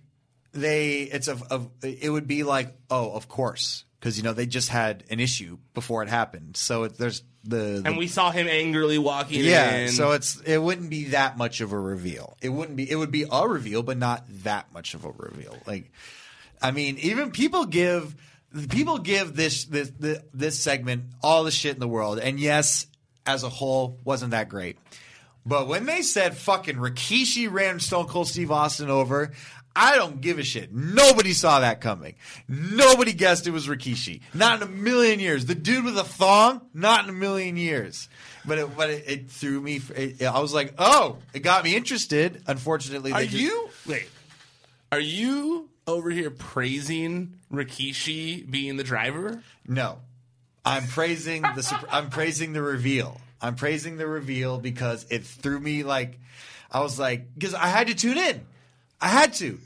they 0.56 1.02
it's 1.02 1.28
a, 1.28 1.38
a 1.52 1.62
it 1.84 2.10
would 2.10 2.28
be 2.28 2.44
like 2.44 2.76
oh 2.90 3.12
of 3.12 3.28
course 3.28 3.84
because 4.00 4.18
you 4.18 4.24
know 4.24 4.34
they 4.34 4.46
just 4.46 4.70
had 4.70 5.04
an 5.10 5.20
issue 5.20 5.58
before 5.74 6.02
it 6.02 6.10
happened 6.10 6.56
so 6.56 6.84
it, 6.84 6.98
there's 6.98 7.22
the, 7.44 7.82
the 7.84 7.84
and 7.86 7.98
we 7.98 8.08
saw 8.08 8.32
him 8.32 8.48
angrily 8.48 8.98
walking 8.98 9.44
yeah 9.44 9.76
in. 9.78 9.90
so 9.90 10.14
it's 10.14 10.40
it 10.42 10.58
wouldn't 10.58 10.90
be 10.90 11.06
that 11.10 11.38
much 11.38 11.62
of 11.62 11.74
a 11.74 11.80
reveal 11.80 12.38
it 12.42 12.50
wouldn't 12.50 12.78
be 12.78 12.90
it 12.90 12.96
would 12.96 13.12
be 13.12 13.26
a 13.30 13.48
reveal 13.48 13.84
but 13.84 13.98
not 13.98 14.24
that 14.44 14.72
much 14.74 14.94
of 14.94 15.04
a 15.06 15.12
reveal 15.12 15.58
like 15.68 15.92
I 16.66 16.72
mean 16.72 16.98
even 17.00 17.32
people 17.32 17.66
give 17.66 18.16
people 18.70 18.98
give 18.98 19.36
this 19.36 19.66
this 19.66 19.92
this, 20.34 20.60
segment 20.60 21.06
all 21.22 21.44
the 21.44 21.52
shit 21.52 21.76
in 21.76 21.80
the 21.80 21.88
world 21.88 22.20
and 22.20 22.40
yes 22.40 22.88
as 23.26 23.44
a 23.44 23.50
whole 23.50 24.00
wasn't 24.04 24.32
that 24.32 24.50
great 24.50 24.78
but 25.46 25.68
when 25.68 25.86
they 25.86 26.02
said 26.02 26.36
fucking 26.36 26.76
Rikishi 26.76 27.52
ran 27.52 27.80
Stone 27.80 28.08
Cold 28.08 28.28
Steve 28.28 28.50
Austin 28.50 28.90
over, 28.90 29.32
I 29.76 29.96
don't 29.96 30.20
give 30.22 30.40
a 30.40 30.44
shit. 30.44 30.74
Nobody 30.74 31.34
saw 31.34 31.60
that 31.60 31.82
coming. 31.82 32.16
Nobody 32.48 33.14
guessed 33.14 33.46
it 33.46 33.52
was 33.52 33.68
Rikishi. 33.68 34.22
Not 34.34 34.62
in 34.62 34.68
a 34.68 34.72
million 34.72 35.20
years. 35.20 35.46
The 35.46 35.54
dude 35.54 35.86
with 35.86 35.98
a 36.00 36.04
thong, 36.04 36.62
not 36.74 37.04
in 37.04 37.10
a 37.12 37.14
million 37.14 37.58
years. 37.58 38.10
But 38.46 38.58
it, 38.58 38.76
but 38.76 38.90
it, 38.90 39.04
it 39.06 39.30
threw 39.30 39.62
me. 39.62 39.82
It, 39.96 40.24
I 40.24 40.40
was 40.40 40.54
like, 40.54 40.74
oh, 40.80 41.18
it 41.34 41.40
got 41.40 41.64
me 41.64 41.76
interested. 41.76 42.42
Unfortunately, 42.48 43.12
are 43.12 43.22
just- 43.22 43.34
you 43.34 43.70
wait? 43.86 44.10
Are 44.92 45.00
you 45.00 45.70
over 45.88 46.10
here 46.10 46.30
praising 46.30 47.40
Rikishi 47.52 48.50
being 48.50 48.78
the 48.78 48.84
driver? 48.84 49.44
No, 49.68 50.00
I'm 50.64 50.88
praising 50.88 51.42
the. 51.42 51.88
I'm 51.90 52.10
praising 52.10 52.54
the 52.54 52.62
reveal. 52.62 53.22
I'm 53.42 53.56
praising 53.56 53.98
the 53.98 54.08
reveal 54.08 54.58
because 54.58 55.06
it 55.10 55.24
threw 55.24 55.60
me 55.60 55.84
like, 55.84 56.20
I 56.72 56.80
was 56.80 57.00
like, 57.00 57.34
because 57.34 57.54
I 57.54 57.68
had 57.68 57.88
to 57.88 57.96
tune 57.96 58.18
in. 58.18 58.46
I 59.00 59.10
had 59.10 59.34
to, 59.36 59.60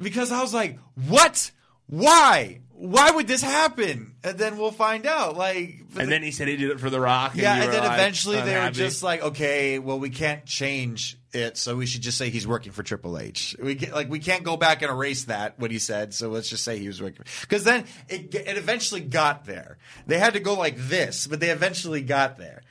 because 0.00 0.32
I 0.32 0.42
was 0.42 0.52
like, 0.52 0.78
what? 1.08 1.50
Why? 1.86 2.60
Why 2.76 3.10
would 3.12 3.28
this 3.28 3.40
happen? 3.42 4.16
And 4.24 4.36
then 4.36 4.58
we'll 4.58 4.72
find 4.72 5.06
out. 5.06 5.36
Like, 5.36 5.80
And 5.96 6.10
then 6.10 6.22
he 6.22 6.32
said 6.32 6.48
he 6.48 6.56
did 6.56 6.70
it 6.70 6.80
for 6.80 6.90
The 6.90 7.00
Rock. 7.00 7.34
And 7.34 7.42
yeah, 7.42 7.62
and 7.62 7.72
then 7.72 7.84
like, 7.84 7.92
eventually 7.92 8.40
they 8.40 8.58
were 8.58 8.70
just 8.70 9.02
like, 9.02 9.22
okay, 9.22 9.78
well, 9.78 9.98
we 9.98 10.10
can't 10.10 10.44
change 10.44 11.16
it, 11.32 11.56
so 11.56 11.76
we 11.76 11.86
should 11.86 12.02
just 12.02 12.18
say 12.18 12.30
he's 12.30 12.46
working 12.46 12.72
for 12.72 12.82
Triple 12.82 13.18
H. 13.18 13.56
We 13.62 13.74
can, 13.76 13.92
like 13.92 14.08
we 14.08 14.18
can't 14.18 14.44
go 14.44 14.56
back 14.56 14.82
and 14.82 14.90
erase 14.90 15.24
that 15.24 15.58
what 15.58 15.70
he 15.70 15.78
said, 15.78 16.14
so 16.14 16.28
let's 16.28 16.48
just 16.48 16.64
say 16.64 16.78
he 16.78 16.86
was 16.86 17.02
working. 17.02 17.24
Because 17.40 17.64
then 17.64 17.84
it 18.08 18.34
it 18.34 18.56
eventually 18.56 19.00
got 19.00 19.44
there. 19.44 19.78
They 20.06 20.18
had 20.18 20.34
to 20.34 20.40
go 20.40 20.54
like 20.54 20.76
this, 20.76 21.26
but 21.26 21.40
they 21.40 21.50
eventually 21.50 22.02
got 22.02 22.38
there. 22.38 22.62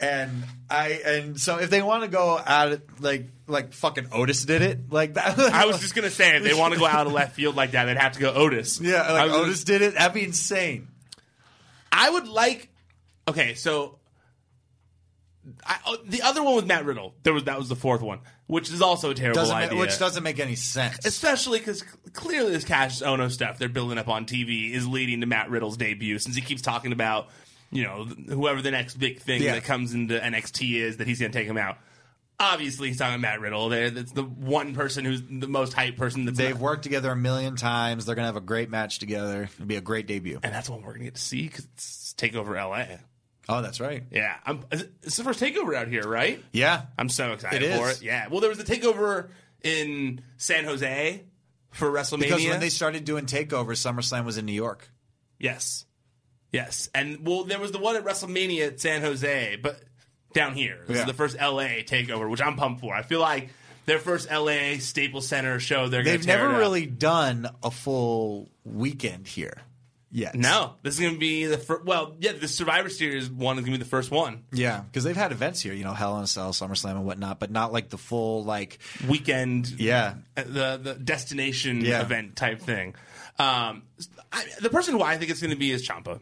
And 0.00 0.44
I 0.70 1.00
and 1.04 1.40
so 1.40 1.58
if 1.58 1.70
they 1.70 1.82
want 1.82 2.04
to 2.04 2.08
go 2.08 2.40
out 2.44 2.78
like 3.00 3.26
like 3.48 3.72
fucking 3.72 4.08
Otis 4.12 4.44
did 4.44 4.62
it 4.62 4.92
like 4.92 5.14
that. 5.14 5.38
I 5.52 5.66
was 5.66 5.80
just 5.80 5.94
gonna 5.94 6.10
say 6.10 6.36
if 6.36 6.44
they 6.44 6.54
want 6.54 6.74
to 6.74 6.78
go 6.78 6.86
out 6.86 7.06
of 7.06 7.12
left 7.12 7.34
field 7.34 7.56
like 7.56 7.72
that, 7.72 7.86
they'd 7.86 7.96
have 7.96 8.12
to 8.12 8.20
go 8.20 8.32
Otis. 8.32 8.80
yeah, 8.80 9.10
like 9.12 9.24
was 9.24 9.32
gonna- 9.32 9.42
Otis 9.44 9.64
did 9.64 9.82
it. 9.82 9.94
That'd 9.94 10.14
be 10.14 10.22
insane. 10.24 10.88
I 11.90 12.10
would 12.10 12.28
like. 12.28 12.68
Okay, 13.26 13.54
so 13.54 13.98
I, 15.66 15.78
oh, 15.86 15.96
the 16.06 16.22
other 16.22 16.42
one 16.42 16.54
with 16.56 16.66
Matt 16.66 16.84
Riddle, 16.84 17.14
there 17.22 17.32
was 17.32 17.44
that 17.44 17.58
was 17.58 17.68
the 17.68 17.76
fourth 17.76 18.02
one, 18.02 18.20
which 18.46 18.70
is 18.70 18.82
also 18.82 19.10
a 19.10 19.14
terrible 19.14 19.40
Doesn't 19.40 19.56
ma- 19.56 19.64
idea. 19.64 19.78
which 19.78 19.98
doesn't 19.98 20.22
make 20.22 20.38
any 20.38 20.54
sense. 20.54 21.04
Especially 21.06 21.58
because 21.58 21.82
clearly 22.12 22.52
this 22.52 22.64
Kassius 22.64 23.02
Ohno 23.04 23.30
stuff 23.30 23.58
they're 23.58 23.68
building 23.68 23.98
up 23.98 24.08
on 24.08 24.26
TV 24.26 24.72
is 24.72 24.86
leading 24.86 25.20
to 25.22 25.26
Matt 25.26 25.50
Riddle's 25.50 25.76
debut, 25.76 26.18
since 26.18 26.36
he 26.36 26.42
keeps 26.42 26.62
talking 26.62 26.92
about 26.92 27.28
you 27.70 27.84
know 27.84 28.04
whoever 28.04 28.62
the 28.62 28.70
next 28.70 28.96
big 28.96 29.20
thing 29.20 29.42
Yeah. 29.42 29.54
that 29.54 29.64
comes 29.64 29.94
into 29.94 30.18
NXT 30.18 30.74
is 30.76 30.96
that 30.98 31.06
he's 31.06 31.20
going 31.20 31.32
to 31.32 31.38
take 31.38 31.46
him 31.48 31.58
out. 31.58 31.78
Obviously, 32.40 32.86
he's 32.88 32.98
talking 32.98 33.14
about 33.14 33.20
Matt 33.20 33.40
Riddle. 33.40 33.68
There, 33.68 33.90
that's 33.90 34.12
the 34.12 34.22
one 34.22 34.72
person 34.74 35.04
who's 35.04 35.20
the 35.28 35.48
most 35.48 35.72
hype 35.72 35.96
person. 35.96 36.24
That's 36.24 36.38
They've 36.38 36.58
worked 36.58 36.84
together 36.84 37.10
a 37.10 37.16
million 37.16 37.56
times. 37.56 38.06
They're 38.06 38.14
gonna 38.14 38.26
have 38.28 38.36
a 38.36 38.40
great 38.40 38.70
match 38.70 39.00
together. 39.00 39.48
It'll 39.54 39.66
be 39.66 39.74
a 39.76 39.80
great 39.80 40.06
debut. 40.06 40.38
and 40.42 40.54
that's 40.54 40.70
what 40.70 40.78
we're 40.80 40.90
going 40.90 41.00
to 41.00 41.04
get 41.06 41.14
to 41.16 41.20
see 41.20 41.42
because 41.48 41.64
it's 41.74 42.14
Takeover 42.16 42.54
LA. 42.54 42.98
Oh, 43.48 43.60
that's 43.62 43.80
right. 43.80 44.04
Yeah, 44.12 44.36
I'm, 44.46 44.62
it's 44.70 45.16
the 45.16 45.24
first 45.24 45.40
takeover 45.40 45.74
out 45.74 45.88
here, 45.88 46.02
right? 46.06 46.40
Yeah, 46.52 46.82
I'm 46.98 47.08
so 47.08 47.32
excited 47.32 47.62
It 47.62 47.76
for 47.78 47.88
it. 47.90 48.02
Yeah. 48.02 48.28
Well, 48.28 48.40
there 48.40 48.50
was 48.50 48.58
the 48.58 48.64
takeover 48.64 49.30
in 49.64 50.20
San 50.36 50.64
Jose 50.64 51.24
for 51.72 51.90
WrestleMania. 51.90 52.18
because 52.20 52.44
when 52.46 52.60
they 52.60 52.68
started 52.68 53.04
doing 53.04 53.24
takeovers, 53.26 53.78
SummerSlam 53.84 54.24
was 54.26 54.36
in 54.38 54.44
New 54.46 54.52
York. 54.52 54.88
yes, 55.40 55.86
yes, 56.52 56.88
and 56.94 57.26
well, 57.26 57.44
there 57.44 57.58
was 57.60 57.72
the 57.72 57.78
one 57.78 57.96
at 57.96 58.04
WrestleMania 58.04 58.66
at 58.68 58.80
San 58.80 59.02
Jose, 59.02 59.56
but 59.62 59.80
down 60.34 60.54
here, 60.54 60.80
this 60.86 60.96
Yeah. 60.96 61.02
is 61.02 61.06
the 61.06 61.14
first 61.14 61.36
LA 61.36 61.82
takeover, 61.82 62.28
which 62.30 62.40
I'm 62.42 62.56
pumped 62.56 62.80
for. 62.80 62.94
I 62.94 63.02
feel 63.02 63.20
like 63.20 63.50
their 63.86 63.98
first 63.98 64.30
LA 64.30 64.78
Staples 64.78 65.26
Center 65.26 65.58
show. 65.60 65.88
They're 65.88 66.04
they've 66.04 66.26
never 66.26 66.48
really 66.50 66.86
done 66.86 67.48
a 67.62 67.70
full 67.70 68.50
weekend 68.64 69.26
here 69.26 69.56
yet. 70.10 70.34
No, 70.34 70.74
this 70.82 70.94
is 70.94 71.00
going 71.00 71.14
to 71.14 71.18
be 71.18 71.46
the 71.46 71.56
first. 71.56 71.84
Well, 71.86 72.14
yeah, 72.20 72.32
the 72.32 72.48
Survivor 72.48 72.90
Series 72.90 73.30
one 73.30 73.56
is 73.56 73.62
going 73.64 73.72
to 73.72 73.78
be 73.78 73.82
the 73.84 73.88
first 73.88 74.10
one. 74.10 74.44
Yeah, 74.52 74.80
because 74.82 75.04
they've 75.04 75.16
had 75.16 75.32
events 75.32 75.62
here, 75.62 75.72
you 75.72 75.84
know, 75.84 75.94
Hell 75.94 76.18
in 76.18 76.24
a 76.24 76.26
Cell, 76.26 76.52
SummerSlam, 76.52 76.90
and 76.92 77.06
whatnot, 77.06 77.40
but 77.40 77.50
not 77.50 77.72
like 77.72 77.88
the 77.88 77.98
full 77.98 78.44
like. 78.44 78.78
weekend 79.08 79.68
Yeah. 79.80 80.14
uh, 80.36 80.42
the 80.46 80.80
the 80.82 80.94
destination 80.94 81.80
Yeah. 81.82 82.02
event 82.02 82.36
type 82.36 82.60
thing. 82.60 82.94
Um, 83.38 83.84
I, 84.32 84.44
the 84.60 84.68
person 84.68 84.94
who 84.94 85.02
I 85.02 85.16
think 85.16 85.30
it's 85.30 85.40
going 85.40 85.52
to 85.52 85.56
be 85.56 85.70
is 85.70 85.86
Ciampa. 85.88 86.20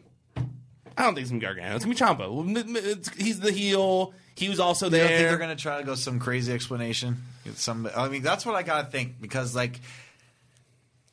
I 0.97 1.03
don't 1.03 1.13
think 1.13 1.23
it's 1.23 1.29
to 1.29 1.35
be 1.35 1.39
Gargano. 1.45 1.75
It's 1.75 1.83
to 1.85 1.89
be 1.89 1.95
Ciampa. 1.95 3.15
He's 3.17 3.39
the 3.39 3.51
heel. 3.51 4.13
He 4.35 4.49
was 4.49 4.59
also 4.59 4.89
there. 4.89 5.07
don't 5.07 5.17
think 5.17 5.29
they're 5.29 5.37
going 5.37 5.55
to 5.55 5.61
try 5.61 5.77
to 5.79 5.83
go 5.85 5.95
some 5.95 6.19
crazy 6.19 6.51
explanation. 6.51 7.23
Some, 7.55 7.89
I 7.95 8.09
mean, 8.09 8.23
that's 8.23 8.45
what 8.45 8.55
I 8.55 8.63
got 8.63 8.85
to 8.85 8.91
think 8.91 9.21
because 9.21 9.55
like. 9.55 9.79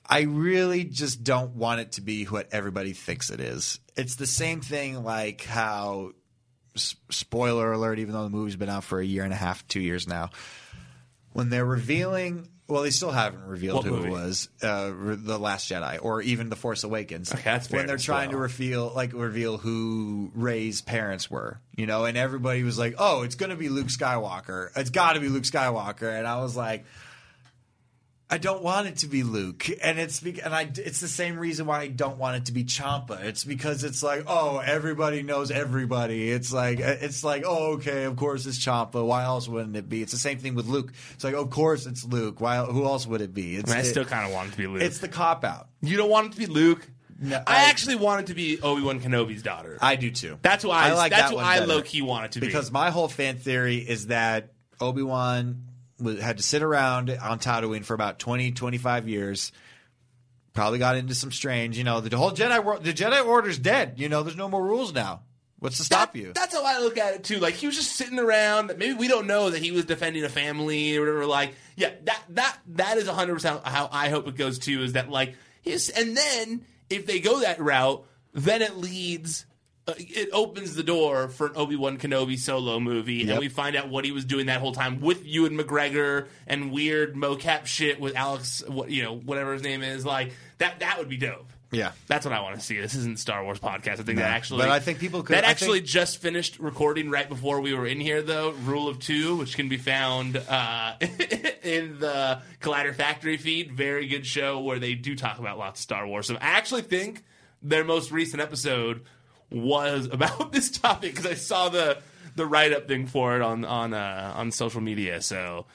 I 0.06 0.22
really 0.22 0.84
just 0.84 1.24
don't 1.24 1.56
want 1.56 1.80
it 1.80 1.92
to 1.92 2.02
be 2.02 2.24
what 2.26 2.48
everybody 2.52 2.92
thinks 2.92 3.30
it 3.30 3.40
is. 3.40 3.80
It's 3.96 4.16
the 4.16 4.26
same 4.26 4.60
thing 4.60 5.02
like 5.02 5.42
how 5.44 6.12
s- 6.76 6.94
spoiler 7.10 7.72
alert 7.72 7.98
even 7.98 8.12
though 8.12 8.24
the 8.24 8.28
movie's 8.28 8.54
been 8.56 8.68
out 8.68 8.84
for 8.84 9.00
a 9.00 9.04
year 9.04 9.24
and 9.24 9.32
a 9.32 9.36
half, 9.36 9.66
2 9.66 9.80
years 9.80 10.06
now. 10.06 10.28
When 11.34 11.50
they're 11.50 11.64
revealing 11.66 12.48
well, 12.66 12.82
they 12.82 12.90
still 12.90 13.10
haven't 13.10 13.44
revealed 13.44 13.84
What 13.84 13.84
who 13.84 13.90
movie? 13.96 14.08
it 14.08 14.10
was, 14.10 14.48
uh, 14.62 14.90
re- 14.94 15.16
the 15.16 15.38
Last 15.38 15.70
Jedi, 15.70 15.98
or 16.00 16.22
even 16.22 16.48
the 16.48 16.56
Force 16.56 16.82
Awakens. 16.82 17.30
Okay, 17.30 17.42
that's 17.44 17.66
fair 17.66 17.80
when 17.80 17.86
they're 17.86 17.96
as 17.96 18.02
trying 18.02 18.30
to 18.30 18.36
well. 18.36 18.44
reveal, 18.44 18.90
like, 18.96 19.12
reveal 19.12 19.58
who 19.58 20.32
Rey's 20.34 20.80
parents 20.80 21.30
were, 21.30 21.60
you 21.76 21.84
know, 21.84 22.06
and 22.06 22.16
everybody 22.16 22.62
was 22.62 22.78
like, 22.78 22.94
"Oh, 22.96 23.22
it's 23.22 23.34
going 23.34 23.50
to 23.50 23.56
be 23.56 23.68
Luke 23.68 23.88
Skywalker. 23.88 24.70
It's 24.76 24.88
got 24.88 25.12
to 25.12 25.20
be 25.20 25.28
Luke 25.28 25.42
Skywalker," 25.44 26.10
and 26.18 26.26
I 26.26 26.40
was 26.40 26.56
like, 26.56 26.86
I 28.30 28.38
don't 28.38 28.62
want 28.62 28.86
it 28.86 28.96
to 28.98 29.06
be 29.06 29.22
Luke, 29.22 29.68
and 29.82 29.98
it's 29.98 30.20
be- 30.20 30.40
and 30.40 30.54
I 30.54 30.62
it's 30.76 31.00
the 31.00 31.08
same 31.08 31.38
reason 31.38 31.66
why 31.66 31.80
I 31.80 31.88
don't 31.88 32.16
want 32.18 32.36
it 32.36 32.46
to 32.46 32.52
be 32.52 32.64
Ciampa. 32.64 33.22
It's 33.22 33.44
because 33.44 33.84
it's 33.84 34.02
like 34.02 34.24
oh 34.26 34.58
everybody 34.58 35.22
knows 35.22 35.50
everybody. 35.50 36.30
It's 36.30 36.52
like 36.52 36.80
it's 36.80 37.22
like 37.22 37.44
oh 37.46 37.74
okay 37.74 38.04
of 38.04 38.16
course 38.16 38.46
it's 38.46 38.58
Ciampa. 38.58 39.04
Why 39.06 39.24
else 39.24 39.46
wouldn't 39.46 39.76
it 39.76 39.88
be? 39.90 40.00
It's 40.02 40.12
the 40.12 40.18
same 40.18 40.38
thing 40.38 40.54
with 40.54 40.66
Luke. 40.66 40.92
It's 41.12 41.22
like 41.22 41.34
of 41.34 41.50
course 41.50 41.84
it's 41.84 42.02
Luke. 42.04 42.40
Why 42.40 42.64
who 42.64 42.84
else 42.84 43.06
would 43.06 43.20
it 43.20 43.34
be? 43.34 43.56
It's, 43.56 43.70
I, 43.70 43.74
mean, 43.76 43.84
I 43.84 43.88
still 43.88 44.06
kind 44.06 44.26
of 44.26 44.32
want 44.32 44.48
it 44.48 44.52
to 44.52 44.56
be 44.56 44.66
Luke. 44.68 44.82
it's 44.82 44.98
the 44.98 45.08
cop 45.08 45.44
out. 45.44 45.68
you 45.82 45.96
don't 45.98 46.10
want 46.10 46.28
it 46.28 46.32
to 46.32 46.38
be 46.38 46.46
Luke. 46.46 46.88
No, 47.20 47.36
I, 47.36 47.42
I- 47.46 47.68
actually 47.68 47.96
want 47.96 48.22
it 48.22 48.26
to 48.28 48.34
be 48.34 48.58
Obi 48.60 48.82
Wan 48.82 49.00
Kenobi's 49.00 49.42
daughter. 49.42 49.78
I 49.82 49.96
do 49.96 50.10
too. 50.10 50.38
that's 50.40 50.64
why 50.64 50.88
I, 50.88 50.92
like 50.94 51.12
that's 51.12 51.28
that 51.30 51.36
one 51.36 51.44
I 51.44 51.60
low 51.60 51.82
key 51.82 52.00
want 52.02 52.24
it 52.24 52.32
to 52.32 52.40
because 52.40 52.48
be. 52.48 52.52
Because 52.52 52.72
my 52.72 52.90
whole 52.90 53.06
fan 53.08 53.36
theory 53.36 53.76
is 53.76 54.08
that 54.08 54.54
Obi 54.80 55.02
Wan 55.02 55.62
had 56.20 56.38
to 56.38 56.42
sit 56.42 56.62
around 56.62 57.10
on 57.10 57.38
Tatooine 57.38 57.84
for 57.84 57.94
about 57.94 58.18
20, 58.18 58.52
25 58.52 59.08
years, 59.08 59.52
Probably 60.52 60.78
got 60.78 60.94
into 60.96 61.16
some 61.16 61.32
strange, 61.32 61.76
you 61.76 61.82
know, 61.82 62.00
the 62.00 62.16
whole 62.16 62.30
Jedi 62.30 62.62
wor- 62.62 62.78
the 62.78 62.92
Jedi 62.92 63.26
Order's 63.26 63.58
dead. 63.58 63.94
You 63.96 64.08
know, 64.08 64.22
there's 64.22 64.36
no 64.36 64.48
more 64.48 64.64
rules 64.64 64.94
now. 64.94 65.22
What's 65.58 65.78
to 65.78 65.82
stop 65.84 66.12
That- 66.12 66.18
you? 66.20 66.32
That's 66.32 66.54
how 66.54 66.64
I 66.64 66.78
look 66.78 66.96
at 66.96 67.14
it 67.14 67.24
too. 67.24 67.40
Like 67.40 67.54
he 67.54 67.66
was 67.66 67.74
just 67.74 67.96
sitting 67.96 68.20
around. 68.20 68.68
Maybe 68.78 68.92
we 68.94 69.08
don't 69.08 69.26
know 69.26 69.50
that 69.50 69.60
he 69.60 69.72
was 69.72 69.84
defending 69.84 70.22
a 70.22 70.28
family 70.28 70.96
or 70.96 71.00
whatever. 71.00 71.26
Like, 71.26 71.56
yeah, 71.74 71.90
that 72.04 72.22
that 72.28 72.56
that 72.68 72.98
is 72.98 73.08
hundred 73.08 73.34
percent 73.34 73.66
how 73.66 73.88
I 73.90 74.10
hope 74.10 74.28
it 74.28 74.36
goes 74.36 74.60
too. 74.60 74.82
Is 74.84 74.92
that 74.92 75.10
like 75.10 75.34
his? 75.62 75.88
And 75.90 76.16
then 76.16 76.64
if 76.88 77.04
they 77.04 77.18
go 77.18 77.40
that 77.40 77.58
route, 77.58 78.06
then 78.32 78.62
it 78.62 78.76
leads. 78.76 79.46
Uh, 79.86 79.92
it 79.98 80.30
opens 80.32 80.74
the 80.74 80.82
door 80.82 81.28
for 81.28 81.48
an 81.48 81.52
Obi 81.56 81.76
Wan 81.76 81.98
Kenobi 81.98 82.38
solo 82.38 82.80
movie, 82.80 83.28
and 83.28 83.38
we 83.38 83.48
find 83.50 83.76
out 83.76 83.90
what 83.90 84.04
he 84.06 84.12
was 84.12 84.24
doing 84.24 84.46
that 84.46 84.60
whole 84.60 84.72
time 84.72 85.00
with 85.00 85.26
Ewan 85.26 85.58
McGregor 85.58 86.26
and 86.46 86.72
weird 86.72 87.14
mocap 87.14 87.66
shit 87.66 88.00
with 88.00 88.16
Alex, 88.16 88.62
what 88.66 88.90
you 88.90 89.02
know, 89.02 89.14
whatever 89.14 89.52
his 89.52 89.62
name 89.62 89.82
is. 89.82 90.06
Like 90.06 90.32
that, 90.58 90.80
that 90.80 90.96
would 90.98 91.10
be 91.10 91.18
dope. 91.18 91.50
yeah. 91.70 91.92
That's 92.06 92.24
what 92.24 92.32
I 92.32 92.40
want 92.40 92.54
to 92.54 92.62
see. 92.62 92.80
This 92.80 92.94
isn't 92.94 93.18
Star 93.18 93.44
Wars 93.44 93.60
podcast. 93.60 94.00
I 94.00 94.04
think 94.04 94.16
that 94.20 94.30
actually, 94.30 94.60
but 94.60 94.70
I 94.70 94.80
think 94.80 95.00
people 95.00 95.22
could- 95.22 95.36
That 95.36 95.44
I 95.44 95.48
actually 95.50 95.80
think- 95.80 95.88
just 95.90 96.16
finished 96.16 96.58
recording 96.60 97.10
right 97.10 97.28
before 97.28 97.60
we 97.60 97.74
were 97.74 97.86
in 97.86 98.00
here, 98.00 98.22
though. 98.22 98.52
Rule 98.52 98.88
of 98.88 99.00
Two, 99.00 99.36
which 99.36 99.54
can 99.54 99.68
be 99.68 99.76
found 99.76 100.38
uh, 100.38 100.94
in 101.62 101.98
the 101.98 102.40
Collider 102.62 102.94
Factory 102.94 103.36
feed. 103.36 103.72
Very 103.72 104.06
good 104.06 104.24
show 104.26 104.60
where 104.60 104.78
they 104.78 104.94
do 104.94 105.14
talk 105.14 105.38
about 105.38 105.58
lots 105.58 105.80
of 105.80 105.82
Star 105.82 106.06
Wars. 106.06 106.26
So 106.28 106.36
I 106.36 106.38
actually 106.56 106.82
think 106.82 107.22
their 107.62 107.84
most 107.84 108.12
recent 108.12 108.40
episode 108.40 109.02
was 109.54 110.08
about 110.12 110.52
this 110.52 110.70
topic 110.70 111.12
because 111.14 111.26
I 111.26 111.34
saw 111.34 111.68
the 111.68 111.98
the 112.36 112.44
write 112.46 112.72
up 112.72 112.88
thing 112.88 113.06
for 113.06 113.36
it 113.36 113.42
on 113.42 113.64
on 113.64 113.94
uh, 113.94 114.32
on 114.36 114.50
social 114.50 114.80
media. 114.80 115.22
So 115.22 115.66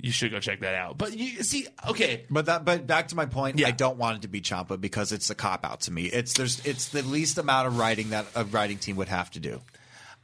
you 0.00 0.10
should 0.10 0.30
go 0.32 0.40
check 0.40 0.60
that 0.60 0.74
out. 0.74 0.98
But 0.98 1.16
you 1.16 1.42
see, 1.44 1.66
okay, 1.88 2.24
But 2.28 2.46
that, 2.46 2.64
but 2.64 2.86
back 2.88 3.08
to 3.08 3.16
my 3.16 3.26
point, 3.26 3.58
Yeah. 3.58 3.68
I 3.68 3.70
don't 3.70 3.98
want 3.98 4.16
it 4.18 4.22
to 4.22 4.28
be 4.28 4.40
Ciampa 4.40 4.80
because 4.80 5.12
it's 5.12 5.30
a 5.30 5.34
cop 5.34 5.64
out 5.64 5.82
to 5.82 5.92
me. 5.92 6.06
It's 6.06 6.32
there's 6.34 6.64
it's 6.66 6.88
the 6.88 7.02
least 7.02 7.38
amount 7.38 7.68
of 7.68 7.78
writing 7.78 8.10
that 8.10 8.26
a 8.34 8.44
writing 8.44 8.78
team 8.78 8.96
would 8.96 9.08
have 9.08 9.30
to 9.32 9.40
do. 9.40 9.60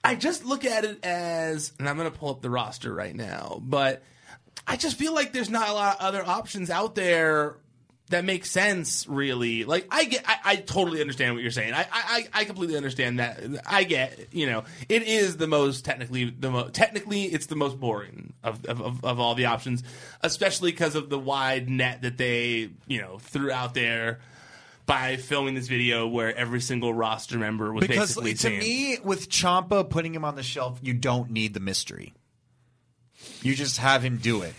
I 0.04 0.16
just 0.16 0.44
look 0.44 0.64
at 0.64 0.84
it 0.84 1.04
as, 1.04 1.72
and 1.78 1.88
I'm 1.88 1.96
going 1.96 2.10
to 2.10 2.18
pull 2.18 2.30
up 2.30 2.42
the 2.42 2.50
roster 2.50 2.92
right 2.92 3.14
now, 3.14 3.60
but 3.62 4.02
I 4.66 4.76
just 4.76 4.96
feel 4.96 5.14
like 5.14 5.32
there's 5.32 5.48
not 5.48 5.68
a 5.68 5.72
lot 5.72 5.94
of 6.00 6.00
other 6.04 6.26
options 6.26 6.70
out 6.70 6.96
there 6.96 7.54
that 8.10 8.24
makes 8.24 8.50
sense, 8.50 9.06
really. 9.08 9.64
Like, 9.64 9.86
I 9.90 10.04
get, 10.04 10.24
I, 10.26 10.36
I 10.44 10.56
totally 10.56 11.00
understand 11.00 11.34
what 11.34 11.42
you're 11.42 11.50
saying. 11.50 11.72
I, 11.72 11.86
I, 11.90 12.28
I 12.32 12.44
completely 12.44 12.76
understand 12.76 13.18
that. 13.18 13.40
I 13.66 13.84
get, 13.84 14.28
you 14.32 14.46
know, 14.46 14.64
it 14.88 15.02
is 15.02 15.36
the 15.36 15.46
most 15.46 15.84
technically, 15.84 16.24
the 16.24 16.50
most, 16.50 16.74
technically, 16.74 17.24
it's 17.24 17.46
the 17.46 17.56
most 17.56 17.80
boring 17.80 18.34
of, 18.42 18.64
of, 18.66 18.80
of, 18.80 19.04
of 19.04 19.20
all 19.20 19.34
the 19.34 19.46
options, 19.46 19.82
especially 20.20 20.72
because 20.72 20.94
of 20.94 21.08
the 21.08 21.18
wide 21.18 21.70
net 21.70 22.02
that 22.02 22.18
they, 22.18 22.70
you 22.86 23.00
know, 23.00 23.18
threw 23.18 23.50
out 23.50 23.74
there. 23.74 24.20
By 24.84 25.16
filming 25.16 25.54
this 25.54 25.68
video 25.68 26.08
where 26.08 26.36
every 26.36 26.60
single 26.60 26.92
roster 26.92 27.38
member 27.38 27.72
was 27.72 27.86
Because 27.86 28.16
basically 28.16 28.32
to 28.32 28.38
saying, 28.38 28.58
me, 28.58 28.98
with 29.02 29.30
Ciampa 29.30 29.88
putting 29.88 30.12
him 30.12 30.24
on 30.24 30.34
the 30.34 30.42
shelf, 30.42 30.80
you 30.82 30.92
don't 30.92 31.30
need 31.30 31.54
the 31.54 31.60
mystery. 31.60 32.14
You 33.42 33.54
just 33.54 33.78
have 33.78 34.02
him 34.02 34.18
do 34.18 34.42
it. 34.42 34.54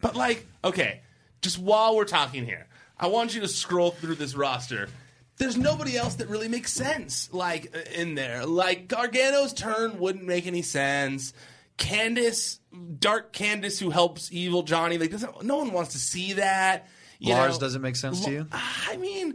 But 0.00 0.14
like, 0.14 0.46
okay, 0.62 1.00
just 1.42 1.58
while 1.58 1.96
we're 1.96 2.04
talking 2.04 2.46
here, 2.46 2.66
I 2.98 3.08
want 3.08 3.34
you 3.34 3.40
to 3.42 3.48
scroll 3.48 3.90
through 3.90 4.14
this 4.14 4.34
roster. 4.34 4.88
There's 5.36 5.56
nobody 5.56 5.96
else 5.96 6.16
that 6.16 6.28
really 6.28 6.48
makes 6.48 6.72
sense, 6.72 7.32
like 7.32 7.74
uh, 7.74 7.80
in 7.94 8.14
there. 8.14 8.46
Like 8.46 8.86
Gargano's 8.88 9.52
turn 9.52 9.98
wouldn't 9.98 10.24
make 10.24 10.46
any 10.46 10.62
sense. 10.62 11.32
Candice, 11.78 12.60
Dark 12.98 13.32
Candice, 13.32 13.80
who 13.80 13.90
helps 13.90 14.30
Evil 14.32 14.62
Johnny, 14.62 14.98
like 14.98 15.10
doesn't. 15.10 15.42
No 15.42 15.56
one 15.56 15.72
wants 15.72 15.92
to 15.92 15.98
see 15.98 16.34
that. 16.34 16.88
You 17.18 17.34
Lars 17.34 17.54
know? 17.54 17.60
doesn't 17.60 17.82
make 17.82 17.96
sense 17.96 18.24
to 18.24 18.30
you. 18.30 18.46
I 18.52 18.96
mean, 18.98 19.34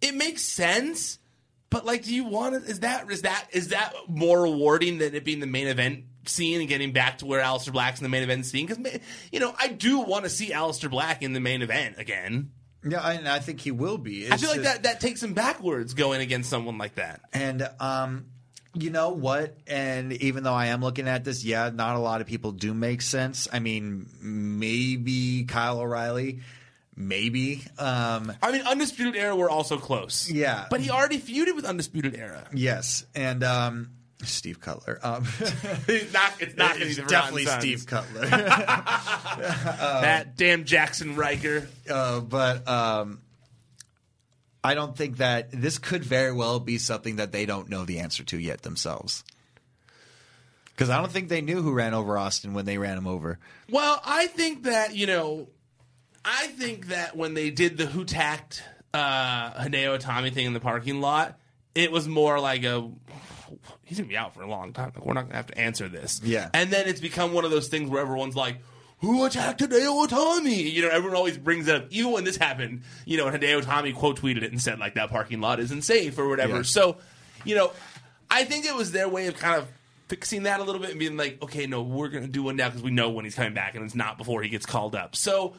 it 0.00 0.14
makes 0.14 0.42
sense, 0.42 1.18
but 1.70 1.84
like, 1.84 2.04
do 2.04 2.14
you 2.14 2.24
want 2.24 2.54
it? 2.56 2.64
Is 2.64 2.80
that 2.80 3.10
is 3.10 3.22
that 3.22 3.48
is 3.52 3.68
that 3.68 3.92
more 4.08 4.42
rewarding 4.42 4.98
than 4.98 5.14
it 5.14 5.24
being 5.24 5.40
the 5.40 5.46
main 5.46 5.68
event 5.68 6.04
scene 6.28 6.60
and 6.60 6.68
getting 6.68 6.92
back 6.92 7.18
to 7.18 7.26
where 7.26 7.42
Aleister 7.42 7.72
Black's 7.72 8.00
in 8.00 8.02
the 8.04 8.08
main 8.08 8.22
event 8.22 8.46
scene? 8.46 8.66
Because 8.66 9.00
you 9.32 9.40
know, 9.40 9.54
I 9.58 9.68
do 9.68 10.00
want 10.00 10.24
to 10.24 10.30
see 10.30 10.50
Aleister 10.50 10.90
Black 10.90 11.22
in 11.22 11.32
the 11.32 11.40
main 11.40 11.62
event 11.62 11.96
again. 11.98 12.50
Yeah, 12.88 13.00
and 13.08 13.26
I 13.28 13.40
think 13.40 13.60
he 13.60 13.72
will 13.72 13.98
be. 13.98 14.30
I 14.30 14.36
feel 14.36 14.50
like 14.50 14.62
just- 14.62 14.74
that 14.74 14.82
that 14.84 15.00
takes 15.00 15.22
him 15.22 15.34
backwards 15.34 15.94
going 15.94 16.20
against 16.20 16.48
someone 16.50 16.78
like 16.78 16.94
that. 16.96 17.20
And 17.32 17.68
um, 17.80 18.26
you 18.74 18.90
know 18.90 19.10
what? 19.10 19.56
And 19.66 20.12
even 20.12 20.44
though 20.44 20.54
I 20.54 20.66
am 20.66 20.82
looking 20.82 21.08
at 21.08 21.24
this, 21.24 21.44
yeah, 21.44 21.70
not 21.72 21.96
a 21.96 21.98
lot 21.98 22.20
of 22.20 22.26
people 22.28 22.52
do 22.52 22.72
make 22.74 23.02
sense. 23.02 23.48
I 23.52 23.58
mean, 23.58 24.06
maybe 24.20 25.44
Kyle 25.44 25.80
O'Reilly, 25.80 26.40
maybe. 26.94 27.64
Um, 27.78 28.32
I 28.42 28.52
mean, 28.52 28.62
Undisputed 28.66 29.16
Era 29.16 29.34
were 29.34 29.50
also 29.50 29.78
close. 29.78 30.30
Yeah. 30.30 30.66
but 30.70 30.80
he 30.80 30.90
already 30.90 31.18
feuded 31.18 31.56
with 31.56 31.64
Undisputed 31.64 32.14
Era. 32.14 32.46
yes, 32.54 33.04
and 33.14 33.42
um, 33.42 33.90
Steve 34.24 34.60
Cutler. 34.60 34.98
Um, 35.02 35.24
It's 35.88 36.12
not. 36.12 36.32
It's 36.40 36.56
not 36.56 36.80
it's 36.80 36.96
definitely. 36.96 37.46
Steve 37.46 37.86
Cutler. 37.86 38.26
that 38.30 40.36
damn 40.36 40.64
Jaxson 40.64 41.16
Ryker. 41.16 41.68
uh, 41.90 42.20
but 42.20 42.66
um, 42.66 43.20
I 44.64 44.74
don't 44.74 44.96
think 44.96 45.18
that 45.18 45.50
this 45.52 45.78
could 45.78 46.04
very 46.04 46.32
well 46.32 46.60
be 46.60 46.78
something 46.78 47.16
that 47.16 47.32
they 47.32 47.46
don't 47.46 47.68
know 47.68 47.84
the 47.84 48.00
answer 48.00 48.24
to 48.24 48.38
yet 48.38 48.62
themselves. 48.62 49.22
Because 50.68 50.90
I 50.90 50.98
don't 50.98 51.10
think 51.10 51.28
they 51.28 51.40
knew 51.40 51.62
who 51.62 51.72
ran 51.72 51.94
over 51.94 52.18
Austin 52.18 52.52
when 52.52 52.66
they 52.66 52.76
ran 52.76 52.98
him 52.98 53.06
over. 53.06 53.38
Well, 53.70 54.00
I 54.04 54.26
think 54.26 54.64
that 54.64 54.94
you 54.94 55.06
know, 55.06 55.48
I 56.24 56.48
think 56.48 56.88
that 56.88 57.16
when 57.16 57.34
they 57.34 57.50
did 57.50 57.78
the 57.78 57.86
who 57.86 58.04
tacked 58.04 58.62
uh, 58.92 59.52
Hideo 59.62 59.98
Itami 59.98 60.32
thing 60.32 60.46
in 60.46 60.52
the 60.52 60.60
parking 60.60 61.00
lot, 61.00 61.38
it 61.74 61.92
was 61.92 62.08
more 62.08 62.40
like 62.40 62.64
a 62.64 62.90
he's 63.84 63.98
gonna 63.98 64.08
be 64.08 64.16
out 64.16 64.34
for 64.34 64.42
a 64.42 64.48
long 64.48 64.72
time. 64.72 64.92
Like 64.94 65.04
we're 65.04 65.14
not 65.14 65.26
gonna 65.26 65.36
have 65.36 65.46
to 65.48 65.58
answer 65.58 65.88
this. 65.88 66.20
Yeah. 66.24 66.50
and 66.54 66.70
then 66.70 66.86
it's 66.88 67.00
become 67.00 67.32
one 67.32 67.44
of 67.44 67.50
those 67.50 67.68
things 67.68 67.90
where 67.90 68.00
everyone's 68.00 68.36
like. 68.36 68.58
Who 69.00 69.26
attacked 69.26 69.60
Hideo 69.60 70.08
Itami? 70.08 70.72
You 70.72 70.80
know, 70.80 70.88
everyone 70.88 71.18
always 71.18 71.36
brings 71.36 71.68
it 71.68 71.74
up. 71.74 71.88
Even 71.90 72.12
when 72.12 72.24
this 72.24 72.38
happened, 72.38 72.80
you 73.04 73.18
know, 73.18 73.26
and 73.26 73.38
Hideo 73.38 73.60
Itami 73.60 73.94
quote 73.94 74.18
tweeted 74.18 74.42
it 74.42 74.52
and 74.52 74.60
said 74.60 74.78
like 74.78 74.94
that 74.94 75.10
parking 75.10 75.42
lot 75.42 75.60
isn't 75.60 75.82
safe 75.82 76.18
or 76.18 76.26
whatever. 76.26 76.56
Yeah. 76.56 76.62
So, 76.62 76.96
you 77.44 77.56
know, 77.56 77.72
I 78.30 78.44
think 78.44 78.64
it 78.64 78.74
was 78.74 78.92
their 78.92 79.06
way 79.06 79.26
of 79.26 79.36
kind 79.36 79.56
of 79.56 79.68
fixing 80.08 80.44
that 80.44 80.60
a 80.60 80.62
little 80.62 80.80
bit 80.80 80.90
and 80.90 80.98
being 80.98 81.16
like, 81.16 81.42
okay, 81.42 81.66
no, 81.66 81.82
we're 81.82 82.08
to 82.08 82.26
do 82.26 82.44
one 82.44 82.56
now 82.56 82.68
because 82.68 82.82
we 82.82 82.90
know 82.90 83.10
when 83.10 83.24
he's 83.24 83.34
coming 83.34 83.54
back 83.54 83.74
and 83.74 83.84
it's 83.84 83.94
not 83.94 84.18
before 84.18 84.42
he 84.42 84.48
gets 84.48 84.66
called 84.66 84.94
up. 84.94 85.16
So 85.16 85.54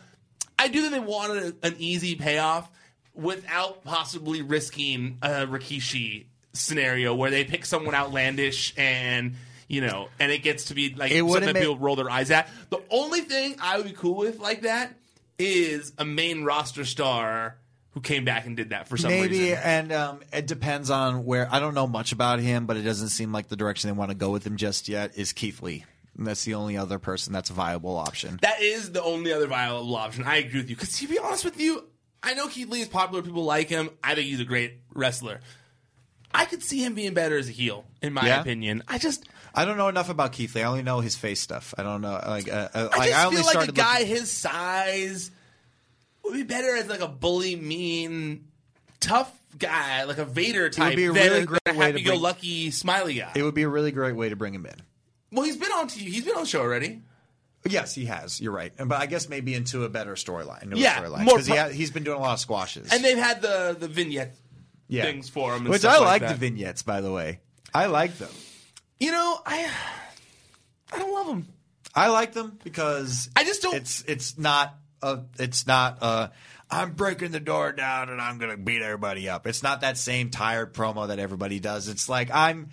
I 0.57 0.67
do 0.67 0.81
think 0.81 0.93
they 0.93 0.99
wanted 0.99 1.57
an 1.63 1.75
easy 1.77 2.15
payoff 2.15 2.69
without 3.13 3.83
possibly 3.83 4.41
risking 4.41 5.17
a 5.21 5.45
Rikishi 5.45 6.25
scenario 6.59 7.13
where 7.15 7.31
they 7.31 7.43
pick 7.43 7.65
someone 7.65 7.95
outlandish 7.95 8.73
and. 8.77 9.35
You 9.69 9.81
know, 9.81 10.07
and 10.17 10.31
it 10.31 10.43
gets 10.43 10.65
to 10.65 10.73
be 10.73 10.93
like 10.95 11.11
It 11.11 11.15
something 11.15 11.25
wouldn't 11.27 11.45
that 11.47 11.53
make- 11.55 11.63
people 11.63 11.77
roll 11.77 11.97
their 11.97 12.09
eyes 12.09 12.31
at. 12.31 12.47
The 12.69 12.81
only 12.89 13.19
thing 13.19 13.57
I 13.59 13.75
would 13.75 13.85
be 13.85 13.91
cool 13.91 14.15
with 14.15 14.39
like 14.39 14.61
that 14.61 14.93
is 15.37 15.91
a 15.97 16.05
main 16.05 16.45
roster 16.45 16.85
star 16.85 17.57
who 17.91 17.99
came 17.99 18.23
back 18.23 18.45
and 18.45 18.55
did 18.55 18.69
that 18.69 18.87
for 18.87 18.95
some 18.95 19.11
reason. 19.11 19.23
Maybe, 19.29 19.39
reason. 19.49 19.59
and 19.61 19.91
um, 19.91 20.19
it 20.31 20.47
depends 20.47 20.89
on 20.89 21.25
where. 21.25 21.49
I 21.53 21.59
don't 21.59 21.73
know 21.73 21.85
much 21.85 22.13
about 22.13 22.39
him, 22.39 22.65
but 22.65 22.77
it 22.77 22.83
doesn't 22.83 23.09
seem 23.09 23.33
like 23.33 23.49
the 23.49 23.57
direction 23.57 23.89
they 23.89 23.97
want 23.97 24.09
to 24.09 24.15
go 24.15 24.29
with 24.29 24.47
him 24.47 24.55
just 24.55 24.87
yet. 24.87 25.17
Is 25.17 25.33
Keith 25.33 25.61
Lee? 25.61 25.83
And 26.17 26.25
that's 26.25 26.45
the 26.45 26.53
only 26.53 26.77
other 26.77 26.97
person 26.97 27.33
that's 27.33 27.49
a 27.49 27.53
viable 27.53 27.97
option. 27.97 28.39
That 28.43 28.61
is 28.61 28.93
the 28.93 29.03
only 29.03 29.33
other 29.33 29.47
viable 29.47 29.93
option. 29.97 30.23
I 30.23 30.37
agree 30.37 30.61
with 30.61 30.69
you. 30.69 30.77
Because 30.77 30.97
to 30.99 31.07
be 31.09 31.19
honest 31.19 31.43
with 31.43 31.59
you, 31.59 31.83
I 32.23 32.35
know 32.35 32.47
Keith 32.47 32.69
Lee 32.69 32.79
is 32.81 32.87
popular. 32.87 33.21
People 33.21 33.43
like 33.43 33.67
him. 33.67 33.89
I 34.01 34.15
think 34.15 34.27
he's 34.27 34.39
a 34.39 34.45
great 34.45 34.75
wrestler. 34.93 35.41
I 36.33 36.45
could 36.45 36.61
see 36.63 36.83
him 36.83 36.93
being 36.93 37.13
better 37.13 37.37
as 37.37 37.47
a 37.49 37.51
heel, 37.51 37.85
in 38.01 38.13
my 38.13 38.25
Yeah? 38.25 38.41
opinion. 38.41 38.83
I 38.87 38.97
just, 38.97 39.27
I 39.55 39.65
don't 39.65 39.77
know 39.77 39.87
enough 39.87 40.09
about 40.09 40.33
Keith 40.33 40.55
Lee. 40.55 40.61
I 40.61 40.65
only 40.65 40.83
know 40.83 40.99
his 40.99 41.15
face 41.15 41.39
stuff. 41.39 41.73
I 41.77 41.83
don't 41.83 42.01
know. 42.01 42.21
Like, 42.27 42.47
uh, 42.51 42.69
uh, 42.73 42.89
I 42.91 42.97
like, 42.97 43.09
just 43.09 43.25
only 43.25 43.37
feel 43.37 43.45
like 43.45 43.55
a 43.55 43.59
started 43.61 43.75
guy 43.75 43.99
looking- 43.99 44.07
his 44.15 44.31
size 44.31 45.31
would 46.23 46.33
be 46.33 46.43
better 46.43 46.75
as 46.75 46.87
like 46.87 46.99
a 46.99 47.07
bully, 47.07 47.55
mean, 47.55 48.47
tough 48.99 49.31
guy, 49.57 50.03
like 50.03 50.17
a 50.17 50.25
Vader 50.25 50.69
type. 50.69 50.95
be 50.95 51.05
a 51.05 51.13
than 51.13 51.15
really 51.31 51.45
great 51.45 51.61
way 51.65 51.71
to 51.71 51.73
bring- 51.73 51.91
happy-go-lucky, 52.05 52.71
smiley 52.71 53.15
guy. 53.15 53.31
It 53.35 53.43
would 53.43 53.55
be 53.55 53.63
a 53.63 53.69
really 53.69 53.91
great 53.91 54.15
way 54.15 54.29
to 54.29 54.35
bring 54.35 54.53
him 54.53 54.65
in. 54.65 54.75
well, 55.31 55.45
he's 55.45 55.57
been 55.57 55.71
on. 55.71 55.87
to 55.87 56.03
you. 56.03 56.11
He's 56.11 56.25
been 56.25 56.35
on 56.35 56.41
the 56.43 56.47
show 56.47 56.61
already. 56.61 57.01
Yes, 57.65 57.93
he 57.95 58.05
has. 58.05 58.39
You're 58.39 58.51
right. 58.53 58.71
But 58.77 58.93
I 59.01 59.07
guess 59.07 59.27
maybe 59.27 59.53
into 59.53 59.83
a 59.83 59.89
better 59.89 60.13
storyline. 60.15 60.71
Yeah, 60.77 61.01
more 61.09 61.23
because 61.35 61.47
he 61.47 61.55
ha- 61.55 61.67
he's 61.69 61.91
been 61.91 62.03
doing 62.03 62.17
a 62.17 62.21
lot 62.21 62.33
of 62.33 62.39
squashes. 62.39 62.93
And 62.93 63.03
they've 63.03 63.17
had 63.17 63.41
the 63.41 63.75
the 63.77 63.87
vignette 63.89 64.35
yeah. 64.87 65.03
things 65.03 65.29
for 65.29 65.53
him, 65.53 65.61
and 65.61 65.69
which 65.69 65.81
stuff 65.81 65.95
I 65.95 65.99
like 65.99 66.07
like 66.07 66.21
that. 66.21 66.29
the 66.29 66.35
vignettes. 66.35 66.83
By 66.83 67.01
the 67.01 67.11
way, 67.11 67.39
I 67.73 67.87
like 67.87 68.17
them. 68.17 68.29
You 68.99 69.11
know, 69.11 69.39
I 69.45 69.69
I 70.91 70.97
don't 70.99 71.13
love 71.13 71.27
them. 71.27 71.47
I 71.95 72.09
like 72.09 72.33
them 72.33 72.59
because 72.63 73.29
I 73.35 73.43
just 73.43 73.61
don't- 73.61 73.75
It's 73.75 74.03
it's 74.07 74.37
not 74.37 74.75
a. 75.01 75.19
It's 75.39 75.65
not 75.67 75.97
a. 76.01 76.31
I'm 76.69 76.91
breaking 76.93 77.31
the 77.31 77.39
door 77.39 77.71
down 77.71 78.09
and 78.09 78.19
I'm 78.21 78.37
gonna 78.39 78.57
beat 78.57 78.81
everybody 78.81 79.29
up. 79.29 79.47
It's 79.47 79.63
not 79.63 79.81
that 79.81 79.97
same 79.97 80.29
tired 80.29 80.73
promo 80.73 81.07
that 81.07 81.17
everybody 81.19 81.59
does. 81.59 81.87
It's 81.87 82.07
like 82.09 82.29
I'm. 82.33 82.69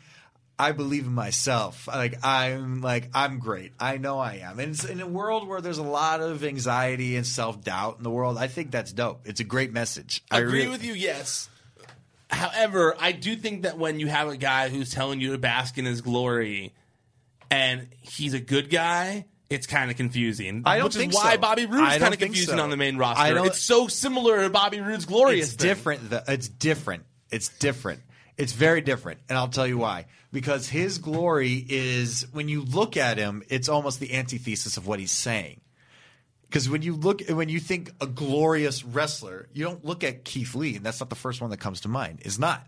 I 0.57 0.71
believe 0.73 1.05
in 1.07 1.13
myself. 1.13 1.89
Like 1.89 2.25
I'm 2.25 2.81
like 2.81 3.09
I'm 3.15 3.39
great. 3.39 3.73
I 3.81 3.97
know 3.97 4.19
I 4.19 4.35
am. 4.37 4.61
And 4.61 4.73
it's 4.73 4.85
in 4.85 5.01
a 5.01 5.07
world 5.07 5.49
where 5.49 5.61
there's 5.61 5.79
a 5.79 5.83
lot 5.83 6.21
of 6.21 6.45
anxiety 6.45 7.17
and 7.17 7.27
self 7.27 7.61
doubt 7.63 7.97
in 7.99 8.05
the 8.05 8.11
world. 8.11 8.39
I 8.39 8.47
think 8.47 8.71
that's 8.71 8.93
dope. 8.93 9.23
It's 9.27 9.41
a 9.41 9.45
great 9.45 9.73
message. 9.73 10.23
I 10.31 10.39
agree 10.41 10.61
really- 10.61 10.71
with 10.71 10.85
you, 10.85 10.93
yes. 10.95 11.49
However, 12.35 12.95
I 12.99 13.13
do 13.13 13.37
think 13.37 13.63
that 13.63 13.79
when 13.79 14.01
you 14.01 14.07
have 14.09 14.29
a 14.29 14.37
guy 14.37 14.69
who's 14.69 14.91
telling 14.91 15.21
you 15.21 15.33
to 15.33 15.39
bask 15.39 15.79
in 15.79 15.85
his 15.85 16.01
glory 16.01 16.75
and 17.51 17.89
he's 18.01 18.35
a 18.35 18.41
good 18.41 18.71
guy, 18.71 19.27
it's 19.51 19.67
kind 19.67 19.91
of 19.91 19.97
confusing. 19.97 20.63
I 20.65 20.77
don't 20.77 20.87
which 20.87 20.95
think 20.97 21.13
is 21.13 21.17
why 21.17 21.35
so. 21.35 21.39
Bobby 21.41 21.63
I 21.63 21.65
Roode's 21.67 21.77
don't 21.77 22.01
kind 22.01 22.03
of 22.03 22.09
think 22.09 22.21
confusing 22.21 22.57
so. 22.59 22.63
on 22.63 22.71
the 22.71 22.77
main 22.77 22.97
I 22.97 22.99
roster. 22.99 23.35
don't- 23.35 23.47
It's 23.47 23.61
so 23.61 23.89
similar 23.89 24.43
to 24.43 24.51
Bobby 24.51 24.81
Roode's 24.81 25.05
glorious. 25.05 25.49
It's 25.53 25.55
thing. 25.57 25.69
different. 25.69 26.01
It's 26.29 26.49
different. 26.49 27.05
It's 27.31 27.49
different. 27.49 28.01
It's 28.37 28.53
very 28.53 28.81
different, 28.81 29.21
and 29.29 29.39
I'll 29.39 29.49
tell 29.49 29.67
you 29.67 29.79
why. 29.79 30.07
Because 30.33 30.69
his 30.69 30.99
glory 30.99 31.65
is 31.69 32.27
when 32.33 32.49
you 32.49 32.63
look 32.63 32.97
at 32.97 33.17
him, 33.19 33.45
it's 33.49 33.69
almost 33.69 34.01
the 34.01 34.13
antithesis 34.15 34.77
of 34.77 34.87
what 34.89 34.99
he's 34.99 35.13
saying. 35.13 35.61
Because 36.55 36.69
when 36.71 36.83
you 36.83 36.95
look, 36.95 37.21
when 37.31 37.49
you 37.49 37.59
think 37.59 37.91
a 38.01 38.07
glorious 38.07 38.85
wrestler, 38.85 39.49
you 39.53 39.65
don't 39.65 39.85
look 39.85 40.05
at 40.05 40.25
Keith 40.25 40.55
Lee, 40.55 40.77
and 40.77 40.87
that's 40.87 41.01
not 41.01 41.11
the 41.11 41.17
first 41.17 41.41
one 41.41 41.51
that 41.51 41.57
comes 41.57 41.81
to 41.81 41.89
mind. 41.89 42.21
Is 42.25 42.39
not. 42.39 42.65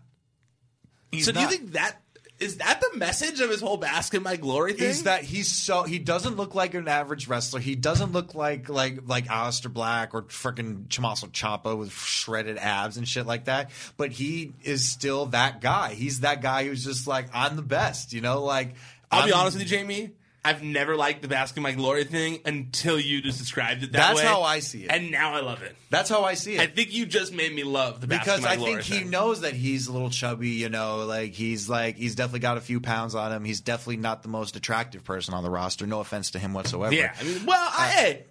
He's 1.09 1.23
so 1.23 1.31
do 1.31 1.39
you 1.39 1.47
think 1.47 1.71
that 1.71 2.01
is 2.37 2.57
that 2.57 2.81
the 2.81 2.97
message 2.97 3.39
of 3.39 3.49
his 3.49 3.61
whole 3.61 3.77
bask 3.77 4.13
in 4.13 4.23
my 4.23 4.35
glory 4.35 4.73
thing? 4.73 4.89
is 4.89 5.03
that 5.03 5.23
he's 5.23 5.49
so 5.49 5.83
he 5.83 5.99
doesn't 5.99 6.35
look 6.35 6.53
like 6.53 6.73
an 6.73 6.89
average 6.89 7.29
wrestler. 7.29 7.61
He 7.61 7.75
doesn't 7.75 8.11
look 8.11 8.35
like 8.35 8.67
like 8.67 9.07
like 9.07 9.27
Aleister 9.27 9.71
Black 9.71 10.13
or 10.13 10.23
freaking 10.23 10.89
Tommaso 10.89 11.27
Ciampa 11.27 11.77
with 11.77 11.93
shredded 11.93 12.57
abs 12.57 12.97
and 12.97 13.07
shit 13.07 13.25
like 13.25 13.45
that. 13.45 13.71
But 13.95 14.11
he 14.11 14.51
is 14.63 14.83
still 14.89 15.27
that 15.27 15.61
guy. 15.61 15.93
He's 15.93 16.19
that 16.19 16.41
guy 16.41 16.65
who's 16.65 16.83
just 16.83 17.07
like 17.07 17.29
I'm 17.33 17.55
the 17.55 17.61
best. 17.61 18.11
You 18.11 18.19
know, 18.19 18.43
like 18.43 18.73
I'll 19.09 19.25
be 19.25 19.31
I'm- 19.31 19.39
honest 19.39 19.55
with 19.57 19.63
you, 19.63 19.77
Jamie. 19.77 20.11
I've 20.47 20.63
never 20.63 20.95
liked 20.95 21.21
the 21.21 21.27
bask 21.27 21.57
in 21.57 21.63
my 21.63 21.73
glory 21.73 22.05
thing 22.05 22.39
until 22.45 22.97
you 22.99 23.21
just 23.21 23.37
described 23.37 23.83
it 23.83 23.91
that 23.91 23.99
way. 23.99 24.13
That's 24.15 24.19
way. 24.21 24.25
how 24.25 24.43
I 24.43 24.59
see 24.59 24.83
it. 24.85 24.91
and 24.91 25.11
now 25.11 25.33
I 25.33 25.41
love 25.41 25.61
it. 25.61 25.75
That's 25.89 26.09
how 26.09 26.23
I 26.23 26.35
see 26.35 26.55
it. 26.55 26.61
I 26.61 26.67
think 26.67 26.93
you 26.93 27.05
just 27.05 27.33
made 27.33 27.53
me 27.53 27.63
love 27.63 27.99
the 28.01 28.07
bask 28.07 28.23
because 28.23 28.41
my 28.43 28.51
I 28.51 28.55
glory 28.55 28.71
think 28.75 28.83
he 28.85 28.99
thing. 28.99 29.09
knows 29.09 29.41
that 29.41 29.53
he's 29.53 29.87
a 29.87 29.91
little 29.91 30.09
chubby, 30.09 30.49
you 30.51 30.69
know, 30.69 31.05
like 31.05 31.33
he's 31.33 31.67
like 31.69 31.97
he's 31.97 32.15
definitely 32.15 32.39
got 32.39 32.55
a 32.57 32.61
few 32.61 32.79
pounds 32.79 33.13
on 33.13 33.31
him. 33.33 33.43
He's 33.43 33.59
definitely 33.61 33.97
not 33.97 34.23
the 34.23 34.29
most 34.29 34.55
attractive 34.55 35.03
person 35.03 35.33
on 35.33 35.43
the 35.43 35.49
roster. 35.49 35.85
No 35.85 35.99
offense 35.99 36.31
to 36.31 36.39
him 36.39 36.53
whatsoever. 36.53 36.93
Yeah, 36.95 37.13
I 37.19 37.23
mean, 37.23 37.45
well, 37.45 37.69
I, 37.77 37.87
hey, 37.89 38.25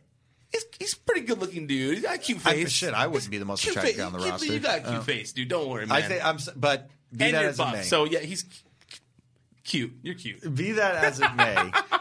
he's 0.53 0.65
he's 0.79 0.93
a 0.95 0.99
pretty 0.99 1.23
good 1.23 1.39
looking 1.39 1.67
dude. 1.67 1.95
He's 1.95 2.03
got 2.03 2.15
a 2.15 2.19
cute 2.19 2.39
I, 2.47 2.55
face. 2.55 2.71
shit, 2.71 2.95
I 2.95 3.07
wouldn't 3.09 3.31
be 3.31 3.39
the 3.39 3.45
most 3.45 3.63
attractive 3.67 3.85
face. 3.95 3.97
guy 3.99 4.05
on 4.07 4.13
the 4.13 4.21
roster. 4.21 4.47
You 4.53 4.59
got 4.59 4.79
a 4.79 4.83
cute 4.83 4.95
Uh, 4.95 5.01
face, 5.03 5.33
dude. 5.33 5.49
Don't 5.49 5.69
worry, 5.69 5.87
man. 5.87 5.97
I 5.97 6.03
think 6.03 6.25
I'm, 6.25 6.39
but 6.57 6.89
be 7.15 7.27
and 7.27 7.35
that 7.35 7.45
as 7.45 7.61
it 7.61 7.73
may, 7.73 7.83
so 7.83 8.05
yeah, 8.05 8.21
he's 8.21 8.45
cute. 9.65 9.93
You're 10.03 10.15
cute. 10.15 10.55
be 10.55 10.73
that 10.73 10.95
as 11.05 11.21
it 11.21 11.35
may, 11.35 11.55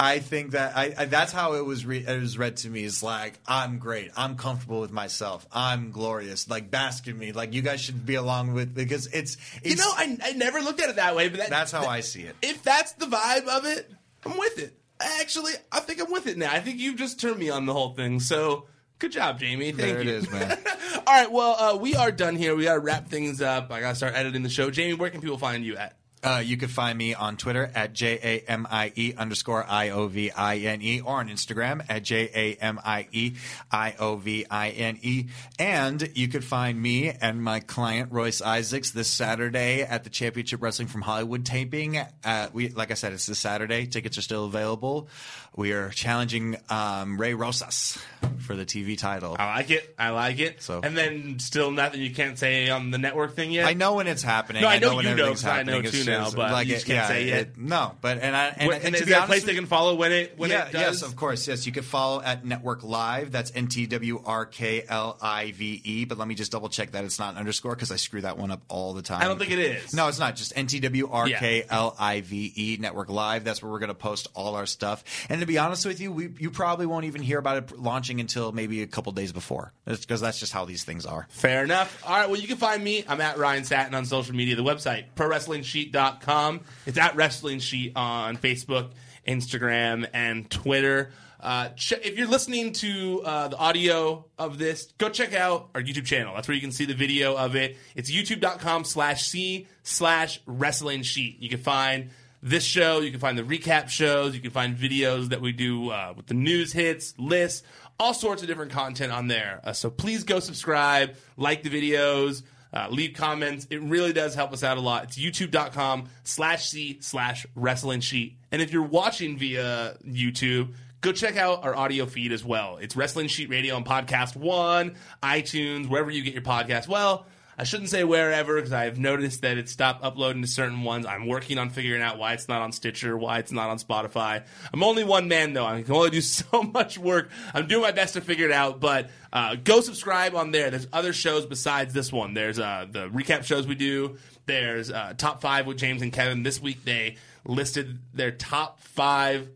I 0.00 0.20
think 0.20 0.52
that 0.52 0.76
I, 0.76 0.94
I 0.96 1.04
that's 1.06 1.32
how 1.32 1.54
it 1.54 1.64
was 1.64 1.84
re- 1.84 2.04
it 2.06 2.20
was 2.20 2.38
read 2.38 2.58
to 2.58 2.68
me. 2.70 2.84
Is 2.84 3.02
like 3.02 3.38
I'm 3.46 3.78
great. 3.78 4.12
I'm 4.16 4.36
comfortable 4.36 4.80
with 4.80 4.92
myself. 4.92 5.46
I'm 5.52 5.90
glorious. 5.90 6.48
Like 6.48 6.70
bask 6.70 7.06
in 7.08 7.18
me. 7.18 7.32
Like 7.32 7.52
you 7.52 7.62
guys 7.62 7.80
should 7.80 8.06
be 8.06 8.14
along 8.14 8.52
with 8.52 8.74
because 8.74 9.06
it's, 9.08 9.36
it's 9.62 9.66
You 9.70 9.76
know, 9.76 9.90
I, 9.96 10.16
I 10.22 10.32
never 10.32 10.60
looked 10.60 10.80
at 10.80 10.88
it 10.88 10.96
that 10.96 11.16
way, 11.16 11.28
but 11.28 11.40
that, 11.40 11.50
that's 11.50 11.72
how 11.72 11.80
that- 11.80 11.88
I 11.88 12.00
see 12.00 12.22
it. 12.22 12.36
If 12.42 12.62
that's 12.62 12.92
the 12.92 13.06
vibe 13.06 13.48
of 13.48 13.64
it, 13.64 13.90
I'm 14.24 14.38
with 14.38 14.58
it. 14.58 14.74
Actually, 15.20 15.52
I 15.72 15.80
think 15.80 16.00
I'm 16.00 16.10
with 16.12 16.26
it 16.26 16.36
now. 16.38 16.52
I 16.52 16.60
think 16.60 16.78
you've 16.78 16.96
just 16.96 17.20
turned 17.20 17.38
me 17.38 17.50
on 17.50 17.66
the 17.66 17.72
whole 17.72 17.94
thing. 17.94 18.18
So, 18.18 18.66
good 18.98 19.12
job, 19.12 19.38
Jamie. 19.38 19.70
Thank 19.72 19.76
There 19.94 20.02
you. 20.02 20.10
is, 20.10 20.28
man. 20.30 20.58
All 21.06 21.14
right, 21.14 21.30
well, 21.30 21.54
uh, 21.56 21.76
we 21.76 21.94
are 21.94 22.10
done 22.10 22.34
here. 22.34 22.56
We 22.56 22.64
got 22.64 22.74
to 22.74 22.80
wrap 22.80 23.08
things 23.08 23.40
up. 23.40 23.70
I 23.70 23.80
got 23.80 23.90
to 23.90 23.94
start 23.94 24.14
editing 24.16 24.42
the 24.42 24.48
show. 24.48 24.70
Jamie, 24.72 24.94
where 24.94 25.08
can 25.10 25.20
people 25.20 25.38
find 25.38 25.64
you 25.64 25.76
at? 25.76 25.96
Uh, 26.22 26.42
you 26.44 26.56
can 26.56 26.68
find 26.68 26.98
me 26.98 27.14
on 27.14 27.36
Twitter 27.36 27.70
at 27.74 27.92
J 27.92 28.18
A 28.22 28.50
M 28.50 28.66
I 28.70 28.92
E 28.96 29.14
underscore 29.16 29.64
I 29.68 29.90
O 29.90 30.08
V 30.08 30.30
I 30.32 30.56
N 30.56 30.82
E 30.82 31.00
or 31.00 31.18
on 31.18 31.28
Instagram 31.28 31.84
at 31.88 32.02
J 32.02 32.30
A 32.34 32.54
M 32.62 32.80
I 32.84 33.06
E 33.12 33.34
I 33.70 33.94
O 33.98 34.16
V 34.16 34.44
I 34.50 34.70
N 34.70 34.98
E. 35.02 35.26
And 35.58 36.10
you 36.14 36.28
could 36.28 36.44
find 36.44 36.80
me 36.80 37.10
and 37.10 37.42
my 37.42 37.60
client 37.60 38.10
Royce 38.10 38.42
Isaacs 38.42 38.90
this 38.90 39.08
Saturday 39.08 39.82
at 39.82 40.04
the 40.04 40.10
Championship 40.10 40.60
Wrestling 40.60 40.88
from 40.88 41.02
Hollywood 41.02 41.44
taping. 41.44 41.98
Uh, 42.24 42.48
we, 42.52 42.70
like 42.70 42.90
I 42.90 42.94
said, 42.94 43.12
it's 43.12 43.26
this 43.26 43.38
Saturday. 43.38 43.86
Tickets 43.86 44.18
are 44.18 44.22
still 44.22 44.44
available. 44.44 45.08
We 45.56 45.72
are 45.72 45.88
challenging 45.90 46.56
um, 46.70 47.20
Ray 47.20 47.34
Rosas 47.34 47.98
for 48.46 48.54
the 48.54 48.64
TV 48.64 48.96
title. 48.96 49.34
I 49.38 49.46
like 49.56 49.70
it. 49.70 49.94
I 49.98 50.10
like 50.10 50.38
it. 50.38 50.62
So- 50.62 50.80
and 50.82 50.96
then 50.96 51.38
still 51.40 51.70
nothing 51.72 52.00
you 52.00 52.14
can't 52.14 52.38
say 52.38 52.70
on 52.70 52.90
the 52.92 52.98
network 52.98 53.34
thing 53.34 53.50
yet. 53.50 53.66
I 53.66 53.72
know 53.74 53.94
when 53.94 54.06
it's 54.06 54.22
happening. 54.22 54.62
No, 54.62 54.68
I 54.68 54.78
know 54.78 54.94
when 54.94 55.04
you 55.06 55.16
know, 55.16 55.24
I 55.44 55.62
know 55.64 55.72
happening. 55.72 55.82
Too 55.90 56.04
now, 56.04 56.24
just 56.24 56.36
but 56.36 56.66
you 56.66 56.74
just 56.74 56.86
can't 56.86 56.96
yeah, 56.98 57.08
say 57.08 57.26
yet. 57.26 57.40
it- 57.40 57.58
no, 57.58 57.92
but 58.00 58.18
and 58.18 58.36
I 58.36 58.46
and, 58.56 58.68
When- 58.68 58.76
and, 58.76 58.86
and 58.86 58.94
to 58.94 59.00
is 59.00 59.06
be 59.06 59.10
there 59.10 59.18
a 59.18 59.22
honest 59.22 59.30
place 59.32 59.44
they 59.44 59.54
can 59.54 59.66
follow 59.66 59.96
when 59.96 60.12
it 60.12 60.34
when 60.38 60.50
yeah, 60.50 60.66
it 60.68 60.72
does? 60.72 60.80
yes, 60.80 61.02
of 61.02 61.16
course. 61.16 61.48
Yes, 61.48 61.66
you 61.66 61.72
can 61.72 61.82
follow 61.82 62.22
at 62.22 62.44
Network 62.44 62.84
Live. 62.84 63.32
That's 63.32 63.50
N 63.54 63.66
T 63.66 63.86
W 63.86 64.22
R 64.24 64.46
K 64.46 64.84
L 64.88 65.18
I 65.20 65.50
V 65.52 65.82
E. 65.84 66.04
But 66.04 66.18
let 66.18 66.28
me 66.28 66.34
just 66.36 66.52
double 66.52 66.68
check 66.68 66.92
that 66.92 67.04
it's 67.04 67.18
not 67.18 67.32
an 67.32 67.38
underscore 67.38 67.74
because 67.74 67.90
I 67.90 67.96
screw 67.96 68.20
that 68.20 68.38
one 68.38 68.50
up 68.52 68.62
all 68.68 68.94
the 68.94 69.02
time. 69.02 69.22
I 69.22 69.24
don't 69.24 69.38
think 69.38 69.50
it 69.50 69.58
is. 69.58 69.92
No, 69.92 70.06
it's 70.08 70.18
not. 70.20 70.36
Just 70.36 70.52
N 70.56 70.68
T 70.68 70.78
W 70.80 71.08
R 71.10 71.28
K 71.28 71.64
L 71.68 71.96
I 71.98 72.20
V 72.20 72.52
E 72.54 72.76
Network 72.80 73.08
Live. 73.10 73.42
That's 73.44 73.60
where 73.62 73.72
we're 73.72 73.80
going 73.80 73.88
to 73.88 73.94
post 73.94 74.28
all 74.34 74.54
our 74.54 74.66
stuff. 74.66 75.02
And 75.28 75.37
to 75.40 75.46
be 75.46 75.58
honest 75.58 75.84
with 75.86 76.00
you, 76.00 76.12
we 76.12 76.30
you 76.38 76.50
probably 76.50 76.86
won't 76.86 77.04
even 77.04 77.22
hear 77.22 77.38
about 77.38 77.56
it 77.56 77.78
launching 77.78 78.20
until 78.20 78.52
maybe 78.52 78.82
a 78.82 78.86
couple 78.86 79.12
days 79.12 79.32
before. 79.32 79.72
Because 79.84 80.20
that's 80.20 80.38
just 80.38 80.52
how 80.52 80.64
these 80.64 80.84
things 80.84 81.06
are. 81.06 81.26
Fair 81.30 81.64
enough. 81.64 82.02
All 82.06 82.16
right, 82.16 82.28
well, 82.28 82.40
you 82.40 82.48
can 82.48 82.56
find 82.56 82.82
me. 82.82 83.04
I'm 83.08 83.20
at 83.20 83.38
Ryan 83.38 83.64
Satin 83.64 83.94
on 83.94 84.04
social 84.04 84.34
media. 84.34 84.56
The 84.56 84.64
website, 84.64 85.06
ProWrestlingSheet.com. 85.16 86.60
It's 86.86 86.98
at 86.98 87.16
Wrestling 87.16 87.60
Sheet 87.60 87.92
on 87.96 88.36
Facebook, 88.36 88.90
Instagram, 89.26 90.08
and 90.12 90.50
Twitter. 90.50 91.10
Uh, 91.40 91.68
ch- 91.70 91.92
if 91.92 92.18
you're 92.18 92.26
listening 92.26 92.72
to 92.72 93.22
uh, 93.24 93.48
the 93.48 93.56
audio 93.56 94.24
of 94.38 94.58
this, 94.58 94.92
go 94.98 95.08
check 95.08 95.32
out 95.34 95.68
our 95.74 95.80
YouTube 95.80 96.04
channel. 96.04 96.34
That's 96.34 96.48
where 96.48 96.54
you 96.54 96.60
can 96.60 96.72
see 96.72 96.84
the 96.84 96.94
video 96.94 97.36
of 97.36 97.54
it. 97.54 97.76
It's 97.94 98.10
youtube.com 98.10 98.84
slash 98.84 99.28
C 99.28 99.68
slash 99.84 100.40
Wrestling 100.46 101.02
Sheet. 101.02 101.40
You 101.40 101.48
can 101.48 101.60
find 101.60 102.10
this 102.42 102.64
show. 102.64 103.00
You 103.00 103.10
can 103.10 103.20
find 103.20 103.38
the 103.38 103.42
recap 103.42 103.88
shows. 103.88 104.34
You 104.34 104.40
can 104.40 104.50
find 104.50 104.76
videos 104.76 105.30
that 105.30 105.40
we 105.40 105.52
do 105.52 105.90
uh, 105.90 106.14
with 106.16 106.26
the 106.26 106.34
news 106.34 106.72
hits, 106.72 107.14
lists, 107.18 107.62
all 107.98 108.14
sorts 108.14 108.42
of 108.42 108.48
different 108.48 108.72
content 108.72 109.12
on 109.12 109.28
there. 109.28 109.60
Uh, 109.64 109.72
so 109.72 109.90
please 109.90 110.24
go 110.24 110.40
subscribe, 110.40 111.16
like 111.36 111.62
the 111.62 111.70
videos, 111.70 112.42
uh, 112.72 112.88
leave 112.90 113.14
comments. 113.14 113.66
It 113.70 113.82
really 113.82 114.12
does 114.12 114.34
help 114.34 114.52
us 114.52 114.62
out 114.62 114.78
a 114.78 114.80
lot. 114.80 115.04
It's 115.04 115.18
youtube.com 115.18 116.08
slash 116.24 116.68
C 116.68 116.98
slash 117.00 117.46
wrestling 117.54 118.00
sheet. 118.00 118.36
And 118.52 118.62
if 118.62 118.72
you're 118.72 118.82
watching 118.82 119.38
via 119.38 119.96
YouTube, 120.06 120.74
go 121.00 121.12
check 121.12 121.36
out 121.36 121.64
our 121.64 121.74
audio 121.74 122.06
feed 122.06 122.32
as 122.32 122.44
well. 122.44 122.76
It's 122.76 122.94
Wrestling 122.94 123.28
Sheet 123.28 123.50
Radio 123.50 123.74
on 123.76 123.84
Podcast 123.84 124.36
One, 124.36 124.96
iTunes, 125.22 125.88
wherever 125.88 126.10
you 126.10 126.22
get 126.22 126.34
your 126.34 126.42
podcast. 126.42 126.88
Well, 126.88 127.26
I 127.60 127.64
shouldn't 127.64 127.90
say 127.90 128.04
wherever 128.04 128.54
because 128.54 128.72
I've 128.72 129.00
noticed 129.00 129.42
that 129.42 129.58
it 129.58 129.68
stopped 129.68 130.04
uploading 130.04 130.42
to 130.42 130.48
certain 130.48 130.82
ones. 130.84 131.04
I'm 131.04 131.26
working 131.26 131.58
on 131.58 131.70
figuring 131.70 132.02
out 132.02 132.16
why 132.16 132.34
it's 132.34 132.46
not 132.46 132.62
on 132.62 132.70
Stitcher, 132.70 133.16
why 133.16 133.40
it's 133.40 133.50
not 133.50 133.68
on 133.68 133.78
Spotify. 133.78 134.44
I'm 134.72 134.84
only 134.84 135.02
one 135.02 135.26
man 135.26 135.54
though. 135.54 135.66
I 135.66 135.82
can 135.82 135.92
only 135.92 136.10
do 136.10 136.20
so 136.22 136.62
much 136.62 136.98
work. 136.98 137.30
I'm 137.52 137.66
doing 137.66 137.82
my 137.82 137.90
best 137.90 138.14
to 138.14 138.20
figure 138.20 138.46
it 138.46 138.52
out, 138.52 138.78
but 138.78 139.10
uh, 139.32 139.56
go 139.56 139.80
subscribe 139.80 140.36
on 140.36 140.52
there. 140.52 140.70
There's 140.70 140.86
other 140.92 141.12
shows 141.12 141.46
besides 141.46 141.92
this 141.92 142.12
one. 142.12 142.32
There's 142.32 142.60
uh, 142.60 142.86
the 142.88 143.08
recap 143.08 143.44
shows 143.44 143.66
we 143.66 143.74
do. 143.74 144.18
There's 144.46 144.90
uh, 144.90 145.14
top 145.18 145.40
five 145.40 145.66
with 145.66 145.78
James 145.78 146.00
and 146.00 146.12
Kevin. 146.12 146.44
This 146.44 146.62
week 146.62 146.84
they 146.84 147.16
listed 147.44 147.98
their 148.14 148.30
top 148.30 148.80
five 148.80 149.48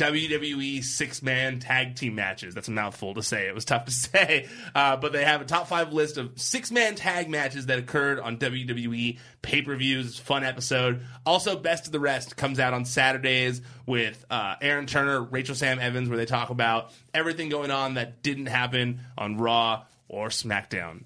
WWE 0.00 0.82
six 0.82 1.22
man 1.22 1.60
tag 1.60 1.94
team 1.94 2.14
matches. 2.14 2.54
That's 2.54 2.68
a 2.68 2.70
mouthful 2.70 3.14
to 3.14 3.22
say. 3.22 3.46
It 3.46 3.54
was 3.54 3.66
tough 3.66 3.84
to 3.84 3.90
say. 3.92 4.48
Uh, 4.74 4.96
but 4.96 5.12
they 5.12 5.24
have 5.24 5.42
a 5.42 5.44
top 5.44 5.68
five 5.68 5.92
list 5.92 6.16
of 6.16 6.40
six 6.40 6.70
man 6.70 6.94
tag 6.94 7.28
matches 7.28 7.66
that 7.66 7.78
occurred 7.78 8.18
on 8.18 8.38
WWE 8.38 9.18
pay 9.42 9.62
per 9.62 9.76
views. 9.76 10.18
Fun 10.18 10.42
episode. 10.42 11.02
Also, 11.26 11.54
Best 11.56 11.84
of 11.86 11.92
the 11.92 12.00
Rest 12.00 12.36
comes 12.36 12.58
out 12.58 12.72
on 12.72 12.86
Saturdays 12.86 13.60
with 13.84 14.24
uh, 14.30 14.54
Aaron 14.62 14.86
Turner, 14.86 15.22
Rachel 15.22 15.54
Sam 15.54 15.78
Evans, 15.78 16.08
where 16.08 16.16
they 16.16 16.26
talk 16.26 16.48
about 16.48 16.92
everything 17.12 17.50
going 17.50 17.70
on 17.70 17.94
that 17.94 18.22
didn't 18.22 18.46
happen 18.46 19.00
on 19.18 19.36
Raw 19.36 19.84
or 20.08 20.28
SmackDown. 20.28 21.02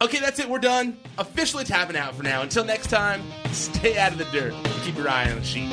Okay, 0.00 0.20
that's 0.20 0.38
it. 0.38 0.48
We're 0.48 0.58
done. 0.58 0.98
Officially 1.18 1.64
tapping 1.64 1.96
out 1.96 2.14
for 2.14 2.22
now. 2.22 2.42
Until 2.42 2.64
next 2.64 2.90
time, 2.90 3.22
stay 3.50 3.98
out 3.98 4.12
of 4.12 4.18
the 4.18 4.26
dirt. 4.26 4.54
Keep 4.84 4.98
your 4.98 5.08
eye 5.08 5.30
on 5.30 5.38
the 5.38 5.44
sheet. 5.44 5.72